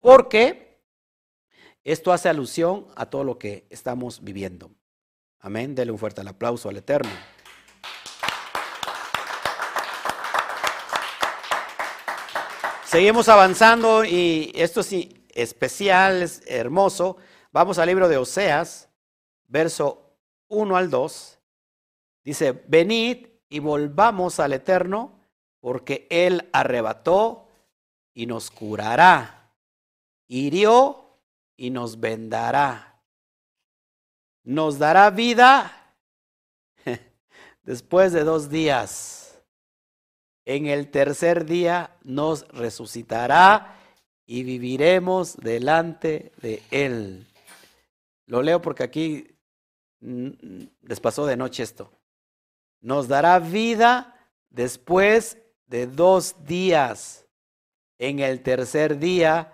porque 0.00 0.80
esto 1.84 2.12
hace 2.12 2.28
alusión 2.28 2.86
a 2.96 3.06
todo 3.06 3.24
lo 3.24 3.38
que 3.38 3.66
estamos 3.70 4.22
viviendo. 4.22 4.70
Amén. 5.40 5.74
Dele 5.74 5.92
un 5.92 5.98
fuerte 5.98 6.20
aplauso 6.20 6.68
al 6.68 6.76
Eterno. 6.76 7.10
Seguimos 12.84 13.28
avanzando 13.28 14.04
y 14.04 14.50
esto 14.54 14.80
es 14.80 14.92
especial, 15.32 16.22
es 16.22 16.42
hermoso. 16.46 17.16
Vamos 17.52 17.78
al 17.78 17.88
libro 17.88 18.08
de 18.08 18.16
Oseas, 18.16 18.88
verso 19.46 20.16
1 20.48 20.76
al 20.76 20.90
2. 20.90 21.38
Dice, 22.24 22.52
venid 22.68 23.26
y 23.48 23.58
volvamos 23.58 24.40
al 24.40 24.52
Eterno, 24.52 25.18
porque 25.60 26.06
Él 26.10 26.48
arrebató 26.52 27.48
y 28.14 28.26
nos 28.26 28.50
curará, 28.50 29.52
hirió 30.28 31.18
y 31.56 31.70
nos 31.70 32.00
vendará. 32.00 33.02
Nos 34.42 34.78
dará 34.78 35.10
vida 35.10 35.94
después 37.62 38.12
de 38.12 38.24
dos 38.24 38.48
días 38.48 39.20
en 40.44 40.66
el 40.66 40.90
tercer 40.90 41.44
día 41.44 41.96
nos 42.02 42.48
resucitará 42.48 43.76
y 44.26 44.42
viviremos 44.42 45.36
delante 45.36 46.32
de 46.42 46.60
Él. 46.72 47.26
Lo 48.30 48.42
leo 48.42 48.62
porque 48.62 48.84
aquí 48.84 49.26
les 50.00 51.00
pasó 51.00 51.26
de 51.26 51.36
noche 51.36 51.62
esto. 51.62 51.92
Nos 52.80 53.08
dará 53.08 53.38
vida 53.38 54.30
después 54.48 55.36
de 55.66 55.86
dos 55.86 56.36
días. 56.46 57.26
En 57.98 58.20
el 58.20 58.42
tercer 58.42 58.98
día 58.98 59.52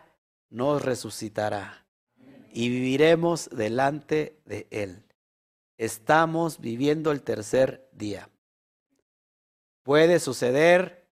nos 0.51 0.82
resucitará 0.82 1.85
y 2.53 2.69
viviremos 2.69 3.51
delante 3.51 4.39
de 4.44 4.69
Él. 4.70 5.03
Estamos 5.77 6.61
viviendo 6.61 7.11
el 7.11 7.23
tercer 7.23 7.89
día 7.93 8.28
puede 9.86 10.19
suceder 10.19 11.07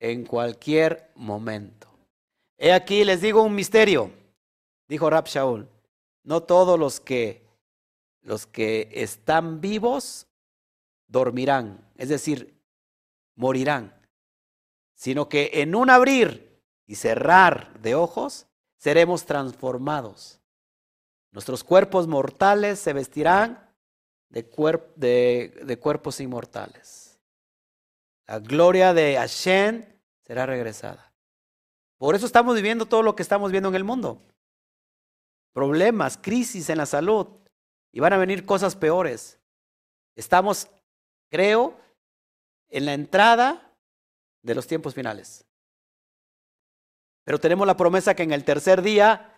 en 0.00 0.24
cualquier 0.24 1.10
momento. 1.14 1.88
He 2.56 2.72
aquí 2.72 3.04
les 3.04 3.20
digo 3.20 3.42
un 3.42 3.54
misterio, 3.54 4.10
dijo 4.88 5.10
Rab 5.10 5.26
Shaul. 5.26 5.68
No 6.24 6.42
todos 6.42 6.78
los 6.78 6.98
que 7.00 7.44
los 8.24 8.46
que 8.46 8.88
están 8.92 9.60
vivos 9.60 10.26
dormirán, 11.06 11.86
es 11.96 12.08
decir, 12.08 12.58
morirán, 13.36 13.94
sino 14.94 15.28
que 15.28 15.50
en 15.54 15.74
un 15.74 15.90
abrir 15.90 16.62
y 16.86 16.94
cerrar 16.94 17.78
de 17.80 17.94
ojos 17.94 18.46
seremos 18.78 19.26
transformados. 19.26 20.40
Nuestros 21.32 21.62
cuerpos 21.62 22.06
mortales 22.06 22.78
se 22.78 22.92
vestirán 22.92 23.70
de, 24.30 24.42
de 25.64 25.78
cuerpos 25.78 26.20
inmortales. 26.20 27.20
La 28.26 28.38
gloria 28.38 28.94
de 28.94 29.16
Hashem 29.16 29.84
será 30.22 30.46
regresada. 30.46 31.12
Por 31.98 32.14
eso 32.14 32.24
estamos 32.24 32.54
viviendo 32.54 32.86
todo 32.86 33.02
lo 33.02 33.14
que 33.14 33.22
estamos 33.22 33.50
viendo 33.52 33.68
en 33.68 33.74
el 33.74 33.84
mundo. 33.84 34.22
Problemas, 35.54 36.18
crisis 36.20 36.68
en 36.68 36.76
la 36.76 36.84
salud. 36.84 37.26
Y 37.92 38.00
van 38.00 38.12
a 38.12 38.18
venir 38.18 38.44
cosas 38.44 38.76
peores. 38.76 39.38
Estamos, 40.16 40.68
creo, 41.30 41.78
en 42.68 42.84
la 42.84 42.92
entrada 42.92 43.72
de 44.42 44.54
los 44.54 44.66
tiempos 44.66 44.94
finales. 44.94 45.46
Pero 47.24 47.38
tenemos 47.38 47.66
la 47.66 47.76
promesa 47.76 48.14
que 48.14 48.24
en 48.24 48.32
el 48.32 48.44
tercer 48.44 48.82
día 48.82 49.34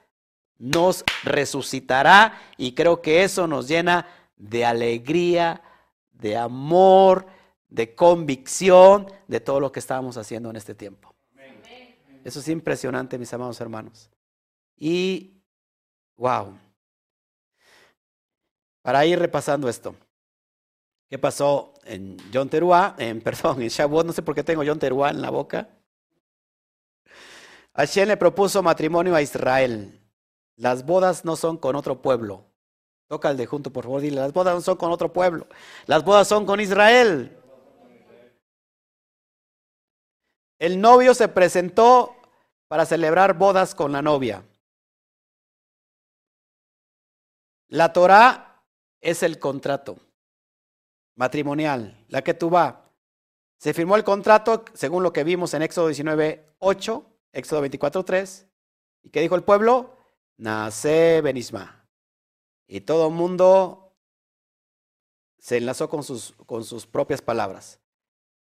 nos 0.58 1.04
resucitará 1.22 2.40
y 2.56 2.72
creo 2.72 3.00
que 3.02 3.22
eso 3.22 3.46
nos 3.46 3.68
llena 3.68 4.08
de 4.36 4.64
alegría, 4.64 5.62
de 6.12 6.36
amor, 6.36 7.26
de 7.68 7.94
convicción 7.94 9.06
de 9.28 9.40
todo 9.40 9.60
lo 9.60 9.70
que 9.70 9.80
estábamos 9.80 10.16
haciendo 10.16 10.50
en 10.50 10.56
este 10.56 10.74
tiempo. 10.74 11.14
Eso 12.24 12.40
es 12.40 12.48
impresionante, 12.48 13.18
mis 13.18 13.32
amados 13.32 13.60
hermanos. 13.60 14.10
Y, 14.76 15.35
wow. 16.16 16.58
Para 18.82 19.04
ir 19.04 19.18
repasando 19.18 19.68
esto. 19.68 19.94
¿Qué 21.08 21.18
pasó 21.18 21.74
en 21.84 22.16
John 22.32 22.48
Teruá? 22.48 22.94
En, 22.98 23.20
perdón, 23.22 23.62
en 23.62 23.68
Shavuot, 23.68 24.06
no 24.06 24.12
sé 24.12 24.22
por 24.22 24.34
qué 24.34 24.42
tengo 24.42 24.62
John 24.66 24.78
Teruá 24.78 25.10
en 25.10 25.22
la 25.22 25.30
boca. 25.30 25.68
Hashem 27.74 28.08
le 28.08 28.16
propuso 28.16 28.62
matrimonio 28.62 29.14
a 29.14 29.22
Israel. 29.22 30.00
Las 30.56 30.84
bodas 30.84 31.24
no 31.24 31.36
son 31.36 31.58
con 31.58 31.76
otro 31.76 32.00
pueblo. 32.00 32.44
Toca 33.08 33.30
el 33.30 33.36
de 33.36 33.46
junto, 33.46 33.72
por 33.72 33.84
favor, 33.84 34.00
dile, 34.00 34.20
las 34.20 34.32
bodas 34.32 34.54
no 34.54 34.60
son 34.60 34.76
con 34.76 34.90
otro 34.90 35.12
pueblo. 35.12 35.46
Las 35.86 36.04
bodas 36.04 36.26
son 36.26 36.46
con 36.46 36.58
Israel. 36.60 37.36
El 40.58 40.80
novio 40.80 41.14
se 41.14 41.28
presentó 41.28 42.16
para 42.66 42.86
celebrar 42.86 43.36
bodas 43.36 43.74
con 43.74 43.92
la 43.92 44.02
novia. 44.02 44.42
La 47.68 47.92
Torah 47.92 48.62
es 49.00 49.22
el 49.22 49.38
contrato 49.38 49.98
matrimonial, 51.16 52.04
la 52.08 52.22
que 52.22 52.34
tú 52.34 52.50
va. 52.50 52.92
Se 53.58 53.74
firmó 53.74 53.96
el 53.96 54.04
contrato 54.04 54.64
según 54.74 55.02
lo 55.02 55.12
que 55.12 55.24
vimos 55.24 55.54
en 55.54 55.62
Éxodo 55.62 55.88
19, 55.88 56.54
8, 56.58 57.06
Éxodo 57.32 57.60
24, 57.62 58.04
3. 58.04 58.46
¿Y 59.02 59.10
qué 59.10 59.20
dijo 59.20 59.34
el 59.34 59.42
pueblo? 59.42 59.96
Nace 60.36 61.20
Benisma. 61.22 61.88
Y 62.68 62.82
todo 62.82 63.08
el 63.08 63.14
mundo 63.14 63.96
se 65.38 65.56
enlazó 65.56 65.88
con 65.88 66.02
sus, 66.02 66.32
con 66.46 66.64
sus 66.64 66.86
propias 66.86 67.22
palabras. 67.22 67.80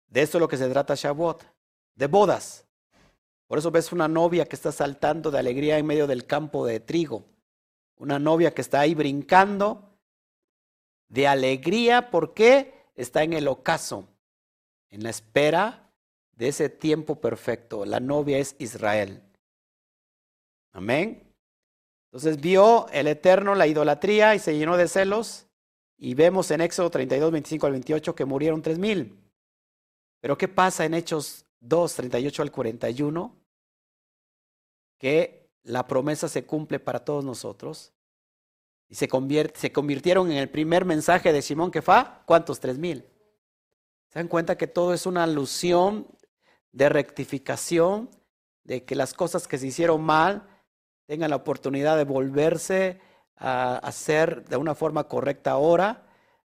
De 0.07 0.21
esto 0.21 0.37
es 0.37 0.41
lo 0.41 0.47
que 0.47 0.57
se 0.57 0.69
trata 0.69 0.95
Shavuot, 0.95 1.43
de 1.95 2.07
bodas. 2.07 2.65
Por 3.47 3.57
eso 3.57 3.71
ves 3.71 3.91
una 3.91 4.07
novia 4.07 4.45
que 4.45 4.55
está 4.55 4.71
saltando 4.71 5.31
de 5.31 5.39
alegría 5.39 5.77
en 5.77 5.85
medio 5.85 6.07
del 6.07 6.25
campo 6.25 6.65
de 6.65 6.79
trigo. 6.79 7.25
Una 8.01 8.17
novia 8.17 8.51
que 8.51 8.61
está 8.61 8.79
ahí 8.79 8.95
brincando 8.95 9.95
de 11.07 11.27
alegría 11.27 12.09
porque 12.09 12.73
está 12.95 13.21
en 13.21 13.33
el 13.33 13.47
ocaso, 13.47 14.07
en 14.89 15.03
la 15.03 15.11
espera 15.11 15.93
de 16.31 16.47
ese 16.47 16.69
tiempo 16.69 17.21
perfecto. 17.21 17.85
La 17.85 17.99
novia 17.99 18.39
es 18.39 18.55
Israel. 18.57 19.21
Amén. 20.71 21.31
Entonces 22.07 22.41
vio 22.41 22.87
el 22.89 23.05
Eterno 23.05 23.53
la 23.53 23.67
idolatría 23.67 24.33
y 24.33 24.39
se 24.39 24.57
llenó 24.57 24.77
de 24.77 24.87
celos. 24.87 25.45
Y 25.95 26.15
vemos 26.15 26.49
en 26.49 26.61
Éxodo 26.61 26.89
32, 26.89 27.31
25 27.31 27.67
al 27.67 27.73
28 27.73 28.15
que 28.15 28.25
murieron 28.25 28.63
tres 28.63 28.79
mil. 28.79 29.15
Pero 30.21 30.39
¿qué 30.39 30.47
pasa 30.47 30.85
en 30.85 30.95
Hechos 30.95 31.45
2, 31.59 31.93
38 31.93 32.41
al 32.41 32.51
41? 32.51 33.35
Que 34.97 35.40
la 35.63 35.87
promesa 35.87 36.27
se 36.27 36.45
cumple 36.45 36.79
para 36.79 37.03
todos 37.03 37.23
nosotros. 37.23 37.93
Y 38.87 38.95
se, 38.95 39.09
se 39.55 39.71
convirtieron 39.71 40.31
en 40.31 40.37
el 40.37 40.49
primer 40.49 40.85
mensaje 40.85 41.31
de 41.31 41.41
Simón 41.41 41.71
que 41.71 41.81
¿cuántos? 42.25 42.59
Tres 42.59 42.77
mil. 42.77 43.05
¿Se 44.09 44.19
dan 44.19 44.27
cuenta 44.27 44.57
que 44.57 44.67
todo 44.67 44.93
es 44.93 45.05
una 45.05 45.23
alusión 45.23 46.07
de 46.73 46.89
rectificación, 46.89 48.09
de 48.63 48.83
que 48.83 48.95
las 48.95 49.13
cosas 49.13 49.47
que 49.47 49.57
se 49.57 49.67
hicieron 49.67 50.01
mal 50.01 50.47
tengan 51.05 51.29
la 51.29 51.37
oportunidad 51.37 51.97
de 51.97 52.03
volverse 52.03 52.99
a 53.37 53.77
hacer 53.77 54.43
de 54.49 54.57
una 54.57 54.75
forma 54.75 55.07
correcta 55.07 55.51
ahora? 55.51 56.05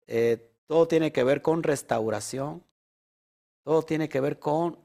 Eh, 0.06 0.52
todo 0.66 0.86
tiene 0.86 1.12
que 1.12 1.24
ver 1.24 1.40
con 1.40 1.62
restauración, 1.62 2.62
todo 3.62 3.82
tiene 3.82 4.08
que 4.08 4.20
ver 4.20 4.38
con 4.38 4.78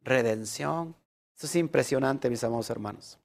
redención. 0.00 0.94
Eso 1.36 1.46
es 1.46 1.56
impresionante, 1.56 2.30
mis 2.30 2.44
amados 2.44 2.70
hermanos. 2.70 3.18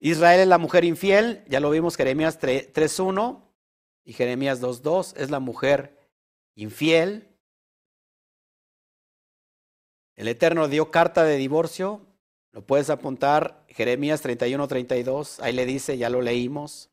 Israel 0.00 0.40
es 0.40 0.48
la 0.48 0.56
mujer 0.56 0.84
infiel, 0.84 1.44
ya 1.46 1.60
lo 1.60 1.68
vimos 1.70 1.96
Jeremías 1.96 2.40
3.1 2.40 3.44
y 4.04 4.14
Jeremías 4.14 4.62
2.2, 4.62 5.14
es 5.18 5.30
la 5.30 5.40
mujer 5.40 5.98
infiel. 6.54 7.28
El 10.16 10.28
Eterno 10.28 10.68
dio 10.68 10.90
carta 10.90 11.22
de 11.24 11.36
divorcio, 11.36 12.06
lo 12.52 12.66
puedes 12.66 12.88
apuntar, 12.88 13.66
Jeremías 13.68 14.24
31.32, 14.24 15.40
ahí 15.42 15.52
le 15.52 15.66
dice, 15.66 15.98
ya 15.98 16.08
lo 16.08 16.22
leímos. 16.22 16.90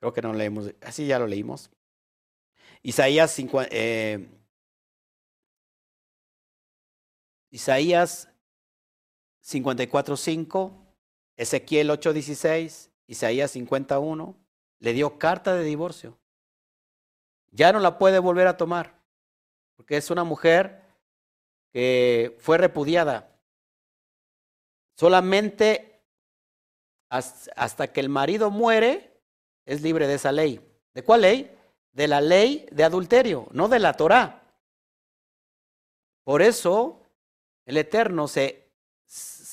Creo 0.00 0.12
que 0.12 0.22
no 0.22 0.32
leímos, 0.32 0.74
así 0.80 1.06
ya 1.06 1.20
lo 1.20 1.28
leímos. 1.28 1.70
Isaías, 2.82 3.30
5, 3.30 3.62
eh, 3.70 4.28
Isaías 7.50 8.28
54.5 9.44 10.87
Ezequiel 11.38 11.88
8:16, 11.88 12.90
Isaías 13.06 13.52
51, 13.52 14.36
le 14.80 14.92
dio 14.92 15.18
carta 15.18 15.54
de 15.54 15.62
divorcio. 15.64 16.18
Ya 17.52 17.72
no 17.72 17.78
la 17.78 17.96
puede 17.96 18.18
volver 18.18 18.48
a 18.48 18.56
tomar, 18.56 19.00
porque 19.76 19.96
es 19.96 20.10
una 20.10 20.24
mujer 20.24 20.82
que 21.72 22.36
fue 22.40 22.58
repudiada. 22.58 23.30
Solamente 24.96 26.02
hasta 27.08 27.92
que 27.92 28.00
el 28.00 28.08
marido 28.08 28.50
muere 28.50 29.22
es 29.64 29.80
libre 29.80 30.08
de 30.08 30.14
esa 30.14 30.32
ley. 30.32 30.60
¿De 30.92 31.04
cuál 31.04 31.22
ley? 31.22 31.56
De 31.92 32.08
la 32.08 32.20
ley 32.20 32.66
de 32.72 32.82
adulterio, 32.84 33.46
no 33.52 33.68
de 33.68 33.78
la 33.78 33.92
Torah. 33.94 34.42
Por 36.24 36.42
eso 36.42 37.00
el 37.64 37.76
Eterno 37.76 38.26
se 38.26 38.68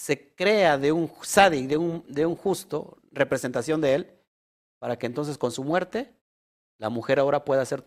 se 0.06 0.36
crea 0.36 0.78
de 0.78 0.92
un 0.92 1.12
sadik, 1.24 1.68
de 1.68 1.78
un, 1.78 2.06
de 2.08 2.28
un 2.28 2.36
justo, 2.36 3.00
representación 3.12 3.82
de 3.82 3.96
él, 3.96 4.20
para 4.78 5.00
que 5.00 5.08
entonces 5.08 5.36
con 5.36 5.52
su 5.52 5.64
muerte 5.64 6.14
la 6.78 6.92
mujer 6.92 7.18
ahora 7.18 7.44
pueda 7.44 7.66
ser 7.66 7.84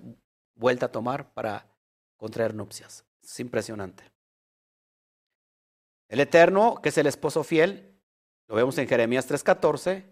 vuelta 0.56 0.86
a 0.86 0.90
tomar 0.90 1.32
para 1.32 1.72
contraer 2.16 2.56
nupcias. 2.56 3.04
Es 3.22 3.38
impresionante. 3.38 4.02
El 6.08 6.18
Eterno, 6.18 6.80
que 6.82 6.88
es 6.88 6.98
el 6.98 7.06
esposo 7.06 7.44
fiel, 7.44 7.96
lo 8.48 8.56
vemos 8.56 8.76
en 8.78 8.88
Jeremías 8.88 9.30
3.14, 9.30 10.02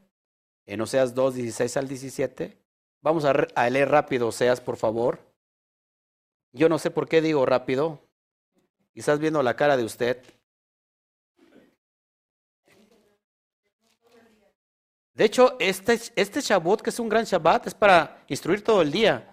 en 0.66 0.80
Oseas 0.80 1.12
2.16 1.12 1.76
al 1.76 1.88
17. 1.88 2.56
Vamos 3.02 3.24
a, 3.24 3.32
a 3.32 3.68
leer 3.68 3.88
rápido 3.88 4.28
Oseas, 4.28 4.60
por 4.60 4.76
favor. 4.76 5.18
Yo 6.52 6.68
no 6.68 6.78
sé 6.78 6.92
por 6.92 7.08
qué 7.08 7.20
digo 7.20 7.44
rápido. 7.46 8.06
Quizás 8.94 9.18
viendo 9.18 9.42
la 9.42 9.56
cara 9.56 9.76
de 9.76 9.82
usted, 9.82 10.22
De 15.16 15.24
hecho, 15.24 15.56
este, 15.58 15.98
este 16.14 16.42
Shabbat, 16.42 16.82
que 16.82 16.90
es 16.90 17.00
un 17.00 17.08
gran 17.08 17.24
Shabbat, 17.24 17.68
es 17.68 17.74
para 17.74 18.22
instruir 18.28 18.62
todo 18.62 18.82
el 18.82 18.92
día. 18.92 19.26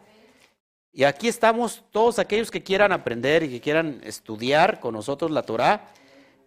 Y 0.93 1.03
aquí 1.03 1.27
estamos 1.27 1.83
todos 1.91 2.19
aquellos 2.19 2.49
que 2.49 2.63
quieran 2.63 2.93
aprender 2.93 3.43
y 3.43 3.49
que 3.49 3.59
quieran 3.59 3.99
estudiar 4.05 4.79
con 4.79 4.93
nosotros 4.93 5.29
la 5.29 5.43
Torah. 5.43 5.89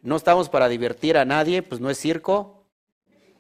No 0.01 0.17
estamos 0.17 0.49
para 0.49 0.69
divertir 0.69 1.19
a 1.19 1.27
nadie, 1.27 1.63
pues 1.63 1.83
no 1.83 1.91
es 1.91 1.99
circo, 1.99 2.65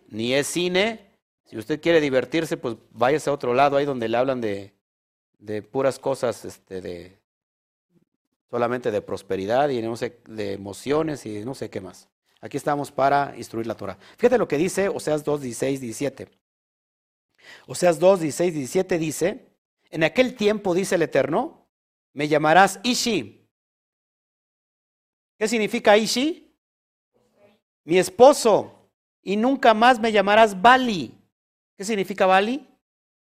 ni 0.08 0.34
es 0.34 0.46
cine. 0.46 1.12
Si 1.46 1.56
usted 1.56 1.80
quiere 1.80 2.02
divertirse, 2.02 2.58
pues 2.58 2.76
váyase 2.90 3.30
a 3.30 3.32
otro 3.32 3.54
lado, 3.54 3.78
ahí 3.78 3.86
donde 3.86 4.08
le 4.08 4.18
hablan 4.18 4.42
de, 4.42 4.74
de 5.38 5.62
puras 5.62 5.98
cosas, 5.98 6.44
este, 6.44 6.82
de 6.82 7.18
solamente 8.50 8.90
de 8.90 9.00
prosperidad 9.00 9.70
y 9.70 9.80
no 9.80 9.96
sé, 9.96 10.18
de 10.28 10.52
emociones 10.52 11.24
y 11.24 11.42
no 11.42 11.54
sé 11.54 11.70
qué 11.70 11.80
más. 11.80 12.10
Aquí 12.46 12.56
estamos 12.56 12.92
para 12.92 13.34
instruir 13.36 13.66
la 13.66 13.74
Torah. 13.74 13.98
Fíjate 14.16 14.38
lo 14.38 14.46
que 14.46 14.56
dice 14.56 14.88
Oseas 14.88 15.24
2, 15.24 15.40
16, 15.40 15.80
17. 15.80 16.28
Oseas 17.66 17.98
2, 17.98 18.20
16, 18.20 18.54
17 18.54 18.98
dice, 18.98 19.48
en 19.90 20.04
aquel 20.04 20.36
tiempo, 20.36 20.72
dice 20.72 20.94
el 20.94 21.02
Eterno, 21.02 21.66
me 22.12 22.28
llamarás 22.28 22.78
Ishi. 22.84 23.44
¿Qué 25.36 25.48
significa 25.48 25.96
Ishi? 25.96 26.56
Mi 27.82 27.98
esposo. 27.98 28.90
Y 29.22 29.36
nunca 29.36 29.74
más 29.74 29.98
me 29.98 30.12
llamarás 30.12 30.62
Bali. 30.62 31.18
¿Qué 31.76 31.84
significa 31.84 32.26
Bali? 32.26 32.64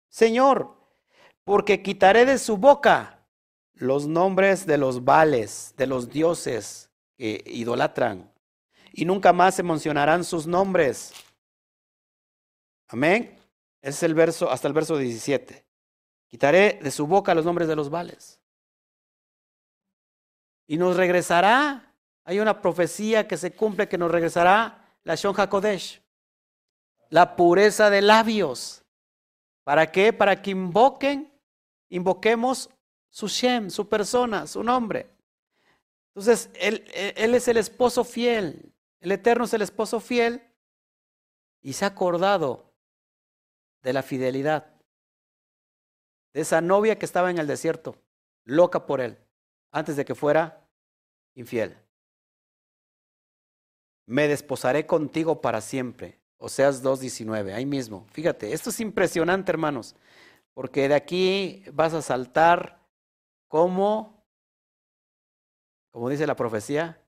Señor, 0.09 0.77
porque 1.43 1.81
quitaré 1.81 2.23
de 2.25 2.37
su 2.37 2.57
boca 2.57 3.27
los 3.73 4.05
nombres 4.05 4.67
de 4.67 4.77
los 4.77 5.03
vales, 5.03 5.73
de 5.75 5.87
los 5.87 6.07
dioses 6.07 6.91
que 7.17 7.43
idolatran 7.47 8.31
y 8.97 9.05
nunca 9.05 9.31
más 9.31 9.53
se 9.53 9.61
mencionarán 9.61 10.23
sus 10.23 10.47
nombres. 10.47 11.13
Amén. 12.87 13.37
Es 13.79 14.01
el 14.01 14.15
verso, 14.15 14.49
hasta 14.49 14.67
el 14.67 14.73
verso 14.73 14.97
17. 14.97 15.63
Quitaré 16.25 16.79
de 16.81 16.89
su 16.89 17.05
boca 17.05 17.35
los 17.35 17.45
nombres 17.45 17.67
de 17.67 17.75
los 17.75 17.91
vales. 17.91 18.41
Y 20.65 20.77
nos 20.77 20.97
regresará. 20.97 21.93
Hay 22.23 22.39
una 22.39 22.59
profecía 22.59 23.27
que 23.27 23.37
se 23.37 23.53
cumple 23.53 23.87
que 23.87 23.99
nos 23.99 24.09
regresará 24.09 24.97
la 25.03 25.13
Shon 25.13 25.39
HaKodesh. 25.39 26.01
La 27.09 27.35
pureza 27.35 27.91
de 27.91 28.01
labios. 28.01 28.83
¿Para 29.63 29.91
qué? 29.91 30.11
Para 30.11 30.41
que 30.41 30.49
invoquen, 30.49 31.31
invoquemos 31.89 32.71
su 33.11 33.27
Shem, 33.27 33.69
su 33.69 33.87
persona, 33.87 34.47
su 34.47 34.63
nombre. 34.63 35.07
Entonces, 36.15 36.49
él 36.55 36.83
es 37.35 37.47
el 37.47 37.57
esposo 37.57 38.03
fiel. 38.03 38.73
El 38.99 39.11
Eterno 39.11 39.45
es 39.45 39.53
el 39.53 39.61
esposo 39.61 39.99
fiel 39.99 40.41
y 41.61 41.73
se 41.73 41.85
ha 41.85 41.89
acordado 41.89 42.73
de 43.83 43.93
la 43.93 44.03
fidelidad 44.03 44.73
de 46.33 46.41
esa 46.41 46.61
novia 46.61 46.97
que 46.97 47.05
estaba 47.05 47.31
en 47.31 47.37
el 47.37 47.47
desierto, 47.47 47.95
loca 48.43 48.85
por 48.85 49.01
él, 49.01 49.17
antes 49.71 49.95
de 49.95 50.05
que 50.05 50.15
fuera 50.15 50.69
infiel. 51.35 51.77
Me 54.05 54.27
desposaré 54.27 54.85
contigo 54.85 55.41
para 55.41 55.61
siempre. 55.61 56.19
Oseas 56.37 56.83
2.19, 56.83 57.53
ahí 57.53 57.65
mismo. 57.65 58.05
Fíjate, 58.11 58.53
esto 58.53 58.69
es 58.69 58.79
impresionante, 58.79 59.51
hermanos, 59.51 59.95
porque 60.53 60.87
de 60.87 60.95
aquí 60.95 61.63
vas 61.73 61.93
a 61.93 62.01
saltar 62.01 62.87
como, 63.47 64.23
como 65.91 66.09
dice 66.09 66.27
la 66.27 66.35
profecía, 66.35 67.01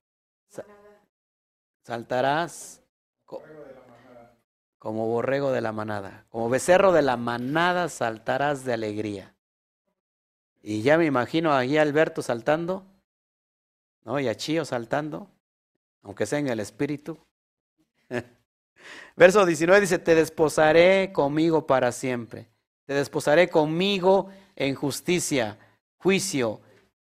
saltarás 1.90 2.84
como 4.78 5.08
borrego 5.08 5.52
de 5.52 5.60
la 5.60 5.72
manada, 5.72 6.24
como 6.30 6.48
becerro 6.48 6.92
de 6.92 7.02
la 7.02 7.18
manada 7.18 7.90
saltarás 7.90 8.64
de 8.64 8.74
alegría. 8.74 9.34
Y 10.62 10.84
ya 10.84 11.00
me 11.00 11.06
imagino 11.06 11.52
ahí 11.52 11.80
a 11.80 11.82
Alberto 11.82 12.22
saltando, 12.22 12.86
¿no? 14.04 14.20
Y 14.20 14.28
a 14.28 14.36
Chío 14.36 14.66
saltando, 14.66 15.32
aunque 16.04 16.28
sea 16.28 16.38
en 16.38 16.50
el 16.50 16.60
espíritu. 16.60 17.18
Verso 19.16 19.44
19 19.44 19.82
dice, 19.82 19.98
te 19.98 20.14
desposaré 20.14 21.12
conmigo 21.12 21.66
para 21.66 21.92
siempre. 21.92 22.52
Te 22.86 22.94
desposaré 22.94 23.50
conmigo 23.50 24.30
en 24.56 24.76
justicia, 24.76 25.58
juicio, 25.98 26.62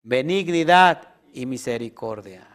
benignidad 0.03 1.15
y 1.31 1.45
misericordia. 1.45 2.54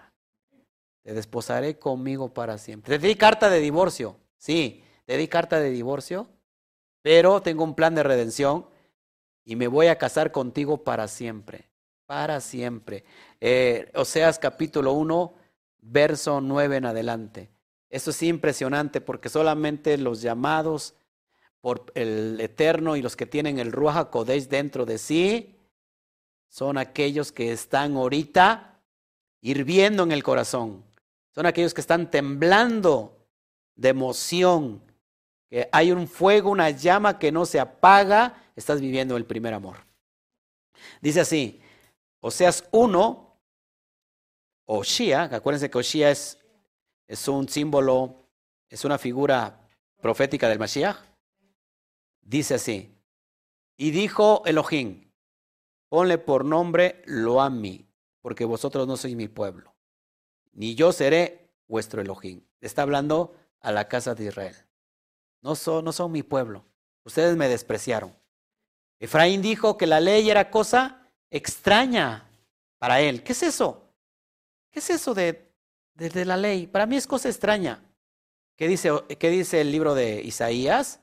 Te 1.03 1.15
desposaré 1.15 1.79
conmigo 1.79 2.33
para 2.33 2.59
siempre. 2.59 2.99
Te 2.99 3.07
di 3.07 3.15
carta 3.15 3.49
de 3.49 3.61
divorcio, 3.61 4.17
sí, 4.37 4.85
te 5.07 5.17
di 5.17 5.29
carta 5.29 5.59
de 5.59 5.71
divorcio, 5.71 6.29
pero 7.03 7.41
tengo 7.41 7.65
un 7.65 7.75
plan 7.75 7.95
de 7.95 8.03
redención 8.03 8.67
y 9.45 9.57
me 9.57 9.69
voy 9.69 9.87
a 9.87 9.99
casar 9.99 10.31
contigo 10.33 10.85
para 10.85 11.09
siempre, 11.09 11.69
para 12.07 12.41
siempre. 12.41 13.05
Eh, 13.41 13.91
Oseas 13.95 14.39
capítulo 14.39 14.93
1, 14.93 15.35
verso 15.79 16.41
9 16.41 16.77
en 16.77 16.85
adelante. 16.85 17.51
Esto 17.89 18.11
es 18.11 18.23
impresionante 18.23 19.01
porque 19.01 19.29
solamente 19.29 19.97
los 19.99 20.23
llamados 20.23 20.95
por 21.61 21.91
el 21.95 22.41
Eterno 22.41 22.97
y 22.97 23.03
los 23.03 23.17
que 23.17 23.27
tienen 23.27 23.59
el 23.59 23.73
Ruach 23.73 24.11
Kodesh 24.11 24.49
dentro 24.49 24.87
de 24.87 24.99
sí 24.99 25.57
son 26.49 26.79
aquellos 26.79 27.33
que 27.33 27.53
están 27.53 27.97
ahorita 27.97 28.81
hirviendo 29.41 30.03
en 30.03 30.13
el 30.13 30.23
corazón. 30.23 30.85
Son 31.35 31.47
aquellos 31.47 31.75
que 31.75 31.81
están 31.81 32.11
temblando 32.11 33.27
de 33.77 33.91
emoción, 33.91 34.83
que 35.49 35.69
hay 35.73 35.93
un 35.93 36.07
fuego, 36.09 36.51
una 36.51 36.71
llama 36.71 37.19
que 37.19 37.33
no 37.33 37.47
se 37.47 37.61
apaga, 37.61 38.51
estás 38.57 38.81
viviendo 38.81 39.17
el 39.17 39.27
primer 39.27 39.55
amor. 39.55 39.79
Dice 41.01 41.21
así, 41.21 41.61
Oseas 42.21 42.65
1, 42.73 43.41
Oshia, 44.67 45.25
acuérdense 45.25 45.71
que 45.71 45.79
Oshia 45.79 46.11
es 46.11 46.41
es 47.11 47.27
un 47.27 47.49
símbolo, 47.49 48.31
es 48.69 48.85
una 48.85 48.97
figura 48.97 49.69
profética 50.01 50.49
del 50.49 50.61
Mashiach. 50.61 50.97
Dice 52.23 52.55
así, 52.55 52.97
y 53.77 53.91
dijo 53.91 54.45
Elohim, 54.47 55.11
ponle 55.89 56.19
por 56.19 56.45
nombre 56.45 57.03
Loami, 57.07 57.85
porque 58.23 58.45
vosotros 58.45 58.87
no 58.87 58.97
sois 58.97 59.17
mi 59.17 59.27
pueblo, 59.27 59.70
ni 60.53 60.75
yo 60.75 60.93
seré 60.93 61.51
vuestro 61.67 62.01
Elohim. 62.01 62.43
Está 62.61 62.83
hablando 62.83 63.35
a 63.61 63.73
la 63.73 63.89
casa 63.89 64.15
de 64.15 64.27
Israel. 64.27 64.57
No 65.43 65.55
son, 65.55 65.85
no 65.85 66.09
mi 66.09 66.23
pueblo, 66.23 66.65
ustedes 67.05 67.37
me 67.37 67.49
despreciaron. 67.49 68.15
Efraín 68.99 69.41
dijo 69.41 69.79
que 69.79 69.87
la 69.87 70.01
ley 70.01 70.29
era 70.29 70.51
cosa 70.51 71.11
extraña 71.31 72.29
para 72.79 73.01
él. 73.01 73.23
¿Qué 73.23 73.33
es 73.33 73.43
eso? 73.43 73.95
¿Qué 74.71 74.81
es 74.81 74.91
eso 74.91 75.15
de 75.15 75.51
desde 76.01 76.25
la 76.25 76.39
ley. 76.39 76.67
Para 76.67 76.87
mí 76.87 76.97
es 76.97 77.07
cosa 77.07 77.29
extraña. 77.29 77.83
¿Qué 78.57 78.67
dice, 78.67 78.91
¿Qué 79.19 79.31
dice 79.31 79.61
el 79.61 79.71
libro 79.71 79.95
de 79.95 80.23
Isaías? 80.23 81.01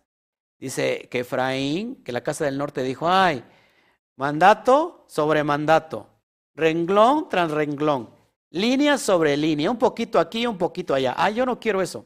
Dice 0.57 1.07
que 1.11 1.19
Efraín, 1.19 2.03
que 2.03 2.11
la 2.11 2.23
casa 2.23 2.45
del 2.45 2.57
norte 2.57 2.81
dijo, 2.81 3.07
ay, 3.07 3.43
mandato 4.15 5.05
sobre 5.07 5.43
mandato, 5.43 6.09
renglón 6.55 7.29
tras 7.29 7.51
renglón, 7.51 8.09
línea 8.49 8.97
sobre 8.97 9.35
línea, 9.37 9.71
un 9.71 9.77
poquito 9.77 10.19
aquí, 10.19 10.45
un 10.45 10.57
poquito 10.57 10.93
allá. 10.93 11.13
Ah, 11.17 11.29
yo 11.29 11.45
no 11.45 11.59
quiero 11.59 11.81
eso. 11.81 12.05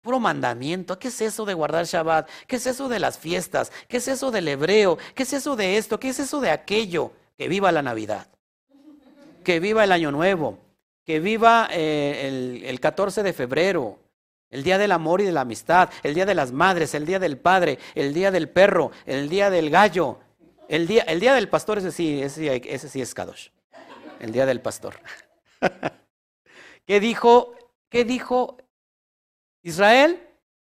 Puro 0.00 0.20
mandamiento. 0.20 0.98
¿Qué 0.98 1.08
es 1.08 1.20
eso 1.20 1.44
de 1.44 1.54
guardar 1.54 1.84
Shabbat? 1.84 2.28
¿Qué 2.46 2.56
es 2.56 2.66
eso 2.66 2.88
de 2.88 3.00
las 3.00 3.18
fiestas? 3.18 3.72
¿Qué 3.88 3.96
es 3.96 4.08
eso 4.08 4.30
del 4.30 4.48
hebreo? 4.48 4.98
¿Qué 5.14 5.24
es 5.24 5.32
eso 5.32 5.56
de 5.56 5.76
esto? 5.76 5.98
¿Qué 5.98 6.10
es 6.10 6.20
eso 6.20 6.40
de 6.40 6.50
aquello? 6.50 7.12
Que 7.36 7.48
viva 7.48 7.72
la 7.72 7.82
Navidad. 7.82 8.28
Que 9.42 9.58
viva 9.60 9.84
el 9.84 9.92
Año 9.92 10.12
Nuevo 10.12 10.66
que 11.06 11.20
viva 11.20 11.68
eh, 11.70 12.26
el, 12.26 12.64
el 12.64 12.80
14 12.80 13.22
de 13.22 13.32
febrero, 13.32 14.00
el 14.50 14.64
día 14.64 14.76
del 14.76 14.90
amor 14.90 15.20
y 15.20 15.24
de 15.24 15.32
la 15.32 15.42
amistad, 15.42 15.88
el 16.02 16.14
día 16.14 16.26
de 16.26 16.34
las 16.34 16.50
madres, 16.50 16.94
el 16.94 17.06
día 17.06 17.20
del 17.20 17.38
padre, 17.38 17.78
el 17.94 18.12
día 18.12 18.32
del 18.32 18.48
perro, 18.48 18.90
el 19.06 19.28
día 19.28 19.48
del 19.48 19.70
gallo, 19.70 20.18
el 20.68 20.88
día, 20.88 21.02
el 21.04 21.20
día 21.20 21.32
del 21.34 21.48
pastor, 21.48 21.78
ese 21.78 21.92
sí, 21.92 22.20
ese 22.20 22.88
sí 22.88 23.00
es 23.00 23.14
Kadosh. 23.14 23.50
El 24.20 24.32
día 24.32 24.46
del 24.46 24.60
pastor. 24.60 24.94
¿Qué 26.86 27.00
dijo? 27.00 27.54
¿Qué 27.88 28.04
dijo 28.04 28.58
Israel? 29.62 30.22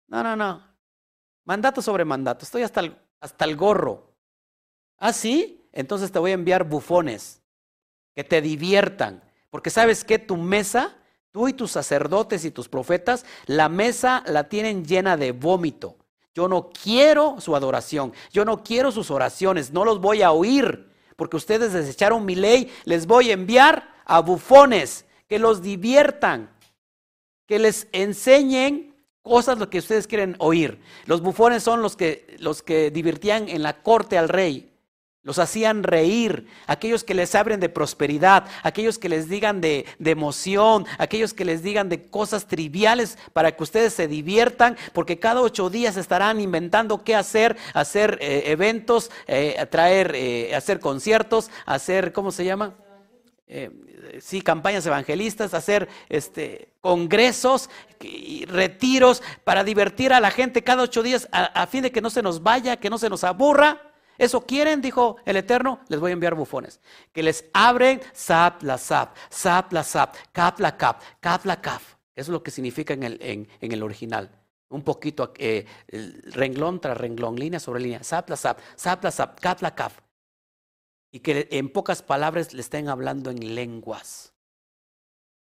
No, 0.07 0.23
no, 0.23 0.35
no. 0.35 0.63
Mandato 1.43 1.81
sobre 1.81 2.05
mandato. 2.05 2.45
Estoy 2.45 2.63
hasta 2.63 2.81
el, 2.81 2.97
hasta 3.19 3.45
el 3.45 3.55
gorro. 3.55 4.13
¿Ah, 4.97 5.13
sí? 5.13 5.67
Entonces 5.71 6.11
te 6.11 6.19
voy 6.19 6.31
a 6.31 6.35
enviar 6.35 6.63
bufones 6.63 7.41
que 8.15 8.23
te 8.23 8.41
diviertan, 8.41 9.21
porque 9.49 9.69
sabes 9.69 10.05
que 10.05 10.17
tu 10.17 10.37
mesa, 10.37 10.95
tú 11.31 11.49
y 11.49 11.53
tus 11.53 11.71
sacerdotes 11.71 12.45
y 12.45 12.51
tus 12.51 12.69
profetas, 12.69 13.25
la 13.45 13.67
mesa 13.67 14.23
la 14.25 14.47
tienen 14.47 14.85
llena 14.85 15.17
de 15.17 15.33
vómito. 15.33 15.97
Yo 16.33 16.47
no 16.47 16.69
quiero 16.69 17.39
su 17.41 17.55
adoración, 17.55 18.13
yo 18.31 18.45
no 18.45 18.63
quiero 18.63 18.91
sus 18.91 19.11
oraciones, 19.11 19.71
no 19.71 19.83
los 19.83 19.99
voy 19.99 20.21
a 20.21 20.31
oír, 20.31 20.89
porque 21.15 21.37
ustedes 21.37 21.73
desecharon 21.73 22.25
mi 22.25 22.35
ley, 22.35 22.71
les 22.83 23.05
voy 23.05 23.29
a 23.29 23.33
enviar 23.33 23.93
a 24.05 24.19
bufones 24.21 25.05
que 25.27 25.39
los 25.39 25.61
diviertan, 25.61 26.49
que 27.47 27.59
les 27.59 27.87
enseñen 27.91 28.95
cosas 29.21 29.57
lo 29.57 29.69
que 29.69 29.79
ustedes 29.79 30.07
quieren 30.07 30.35
oír. 30.39 30.79
Los 31.05 31.21
bufones 31.21 31.63
son 31.63 31.81
los 31.81 31.95
que, 31.95 32.35
los 32.39 32.61
que 32.61 32.91
divertían 32.91 33.49
en 33.49 33.63
la 33.63 33.81
corte 33.81 34.17
al 34.17 34.29
rey. 34.29 34.71
Los 35.25 35.39
hacían 35.39 35.81
reír, 35.81 36.45
aquellos 36.67 37.03
que 37.03 37.15
les 37.15 37.33
abren 37.33 37.59
de 37.59 37.67
prosperidad, 37.67 38.45
aquellos 38.61 38.99
que 38.99 39.09
les 39.09 39.27
digan 39.27 39.59
de, 39.59 39.87
emoción, 39.99 40.85
aquellos 40.99 41.33
que 41.33 41.43
les 41.43 41.63
digan 41.63 41.89
de 41.89 42.03
cosas 42.03 42.45
triviales 42.45 43.17
para 43.33 43.51
que 43.51 43.63
ustedes 43.63 43.91
se 43.93 44.07
diviertan, 44.07 44.77
porque 44.93 45.17
cada 45.17 45.41
ocho 45.41 45.71
días 45.71 45.97
estarán 45.97 46.39
inventando 46.39 47.03
qué 47.03 47.15
hacer, 47.15 47.57
hacer 47.73 48.19
eh, 48.21 48.43
eventos, 48.51 49.09
eh, 49.25 49.65
traer, 49.71 50.13
eh, 50.13 50.55
hacer 50.55 50.79
conciertos, 50.79 51.49
hacer, 51.65 52.13
¿cómo 52.13 52.31
se 52.31 52.45
llama? 52.45 52.75
sí, 54.19 54.41
campañas 54.41 54.85
evangelistas, 54.87 55.53
hacer 55.53 55.87
este, 56.09 56.69
congresos, 56.81 57.69
y 58.01 58.45
retiros 58.45 59.21
para 59.43 59.63
divertir 59.63 60.13
a 60.13 60.19
la 60.19 60.31
gente 60.31 60.63
cada 60.63 60.83
ocho 60.83 61.03
días 61.03 61.27
a 61.31 61.67
fin 61.67 61.83
de 61.83 61.91
que 61.91 62.01
no 62.01 62.09
se 62.09 62.23
nos 62.23 62.41
vaya, 62.41 62.77
que 62.77 62.89
no 62.89 62.97
se 62.97 63.09
nos 63.09 63.23
aburra. 63.23 63.84
¿Eso 64.17 64.41
quieren? 64.41 64.81
Dijo 64.81 65.17
el 65.25 65.37
Eterno. 65.37 65.79
Les 65.87 65.99
voy 65.99 66.11
a 66.11 66.13
enviar 66.13 66.35
bufones. 66.35 66.79
Que 67.11 67.23
les 67.23 67.45
abren 67.53 68.01
sap 68.13 68.63
la 68.63 68.77
sap, 68.77 69.15
sap 69.29 69.73
la 69.73 69.83
sap, 69.83 70.15
cap 70.31 70.59
la 70.59 70.77
cap, 70.77 71.01
cap 71.19 71.45
la 71.45 71.61
cap. 71.61 71.81
Eso 72.15 72.31
es 72.31 72.33
lo 72.33 72.43
que 72.43 72.51
significa 72.51 72.93
en 72.93 73.03
el, 73.59 73.83
original. 73.83 74.29
Un 74.69 74.83
poquito 74.83 75.33
eh, 75.37 75.65
renglón 76.31 76.79
tras 76.79 76.97
renglón, 76.97 77.35
línea 77.35 77.59
sobre 77.59 77.81
línea, 77.81 78.03
sap 78.03 78.29
la 78.29 78.35
sap, 78.35 78.59
sap 78.75 79.03
la 79.03 79.11
sap, 79.11 79.39
cap 79.39 79.61
la 79.61 79.75
cap. 79.75 79.91
Y 81.11 81.19
que 81.19 81.47
en 81.51 81.69
pocas 81.69 82.01
palabras 82.01 82.53
le 82.53 82.61
estén 82.61 82.89
hablando 82.89 83.29
en 83.31 83.55
lenguas. 83.55 84.33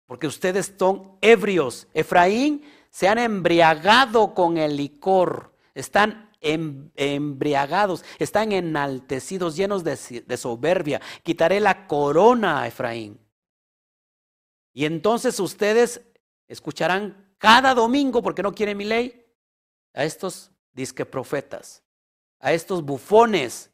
Porque 0.07 0.27
ustedes 0.27 0.75
son 0.79 1.17
ebrios. 1.21 1.87
Efraín 1.95 2.63
se 2.91 3.09
han 3.09 3.19
embriagado 3.19 4.35
con 4.35 4.59
el 4.59 4.77
licor. 4.77 5.55
Están 5.75 6.32
embriagados, 6.43 8.05
están 8.19 8.53
enaltecidos, 8.53 9.57
llenos 9.57 9.85
de, 9.85 9.97
de 10.27 10.37
soberbia. 10.37 11.01
Quitaré 11.23 11.61
la 11.61 11.87
corona 11.87 12.63
a 12.63 12.67
Efraín. 12.67 13.19
Y 14.73 14.85
entonces 14.85 15.39
ustedes 15.39 16.03
escucharán 16.49 17.35
cada 17.39 17.75
domingo, 17.75 18.23
porque 18.23 18.43
no 18.43 18.55
quieren 18.55 18.77
mi 18.77 18.85
ley, 18.85 19.27
a 19.95 20.05
estos 20.05 20.51
disque 20.73 21.05
profetas, 21.05 21.83
a 22.39 22.53
estos 22.53 22.83
bufones, 22.83 23.71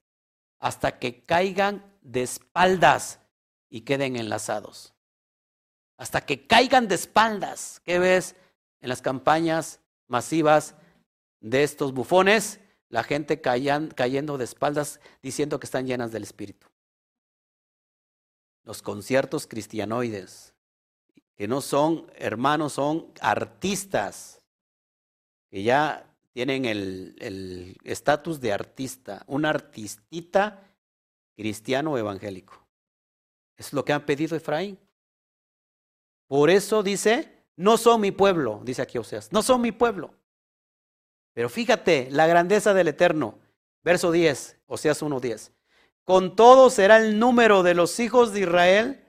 hasta 0.58 0.98
que 0.98 1.24
caigan 1.24 1.84
de 2.02 2.22
espaldas 2.22 3.20
y 3.68 3.82
queden 3.82 4.16
enlazados. 4.16 4.94
Hasta 5.96 6.24
que 6.24 6.46
caigan 6.46 6.88
de 6.88 6.94
espaldas. 6.94 7.80
¿Qué 7.84 7.98
ves 7.98 8.36
en 8.80 8.88
las 8.88 9.02
campañas 9.02 9.80
masivas 10.06 10.74
de 11.40 11.62
estos 11.62 11.92
bufones, 11.92 12.60
la 12.88 13.02
gente 13.02 13.40
cayendo 13.40 14.38
de 14.38 14.44
espaldas 14.44 15.00
diciendo 15.22 15.60
que 15.60 15.66
están 15.66 15.86
llenas 15.86 16.10
del 16.10 16.22
Espíritu. 16.22 16.66
Los 18.64 18.82
conciertos 18.82 19.46
cristianoides, 19.46 20.54
que 21.34 21.48
no 21.48 21.60
son 21.60 22.10
hermanos, 22.16 22.74
son 22.74 23.12
artistas, 23.20 24.40
que 25.50 25.62
ya 25.62 26.04
tienen 26.32 26.64
el 26.64 27.76
estatus 27.84 28.40
de 28.40 28.52
artista, 28.52 29.24
un 29.26 29.44
artistita 29.44 30.62
cristiano 31.36 31.96
evangélico. 31.96 32.66
Es 33.56 33.72
lo 33.72 33.84
que 33.84 33.92
han 33.92 34.04
pedido 34.04 34.36
Efraín. 34.36 34.78
Por 36.26 36.50
eso 36.50 36.82
dice, 36.82 37.44
no 37.56 37.76
son 37.76 38.00
mi 38.00 38.12
pueblo, 38.12 38.60
dice 38.64 38.82
aquí 38.82 38.98
Oseas, 38.98 39.32
no 39.32 39.42
son 39.42 39.60
mi 39.60 39.72
pueblo. 39.72 40.14
Pero 41.38 41.48
fíjate 41.48 42.08
la 42.10 42.26
grandeza 42.26 42.74
del 42.74 42.88
Eterno. 42.88 43.38
Verso 43.84 44.10
10, 44.10 44.58
Oseas 44.66 45.00
1.10. 45.00 45.52
Con 46.02 46.34
todo 46.34 46.68
será 46.68 46.96
el 46.96 47.20
número 47.20 47.62
de 47.62 47.74
los 47.74 48.00
hijos 48.00 48.32
de 48.32 48.40
Israel 48.40 49.04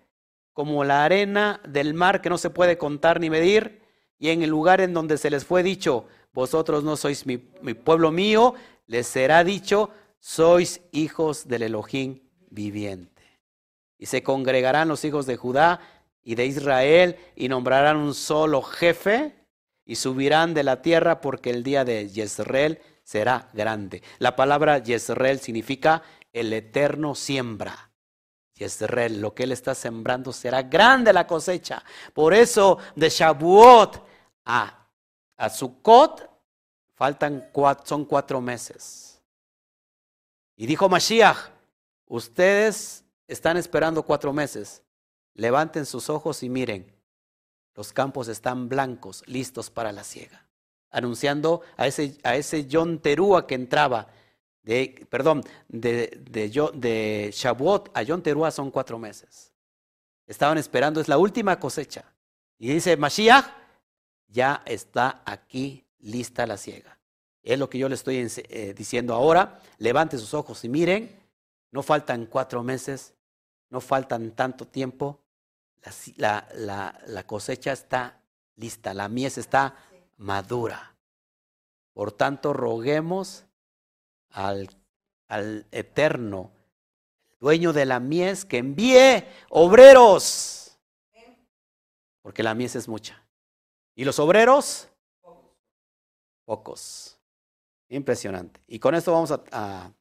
como 0.54 0.84
la 0.84 1.04
arena 1.04 1.60
del 1.68 1.96
mar 1.96 2.22
que 2.22 2.30
no 2.30 2.38
se 2.38 2.52
puede 2.52 2.78
contar 2.78 3.20
ni 3.20 3.32
medir, 3.32 3.82
y 4.20 4.30
en 4.30 4.44
el 4.44 4.52
lugar 4.52 4.80
en 4.80 4.94
donde 4.94 5.18
se 5.18 5.32
les 5.32 5.44
fue 5.44 5.64
dicho, 5.64 6.06
vosotros 6.32 6.84
no 6.84 6.98
sois 6.98 7.26
mi, 7.26 7.50
mi 7.64 7.74
pueblo 7.74 8.12
mío, 8.12 8.54
les 8.86 9.08
será 9.08 9.44
dicho, 9.44 9.90
sois 10.20 10.82
hijos 10.92 11.48
del 11.48 11.64
Elohim 11.64 12.20
viviente. 12.52 13.24
Y 13.98 14.06
se 14.06 14.22
congregarán 14.22 14.88
los 14.88 15.04
hijos 15.04 15.26
de 15.26 15.36
Judá 15.36 15.82
y 16.22 16.36
de 16.36 16.46
Israel 16.46 17.16
y 17.36 17.50
nombrarán 17.50 17.98
un 17.98 18.14
solo 18.14 18.62
jefe 18.62 19.39
y 19.90 19.96
subirán 19.96 20.54
de 20.54 20.62
la 20.62 20.84
tierra 20.84 21.20
porque 21.20 21.50
el 21.50 21.64
día 21.64 21.84
de 21.84 22.08
Jezreel 22.08 22.80
será 23.02 23.50
grande. 23.54 24.04
La 24.20 24.36
palabra 24.36 24.84
Jezreel 24.86 25.40
significa 25.40 26.04
el 26.32 26.54
eterno 26.54 27.16
siembra. 27.16 27.90
Jezreel, 28.54 29.20
lo 29.20 29.34
que 29.34 29.46
él 29.46 29.52
está 29.52 29.74
sembrando 29.74 30.32
será 30.32 30.62
grande 30.62 31.12
la 31.12 31.26
cosecha. 31.26 31.84
Por 32.14 32.36
eso 32.36 32.78
de 32.96 33.10
Shavuot 33.10 34.06
a, 34.46 34.88
a 35.38 35.50
Sukkot 35.50 36.30
faltan 36.94 37.50
son 37.84 38.06
cuatro 38.06 38.42
meses. 38.42 39.20
Y 40.56 40.68
dijo 40.68 40.88
Mashiach, 40.88 41.50
ustedes 42.06 43.04
están 43.28 43.58
esperando 43.58 44.04
cuatro 44.04 44.34
meses. 44.34 44.84
Levanten 45.34 45.88
sus 45.88 46.12
ojos 46.12 46.44
y 46.44 46.50
miren. 46.50 46.99
Los 47.80 47.94
campos 47.94 48.28
están 48.28 48.68
blancos, 48.68 49.24
listos 49.26 49.70
para 49.70 49.94
la 49.94 50.04
siega. 50.04 50.46
Anunciando 50.92 51.62
a 51.78 51.88
ese, 51.88 52.18
a 52.24 52.36
ese 52.36 52.68
John 52.70 53.00
Terúa 53.00 53.48
que 53.48 53.56
entraba, 53.56 54.10
de, 54.64 55.08
perdón, 55.10 55.46
de, 55.70 56.08
de, 56.30 57.32
Shavuot 57.34 57.98
a 57.98 58.04
John 58.06 58.22
Terúa 58.22 58.52
son 58.52 58.70
cuatro 58.70 59.00
meses. 59.00 59.54
Estaban 60.28 60.58
esperando, 60.58 61.00
es 61.00 61.08
la 61.08 61.18
última 61.18 61.58
cosecha. 61.58 62.04
Y 62.58 62.68
dice 62.74 62.98
Mashiach, 62.98 63.46
ya 64.28 64.62
está 64.66 65.22
aquí 65.24 65.86
lista 66.00 66.46
la 66.46 66.58
siega. 66.58 67.00
Es 67.42 67.58
lo 67.58 67.70
que 67.70 67.78
yo 67.78 67.88
le 67.88 67.96
estoy 67.96 68.18
eh, 68.50 68.74
diciendo 68.76 69.14
ahora. 69.14 69.62
Levante 69.78 70.18
sus 70.18 70.34
ojos 70.34 70.66
y 70.66 70.68
miren, 70.68 71.18
no 71.72 71.82
faltan 71.82 72.26
cuatro 72.26 72.62
meses, 72.62 73.14
no 73.70 73.80
faltan 73.80 74.32
tanto 74.32 74.68
tiempo, 74.68 75.22
la, 76.18 76.48
la, 76.54 77.00
la, 77.08 77.24
cosecha 77.26 77.72
está 77.72 78.22
lista, 78.56 78.94
la 78.94 79.10
mies 79.10 79.38
está 79.38 79.76
madura. 80.18 80.96
Por 81.94 82.12
tanto, 82.12 82.54
roguemos 82.54 83.46
al, 84.30 84.70
al 85.28 85.66
eterno, 85.72 86.52
dueño 87.40 87.74
de 87.74 87.86
la 87.86 88.00
mies, 88.00 88.46
que 88.46 88.58
envíe 88.58 89.26
obreros, 89.50 90.78
porque 92.22 92.44
la 92.44 92.54
mies 92.54 92.76
es 92.76 92.88
mucha. 92.88 93.24
¿Y 93.96 94.06
los 94.06 94.20
obreros? 94.20 94.88
Pocos. 96.46 97.18
Impresionante. 97.90 98.62
Y 98.68 98.80
con 98.80 98.96
esto 98.96 99.12
vamos 99.12 99.32
a, 99.32 99.44
a, 99.52 99.92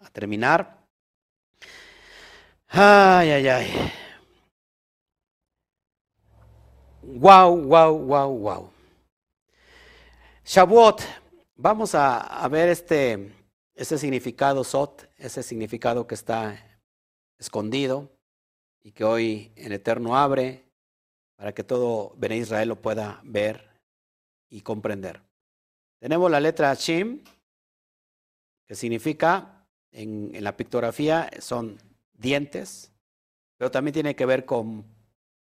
a 0.00 0.10
terminar. 0.10 0.78
Ay, 2.68 3.30
ay, 3.30 3.48
ay. 3.48 3.92
Wow, 7.10 7.56
wow, 7.64 7.98
wow, 7.98 8.38
wow. 8.38 8.70
Shavuot, 10.44 11.00
vamos 11.56 11.94
a, 11.94 12.46
ver 12.48 12.68
este, 12.68 13.32
significado 13.74 14.62
Sot, 14.62 15.08
ese 15.16 15.42
significado 15.42 16.06
que 16.06 16.14
está 16.14 16.82
escondido 17.38 18.10
y 18.82 18.92
que 18.92 19.04
hoy 19.04 19.52
en 19.56 19.72
Eterno 19.72 20.18
abre 20.18 20.66
para 21.36 21.54
que 21.54 21.64
todo 21.64 22.12
Bene 22.18 22.36
Israel 22.36 22.68
lo 22.68 22.76
pueda 22.76 23.20
ver 23.24 23.70
y 24.50 24.60
comprender. 24.60 25.22
Tenemos 26.00 26.30
la 26.30 26.40
letra 26.40 26.74
Shim, 26.74 27.24
que 28.66 28.74
significa 28.74 29.66
en 29.92 30.44
la 30.44 30.58
pictografía 30.58 31.30
son 31.40 31.78
dientes, 32.12 32.92
pero 33.56 33.70
también 33.70 33.94
tiene 33.94 34.14
que 34.14 34.26
ver 34.26 34.44
con 34.44 34.84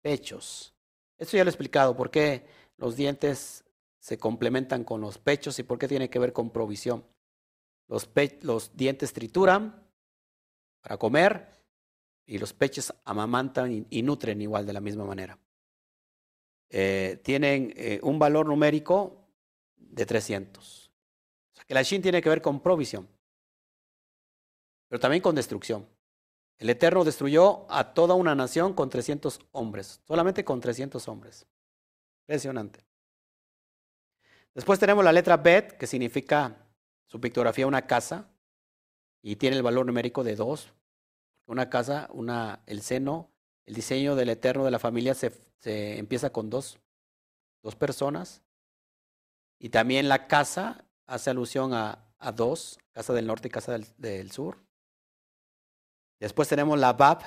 pechos. 0.00 0.74
Esto 1.20 1.36
ya 1.36 1.44
lo 1.44 1.50
he 1.50 1.52
explicado, 1.52 1.94
por 1.94 2.10
qué 2.10 2.46
los 2.78 2.96
dientes 2.96 3.62
se 3.98 4.18
complementan 4.18 4.84
con 4.84 5.02
los 5.02 5.18
pechos 5.18 5.58
y 5.58 5.62
por 5.62 5.78
qué 5.78 5.86
tiene 5.86 6.08
que 6.08 6.18
ver 6.18 6.32
con 6.32 6.48
provisión. 6.50 7.04
Los, 7.88 8.08
dientes 8.74 9.12
trituran 9.12 9.86
para 10.80 10.96
comer 10.96 11.46
y 12.24 12.38
los 12.38 12.54
pechos 12.54 12.94
amamantan 13.04 13.70
y, 13.70 13.86
y 13.90 14.02
nutren 14.02 14.40
igual 14.40 14.64
de 14.64 14.72
la 14.72 14.80
misma 14.80 15.04
manera. 15.04 15.38
Eh, 16.70 17.20
tienen 17.22 17.74
eh, 17.76 18.00
un 18.02 18.18
valor 18.18 18.46
numérico 18.46 19.28
de 19.76 20.06
300. 20.06 20.90
O 21.52 21.54
sea 21.54 21.64
que 21.64 21.74
la 21.74 21.82
Shin 21.82 22.00
tiene 22.00 22.22
que 22.22 22.30
ver 22.30 22.40
con 22.40 22.60
provisión, 22.60 23.06
pero 24.88 24.98
también 24.98 25.22
con 25.22 25.34
destrucción. 25.34 25.86
El 26.60 26.68
Eterno 26.68 27.04
destruyó 27.04 27.64
a 27.72 27.94
toda 27.94 28.14
una 28.14 28.34
nación 28.34 28.74
con 28.74 28.90
300 28.90 29.40
hombres, 29.52 30.02
solamente 30.06 30.44
con 30.44 30.60
300 30.60 31.08
hombres. 31.08 31.46
Impresionante. 32.24 32.84
Después 34.54 34.78
tenemos 34.78 35.02
la 35.02 35.10
letra 35.10 35.38
Bet, 35.38 35.78
que 35.78 35.86
significa 35.86 36.66
su 37.06 37.18
pictografía 37.18 37.66
una 37.66 37.86
casa, 37.86 38.28
y 39.22 39.36
tiene 39.36 39.56
el 39.56 39.62
valor 39.62 39.86
numérico 39.86 40.22
de 40.22 40.36
dos. 40.36 40.74
Una 41.46 41.70
casa, 41.70 42.10
una, 42.12 42.62
el 42.66 42.82
seno, 42.82 43.30
el 43.64 43.72
diseño 43.72 44.14
del 44.14 44.28
Eterno 44.28 44.62
de 44.62 44.70
la 44.70 44.78
familia 44.78 45.14
se, 45.14 45.32
se 45.60 45.98
empieza 45.98 46.28
con 46.28 46.50
dos, 46.50 46.78
dos 47.62 47.74
personas. 47.74 48.42
Y 49.58 49.70
también 49.70 50.10
la 50.10 50.26
casa 50.26 50.84
hace 51.06 51.30
alusión 51.30 51.72
a, 51.72 52.04
a 52.18 52.32
dos, 52.32 52.78
casa 52.92 53.14
del 53.14 53.26
norte 53.26 53.48
y 53.48 53.50
casa 53.50 53.72
del, 53.72 53.86
del 53.96 54.30
sur. 54.30 54.58
Después 56.20 56.48
tenemos 56.48 56.78
la 56.78 56.92
Bab. 56.92 57.22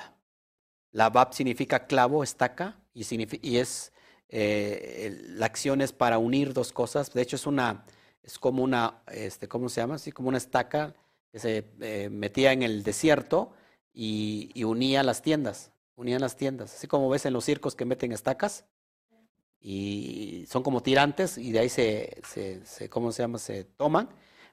La 0.92 1.10
Bab 1.10 1.34
significa 1.34 1.86
clavo, 1.86 2.22
estaca, 2.22 2.80
y, 2.94 3.04
y 3.42 3.58
es 3.58 3.92
eh, 4.28 5.22
la 5.36 5.46
acción 5.46 5.80
es 5.80 5.92
para 5.92 6.18
unir 6.18 6.52
dos 6.54 6.72
cosas. 6.72 7.12
De 7.12 7.22
hecho, 7.22 7.36
es 7.36 7.46
una, 7.46 7.84
es 8.22 8.38
como 8.38 8.62
una, 8.62 9.02
este, 9.12 9.48
¿cómo 9.48 9.68
se 9.68 9.80
llama? 9.80 9.94
Así 9.96 10.12
como 10.12 10.28
una 10.28 10.38
estaca 10.38 10.94
que 11.30 11.38
se 11.38 11.64
eh, 11.80 12.08
metía 12.10 12.52
en 12.52 12.62
el 12.62 12.82
desierto 12.82 13.52
y, 13.92 14.64
unía 14.64 15.02
las 15.02 15.22
tiendas, 15.22 15.72
unían 15.96 16.20
las 16.20 16.36
tiendas. 16.36 16.74
Así 16.74 16.86
como 16.86 17.08
ves 17.08 17.26
en 17.26 17.32
los 17.32 17.44
circos 17.44 17.74
que 17.74 17.84
meten 17.84 18.12
estacas 18.12 18.64
y 19.60 20.46
son 20.48 20.62
como 20.62 20.82
tirantes 20.82 21.38
y 21.38 21.52
de 21.52 21.60
ahí 21.60 21.68
se, 21.68 22.20
se, 22.24 22.88
¿cómo 22.90 23.12
se 23.12 23.22
llama? 23.22 23.38
Se 23.38 23.64
toman. 23.64 24.08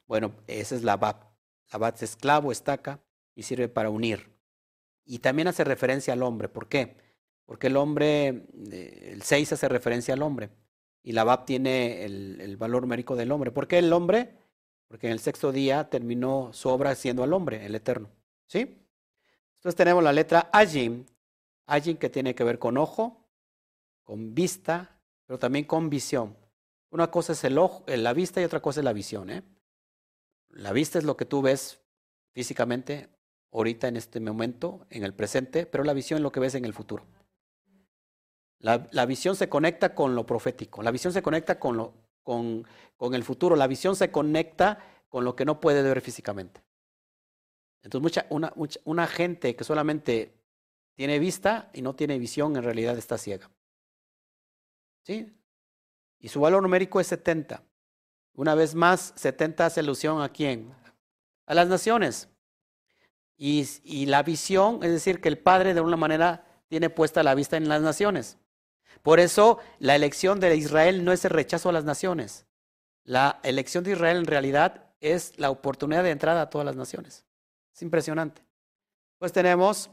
Bueno, 0.08 0.34
esa 0.48 0.76
es 0.76 0.84
la 0.84 0.98
Bab. 0.98 1.28
La 1.72 1.80
Bab 1.80 1.96
es 2.00 2.16
clavo, 2.16 2.52
estaca 2.52 3.00
y 3.36 3.44
sirve 3.44 3.68
para 3.70 3.90
unir. 3.90 4.31
Y 5.12 5.20
también 5.20 5.50
hace 5.50 5.66
referencia 5.66 6.14
al 6.14 6.24
hombre. 6.24 6.48
¿Por 6.48 6.70
qué? 6.70 6.96
Porque 7.46 7.68
el 7.68 7.76
hombre, 7.76 8.46
eh, 8.72 9.10
el 9.12 9.24
6 9.24 9.52
hace 9.52 9.68
referencia 9.68 10.14
al 10.14 10.22
hombre. 10.22 10.52
Y 11.04 11.12
la 11.12 11.26
Bab 11.26 11.44
tiene 11.44 12.06
el, 12.06 12.56
valor 12.56 12.84
numérico 12.84 13.18
del 13.18 13.34
hombre. 13.34 13.52
¿Por 13.52 13.68
qué 13.68 13.80
el 13.80 13.92
hombre? 13.92 14.38
Porque 14.88 15.08
en 15.08 15.12
el 15.12 15.20
sexto 15.20 15.52
día 15.52 15.90
terminó 15.90 16.54
su 16.54 16.70
obra 16.70 16.96
siendo 16.96 17.24
al 17.24 17.34
hombre, 17.34 17.66
el 17.66 17.76
eterno. 17.76 18.10
¿Sí? 18.46 18.88
Entonces 19.58 19.76
tenemos 19.76 20.02
la 20.02 20.14
letra 20.14 20.50
Ajim. 20.54 21.06
Ajim 21.66 21.98
que 21.98 22.10
tiene 22.10 22.34
que 22.34 22.46
ver 22.46 22.58
con 22.58 22.78
ojo, 22.78 23.28
con 24.06 24.34
vista, 24.34 24.98
pero 25.26 25.38
también 25.38 25.66
con 25.66 25.90
visión. 25.90 26.38
Una 26.90 27.12
cosa 27.12 27.34
es 27.34 27.44
el 27.44 27.58
ojo, 27.58 27.84
eh, 27.88 27.98
la 27.98 28.14
vista 28.14 28.40
y 28.40 28.46
otra 28.46 28.62
cosa 28.62 28.80
es 28.80 28.86
la 28.86 28.94
visión. 28.94 29.30
¿eh? 29.30 29.44
La 30.52 30.72
vista 30.72 31.00
es 31.00 31.04
lo 31.04 31.18
que 31.18 31.26
tú 31.26 31.42
ves 31.42 31.82
físicamente 32.32 33.10
ahorita 33.52 33.88
en 33.88 33.98
este 33.98 34.20
momento, 34.20 34.86
en 34.90 35.04
el 35.04 35.14
presente, 35.14 35.66
pero 35.66 35.84
la 35.84 35.94
visión 35.94 36.18
es 36.18 36.24
lo 36.24 36.32
que 36.32 36.40
ves 36.40 36.56
en 36.56 36.66
el 36.66 36.74
futuro. 36.74 37.06
La, 38.60 38.88
la 38.92 39.06
visión 39.06 39.36
se 39.36 39.50
conecta 39.50 39.96
con 39.96 40.16
lo 40.16 40.26
profético, 40.26 40.84
la 40.84 40.92
visión 40.92 41.12
se 41.12 41.22
conecta 41.22 41.60
con, 41.60 41.78
lo, 41.78 41.94
con, 42.24 42.66
con 42.96 43.14
el 43.14 43.24
futuro, 43.24 43.56
la 43.56 43.68
visión 43.68 43.96
se 43.96 44.12
conecta 44.12 44.80
con 45.10 45.26
lo 45.26 45.36
que 45.36 45.46
no 45.46 45.60
puede 45.60 45.82
ver 45.82 46.02
físicamente. 46.02 46.62
Entonces, 47.84 48.04
mucha, 48.04 48.28
una, 48.30 48.54
mucha, 48.56 48.80
una 48.86 49.08
gente 49.08 49.56
que 49.56 49.64
solamente 49.64 50.34
tiene 50.96 51.20
vista 51.20 51.70
y 51.74 51.82
no 51.82 51.96
tiene 51.96 52.20
visión, 52.20 52.56
en 52.56 52.64
realidad 52.64 52.98
está 52.98 53.18
ciega. 53.18 53.50
¿Sí? 55.04 55.36
Y 56.20 56.30
su 56.30 56.40
valor 56.40 56.62
numérico 56.62 57.00
es 57.00 57.08
70. 57.08 57.64
Una 58.36 58.56
vez 58.56 58.76
más, 58.76 59.14
70 59.16 59.66
hace 59.66 59.80
alusión 59.80 60.22
a 60.22 60.30
quién? 60.30 60.74
A 61.48 61.56
las 61.56 61.68
naciones. 61.68 62.30
Y, 63.44 64.06
la 64.06 64.22
visión, 64.22 64.84
es 64.84 64.92
decir, 64.92 65.20
que 65.20 65.28
el 65.28 65.40
Padre 65.40 65.74
de 65.74 65.80
alguna 65.80 65.98
manera 65.98 66.46
tiene 66.68 66.92
puesta 66.92 67.24
la 67.24 67.34
vista 67.34 67.58
en 67.58 67.68
las 67.68 67.82
naciones. 67.82 68.38
Por 69.02 69.20
eso 69.20 69.58
la 69.80 69.96
elección 69.96 70.40
de 70.40 70.56
Israel 70.56 71.04
no 71.04 71.12
es 71.12 71.26
el 71.26 71.32
rechazo 71.32 71.70
a 71.70 71.72
las 71.72 71.84
naciones, 71.84 72.46
la 73.04 73.40
elección 73.42 73.84
de 73.84 73.94
Israel 73.94 74.18
en 74.18 74.26
realidad 74.26 74.92
es 75.00 75.40
la 75.40 75.50
oportunidad 75.50 76.04
de 76.04 76.12
entrada 76.12 76.44
a 76.44 76.50
todas 76.52 76.66
las 76.66 76.76
naciones. 76.76 77.26
Es 77.74 77.82
impresionante. 77.82 78.44
Pues 79.18 79.34
tenemos 79.34 79.90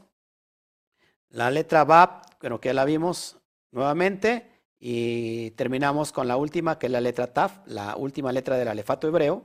la 1.29 1.49
letra 1.49 1.83
Bab, 1.85 2.21
bueno, 2.39 2.61
que 2.61 2.69
ya 2.69 2.75
la 2.75 2.85
vimos 2.85 3.37
nuevamente, 3.71 4.47
y 4.79 5.49
terminamos 5.51 6.11
con 6.11 6.27
la 6.27 6.37
última, 6.37 6.77
que 6.77 6.85
es 6.85 6.91
la 6.91 7.01
letra 7.01 7.33
Taf, 7.33 7.65
la 7.65 7.95
última 7.95 8.31
letra 8.31 8.57
del 8.57 8.67
alefato 8.67 9.07
hebreo, 9.07 9.43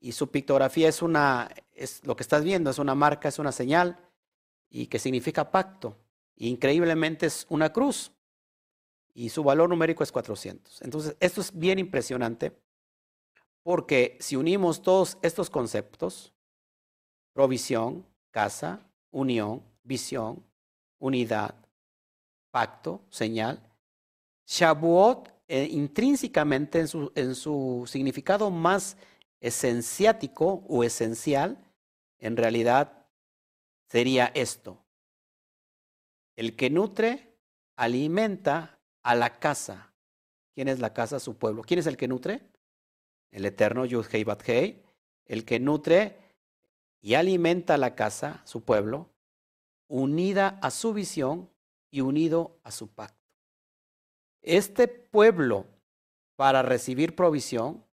y 0.00 0.12
su 0.12 0.30
pictografía 0.30 0.88
es 0.88 1.02
una, 1.02 1.50
es 1.72 2.04
lo 2.04 2.16
que 2.16 2.22
estás 2.22 2.44
viendo, 2.44 2.70
es 2.70 2.78
una 2.78 2.94
marca, 2.94 3.28
es 3.28 3.38
una 3.38 3.52
señal, 3.52 3.98
y 4.68 4.86
que 4.86 4.98
significa 4.98 5.50
pacto. 5.50 5.96
Increíblemente 6.36 7.26
es 7.26 7.46
una 7.48 7.72
cruz, 7.72 8.12
y 9.14 9.30
su 9.30 9.42
valor 9.42 9.70
numérico 9.70 10.02
es 10.02 10.12
400. 10.12 10.82
Entonces, 10.82 11.16
esto 11.20 11.40
es 11.40 11.58
bien 11.58 11.78
impresionante, 11.78 12.52
porque 13.62 14.18
si 14.20 14.36
unimos 14.36 14.82
todos 14.82 15.16
estos 15.22 15.48
conceptos, 15.48 16.34
provisión, 17.32 18.06
casa, 18.30 18.86
unión, 19.10 19.62
visión, 19.82 20.44
unidad, 20.98 21.54
pacto, 22.50 23.00
señal, 23.08 23.62
Shavuot 24.46 25.30
eh, 25.48 25.68
intrínsecamente 25.70 26.80
en 26.80 26.88
su, 26.88 27.10
en 27.14 27.34
su 27.34 27.84
significado 27.86 28.50
más 28.50 28.96
esenciático 29.46 30.64
o 30.68 30.82
esencial, 30.82 31.64
en 32.18 32.36
realidad 32.36 33.06
sería 33.88 34.32
esto. 34.34 34.84
El 36.34 36.56
que 36.56 36.70
nutre, 36.70 37.38
alimenta 37.76 38.78
a 39.02 39.14
la 39.14 39.38
casa. 39.38 39.92
¿Quién 40.54 40.68
es 40.68 40.80
la 40.80 40.92
casa? 40.92 41.20
Su 41.20 41.36
pueblo. 41.36 41.62
¿Quién 41.62 41.80
es 41.80 41.86
el 41.86 41.96
que 41.96 42.08
nutre? 42.08 42.42
El 43.30 43.44
eterno 43.44 43.84
Yud 43.84 44.06
Hei 44.10 44.24
Bat 44.24 44.48
Hei. 44.48 44.82
El 45.24 45.44
que 45.44 45.60
nutre 45.60 46.16
y 47.00 47.14
alimenta 47.14 47.74
a 47.74 47.78
la 47.78 47.94
casa, 47.94 48.42
su 48.44 48.64
pueblo, 48.64 49.10
unida 49.86 50.58
a 50.60 50.70
su 50.70 50.92
visión 50.92 51.48
y 51.90 52.00
unido 52.00 52.58
a 52.64 52.72
su 52.72 52.88
pacto. 52.88 53.30
Este 54.42 54.88
pueblo, 54.88 55.66
para 56.34 56.62
recibir 56.62 57.14
provisión, 57.14 57.85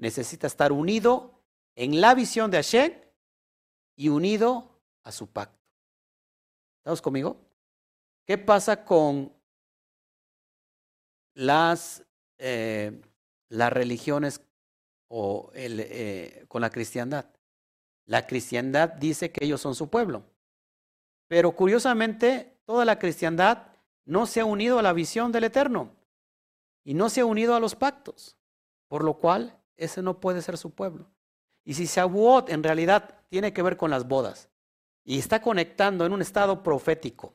necesita 0.00 0.46
estar 0.46 0.72
unido 0.72 1.42
en 1.76 2.00
la 2.00 2.14
visión 2.14 2.50
de 2.50 2.56
Hashem 2.56 2.92
y 3.96 4.08
unido 4.08 4.80
a 5.02 5.12
su 5.12 5.28
pacto. 5.28 5.60
¿Estamos 6.78 7.02
conmigo? 7.02 7.36
¿Qué 8.24 8.38
pasa 8.38 8.84
con 8.84 9.32
las, 11.34 12.02
eh, 12.38 12.98
las 13.50 13.72
religiones 13.72 14.40
o 15.08 15.50
el, 15.54 15.80
eh, 15.80 16.46
con 16.48 16.62
la 16.62 16.70
cristiandad? 16.70 17.26
La 18.06 18.26
cristiandad 18.26 18.88
dice 18.94 19.30
que 19.30 19.44
ellos 19.44 19.60
son 19.60 19.74
su 19.74 19.90
pueblo. 19.90 20.24
Pero 21.28 21.54
curiosamente, 21.54 22.58
toda 22.64 22.86
la 22.86 22.98
cristiandad 22.98 23.66
no 24.06 24.26
se 24.26 24.40
ha 24.40 24.46
unido 24.46 24.78
a 24.78 24.82
la 24.82 24.94
visión 24.94 25.30
del 25.30 25.44
Eterno 25.44 25.94
y 26.84 26.94
no 26.94 27.10
se 27.10 27.20
ha 27.20 27.26
unido 27.26 27.54
a 27.54 27.60
los 27.60 27.76
pactos, 27.76 28.38
por 28.88 29.04
lo 29.04 29.18
cual 29.18 29.59
ese 29.80 30.02
no 30.02 30.20
puede 30.20 30.42
ser 30.42 30.56
su 30.56 30.70
pueblo. 30.70 31.10
Y 31.64 31.74
si 31.74 31.86
Shavuot 31.86 32.50
en 32.50 32.62
realidad 32.62 33.16
tiene 33.28 33.52
que 33.52 33.62
ver 33.62 33.76
con 33.76 33.90
las 33.90 34.06
bodas 34.06 34.48
y 35.04 35.18
está 35.18 35.42
conectando 35.42 36.06
en 36.06 36.12
un 36.12 36.22
estado 36.22 36.62
profético 36.62 37.34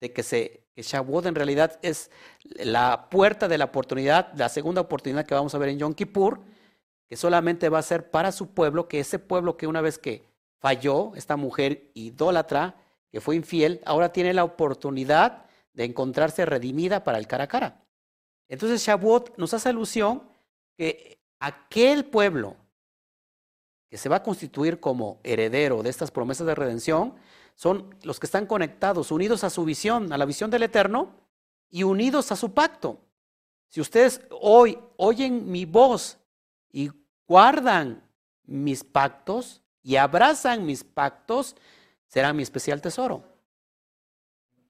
de 0.00 0.12
que, 0.12 0.22
se, 0.22 0.64
Shavuot 0.76 1.26
en 1.26 1.34
realidad 1.34 1.78
es 1.82 2.10
la 2.44 3.08
puerta 3.08 3.46
de 3.48 3.58
la 3.58 3.66
oportunidad, 3.66 4.32
la 4.34 4.48
segunda 4.48 4.80
oportunidad 4.80 5.24
que 5.24 5.34
vamos 5.34 5.54
a 5.54 5.58
ver 5.58 5.68
en 5.68 5.78
Yom 5.78 5.94
Kippur, 5.94 6.40
que 7.08 7.16
solamente 7.16 7.68
va 7.68 7.78
a 7.78 7.82
ser 7.82 8.10
para 8.10 8.32
su 8.32 8.48
pueblo, 8.48 8.88
que 8.88 9.00
ese 9.00 9.18
pueblo 9.18 9.56
que 9.56 9.66
una 9.66 9.80
vez 9.80 9.98
que 9.98 10.24
falló, 10.58 11.14
esta 11.14 11.36
mujer 11.36 11.90
idólatra, 11.94 12.76
que 13.10 13.20
fue 13.20 13.36
infiel, 13.36 13.80
ahora 13.84 14.12
tiene 14.12 14.32
la 14.32 14.44
oportunidad 14.44 15.44
de 15.74 15.84
encontrarse 15.84 16.46
redimida 16.46 17.04
para 17.04 17.18
el 17.18 17.26
cara 17.26 17.44
a 17.44 17.48
cara. 17.48 17.84
Entonces 18.48 18.84
Shavuot 18.84 19.38
nos 19.38 19.54
hace 19.54 19.68
alusión 19.68 20.22
que 20.76 21.21
aquel 21.42 22.04
pueblo 22.04 22.56
que 23.90 23.98
se 23.98 24.08
va 24.08 24.16
a 24.16 24.22
constituir 24.22 24.78
como 24.78 25.20
heredero 25.24 25.82
de 25.82 25.90
estas 25.90 26.10
promesas 26.10 26.46
de 26.46 26.54
redención 26.54 27.14
son 27.56 27.94
los 28.04 28.20
que 28.20 28.26
están 28.26 28.46
conectados, 28.46 29.10
unidos 29.10 29.42
a 29.44 29.50
su 29.50 29.64
visión, 29.64 30.12
a 30.12 30.18
la 30.18 30.24
visión 30.24 30.50
del 30.50 30.62
Eterno 30.62 31.10
y 31.68 31.82
unidos 31.82 32.30
a 32.30 32.36
su 32.36 32.54
pacto. 32.54 33.00
Si 33.68 33.80
ustedes 33.80 34.20
hoy 34.30 34.78
oyen 34.96 35.50
mi 35.50 35.64
voz 35.64 36.16
y 36.70 36.90
guardan 37.26 38.08
mis 38.44 38.84
pactos 38.84 39.62
y 39.82 39.96
abrazan 39.96 40.64
mis 40.64 40.84
pactos, 40.84 41.56
será 42.06 42.32
mi 42.32 42.44
especial 42.44 42.80
tesoro. 42.80 43.24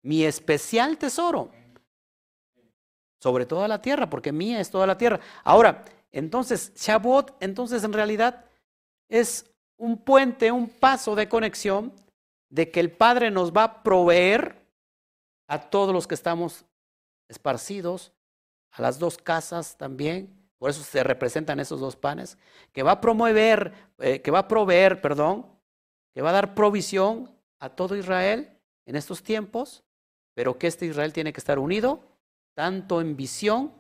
Mi 0.01 0.25
especial 0.25 0.97
tesoro 0.97 1.51
sobre 3.19 3.47
toda 3.47 3.69
la 3.69 3.81
tierra, 3.81 4.09
porque 4.09 4.33
mía 4.33 4.59
es 4.59 4.71
toda 4.71 4.87
la 4.87 4.97
tierra. 4.97 5.21
Ahora, 5.45 5.85
entonces, 6.13 6.73
Shavuot, 6.77 7.37
entonces 7.41 7.83
en 7.85 7.93
realidad 7.93 8.45
es 9.09 9.51
un 9.77 9.99
puente, 9.99 10.53
un 10.53 10.69
paso 10.69 11.15
de 11.15 11.29
conexión 11.29 11.93
de 12.51 12.71
que 12.71 12.81
el 12.81 12.93
Padre 12.93 13.31
nos 13.31 13.53
va 13.53 13.65
a 13.65 13.83
proveer 13.83 14.67
a 15.49 15.59
todos 15.71 15.93
los 15.93 16.07
que 16.07 16.15
estamos 16.15 16.65
esparcidos, 17.29 18.13
a 18.71 18.83
las 18.83 18.99
dos 18.99 19.19
casas 19.19 19.77
también, 19.77 20.43
por 20.59 20.71
eso 20.71 20.83
se 20.83 21.03
representan 21.03 21.61
esos 21.61 21.81
dos 21.81 21.97
panes, 21.97 22.39
que 22.73 22.83
va 22.83 22.93
a 22.93 23.01
promover, 23.01 23.73
eh, 23.99 24.21
que 24.21 24.31
va 24.31 24.41
a 24.41 24.49
proveer, 24.49 25.01
perdón, 25.01 25.47
que 26.15 26.23
va 26.23 26.31
a 26.31 26.35
dar 26.35 26.55
provisión 26.55 27.35
a 27.59 27.71
todo 27.71 27.97
Israel 27.97 28.59
en 28.87 28.97
estos 28.97 29.23
tiempos, 29.23 29.83
pero 30.35 30.59
que 30.59 30.67
este 30.67 30.87
Israel 30.87 31.13
tiene 31.13 31.33
que 31.33 31.41
estar 31.41 31.59
unido 31.59 32.05
tanto 32.55 33.01
en 33.01 33.17
visión, 33.17 33.73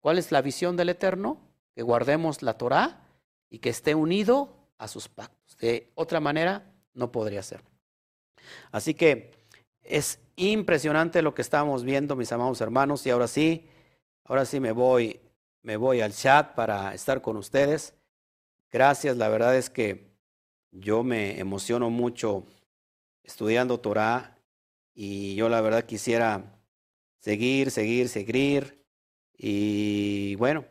¿cuál 0.00 0.18
es 0.18 0.32
la 0.32 0.42
visión 0.42 0.76
del 0.76 0.90
Eterno? 0.90 1.40
Que 1.74 1.82
guardemos 1.82 2.42
la 2.42 2.54
Torah 2.54 3.06
y 3.48 3.58
que 3.58 3.70
esté 3.70 3.94
unido 3.94 4.56
a 4.78 4.88
sus 4.88 5.08
pactos. 5.08 5.56
De 5.58 5.90
otra 5.94 6.20
manera, 6.20 6.72
no 6.94 7.12
podría 7.12 7.42
ser. 7.42 7.62
Así 8.72 8.94
que 8.94 9.32
es 9.82 10.20
impresionante 10.36 11.22
lo 11.22 11.34
que 11.34 11.42
estamos 11.42 11.84
viendo, 11.84 12.16
mis 12.16 12.32
amados 12.32 12.60
hermanos, 12.60 13.04
y 13.06 13.10
ahora 13.10 13.28
sí, 13.28 13.68
ahora 14.24 14.44
sí 14.44 14.60
me 14.60 14.72
voy, 14.72 15.20
me 15.62 15.76
voy 15.76 16.00
al 16.00 16.14
chat 16.14 16.54
para 16.54 16.94
estar 16.94 17.20
con 17.22 17.36
ustedes. 17.36 17.94
Gracias, 18.70 19.16
la 19.16 19.28
verdad 19.28 19.56
es 19.56 19.68
que 19.68 20.10
yo 20.70 21.02
me 21.02 21.38
emociono 21.40 21.90
mucho 21.90 22.46
estudiando 23.22 23.80
Torah 23.80 24.38
y 24.94 25.34
yo 25.34 25.48
la 25.48 25.60
verdad 25.60 25.84
quisiera 25.84 26.60
seguir, 27.18 27.70
seguir, 27.70 28.08
seguir. 28.08 28.84
Y 29.36 30.36
bueno, 30.36 30.64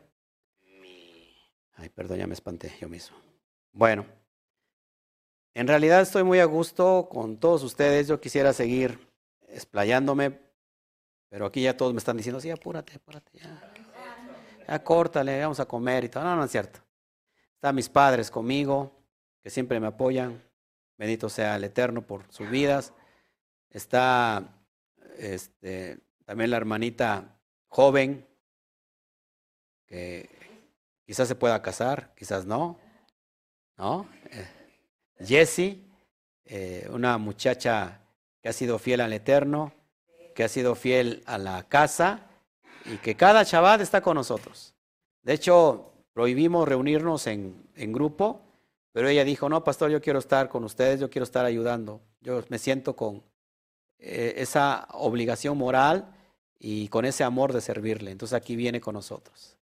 ay, 1.80 1.88
perdón, 1.88 2.18
ya 2.18 2.26
me 2.26 2.34
espanté 2.34 2.76
yo 2.80 2.88
mismo. 2.88 3.16
Bueno, 3.72 4.06
en 5.54 5.66
realidad 5.66 6.00
estoy 6.00 6.22
muy 6.22 6.38
a 6.38 6.44
gusto 6.44 7.08
con 7.10 7.38
todos 7.38 7.62
ustedes. 7.62 8.08
Yo 8.08 8.20
quisiera 8.20 8.52
seguir 8.52 9.08
explayándome, 9.48 10.38
pero 11.28 11.46
aquí 11.46 11.62
ya 11.62 11.76
todos 11.76 11.92
me 11.92 11.98
están 11.98 12.16
diciendo, 12.16 12.40
sí, 12.40 12.50
apúrate, 12.50 12.96
apúrate, 12.96 13.38
ya. 13.38 13.72
Ya 14.68 14.84
córtale, 14.84 15.40
vamos 15.40 15.58
a 15.58 15.66
comer 15.66 16.04
y 16.04 16.08
todo. 16.08 16.22
No, 16.22 16.36
no 16.36 16.44
es 16.44 16.50
cierto. 16.50 16.80
Están 17.54 17.74
mis 17.74 17.88
padres 17.88 18.30
conmigo, 18.30 18.92
que 19.42 19.50
siempre 19.50 19.80
me 19.80 19.88
apoyan. 19.88 20.42
Bendito 20.96 21.28
sea 21.28 21.56
el 21.56 21.64
Eterno 21.64 22.06
por 22.06 22.30
sus 22.32 22.48
vidas. 22.48 22.92
Está 23.70 24.54
este, 25.18 25.98
también 26.24 26.50
la 26.50 26.56
hermanita 26.56 27.40
joven, 27.66 28.26
que 29.86 30.39
quizás 31.10 31.26
se 31.26 31.34
pueda 31.34 31.60
casar, 31.60 32.12
quizás 32.16 32.46
no. 32.46 32.78
¿No? 33.76 34.06
Eh, 34.30 34.46
Jessie, 35.18 35.84
eh, 36.44 36.88
una 36.92 37.18
muchacha 37.18 38.02
que 38.40 38.48
ha 38.48 38.52
sido 38.52 38.78
fiel 38.78 39.00
al 39.00 39.12
Eterno, 39.12 39.72
que 40.36 40.44
ha 40.44 40.48
sido 40.48 40.76
fiel 40.76 41.24
a 41.26 41.36
la 41.36 41.64
casa 41.64 42.28
y 42.84 42.98
que 42.98 43.16
cada 43.16 43.42
Shabbat 43.42 43.80
está 43.80 44.00
con 44.02 44.14
nosotros. 44.14 44.72
De 45.22 45.32
hecho, 45.32 45.90
prohibimos 46.12 46.68
reunirnos 46.68 47.26
en, 47.26 47.66
grupo, 47.74 48.42
pero 48.92 49.08
ella 49.08 49.24
dijo, 49.24 49.48
no, 49.48 49.64
pastor, 49.64 49.90
yo 49.90 50.00
quiero 50.00 50.20
estar 50.20 50.48
con 50.48 50.62
ustedes, 50.62 51.00
yo 51.00 51.10
quiero 51.10 51.24
estar 51.24 51.44
ayudando. 51.44 52.00
Yo 52.20 52.44
me 52.50 52.58
siento 52.60 52.94
con 52.94 53.24
eh, 53.98 54.34
esa 54.36 54.86
obligación 54.92 55.58
moral 55.58 56.14
y 56.56 56.86
con 56.86 57.04
ese 57.04 57.24
amor 57.24 57.52
de 57.52 57.62
servirle. 57.62 58.12
Entonces 58.12 58.36
aquí 58.36 58.54
viene 58.54 58.80
con 58.80 58.94
nosotros. 58.94 59.56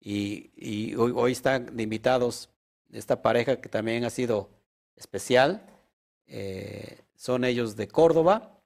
Y, 0.00 0.94
hoy, 0.96 1.32
están 1.32 1.78
invitados 1.78 2.48
esta 2.90 3.20
pareja 3.20 3.60
que 3.60 3.68
también 3.68 4.04
ha 4.04 4.10
sido 4.10 4.48
especial. 4.96 5.62
Eh, 6.26 7.02
son 7.14 7.44
ellos 7.44 7.76
de 7.76 7.86
Córdoba. 7.86 8.58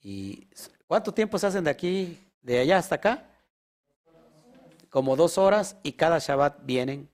¿Y 0.00 0.46
cuánto 0.86 1.12
tiempo 1.12 1.38
se 1.38 1.48
hacen 1.48 1.64
de 1.64 1.70
aquí, 1.70 2.18
de 2.40 2.60
allá 2.60 2.78
hasta 2.78 2.94
acá? 2.94 3.28
Como 4.88 5.16
dos 5.16 5.36
horas 5.36 5.76
y 5.82 5.92
cada 5.92 6.18
Shabbat 6.18 6.64
vienen 6.64 7.10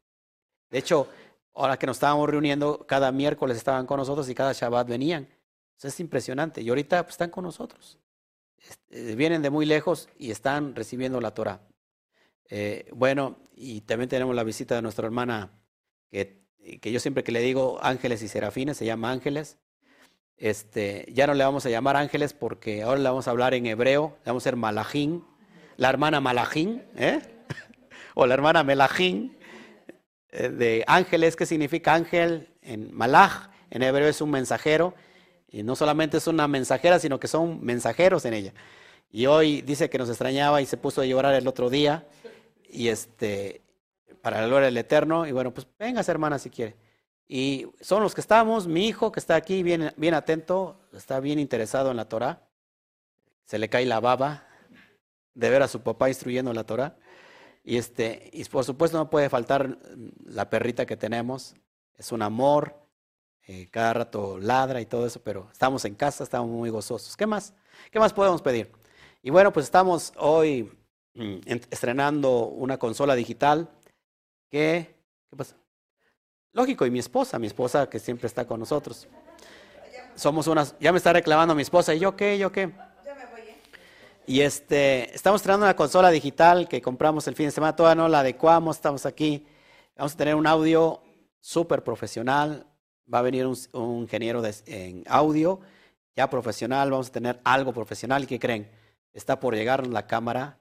De 0.70 0.78
hecho, 0.78 1.08
ahora 1.54 1.78
que 1.78 1.86
nos 1.86 1.96
estábamos 1.96 2.28
reuniendo, 2.28 2.86
cada 2.86 3.10
miércoles 3.10 3.56
estaban 3.56 3.86
con 3.86 3.98
nosotros 3.98 4.28
y 4.28 4.34
cada 4.34 4.52
Shabbat 4.52 4.88
venían. 4.88 5.28
es 5.82 6.00
impresionante. 6.00 6.60
Y 6.60 6.68
ahorita 6.68 7.02
pues, 7.02 7.14
están 7.14 7.30
con 7.30 7.44
nosotros. 7.44 7.98
Este, 8.58 9.14
vienen 9.16 9.42
de 9.42 9.50
muy 9.50 9.66
lejos 9.66 10.08
y 10.18 10.30
están 10.30 10.74
recibiendo 10.74 11.20
la 11.20 11.32
Torah. 11.32 11.60
Eh, 12.48 12.88
bueno, 12.92 13.38
y 13.56 13.80
también 13.82 14.08
tenemos 14.08 14.34
la 14.34 14.44
visita 14.44 14.74
de 14.74 14.82
nuestra 14.82 15.06
hermana, 15.06 15.50
que, 16.10 16.40
que 16.80 16.92
yo 16.92 17.00
siempre 17.00 17.24
que 17.24 17.32
le 17.32 17.40
digo 17.40 17.78
ángeles 17.82 18.22
y 18.22 18.28
serafines, 18.28 18.76
se 18.76 18.84
llama 18.84 19.10
ángeles. 19.10 19.58
Este, 20.36 21.06
ya 21.12 21.26
no 21.26 21.34
le 21.34 21.44
vamos 21.44 21.64
a 21.64 21.70
llamar 21.70 21.96
ángeles 21.96 22.32
porque 22.32 22.82
ahora 22.82 23.00
le 23.00 23.08
vamos 23.08 23.28
a 23.28 23.30
hablar 23.30 23.54
en 23.54 23.66
hebreo, 23.66 24.16
le 24.24 24.30
vamos 24.30 24.42
a 24.42 24.50
ser 24.50 24.56
Malajín, 24.56 25.24
la 25.76 25.88
hermana 25.88 26.20
Malajín, 26.20 26.82
¿eh? 26.96 27.20
o 28.14 28.26
la 28.26 28.34
hermana 28.34 28.64
Melajín, 28.64 29.36
eh, 30.30 30.48
de 30.48 30.84
ángeles, 30.86 31.36
¿qué 31.36 31.46
significa 31.46 31.94
ángel? 31.94 32.48
En 32.62 32.92
Malaj, 32.92 33.50
en 33.70 33.82
hebreo 33.82 34.08
es 34.08 34.20
un 34.20 34.30
mensajero, 34.30 34.94
y 35.48 35.62
no 35.62 35.76
solamente 35.76 36.16
es 36.16 36.26
una 36.26 36.48
mensajera, 36.48 36.98
sino 36.98 37.20
que 37.20 37.28
son 37.28 37.64
mensajeros 37.64 38.24
en 38.24 38.34
ella. 38.34 38.52
Y 39.10 39.26
hoy 39.26 39.62
dice 39.62 39.88
que 39.88 39.98
nos 39.98 40.08
extrañaba 40.08 40.60
y 40.60 40.66
se 40.66 40.76
puso 40.76 41.00
a 41.00 41.06
llorar 41.06 41.34
el 41.34 41.46
otro 41.46 41.70
día, 41.70 42.06
y 42.74 42.88
este, 42.88 43.62
para 44.20 44.40
la 44.40 44.48
gloria 44.48 44.66
del 44.66 44.76
Eterno, 44.76 45.26
y 45.26 45.32
bueno, 45.32 45.54
pues 45.54 45.66
vengas 45.78 46.08
hermana 46.08 46.38
si 46.38 46.50
quiere. 46.50 46.76
Y 47.28 47.68
son 47.80 48.02
los 48.02 48.14
que 48.14 48.20
estamos, 48.20 48.66
mi 48.66 48.86
hijo 48.86 49.12
que 49.12 49.20
está 49.20 49.36
aquí 49.36 49.62
bien, 49.62 49.94
bien 49.96 50.14
atento, 50.14 50.80
está 50.92 51.20
bien 51.20 51.38
interesado 51.38 51.90
en 51.92 51.96
la 51.96 52.08
Torah, 52.08 52.42
se 53.44 53.58
le 53.58 53.68
cae 53.68 53.86
la 53.86 54.00
baba 54.00 54.46
de 55.34 55.50
ver 55.50 55.62
a 55.62 55.68
su 55.68 55.82
papá 55.82 56.08
instruyendo 56.08 56.52
la 56.52 56.64
Torah. 56.64 56.96
Y, 57.62 57.76
este, 57.76 58.28
y 58.32 58.44
por 58.44 58.64
supuesto 58.64 58.98
no 58.98 59.08
puede 59.08 59.30
faltar 59.30 59.78
la 60.24 60.50
perrita 60.50 60.84
que 60.84 60.96
tenemos, 60.96 61.54
es 61.96 62.10
un 62.10 62.22
amor, 62.22 62.76
eh, 63.46 63.68
cada 63.70 63.94
rato 63.94 64.38
ladra 64.38 64.80
y 64.80 64.86
todo 64.86 65.06
eso, 65.06 65.22
pero 65.22 65.48
estamos 65.52 65.84
en 65.84 65.94
casa, 65.94 66.24
estamos 66.24 66.50
muy 66.50 66.70
gozosos. 66.70 67.16
¿Qué 67.16 67.26
más? 67.26 67.54
¿Qué 67.90 68.00
más 68.00 68.12
podemos 68.12 68.42
pedir? 68.42 68.72
Y 69.22 69.30
bueno, 69.30 69.52
pues 69.52 69.64
estamos 69.64 70.12
hoy 70.16 70.70
estrenando 71.46 72.46
una 72.46 72.78
consola 72.78 73.14
digital 73.14 73.68
que, 74.50 74.94
¿qué 75.30 75.36
pasa? 75.36 75.56
Lógico, 76.52 76.86
y 76.86 76.90
mi 76.90 76.98
esposa, 76.98 77.38
mi 77.38 77.46
esposa 77.46 77.88
que 77.88 77.98
siempre 77.98 78.26
está 78.26 78.46
con 78.46 78.60
nosotros. 78.60 79.08
Somos 80.14 80.46
unas, 80.46 80.76
ya 80.78 80.92
me 80.92 80.98
está 80.98 81.12
reclamando 81.12 81.54
mi 81.54 81.62
esposa, 81.62 81.94
¿y 81.94 81.98
yo 81.98 82.14
qué? 82.14 82.38
¿Yo 82.38 82.52
qué? 82.52 82.72
Y 84.26 84.40
este, 84.40 85.14
estamos 85.14 85.40
estrenando 85.40 85.66
una 85.66 85.76
consola 85.76 86.10
digital 86.10 86.66
que 86.66 86.80
compramos 86.80 87.26
el 87.28 87.34
fin 87.34 87.46
de 87.46 87.52
semana, 87.52 87.76
todavía 87.76 88.02
no 88.02 88.08
la 88.08 88.20
adecuamos, 88.20 88.76
estamos 88.76 89.04
aquí. 89.04 89.46
Vamos 89.96 90.14
a 90.14 90.16
tener 90.16 90.34
un 90.34 90.46
audio 90.46 91.02
súper 91.40 91.84
profesional, 91.84 92.66
va 93.12 93.18
a 93.18 93.22
venir 93.22 93.46
un, 93.46 93.56
ingeniero 94.00 94.42
en 94.66 95.04
audio 95.08 95.60
ya 96.16 96.30
profesional, 96.30 96.90
vamos 96.90 97.08
a 97.08 97.12
tener 97.12 97.40
algo 97.44 97.72
profesional. 97.72 98.22
¿Y 98.22 98.26
qué 98.26 98.38
creen? 98.38 98.70
Está 99.12 99.40
por 99.40 99.54
llegar 99.54 99.86
la 99.86 100.06
cámara 100.06 100.58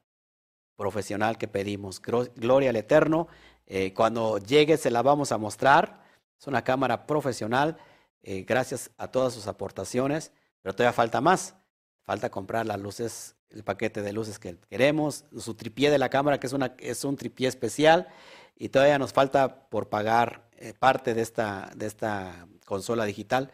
profesional 0.75 1.37
que 1.37 1.47
pedimos. 1.47 2.01
Gloria 2.01 2.69
al 2.69 2.75
Eterno. 2.75 3.27
Eh, 3.65 3.93
cuando 3.93 4.37
llegue 4.37 4.77
se 4.77 4.91
la 4.91 5.01
vamos 5.01 5.31
a 5.31 5.37
mostrar. 5.37 6.03
Es 6.39 6.47
una 6.47 6.63
cámara 6.63 7.07
profesional, 7.07 7.77
eh, 8.21 8.43
gracias 8.43 8.91
a 8.97 9.07
todas 9.07 9.33
sus 9.33 9.47
aportaciones, 9.47 10.33
pero 10.61 10.75
todavía 10.75 10.93
falta 10.93 11.21
más. 11.21 11.55
Falta 12.03 12.29
comprar 12.29 12.65
las 12.65 12.79
luces, 12.81 13.35
el 13.49 13.63
paquete 13.63 14.01
de 14.01 14.11
luces 14.11 14.39
que 14.39 14.57
queremos, 14.69 15.23
su 15.39 15.53
tripié 15.53 15.89
de 15.89 15.97
la 15.97 16.09
cámara, 16.09 16.39
que 16.39 16.47
es, 16.47 16.53
una, 16.53 16.75
es 16.79 17.05
un 17.05 17.15
tripié 17.15 17.47
especial, 17.47 18.09
y 18.57 18.69
todavía 18.69 18.99
nos 18.99 19.13
falta 19.13 19.69
por 19.69 19.87
pagar 19.87 20.49
eh, 20.57 20.73
parte 20.77 21.13
de 21.13 21.21
esta, 21.21 21.71
de 21.75 21.85
esta 21.85 22.45
consola 22.65 23.05
digital. 23.05 23.51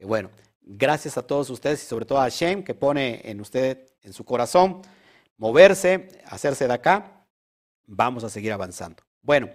bueno, 0.00 0.30
gracias 0.62 1.18
a 1.18 1.22
todos 1.26 1.50
ustedes 1.50 1.82
y 1.82 1.86
sobre 1.86 2.06
todo 2.06 2.20
a 2.20 2.28
Shem 2.30 2.62
que 2.62 2.74
pone 2.74 3.20
en 3.24 3.40
usted, 3.40 3.86
en 4.02 4.14
su 4.14 4.24
corazón, 4.24 4.80
moverse, 5.40 6.08
hacerse 6.26 6.68
de 6.68 6.74
acá. 6.74 7.24
Vamos 7.86 8.22
a 8.22 8.28
seguir 8.28 8.52
avanzando. 8.52 9.02
Bueno, 9.22 9.48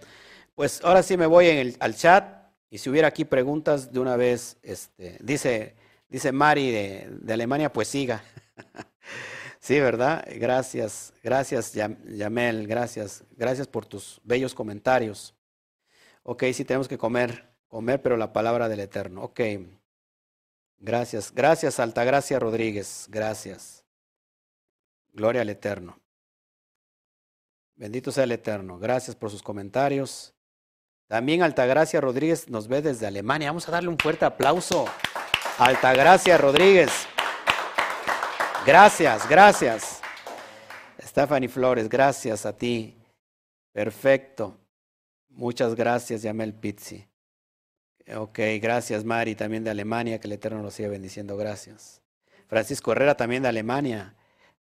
pues 0.55 0.81
ahora 0.83 1.03
sí 1.03 1.15
me 1.15 1.27
voy 1.27 1.75
al 1.79 1.95
chat 1.95 2.49
y 2.69 2.79
si 2.79 2.89
hubiera 2.89 3.07
aquí 3.07 3.23
preguntas 3.23 3.93
de 3.93 3.99
una 3.99 4.17
vez, 4.17 4.57
este, 4.63 5.17
dice, 5.21 5.75
dice 6.09 6.31
Mari 6.31 6.71
de, 6.71 7.07
de 7.21 7.33
Alemania, 7.33 7.71
pues 7.71 7.87
siga. 7.87 8.23
sí, 9.59 9.79
¿verdad? 9.79 10.27
Gracias, 10.35 11.13
gracias 11.23 11.73
Yamel, 11.73 12.67
gracias, 12.67 13.23
gracias 13.37 13.67
por 13.67 13.85
tus 13.85 14.19
bellos 14.23 14.55
comentarios. 14.55 15.35
Ok, 16.23 16.45
sí 16.51 16.65
tenemos 16.65 16.87
que 16.87 16.97
comer, 16.97 17.47
comer, 17.67 18.01
pero 18.01 18.17
la 18.17 18.33
palabra 18.33 18.67
del 18.67 18.79
Eterno. 18.79 19.23
Ok, 19.23 19.41
gracias, 20.79 21.31
gracias 21.31 21.79
Altagracia 21.79 22.39
Rodríguez, 22.39 23.05
gracias. 23.09 23.84
Gloria 25.15 25.41
al 25.41 25.49
Eterno. 25.49 25.97
Bendito 27.75 28.11
sea 28.11 28.25
el 28.25 28.33
Eterno. 28.33 28.77
Gracias 28.77 29.15
por 29.15 29.31
sus 29.31 29.41
comentarios. 29.41 30.33
También 31.07 31.41
Altagracia 31.41 32.01
Rodríguez 32.01 32.49
nos 32.49 32.67
ve 32.67 32.81
desde 32.81 33.07
Alemania. 33.07 33.49
Vamos 33.49 33.67
a 33.67 33.71
darle 33.71 33.89
un 33.89 33.97
fuerte 33.97 34.25
aplauso. 34.25 34.85
Altagracia 35.57 36.37
Rodríguez. 36.37 36.91
Gracias, 38.65 39.27
gracias. 39.29 40.01
Stephanie 41.01 41.47
Flores, 41.47 41.87
gracias 41.87 42.45
a 42.45 42.57
ti. 42.57 42.97
Perfecto. 43.71 44.57
Muchas 45.29 45.75
gracias, 45.75 46.23
Yamel 46.23 46.53
Pizzi. 46.53 47.07
Ok, 48.15 48.39
gracias 48.61 49.03
Mari, 49.03 49.35
también 49.35 49.63
de 49.63 49.69
Alemania, 49.69 50.19
que 50.19 50.27
el 50.27 50.33
Eterno 50.33 50.61
nos 50.61 50.73
siga 50.73 50.89
bendiciendo, 50.89 51.37
gracias. 51.37 52.01
Francisco 52.47 52.91
Herrera, 52.91 53.15
también 53.15 53.43
de 53.43 53.49
Alemania, 53.49 54.15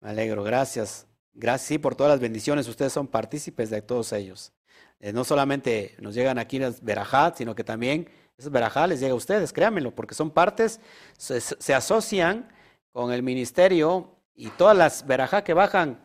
me 0.00 0.10
alegro, 0.10 0.42
gracias. 0.42 1.06
Gracias 1.32 1.68
sí, 1.68 1.78
por 1.78 1.94
todas 1.94 2.10
las 2.10 2.20
bendiciones. 2.20 2.68
Ustedes 2.68 2.92
son 2.92 3.06
partícipes 3.06 3.70
de 3.70 3.82
todos 3.82 4.12
ellos. 4.12 4.52
Eh, 4.98 5.12
no 5.12 5.24
solamente 5.24 5.94
nos 5.98 6.14
llegan 6.14 6.38
aquí 6.38 6.58
las 6.58 6.82
verajat, 6.82 7.36
sino 7.36 7.54
que 7.54 7.64
también 7.64 8.08
esos 8.36 8.52
verajat 8.52 8.88
les 8.88 9.00
llega 9.00 9.12
a 9.12 9.16
ustedes, 9.16 9.52
créanmelo, 9.52 9.94
porque 9.94 10.14
son 10.14 10.30
partes, 10.30 10.80
se, 11.16 11.74
asocian 11.74 12.48
con 12.90 13.12
el 13.12 13.22
ministerio 13.22 14.16
y 14.34 14.48
todas 14.50 14.76
las 14.76 15.06
verajat 15.06 15.44
que 15.44 15.54
bajan 15.54 16.02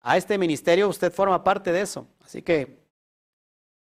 a 0.00 0.16
este 0.16 0.36
ministerio, 0.36 0.88
usted 0.88 1.12
forma 1.12 1.42
parte 1.44 1.72
de 1.72 1.80
eso. 1.80 2.06
Así 2.24 2.42
que 2.42 2.78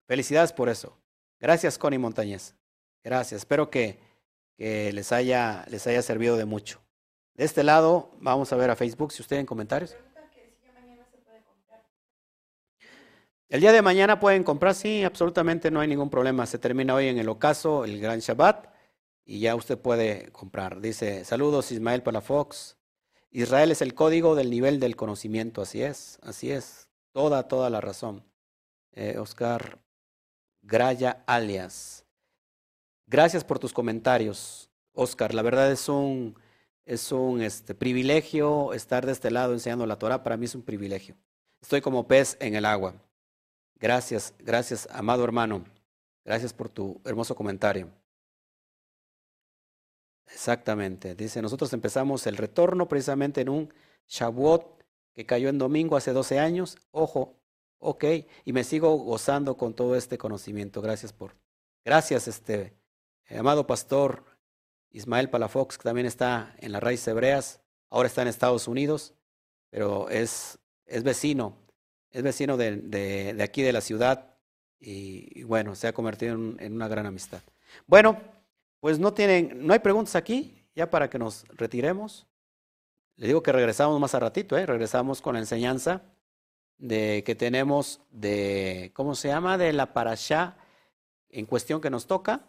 felicidades 0.08 0.54
por 0.54 0.70
eso. 0.70 0.98
Gracias, 1.40 1.78
Connie 1.78 2.00
Montañez. 2.00 2.56
Gracias. 3.04 3.42
Espero 3.42 3.70
que, 3.70 4.00
que 4.56 4.92
les, 4.94 5.12
haya, 5.12 5.66
les 5.70 5.86
haya 5.86 6.02
servido 6.02 6.38
de 6.38 6.46
mucho. 6.46 6.82
De 7.38 7.46
este 7.46 7.64
lado, 7.64 8.10
vamos 8.20 8.52
a 8.52 8.56
ver 8.56 8.72
a 8.72 8.76
Facebook 8.76 9.12
si 9.12 9.22
usted 9.22 9.38
en 9.38 9.46
comentarios. 9.46 9.96
El 13.48 13.62
día 13.62 13.72
de 13.72 13.82
mañana 13.84 14.20
pueden 14.20 14.44
comprar, 14.44 14.74
sí, 14.74 15.04
absolutamente 15.04 15.70
no 15.70 15.80
hay 15.80 15.88
ningún 15.88 16.10
problema. 16.10 16.48
Se 16.48 16.58
termina 16.58 16.96
hoy 16.96 17.08
en 17.08 17.20
el 17.20 17.30
ocaso, 17.30 17.86
el 17.86 18.02
gran 18.02 18.20
Shabbat, 18.20 18.74
y 19.24 19.40
ya 19.40 19.56
usted 19.56 19.78
puede 19.78 20.32
comprar. 20.32 20.82
Dice, 20.82 21.24
saludos 21.26 21.72
Ismael 21.72 22.02
Palafox. 22.02 22.76
Israel 23.30 23.72
es 23.72 23.84
el 23.84 23.94
código 23.94 24.34
del 24.34 24.50
nivel 24.50 24.80
del 24.80 24.96
conocimiento, 24.96 25.62
así 25.62 25.84
es, 25.84 26.18
así 26.24 26.52
es. 26.52 26.90
Toda, 27.12 27.48
toda 27.48 27.70
la 27.70 27.82
razón. 27.82 28.26
Eh, 28.94 29.18
Oscar 29.20 29.80
Graya 30.64 31.24
alias. 31.28 32.04
Gracias 33.06 33.44
por 33.44 33.60
tus 33.60 33.74
comentarios, 33.74 34.72
Oscar. 34.92 35.34
La 35.34 35.44
verdad 35.44 35.72
es 35.72 35.88
un, 35.88 36.36
es 36.88 37.12
un 37.12 37.42
este, 37.42 37.76
privilegio 37.76 38.74
estar 38.74 39.06
de 39.06 39.12
este 39.12 39.30
lado 39.30 39.54
enseñando 39.54 39.86
la 39.86 40.00
Torah. 40.00 40.24
Para 40.24 40.38
mí 40.38 40.46
es 40.46 40.56
un 40.56 40.64
privilegio. 40.64 41.16
Estoy 41.62 41.82
como 41.82 42.08
pez 42.08 42.38
en 42.40 42.56
el 42.56 42.64
agua. 42.64 42.96
Gracias, 43.76 44.34
gracias, 44.40 44.88
amado 44.92 45.24
hermano. 45.24 45.66
Gracias 46.24 46.54
por 46.54 46.70
tu 46.70 47.02
hermoso 47.04 47.36
comentario. 47.36 47.90
Exactamente. 50.28 51.14
Dice, 51.14 51.42
nosotros 51.42 51.74
empezamos 51.74 52.26
el 52.26 52.38
retorno 52.38 52.88
precisamente 52.88 53.42
en 53.42 53.50
un 53.50 53.74
Shavuot 54.08 54.84
que 55.14 55.26
cayó 55.26 55.50
en 55.50 55.58
domingo 55.58 55.98
hace 55.98 56.14
12 56.14 56.40
años. 56.40 56.78
Ojo, 56.92 57.36
ok. 57.80 58.06
Y 58.46 58.54
me 58.54 58.64
sigo 58.64 58.96
gozando 58.96 59.58
con 59.58 59.74
todo 59.74 59.96
este 59.98 60.18
conocimiento. 60.18 60.82
Gracias 60.82 61.12
por. 61.12 61.36
Gracias, 61.84 62.28
este 62.28 62.74
amado 63.30 63.68
pastor 63.68 64.24
Ismael 64.92 65.30
Palafox, 65.30 65.78
que 65.78 65.84
también 65.84 66.08
está 66.08 66.56
en 66.60 66.72
las 66.72 66.82
raíces 66.82 67.08
hebreas. 67.08 67.62
Ahora 67.90 68.08
está 68.08 68.22
en 68.22 68.28
Estados 68.28 68.68
Unidos, 68.68 69.14
pero 69.70 70.10
es, 70.10 70.60
es 70.86 71.04
vecino 71.04 71.56
es 72.12 72.24
vecino 72.24 72.58
de, 72.58 72.78
de, 72.78 73.44
aquí 73.44 73.62
de 73.62 73.72
la 73.72 73.82
ciudad 73.82 74.34
y, 74.80 75.44
bueno, 75.44 75.76
se 75.76 75.88
ha 75.88 75.94
convertido 75.94 76.34
en, 76.34 76.74
una 76.74 76.88
gran 76.88 77.06
amistad. 77.06 77.42
Bueno, 77.86 78.20
pues 78.80 79.00
no 79.00 79.14
tienen, 79.14 79.66
no 79.66 79.74
hay 79.74 79.80
preguntas 79.80 80.16
aquí, 80.16 80.66
ya 80.76 80.90
para 80.90 81.10
que 81.10 81.20
nos 81.20 81.48
retiremos. 81.50 82.26
Le 83.16 83.28
digo 83.28 83.42
que 83.42 83.52
regresamos 83.52 84.00
más 84.00 84.16
a 84.16 84.20
ratito, 84.20 84.58
¿eh? 84.58 84.66
regresamos 84.66 85.22
con 85.22 85.34
la 85.34 85.40
enseñanza 85.40 86.02
de 86.78 87.24
que 87.24 87.36
tenemos 87.36 88.02
de, 88.12 88.92
¿cómo 88.96 89.16
se 89.16 89.28
llama? 89.28 89.58
De 89.58 89.74
la 89.74 89.94
parashá 89.94 90.58
en 91.30 91.46
cuestión 91.46 91.82
que 91.82 91.90
nos 91.90 92.06
toca. 92.08 92.46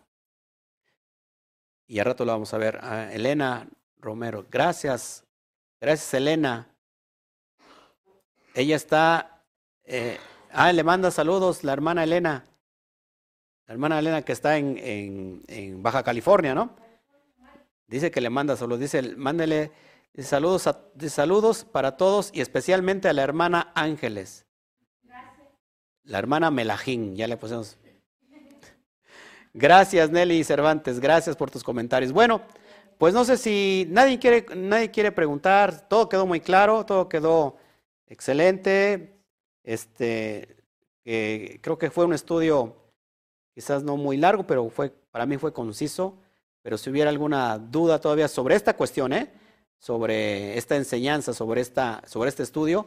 Y 1.89 1.99
a 1.99 2.05
rato 2.05 2.25
lo 2.25 2.33
vamos 2.33 2.53
a 2.55 2.59
ver. 2.59 2.79
Ah, 2.83 3.09
Elena 3.13 3.67
Romero, 3.99 4.47
gracias. 4.51 5.25
Gracias, 5.81 6.13
Elena. 6.15 6.69
Ella 8.55 8.77
está. 8.77 9.43
Eh, 9.85 10.19
ah, 10.53 10.71
le 10.73 10.85
manda 10.85 11.11
saludos 11.11 11.65
la 11.65 11.73
hermana 11.73 12.05
Elena. 12.05 12.45
La 13.67 13.73
hermana 13.73 13.99
Elena 13.99 14.23
que 14.23 14.33
está 14.33 14.59
en, 14.59 14.77
en, 14.79 15.43
en 15.49 15.83
Baja 15.83 16.03
California, 16.03 16.55
¿no? 16.55 16.77
Dice 17.87 18.11
que 18.11 18.21
le 18.21 18.29
manda 18.29 18.55
saludos. 18.55 18.81
Dice, 18.81 19.17
mándele 19.17 19.73
saludos, 20.23 20.67
a, 20.67 20.85
saludos 21.09 21.65
para 21.65 21.97
todos 21.97 22.31
y 22.35 22.43
especialmente 22.43 23.09
a 23.09 23.13
la 23.13 23.23
hermana 23.23 23.73
Ángeles. 23.75 24.47
La 26.05 26.19
hermana 26.19 26.51
Melajín, 26.51 27.17
ya 27.17 27.27
le 27.27 27.37
pusimos. 27.37 27.79
Gracias 29.61 30.09
Nelly 30.09 30.45
Cervantes, 30.45 31.01
gracias 31.01 31.35
por 31.35 31.51
tus 31.51 31.65
comentarios. 31.65 32.13
Bueno, 32.13 32.43
pues 32.97 33.13
no 33.13 33.25
sé 33.25 33.37
si 33.37 33.89
nadie 33.91 34.21
quiere, 34.21 34.47
nadie 34.55 34.93
quiere 34.93 35.11
preguntar, 35.11 35.89
todo 35.89 36.09
quedó 36.09 36.27
muy 36.27 36.39
claro, 36.39 36.87
todo 36.87 37.09
quedó 37.09 37.57
excelente. 38.07 39.19
Este, 39.65 40.63
creo 41.03 41.77
que 41.77 41.91
fue 41.91 42.05
un 42.05 42.15
estudio 42.15 42.77
quizás 43.53 43.83
no 43.83 43.97
muy 43.97 44.17
largo, 44.17 44.47
pero 44.47 44.71
fue, 44.71 44.91
para 45.11 45.27
mí 45.27 45.39
fue 45.39 45.53
conciso. 45.53 46.19
Pero 46.63 46.79
si 46.79 46.91
hubiera 46.91 47.11
alguna 47.11 47.59
duda 47.59 48.01
todavía 48.01 48.29
sobre 48.29 48.55
esta 48.55 48.77
cuestión, 48.77 49.13
¿eh? 49.13 49.29
sobre 49.81 50.57
esta 50.57 50.77
enseñanza, 50.77 51.33
sobre, 51.33 51.63
esta, 51.63 52.01
sobre 52.07 52.29
este 52.29 52.45
estudio, 52.45 52.87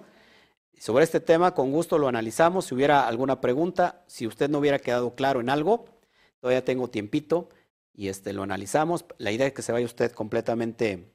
sobre 0.80 1.03
este 1.03 1.19
tema, 1.19 1.53
con 1.53 1.73
gusto 1.73 1.98
lo 1.98 2.07
analizamos. 2.07 2.64
Si 2.64 2.76
hubiera 2.76 3.10
alguna 3.10 3.41
pregunta, 3.41 4.03
si 4.07 4.26
usted 4.26 4.49
no 4.49 4.60
hubiera 4.60 4.80
quedado 4.80 5.15
claro 5.15 5.41
en 5.41 5.49
algo, 5.49 5.99
todavía 6.41 6.65
tengo 6.65 6.89
tiempito 6.89 7.47
y 7.93 8.09
este, 8.09 8.34
lo 8.34 8.43
analizamos. 8.43 9.05
La 9.18 9.31
idea 9.31 9.47
es 9.47 9.53
que 9.53 9.61
se 9.61 9.72
vaya 9.72 9.85
usted 9.85 10.11
completamente 10.11 11.13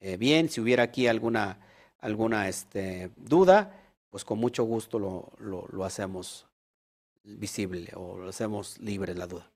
eh, 0.00 0.16
bien. 0.16 0.48
Si 0.48 0.60
hubiera 0.60 0.84
aquí 0.84 1.08
alguna, 1.08 1.58
alguna 1.98 2.48
este, 2.48 3.10
duda, 3.16 3.72
pues 4.10 4.24
con 4.24 4.38
mucho 4.38 4.64
gusto 4.64 4.98
lo, 4.98 5.32
lo, 5.38 5.84
hacemos 5.84 6.46
visible 7.24 7.90
o 7.96 8.18
lo 8.18 8.28
hacemos 8.28 8.78
libre 8.78 9.14
la 9.14 9.26
duda. 9.26 9.50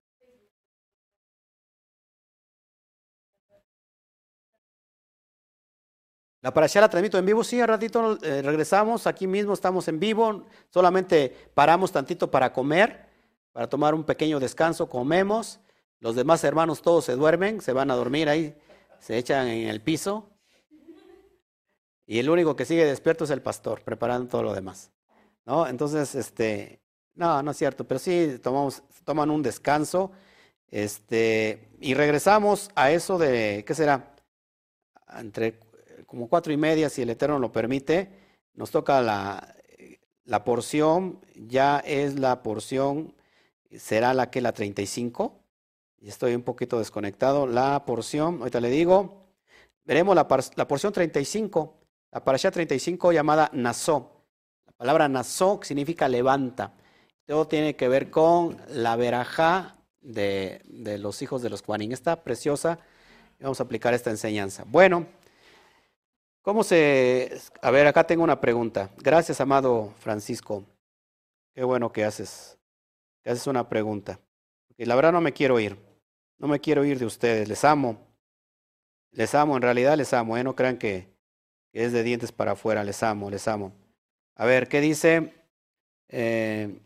La 6.42 6.54
parasha 6.54 6.80
la 6.80 6.88
transmito 6.88 7.18
en 7.18 7.26
vivo, 7.26 7.44
sí, 7.44 7.60
a 7.60 7.66
ratito 7.66 8.18
eh, 8.22 8.40
regresamos, 8.40 9.06
aquí 9.06 9.26
mismo 9.26 9.52
estamos 9.52 9.86
en 9.88 10.00
vivo, 10.00 10.46
solamente 10.70 11.36
paramos 11.52 11.92
tantito 11.92 12.30
para 12.30 12.50
comer, 12.50 13.09
para 13.52 13.68
tomar 13.68 13.94
un 13.94 14.04
pequeño 14.04 14.40
descanso, 14.40 14.88
comemos, 14.88 15.60
los 15.98 16.14
demás 16.14 16.44
hermanos 16.44 16.82
todos 16.82 17.04
se 17.04 17.14
duermen, 17.14 17.60
se 17.60 17.72
van 17.72 17.90
a 17.90 17.94
dormir 17.94 18.28
ahí, 18.28 18.56
se 18.98 19.18
echan 19.18 19.48
en 19.48 19.68
el 19.68 19.80
piso, 19.80 20.30
y 22.06 22.18
el 22.18 22.28
único 22.28 22.56
que 22.56 22.64
sigue 22.64 22.84
despierto 22.84 23.24
es 23.24 23.30
el 23.30 23.42
pastor, 23.42 23.82
preparando 23.82 24.28
todo 24.28 24.42
lo 24.42 24.52
demás. 24.52 24.90
¿no? 25.46 25.66
Entonces, 25.66 26.14
este, 26.14 26.80
no, 27.14 27.42
no 27.42 27.50
es 27.52 27.56
cierto, 27.56 27.86
pero 27.86 28.00
sí 28.00 28.38
tomamos, 28.42 28.82
toman 29.04 29.30
un 29.30 29.42
descanso, 29.42 30.10
este, 30.70 31.70
y 31.80 31.94
regresamos 31.94 32.70
a 32.74 32.90
eso 32.90 33.18
de, 33.18 33.64
¿qué 33.66 33.74
será? 33.74 34.14
Entre 35.18 35.58
como 36.06 36.28
cuatro 36.28 36.52
y 36.52 36.56
media, 36.56 36.88
si 36.88 37.02
el 37.02 37.10
Eterno 37.10 37.38
lo 37.38 37.52
permite. 37.52 38.10
Nos 38.54 38.70
toca 38.70 39.00
la, 39.00 39.54
la 40.24 40.44
porción, 40.44 41.20
ya 41.34 41.78
es 41.78 42.18
la 42.18 42.42
porción, 42.42 43.14
será 43.78 44.14
la 44.14 44.30
que 44.30 44.40
la 44.40 44.52
35. 44.52 45.40
Y 46.00 46.08
estoy 46.08 46.34
un 46.34 46.42
poquito 46.42 46.78
desconectado. 46.78 47.46
La 47.46 47.84
porción, 47.84 48.38
ahorita 48.38 48.60
le 48.60 48.70
digo, 48.70 49.26
veremos 49.84 50.14
la, 50.14 50.26
la 50.56 50.68
porción 50.68 50.92
35, 50.92 51.74
la 52.12 52.24
parasha 52.24 52.50
35 52.50 53.12
llamada 53.12 53.50
Nasó. 53.52 54.24
La 54.66 54.72
palabra 54.72 55.08
Nasó 55.08 55.60
significa 55.62 56.08
levanta. 56.08 56.72
Todo 57.26 57.46
tiene 57.46 57.76
que 57.76 57.88
ver 57.88 58.10
con 58.10 58.56
la 58.68 58.96
verajá 58.96 59.76
de, 60.00 60.62
de 60.64 60.98
los 60.98 61.22
hijos 61.22 61.42
de 61.42 61.50
los 61.50 61.62
Juanín. 61.62 61.92
Está 61.92 62.22
preciosa. 62.22 62.78
Vamos 63.38 63.60
a 63.60 63.64
aplicar 63.64 63.94
esta 63.94 64.10
enseñanza. 64.10 64.64
Bueno. 64.66 65.06
¿Cómo 66.42 66.64
se... 66.64 67.38
A 67.60 67.70
ver, 67.70 67.86
acá 67.86 68.04
tengo 68.04 68.24
una 68.24 68.40
pregunta. 68.40 68.90
Gracias, 68.96 69.40
amado 69.40 69.92
Francisco. 69.98 70.64
Qué 71.54 71.62
bueno 71.62 71.92
que 71.92 72.04
haces. 72.04 72.59
Que 73.22 73.30
haces 73.30 73.46
una 73.46 73.68
pregunta. 73.68 74.20
Porque 74.68 74.86
la 74.86 74.94
verdad 74.94 75.12
no 75.12 75.20
me 75.20 75.32
quiero 75.32 75.58
ir. 75.60 75.76
No 76.38 76.48
me 76.48 76.60
quiero 76.60 76.84
ir 76.84 76.98
de 76.98 77.06
ustedes. 77.06 77.48
Les 77.48 77.64
amo. 77.64 77.98
Les 79.12 79.34
amo, 79.34 79.56
en 79.56 79.62
realidad 79.62 79.96
les 79.96 80.12
amo. 80.12 80.36
¿eh? 80.36 80.44
No 80.44 80.54
crean 80.54 80.78
que 80.78 81.08
es 81.72 81.92
de 81.92 82.02
dientes 82.02 82.32
para 82.32 82.52
afuera. 82.52 82.84
Les 82.84 83.02
amo, 83.02 83.30
les 83.30 83.46
amo. 83.48 83.72
A 84.36 84.46
ver, 84.46 84.68
¿qué 84.68 84.80
dice? 84.80 85.34
Eh, 86.08 86.80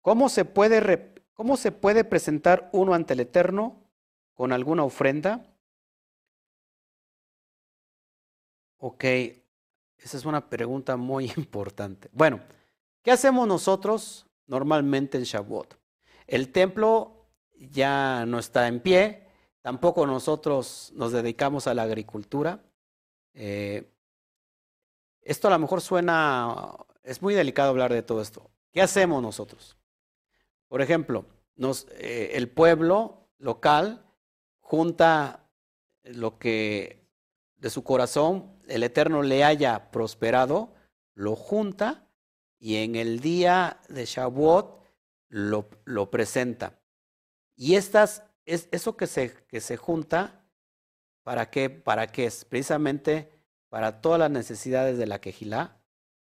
¿cómo, 0.00 0.28
se 0.28 0.44
puede 0.44 0.80
¿Cómo 1.34 1.56
se 1.56 1.72
puede 1.72 2.04
presentar 2.04 2.70
uno 2.72 2.94
ante 2.94 3.12
el 3.14 3.20
Eterno 3.20 3.82
con 4.34 4.52
alguna 4.52 4.84
ofrenda? 4.84 5.44
Ok, 8.78 9.04
esa 9.04 10.16
es 10.16 10.24
una 10.24 10.48
pregunta 10.48 10.96
muy 10.96 11.32
importante. 11.36 12.08
Bueno, 12.12 12.40
¿qué 13.02 13.10
hacemos 13.10 13.48
nosotros 13.48 14.26
normalmente 14.46 15.18
en 15.18 15.24
Shavuot? 15.24 15.78
El 16.26 16.52
templo 16.52 17.28
ya 17.56 18.24
no 18.26 18.38
está 18.38 18.68
en 18.68 18.80
pie, 18.80 19.26
tampoco 19.62 20.06
nosotros 20.06 20.92
nos 20.94 21.12
dedicamos 21.12 21.66
a 21.66 21.74
la 21.74 21.82
agricultura. 21.82 22.64
Eh, 23.32 23.90
esto 25.22 25.48
a 25.48 25.52
lo 25.52 25.58
mejor 25.58 25.80
suena, 25.80 26.72
es 27.02 27.22
muy 27.22 27.34
delicado 27.34 27.70
hablar 27.70 27.92
de 27.92 28.02
todo 28.02 28.20
esto. 28.20 28.50
¿Qué 28.72 28.82
hacemos 28.82 29.22
nosotros? 29.22 29.76
Por 30.68 30.82
ejemplo, 30.82 31.26
eh, 31.98 32.32
el 32.34 32.48
pueblo 32.48 33.28
local 33.38 34.04
junta 34.60 35.48
lo 36.02 36.38
que 36.38 37.06
de 37.56 37.70
su 37.70 37.84
corazón 37.84 38.54
el 38.68 38.82
Eterno 38.82 39.22
le 39.22 39.44
haya 39.44 39.90
prosperado, 39.90 40.74
lo 41.14 41.36
junta 41.36 42.03
y 42.64 42.76
en 42.76 42.96
el 42.96 43.20
día 43.20 43.78
de 43.90 44.06
Shavuot 44.06 44.80
lo, 45.28 45.68
lo 45.84 46.10
presenta. 46.10 46.80
Y 47.54 47.74
estas, 47.74 48.22
es, 48.46 48.70
eso 48.72 48.96
que 48.96 49.06
se, 49.06 49.34
que 49.48 49.60
se 49.60 49.76
junta, 49.76 50.46
¿para 51.24 51.50
qué? 51.50 51.68
¿Para 51.68 52.06
qué 52.06 52.24
es? 52.24 52.46
Precisamente 52.46 53.30
para 53.68 54.00
todas 54.00 54.18
las 54.18 54.30
necesidades 54.30 54.96
de 54.96 55.06
la 55.06 55.20
quejilá, 55.20 55.76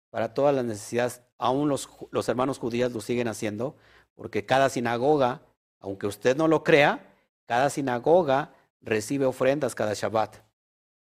para 0.10 0.34
todas 0.34 0.56
las 0.56 0.64
necesidades, 0.64 1.22
aún 1.38 1.68
los, 1.68 1.90
los 2.12 2.30
hermanos 2.30 2.60
judíos 2.60 2.94
lo 2.94 3.02
siguen 3.02 3.28
haciendo, 3.28 3.76
porque 4.16 4.46
cada 4.46 4.70
sinagoga, 4.70 5.42
aunque 5.82 6.08
usted 6.08 6.38
no 6.38 6.48
lo 6.48 6.64
crea, 6.64 7.14
cada 7.46 7.70
sinagoga 7.70 8.54
recibe 8.80 9.26
ofrendas 9.26 9.76
cada 9.76 9.96
Shabbat. 9.96 10.38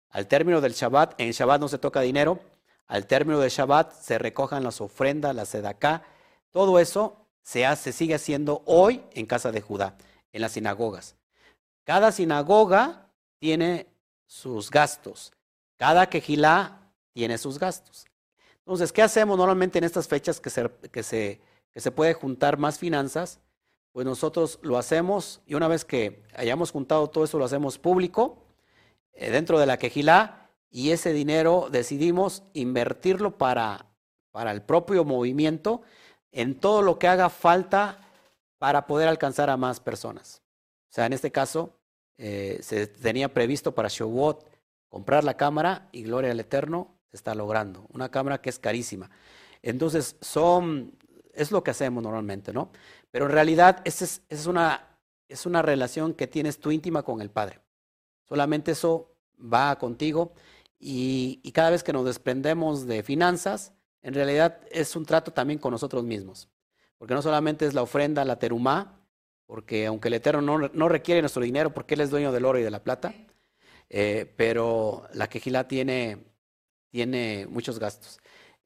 Al 0.08 0.28
término 0.28 0.60
del 0.60 0.74
Shabbat, 0.74 1.20
en 1.20 1.32
Shabbat 1.32 1.60
no 1.60 1.66
se 1.66 1.78
toca 1.78 2.00
dinero, 2.00 2.38
al 2.86 3.06
término 3.06 3.38
del 3.40 3.50
Shabbat 3.50 3.92
se 3.92 4.18
recojan 4.18 4.62
las 4.62 4.80
ofrendas, 4.80 5.34
la 5.34 5.44
sedaká, 5.44 6.02
todo 6.50 6.78
eso 6.78 7.26
se, 7.42 7.66
hace, 7.66 7.92
sigue 7.92 8.14
haciendo 8.14 8.62
hoy 8.66 9.02
en 9.12 9.26
casa 9.26 9.52
de 9.52 9.60
Judá, 9.60 9.96
en 10.32 10.42
las 10.42 10.52
sinagogas. 10.52 11.16
Cada 11.84 12.12
sinagoga 12.12 13.08
tiene 13.38 13.86
sus 14.26 14.70
gastos, 14.70 15.32
cada 15.76 16.08
quejilá 16.08 16.80
tiene 17.12 17.38
sus 17.38 17.58
gastos. 17.58 18.06
Entonces, 18.58 18.92
¿qué 18.92 19.02
hacemos 19.02 19.38
normalmente 19.38 19.78
en 19.78 19.84
estas 19.84 20.08
fechas 20.08 20.40
que 20.40 21.02
se 21.02 21.90
puede 21.92 22.14
juntar 22.14 22.58
más 22.58 22.78
finanzas? 22.78 23.40
Pues 23.96 24.04
nosotros 24.04 24.58
lo 24.60 24.76
hacemos 24.76 25.40
y 25.46 25.54
una 25.54 25.68
vez 25.68 25.86
que 25.86 26.22
hayamos 26.34 26.70
juntado 26.70 27.08
todo 27.08 27.24
eso, 27.24 27.38
lo 27.38 27.46
hacemos 27.46 27.78
público 27.78 28.36
eh, 29.14 29.30
dentro 29.30 29.58
de 29.58 29.64
la 29.64 29.78
quejilá 29.78 30.45
y 30.70 30.90
ese 30.90 31.12
dinero 31.12 31.68
decidimos 31.70 32.42
invertirlo 32.52 33.38
para, 33.38 33.86
para 34.30 34.50
el 34.52 34.62
propio 34.62 35.04
movimiento 35.04 35.82
en 36.32 36.58
todo 36.58 36.82
lo 36.82 36.98
que 36.98 37.08
haga 37.08 37.30
falta 37.30 37.98
para 38.58 38.86
poder 38.86 39.08
alcanzar 39.08 39.50
a 39.50 39.56
más 39.56 39.80
personas. 39.80 40.42
O 40.90 40.92
sea, 40.92 41.06
en 41.06 41.12
este 41.12 41.30
caso, 41.30 41.76
eh, 42.18 42.58
se 42.62 42.86
tenía 42.86 43.32
previsto 43.32 43.74
para 43.74 43.88
Shavuot 43.88 44.46
comprar 44.88 45.24
la 45.24 45.36
cámara 45.36 45.88
y 45.92 46.02
Gloria 46.02 46.30
al 46.30 46.40
Eterno 46.40 46.94
se 47.10 47.16
está 47.16 47.34
logrando. 47.34 47.86
Una 47.92 48.10
cámara 48.10 48.40
que 48.40 48.50
es 48.50 48.58
carísima. 48.58 49.10
Entonces, 49.62 50.16
son, 50.20 50.92
es 51.32 51.50
lo 51.50 51.62
que 51.62 51.70
hacemos 51.70 52.02
normalmente, 52.02 52.52
¿no? 52.52 52.70
Pero 53.10 53.26
en 53.26 53.32
realidad, 53.32 53.80
esa 53.84 54.04
es, 54.04 54.22
es, 54.28 54.46
una, 54.46 54.98
es 55.28 55.46
una 55.46 55.62
relación 55.62 56.14
que 56.14 56.26
tienes 56.26 56.58
tú 56.58 56.70
íntima 56.70 57.02
con 57.02 57.20
el 57.20 57.30
Padre. 57.30 57.60
Solamente 58.28 58.72
eso 58.72 59.10
va 59.40 59.76
contigo 59.78 60.32
y, 60.78 61.50
cada 61.52 61.70
vez 61.70 61.82
que 61.82 61.92
nos 61.92 62.04
desprendemos 62.04 62.86
de 62.86 63.02
finanzas, 63.02 63.72
en 64.02 64.14
realidad 64.14 64.60
es 64.70 64.94
un 64.94 65.06
trato 65.06 65.32
también 65.32 65.58
con 65.58 65.72
nosotros 65.72 66.04
mismos. 66.04 66.48
Porque 66.98 67.14
no 67.14 67.22
solamente 67.22 67.66
es 67.66 67.74
la 67.74 67.82
ofrenda, 67.82 68.24
la 68.24 68.38
terumá, 68.38 69.00
porque 69.46 69.86
aunque 69.86 70.08
el 70.08 70.14
Eterno 70.14 70.68
no, 70.68 70.88
requiere 70.88 71.22
nuestro 71.22 71.42
dinero 71.42 71.72
porque 71.72 71.94
Él 71.94 72.00
es 72.00 72.10
dueño 72.10 72.32
del 72.32 72.44
oro 72.44 72.58
y 72.58 72.62
de 72.62 72.70
la 72.70 72.82
plata, 72.82 73.14
eh, 73.88 74.32
pero 74.36 75.06
la 75.12 75.28
quejilá 75.28 75.68
tiene, 75.68 76.24
tiene 76.90 77.46
muchos 77.48 77.78
gastos. 77.78 78.18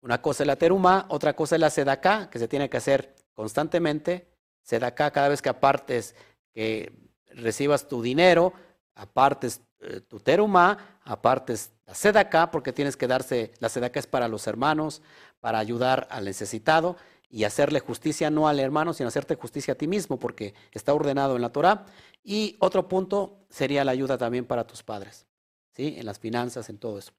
Una 0.03 0.23
cosa 0.23 0.43
es 0.43 0.47
la 0.47 0.57
teruma, 0.57 1.07
otra 1.11 1.35
cosa 1.35 1.57
es 1.57 1.61
la 1.61 1.71
sedacá, 1.71 2.31
que 2.31 2.39
se 2.39 2.49
tiene 2.49 2.71
que 2.71 2.79
hacer 2.79 3.15
constantemente. 3.35 4.29
Sedacá 4.63 5.11
cada 5.11 5.29
vez 5.29 5.43
que 5.43 5.51
apartes, 5.51 6.15
que 6.53 6.93
recibas 7.27 7.87
tu 7.87 8.03
dinero, 8.03 8.55
apartes 8.95 9.61
eh, 9.81 10.01
tu 10.01 10.21
teruma, 10.21 11.01
apartes 11.05 11.73
la 11.87 11.95
sedacá, 11.95 12.51
porque 12.51 12.73
tienes 12.73 12.97
que 12.97 13.07
darse, 13.07 13.53
la 13.59 13.69
sedacá 13.69 14.01
es 14.01 14.07
para 14.07 14.29
los 14.29 14.47
hermanos, 14.47 15.03
para 15.41 15.59
ayudar 15.59 16.07
al 16.11 16.25
necesitado 16.25 16.97
y 17.31 17.45
hacerle 17.45 17.81
justicia 17.81 18.31
no 18.31 18.49
al 18.49 18.61
hermano, 18.61 18.93
sino 18.93 19.09
hacerte 19.09 19.37
justicia 19.37 19.73
a 19.73 19.77
ti 19.77 19.87
mismo, 19.87 20.19
porque 20.19 20.55
está 20.73 20.93
ordenado 20.93 21.37
en 21.37 21.43
la 21.43 21.51
Torah. 21.51 21.87
Y 22.23 22.57
otro 22.59 22.89
punto 22.89 23.47
sería 23.49 23.85
la 23.85 23.93
ayuda 23.93 24.19
también 24.19 24.45
para 24.45 24.67
tus 24.67 24.83
padres, 24.83 25.27
¿sí? 25.73 25.95
En 25.97 26.07
las 26.07 26.19
finanzas, 26.19 26.69
en 26.69 26.79
todo 26.79 26.99
eso. 26.99 27.13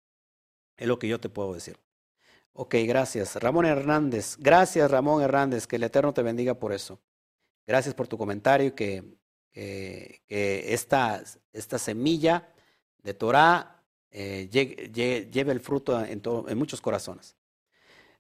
Es 0.78 0.88
lo 0.88 1.00
que 1.00 1.08
yo 1.08 1.20
te 1.20 1.30
puedo 1.30 1.54
decir. 1.54 1.78
Ok, 2.54 2.76
gracias. 2.86 3.36
Ramón 3.38 3.66
Hernández. 3.66 4.36
Gracias, 4.38 4.92
Ramón 4.92 5.22
Hernández. 5.22 5.68
Que 5.68 5.78
el 5.78 5.84
Eterno 5.84 6.14
te 6.14 6.22
bendiga 6.22 6.56
por 6.56 6.74
eso. 6.74 7.00
Gracias 7.66 7.96
por 7.96 8.08
tu 8.08 8.18
comentario 8.18 8.68
y 8.68 8.72
que, 8.72 9.18
que, 9.52 10.22
esta, 10.28 11.24
esta, 11.54 11.78
semilla 11.78 12.50
de 13.04 13.14
Torah 13.14 13.82
eh, 14.12 14.50
lleve, 14.52 15.52
el 15.52 15.60
fruto 15.60 16.04
en, 16.04 16.22
muchos 16.58 16.82
corazones. 16.82 17.36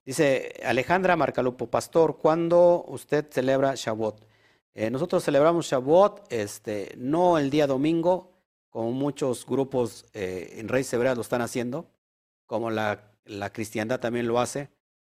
Dice 0.05 0.53
Alejandra 0.65 1.15
Marcalupo, 1.15 1.67
pastor, 1.67 2.17
¿cuándo 2.17 2.85
usted 2.87 3.27
celebra 3.29 3.75
Shavuot? 3.75 4.25
Eh, 4.73 4.89
nosotros 4.89 5.23
celebramos 5.23 5.67
Shavuot, 5.67 6.31
este, 6.31 6.93
no 6.97 7.37
el 7.37 7.49
día 7.49 7.67
domingo, 7.67 8.31
como 8.69 8.91
muchos 8.91 9.45
grupos 9.45 10.05
eh, 10.13 10.55
en 10.57 10.69
Reyes 10.69 10.91
Hebreas 10.93 11.17
lo 11.17 11.21
están 11.21 11.41
haciendo, 11.41 11.91
como 12.45 12.71
la, 12.71 13.11
la, 13.25 13.51
cristiandad 13.51 13.99
también 13.99 14.27
lo 14.27 14.39
hace. 14.39 14.69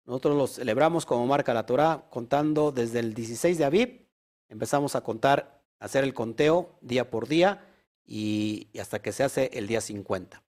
Nosotros 0.05 0.37
lo 0.37 0.47
celebramos 0.47 1.07
como 1.07 1.27
marca 1.27 1.55
la 1.55 1.67
Torah, 1.67 2.05
contando 2.11 2.71
desde 2.71 3.01
el 3.01 3.15
16 3.15 3.59
de 3.59 3.65
Aviv, 3.65 4.07
empezamos 4.49 4.95
a 4.95 5.01
contar, 5.01 5.56
hacer 5.79 6.05
el 6.05 6.15
conteo 6.15 6.77
día 6.81 7.11
por 7.11 7.29
día 7.29 7.65
y, 8.05 8.69
hasta 8.81 9.01
que 9.01 9.13
se 9.13 9.25
hace 9.25 9.51
el 9.53 9.67
día 9.67 9.81
50. 9.81 10.43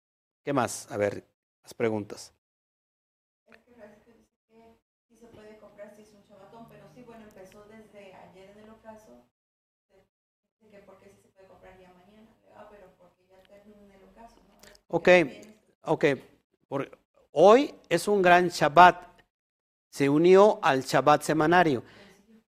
¿Qué 0.44 0.52
más? 0.52 0.90
A 0.90 0.96
ver, 0.96 1.24
las 1.62 1.74
preguntas. 1.74 2.32
Ok, 14.90 15.09
ok. 15.82 16.05
hoy 17.32 17.74
es 17.90 18.09
un 18.09 18.22
gran 18.22 18.48
Shabbat. 18.48 19.06
Se 19.90 20.09
unió 20.09 20.59
al 20.62 20.82
Shabbat 20.82 21.22
semanario. 21.22 21.82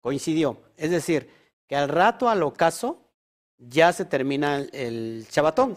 Coincidió. 0.01 0.61
Es 0.77 0.91
decir, 0.91 1.31
que 1.75 1.79
al 1.79 1.89
rato 1.89 2.29
al 2.29 2.41
ocaso 2.45 3.11
ya 3.59 3.93
se 3.93 4.05
termina 4.05 4.59
el 4.73 5.27
Shabbatón. 5.29 5.77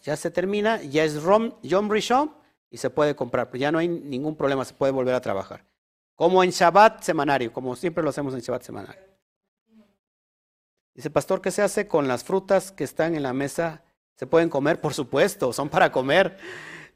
Ya 0.00 0.16
se 0.16 0.30
termina, 0.30 0.82
ya 0.82 1.04
es 1.04 1.22
Rom, 1.22 1.52
Yom 1.62 1.90
Rishon 1.90 2.34
y 2.70 2.78
se 2.78 2.88
puede 2.88 3.14
comprar. 3.14 3.54
Ya 3.58 3.70
no 3.70 3.76
hay 3.78 3.88
ningún 3.88 4.34
problema, 4.36 4.64
se 4.64 4.72
puede 4.72 4.92
volver 4.92 5.14
a 5.14 5.20
trabajar. 5.20 5.66
Como 6.14 6.42
en 6.42 6.48
Shabbat 6.48 7.02
semanario, 7.02 7.52
como 7.52 7.76
siempre 7.76 8.02
lo 8.02 8.08
hacemos 8.08 8.32
en 8.32 8.40
Shabbat 8.40 8.62
semanario. 8.62 9.02
Dice, 10.94 11.10
pastor, 11.10 11.42
¿qué 11.42 11.50
se 11.50 11.60
hace 11.60 11.86
con 11.86 12.08
las 12.08 12.24
frutas 12.24 12.72
que 12.72 12.84
están 12.84 13.14
en 13.14 13.22
la 13.22 13.34
mesa 13.34 13.82
¿Se 14.14 14.26
pueden 14.26 14.48
comer? 14.48 14.80
Por 14.80 14.94
supuesto, 14.94 15.52
son 15.52 15.68
para 15.68 15.92
comer. 15.92 16.38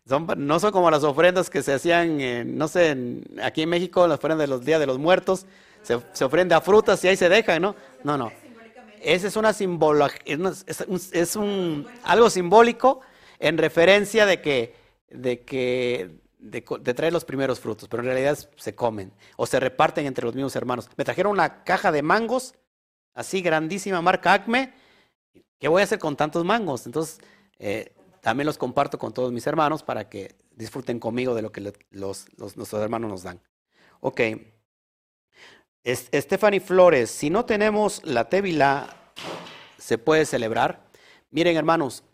Son, 0.08 0.26
no 0.38 0.58
son 0.58 0.72
como 0.72 0.90
las 0.90 1.04
ofrendas 1.04 1.50
que 1.50 1.62
se 1.62 1.74
hacían, 1.74 2.56
no 2.56 2.66
sé, 2.66 2.96
aquí 3.42 3.60
en 3.60 3.68
México, 3.68 4.08
las 4.08 4.16
ofrendas 4.16 4.38
de 4.38 4.46
los 4.46 4.64
días 4.64 4.80
de 4.80 4.86
los 4.86 4.98
muertos, 4.98 5.44
se, 5.82 6.00
se 6.12 6.24
ofrenda 6.24 6.60
frutas 6.60 7.02
y 7.04 7.08
ahí 7.08 7.16
se 7.16 7.28
dejan, 7.28 7.62
¿no? 7.62 7.76
No, 8.04 8.16
no. 8.16 8.32
Esa 9.02 9.28
es 9.28 9.36
una 9.36 9.52
simbología, 9.52 10.20
es, 10.26 11.36
un, 11.36 11.86
algo 12.02 12.28
simbólico 12.28 13.00
en 13.38 13.56
referencia 13.56 14.26
de 14.26 14.42
que, 14.42 14.74
de 15.08 15.40
que 15.40 16.20
de, 16.38 16.60
traer 16.94 17.12
los 17.12 17.24
primeros 17.24 17.60
frutos, 17.60 17.88
pero 17.88 18.02
en 18.02 18.08
realidad 18.08 18.38
se 18.56 18.74
comen 18.74 19.12
o 19.36 19.46
se 19.46 19.58
reparten 19.58 20.06
entre 20.06 20.24
los 20.24 20.34
mismos 20.34 20.54
hermanos. 20.54 20.88
Me 20.96 21.04
trajeron 21.04 21.32
una 21.32 21.64
caja 21.64 21.90
de 21.92 22.02
mangos, 22.02 22.54
así 23.14 23.40
grandísima, 23.40 24.02
marca 24.02 24.34
Acme, 24.34 24.74
¿Qué 25.60 25.68
voy 25.68 25.82
a 25.82 25.84
hacer 25.84 25.98
con 25.98 26.16
tantos 26.16 26.42
mangos? 26.42 26.86
Entonces, 26.86 27.20
eh, 27.58 27.94
también 28.22 28.46
los 28.46 28.56
comparto 28.56 28.98
con 28.98 29.12
todos 29.12 29.30
mis 29.30 29.46
hermanos 29.46 29.82
para 29.82 30.08
que 30.08 30.34
disfruten 30.52 30.98
conmigo 30.98 31.34
de 31.34 31.42
lo 31.42 31.52
que 31.52 31.60
los, 31.90 32.26
nuestros 32.38 32.82
hermanos 32.82 33.10
nos 33.10 33.22
dan. 33.22 33.42
Ok. 34.00 34.20
Stephanie 35.84 36.60
Flores, 36.60 37.10
si 37.10 37.30
no 37.30 37.44
tenemos 37.44 38.04
la 38.04 38.28
Tevila, 38.28 38.94
¿se 39.78 39.96
puede 39.98 40.26
celebrar? 40.26 40.84
Miren, 41.30 41.56
hermanos, 41.56 42.04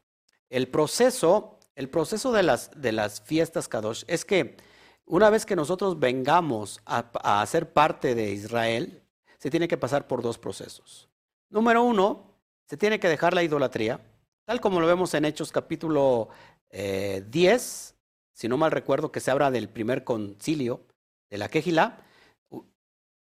el 0.50 0.68
proceso, 0.68 1.58
el 1.74 1.88
proceso 1.88 2.32
de 2.32 2.44
las, 2.44 2.70
de 2.80 2.92
las 2.92 3.20
fiestas 3.20 3.68
Kadosh 3.68 4.04
es 4.06 4.24
que 4.24 4.56
una 5.04 5.30
vez 5.30 5.46
que 5.46 5.56
nosotros 5.56 5.98
vengamos 5.98 6.80
a, 6.86 7.10
a 7.22 7.46
ser 7.46 7.72
parte 7.72 8.14
de 8.14 8.30
Israel, 8.30 9.02
se 9.38 9.50
tiene 9.50 9.68
que 9.68 9.76
pasar 9.76 10.06
por 10.06 10.22
dos 10.22 10.38
procesos. 10.38 11.08
Número 11.50 11.82
uno, 11.82 12.34
se 12.66 12.76
tiene 12.76 12.98
que 13.00 13.08
dejar 13.08 13.34
la 13.34 13.42
idolatría, 13.42 14.00
tal 14.44 14.60
como 14.60 14.80
lo 14.80 14.86
vemos 14.86 15.14
en 15.14 15.24
Hechos 15.24 15.52
capítulo 15.52 16.28
10, 16.70 16.72
eh, 16.72 17.94
si 18.32 18.48
no 18.48 18.56
mal 18.56 18.70
recuerdo, 18.70 19.12
que 19.12 19.20
se 19.20 19.30
habla 19.30 19.50
del 19.50 19.68
primer 19.68 20.04
concilio 20.04 20.82
de 21.30 21.38
la 21.38 21.48
Quejilá, 21.48 22.05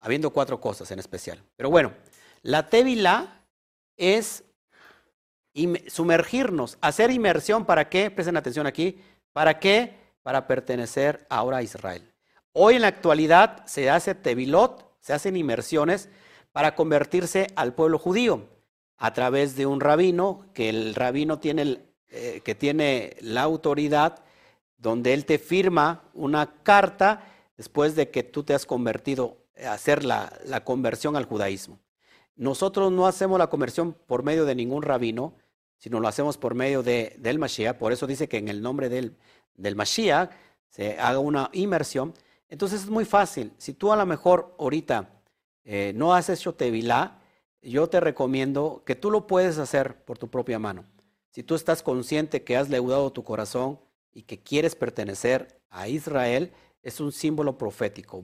habiendo 0.02 0.32
cuatro 0.32 0.60
cosas 0.60 0.92
en 0.92 1.00
especial. 1.00 1.42
Pero 1.56 1.70
bueno, 1.70 1.94
la 2.42 2.70
Tevilá 2.70 3.44
es 3.98 4.44
sumergirnos, 5.88 6.78
hacer 6.82 7.12
inmersión, 7.12 7.66
¿para 7.66 7.90
qué? 7.90 8.10
Presten 8.12 8.38
atención 8.38 8.66
aquí, 8.68 9.02
¿para 9.34 9.60
qué? 9.60 9.94
Para 10.24 10.48
pertenecer 10.48 11.26
ahora 11.30 11.58
a 11.58 11.64
Israel. 11.64 12.14
Hoy 12.54 12.76
en 12.76 12.82
la 12.82 12.88
actualidad 12.88 13.66
se 13.66 13.90
hace 13.90 14.16
Tevilot, 14.16 14.96
se 15.00 15.14
hacen 15.14 15.36
inmersiones 15.36 16.10
para 16.52 16.76
convertirse 16.76 17.48
al 17.56 17.74
pueblo 17.74 18.00
judío 18.00 18.48
a 18.98 19.14
través 19.14 19.56
de 19.56 19.66
un 19.66 19.80
rabino, 19.80 20.46
que 20.54 20.70
el 20.70 20.96
rabino 20.96 21.40
tiene, 21.40 21.80
eh, 22.10 22.42
que 22.44 22.56
tiene 22.56 23.16
la 23.22 23.44
autoridad 23.44 24.24
donde 24.78 25.14
él 25.14 25.26
te 25.26 25.40
firma 25.40 26.04
una 26.14 26.54
carta 26.64 27.26
después 27.58 27.96
de 27.96 28.10
que 28.10 28.24
tú 28.24 28.44
te 28.44 28.54
has 28.54 28.66
convertido 28.66 29.38
hacer 29.68 30.06
la, 30.06 30.32
la 30.46 30.64
conversión 30.64 31.16
al 31.16 31.26
judaísmo. 31.26 31.80
Nosotros 32.36 32.92
no 32.92 33.06
hacemos 33.06 33.38
la 33.38 33.48
conversión 33.48 33.94
por 33.94 34.24
medio 34.24 34.46
de 34.46 34.56
ningún 34.56 34.84
rabino, 34.84 35.34
sino 35.78 36.00
lo 36.00 36.08
hacemos 36.08 36.38
por 36.38 36.56
medio 36.56 36.84
de, 36.84 37.16
del 37.20 37.40
Mashiach. 37.40 37.78
Por 37.78 37.92
eso 37.92 38.08
dice 38.08 38.30
que 38.30 38.38
en 38.38 38.48
el 38.48 38.62
nombre 38.62 38.90
del, 38.90 39.18
del 39.56 39.76
Mashiach 39.76 40.32
se 40.70 41.00
haga 41.00 41.20
una 41.20 41.50
inmersión. 41.54 42.14
Entonces 42.48 42.84
es 42.84 42.90
muy 42.90 43.06
fácil. 43.06 43.54
Si 43.58 43.74
tú 43.74 43.92
a 43.92 43.96
lo 43.96 44.06
mejor 44.06 44.56
ahorita 44.60 45.10
eh, 45.64 45.94
no 45.96 46.14
has 46.14 46.30
hecho 46.30 46.56
yo 47.62 47.90
te 47.90 48.00
recomiendo 48.00 48.84
que 48.86 48.96
tú 48.96 49.12
lo 49.12 49.28
puedes 49.28 49.58
hacer 49.58 50.04
por 50.06 50.18
tu 50.18 50.30
propia 50.30 50.60
mano. 50.60 50.86
Si 51.32 51.44
tú 51.44 51.56
estás 51.56 51.84
consciente 51.84 52.44
que 52.44 52.58
has 52.58 52.70
leudado 52.70 53.12
tu 53.12 53.24
corazón 53.24 53.80
y 54.14 54.24
que 54.24 54.42
quieres 54.42 54.76
pertenecer 54.76 55.62
a 55.70 55.88
Israel, 55.88 56.52
es 56.82 57.00
un 57.00 57.12
símbolo 57.12 57.58
profético. 57.58 58.24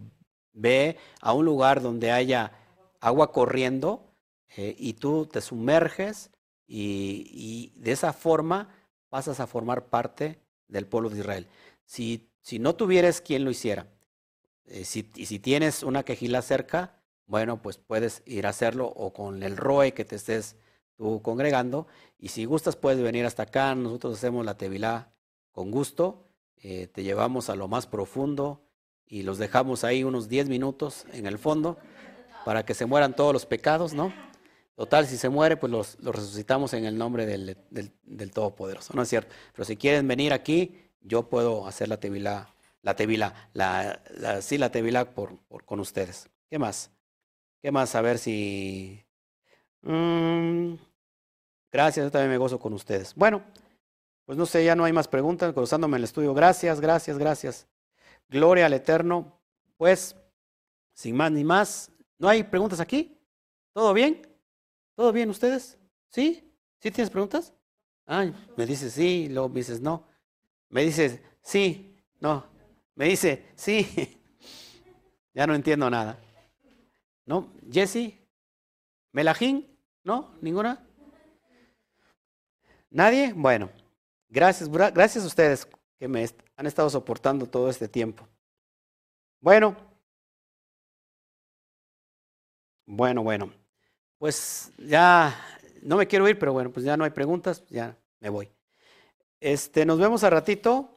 Ve 0.55 0.97
a 1.21 1.33
un 1.33 1.45
lugar 1.45 1.81
donde 1.81 2.11
haya 2.11 2.51
agua 2.99 3.31
corriendo 3.31 4.11
eh, 4.57 4.75
y 4.79 4.93
tú 4.93 5.27
te 5.27 5.41
sumerges 5.41 6.31
y, 6.67 7.71
de 7.75 7.91
esa 7.91 8.13
forma 8.13 8.69
pasas 9.09 9.39
a 9.39 9.47
formar 9.47 9.85
parte 9.85 10.39
del 10.67 10.87
pueblo 10.87 11.09
de 11.09 11.19
Israel. 11.19 11.47
Si, 11.85 12.31
no 12.59 12.75
tuvieras 12.75 13.21
quien 13.21 13.43
lo 13.43 13.51
hiciera, 13.51 13.87
eh, 14.65 14.85
si, 14.85 15.11
y 15.15 15.27
si 15.27 15.39
tienes 15.39 15.83
una 15.83 16.03
quejila 16.03 16.41
cerca, 16.41 16.99
bueno, 17.27 17.61
pues 17.61 17.77
puedes 17.77 18.23
ir 18.25 18.47
a 18.47 18.49
hacerlo 18.49 18.87
o 18.87 19.13
con 19.13 19.43
el 19.43 19.57
ROE 19.57 19.93
que 19.93 20.05
te 20.05 20.15
estés 20.15 20.55
tú 20.95 21.21
congregando. 21.21 21.87
Y 22.17 22.29
si 22.29 22.45
gustas, 22.45 22.75
puedes 22.75 23.01
venir 23.01 23.25
hasta 23.25 23.43
acá. 23.43 23.73
Nosotros 23.75 24.17
hacemos 24.17 24.45
la 24.45 24.57
Tevilá 24.57 25.11
con 25.51 25.71
gusto. 25.71 26.27
Eh, 26.57 26.87
te 26.87 27.03
llevamos 27.03 27.49
a 27.49 27.55
lo 27.55 27.67
más 27.67 27.87
profundo 27.87 28.64
y 29.07 29.23
los 29.23 29.37
dejamos 29.37 29.83
ahí 29.83 30.03
unos 30.03 30.29
10 30.29 30.49
minutos 30.49 31.05
en 31.13 31.25
el 31.25 31.37
fondo 31.37 31.77
para 32.45 32.65
que 32.65 32.73
se 32.73 32.85
mueran 32.85 33.15
todos 33.15 33.33
los 33.33 33.45
pecados, 33.45 33.93
¿no? 33.93 34.13
Total, 34.75 35.07
si 35.07 35.17
se 35.17 35.29
muere, 35.29 35.55
pues 35.55 35.71
los, 35.71 35.97
resucitamos 36.03 36.73
en 36.73 36.85
el 36.85 36.97
nombre 36.97 37.25
del, 37.25 37.57
del, 37.69 38.31
Todopoderoso, 38.31 38.93
¿no 38.93 39.03
es 39.03 39.09
cierto? 39.09 39.33
Pero 39.53 39.63
si 39.63 39.77
quieren 39.77 40.07
venir 40.07 40.33
aquí, 40.33 40.77
yo 40.99 41.29
puedo 41.29 41.65
hacer 41.65 41.87
la 41.87 41.97
Tevilá, 41.97 42.53
la 42.81 42.95
Tevilá, 42.95 43.49
la, 43.53 44.01
sí, 44.41 44.57
la 44.57 44.71
Tevilá 44.71 45.13
por, 45.13 45.37
por, 45.47 45.63
con 45.63 45.79
ustedes. 45.79 46.29
¿Qué 46.49 46.59
más? 46.59 46.91
¿Qué 47.61 47.71
más? 47.71 47.95
A 47.95 48.01
ver 48.01 48.17
si... 48.17 49.01
Mm, 49.81 50.73
gracias, 51.71 52.05
yo 52.05 52.11
también 52.11 52.31
me 52.31 52.37
gozo 52.37 52.59
con 52.59 52.73
ustedes. 52.73 53.15
Bueno, 53.15 53.43
pues 54.25 54.37
no 54.37 54.45
sé, 54.45 54.65
ya 54.65 54.75
no 54.75 54.83
hay 54.83 54.91
más 54.91 55.07
preguntas, 55.07 55.53
gozándome 55.53 55.95
en 55.95 55.99
el 56.01 56.03
estudio. 56.03 56.33
Gracias, 56.33 56.81
gracias, 56.81 57.17
gracias. 57.17 57.67
Gloria 58.29 58.65
al 58.65 58.73
Eterno. 58.73 59.39
Pues, 59.77 60.15
sin 60.93 61.15
más 61.15 61.31
ni 61.31 61.43
más, 61.43 61.91
¿no 62.17 62.29
hay 62.29 62.43
preguntas 62.43 62.79
aquí? 62.79 63.17
¿Todo 63.73 63.93
bien? 63.93 64.25
¿Todo 64.95 65.11
bien 65.11 65.29
ustedes? 65.29 65.77
¿Sí? 66.09 66.53
¿Sí 66.79 66.91
tienes 66.91 67.09
preguntas? 67.09 67.53
Me 68.55 68.65
dices 68.65 68.93
sí, 68.93 69.27
luego 69.29 69.49
me 69.49 69.55
dices 69.55 69.81
no. 69.81 70.07
Me 70.69 70.83
dices 70.83 71.19
sí, 71.41 71.97
no. 72.19 72.45
Me 72.95 73.05
dice 73.05 73.45
sí. 73.55 74.19
ya 75.33 75.45
no 75.45 75.55
entiendo 75.55 75.89
nada. 75.89 76.19
¿No? 77.25 77.51
Jesse, 77.69 78.13
Melajín, 79.11 79.67
¿no? 80.03 80.35
¿Ninguna? 80.41 80.87
¿Nadie? 82.89 83.33
Bueno, 83.33 83.69
gracias, 84.29 84.69
gracias 84.69 85.23
a 85.23 85.27
ustedes 85.27 85.67
que 85.97 86.07
me 86.07 86.27
han 86.57 86.67
estado 86.67 86.89
soportando 86.89 87.47
todo 87.47 87.69
este 87.69 87.87
tiempo. 87.87 88.27
Bueno, 89.39 89.75
bueno, 92.85 93.23
bueno. 93.23 93.51
Pues 94.17 94.71
ya 94.77 95.35
no 95.81 95.97
me 95.97 96.07
quiero 96.07 96.27
ir, 96.27 96.39
pero 96.39 96.53
bueno, 96.53 96.71
pues 96.71 96.85
ya 96.85 96.97
no 96.97 97.03
hay 97.03 97.11
preguntas, 97.11 97.63
ya 97.69 97.97
me 98.19 98.29
voy. 98.29 98.49
Este, 99.39 99.85
nos 99.85 99.99
vemos 99.99 100.23
a 100.23 100.29
ratito. 100.29 100.89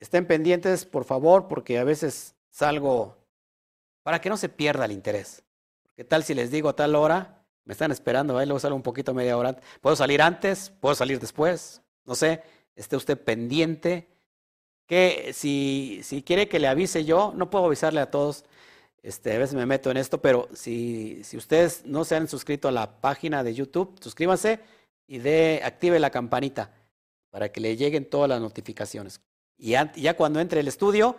Estén 0.00 0.26
pendientes, 0.26 0.86
por 0.86 1.04
favor, 1.04 1.48
porque 1.48 1.78
a 1.78 1.84
veces 1.84 2.34
salgo 2.50 3.16
para 4.02 4.20
que 4.20 4.28
no 4.28 4.36
se 4.36 4.48
pierda 4.48 4.84
el 4.84 4.92
interés. 4.92 5.44
¿Qué 5.96 6.04
tal 6.04 6.24
si 6.24 6.34
les 6.34 6.50
digo 6.50 6.68
a 6.68 6.76
tal 6.76 6.94
hora? 6.94 7.44
Me 7.64 7.72
están 7.72 7.90
esperando, 7.90 8.36
ahí 8.36 8.46
luego 8.46 8.60
salgo 8.60 8.76
un 8.76 8.82
poquito 8.82 9.14
media 9.14 9.36
hora. 9.38 9.58
¿Puedo 9.80 9.96
salir 9.96 10.20
antes? 10.20 10.70
¿Puedo 10.80 10.94
salir 10.94 11.18
después? 11.18 11.80
No 12.04 12.14
sé, 12.14 12.42
esté 12.76 12.96
usted 12.96 13.18
pendiente. 13.18 14.08
Que 14.86 15.32
si, 15.32 16.00
si 16.02 16.22
quiere 16.22 16.48
que 16.48 16.58
le 16.58 16.68
avise 16.68 17.04
yo, 17.04 17.32
no 17.34 17.48
puedo 17.50 17.66
avisarle 17.66 18.00
a 18.00 18.10
todos 18.10 18.44
este, 19.04 19.34
a 19.34 19.38
veces 19.38 19.54
me 19.54 19.66
meto 19.66 19.90
en 19.90 19.98
esto, 19.98 20.22
pero 20.22 20.48
si, 20.54 21.22
si 21.24 21.36
ustedes 21.36 21.84
no 21.84 22.06
se 22.06 22.16
han 22.16 22.26
suscrito 22.26 22.68
a 22.68 22.72
la 22.72 23.02
página 23.02 23.44
de 23.44 23.52
YouTube, 23.52 23.94
suscríbanse 24.00 24.60
y 25.06 25.18
de, 25.18 25.60
active 25.62 26.00
la 26.00 26.08
campanita 26.08 26.72
para 27.28 27.52
que 27.52 27.60
le 27.60 27.76
lleguen 27.76 28.08
todas 28.08 28.30
las 28.30 28.40
notificaciones. 28.40 29.20
Y 29.58 29.72
ya, 29.72 30.16
cuando 30.16 30.40
entre 30.40 30.60
el 30.60 30.68
estudio, 30.68 31.18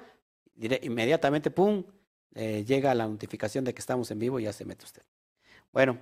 inmediatamente, 0.56 1.52
¡pum!, 1.52 1.84
llega 2.34 2.96
la 2.96 3.08
notificación 3.08 3.64
de 3.64 3.76
que 3.76 3.82
estamos 3.82 4.10
en 4.10 4.18
vivo 4.18 4.40
y 4.40 4.46
ya 4.46 4.54
se 4.54 4.66
mete 4.66 4.84
usted. 4.84 5.04
Bueno, 5.72 6.00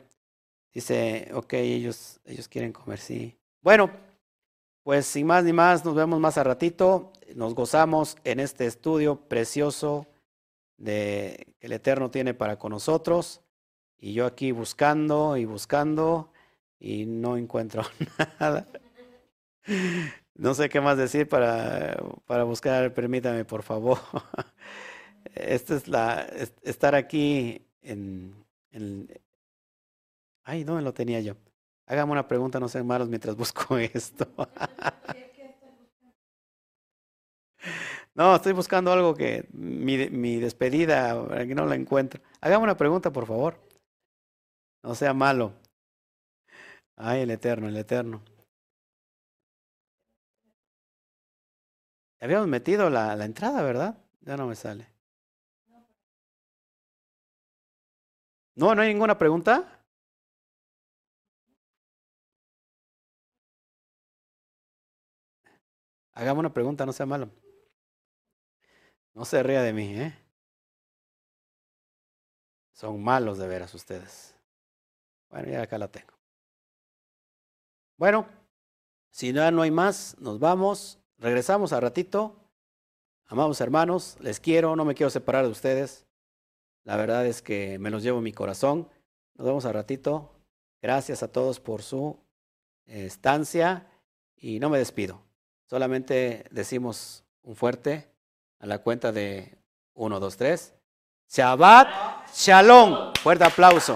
dice, 0.73 1.31
ok, 1.33 1.51
ellos, 1.55 2.21
ellos 2.23 2.47
quieren 2.47 2.71
comer, 2.71 2.99
sí. 2.99 3.37
Bueno, 3.61 3.91
pues 4.83 5.05
sin 5.05 5.27
más 5.27 5.43
ni 5.43 5.53
más, 5.53 5.85
nos 5.85 5.95
vemos 5.95 6.19
más 6.19 6.37
a 6.37 6.43
ratito. 6.43 7.13
Nos 7.35 7.55
gozamos 7.55 8.17
en 8.23 8.39
este 8.39 8.65
estudio 8.65 9.15
precioso 9.15 10.05
que 10.83 11.55
el 11.61 11.71
Eterno 11.71 12.11
tiene 12.11 12.33
para 12.33 12.59
con 12.59 12.71
nosotros. 12.71 13.41
Y 13.97 14.13
yo 14.13 14.25
aquí 14.25 14.51
buscando 14.51 15.37
y 15.37 15.45
buscando 15.45 16.29
y 16.79 17.05
no 17.05 17.37
encuentro 17.37 17.83
nada. 18.39 18.67
No 20.35 20.53
sé 20.53 20.67
qué 20.67 20.81
más 20.81 20.97
decir 20.97 21.29
para, 21.29 21.95
para 22.25 22.43
buscar, 22.43 22.93
permítame 22.93 23.45
por 23.45 23.63
favor. 23.63 23.99
Esta 25.35 25.75
es 25.75 25.87
la, 25.87 26.27
estar 26.63 26.95
aquí 26.95 27.65
en, 27.81 28.35
en... 28.71 29.07
Ay, 30.43 30.65
¿dónde 30.65 30.83
lo 30.83 30.93
tenía 30.93 31.21
yo? 31.21 31.35
Hágame 31.85 32.11
una 32.13 32.27
pregunta, 32.27 32.59
no 32.59 32.69
sean 32.69 32.87
malos 32.87 33.09
mientras 33.09 33.35
busco 33.35 33.77
esto. 33.93 34.27
No, 38.15 38.35
estoy 38.35 38.53
buscando 38.53 38.91
algo 38.91 39.15
que 39.15 39.47
mi, 39.51 40.09
mi 40.09 40.37
despedida, 40.39 41.45
que 41.45 41.55
no 41.55 41.65
la 41.65 41.75
encuentro. 41.75 42.21
Hágame 42.41 42.63
una 42.63 42.77
pregunta, 42.77 43.11
por 43.11 43.25
favor. 43.25 43.57
No 44.83 44.95
sea 44.95 45.13
malo. 45.13 45.53
Ay, 46.95 47.21
el 47.21 47.31
eterno, 47.31 47.67
el 47.67 47.77
eterno. 47.77 48.21
Habíamos 52.21 52.47
metido 52.47 52.89
la, 52.89 53.15
la 53.15 53.25
entrada, 53.25 53.61
¿verdad? 53.63 53.97
Ya 54.21 54.37
no 54.37 54.47
me 54.47 54.55
sale. 54.55 54.87
No, 58.55 58.75
no 58.75 58.81
hay 58.81 58.93
ninguna 58.93 59.17
pregunta. 59.17 59.82
Hagamos 66.13 66.41
una 66.41 66.53
pregunta, 66.53 66.85
no 66.85 66.93
sea 66.93 67.05
malo. 67.05 67.29
No 69.13 69.25
se 69.25 69.41
ría 69.43 69.61
de 69.61 69.73
mí, 69.73 69.95
¿eh? 69.99 70.17
Son 72.71 73.01
malos 73.03 73.37
de 73.37 73.47
veras 73.47 73.73
ustedes. 73.73 74.35
Bueno, 75.29 75.49
ya 75.49 75.61
acá 75.61 75.77
la 75.77 75.87
tengo. 75.87 76.13
Bueno, 77.97 78.27
si 79.09 79.31
ya 79.31 79.51
no 79.51 79.61
hay 79.61 79.71
más, 79.71 80.17
nos 80.19 80.39
vamos. 80.39 80.99
Regresamos 81.17 81.73
a 81.73 81.79
ratito. 81.79 82.35
Amados 83.25 83.61
hermanos, 83.61 84.17
les 84.19 84.39
quiero, 84.39 84.75
no 84.75 84.85
me 84.85 84.95
quiero 84.95 85.09
separar 85.09 85.45
de 85.45 85.51
ustedes. 85.51 86.05
La 86.83 86.97
verdad 86.97 87.25
es 87.25 87.41
que 87.41 87.79
me 87.79 87.89
los 87.89 88.03
llevo 88.03 88.17
en 88.17 88.25
mi 88.25 88.33
corazón. 88.33 88.89
Nos 89.35 89.47
vemos 89.47 89.65
a 89.65 89.71
ratito. 89.71 90.31
Gracias 90.81 91.23
a 91.23 91.31
todos 91.31 91.59
por 91.59 91.81
su 91.81 92.19
estancia 92.85 93.87
y 94.35 94.59
no 94.59 94.69
me 94.69 94.77
despido. 94.77 95.21
Solamente 95.69 96.45
decimos 96.51 97.23
un 97.43 97.55
fuerte 97.55 98.07
a 98.59 98.65
la 98.65 98.79
cuenta 98.79 99.11
de 99.11 99.57
1, 99.95 100.19
2, 100.19 100.37
3. 100.37 100.73
Shabbat 101.29 101.87
Shalom. 102.33 103.13
Fuerte 103.21 103.43
aplauso. 103.43 103.95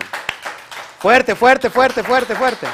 Fuerte, 1.00 1.36
fuerte, 1.36 1.70
fuerte, 1.70 2.04
fuerte, 2.04 2.36
fuerte. 2.36 2.68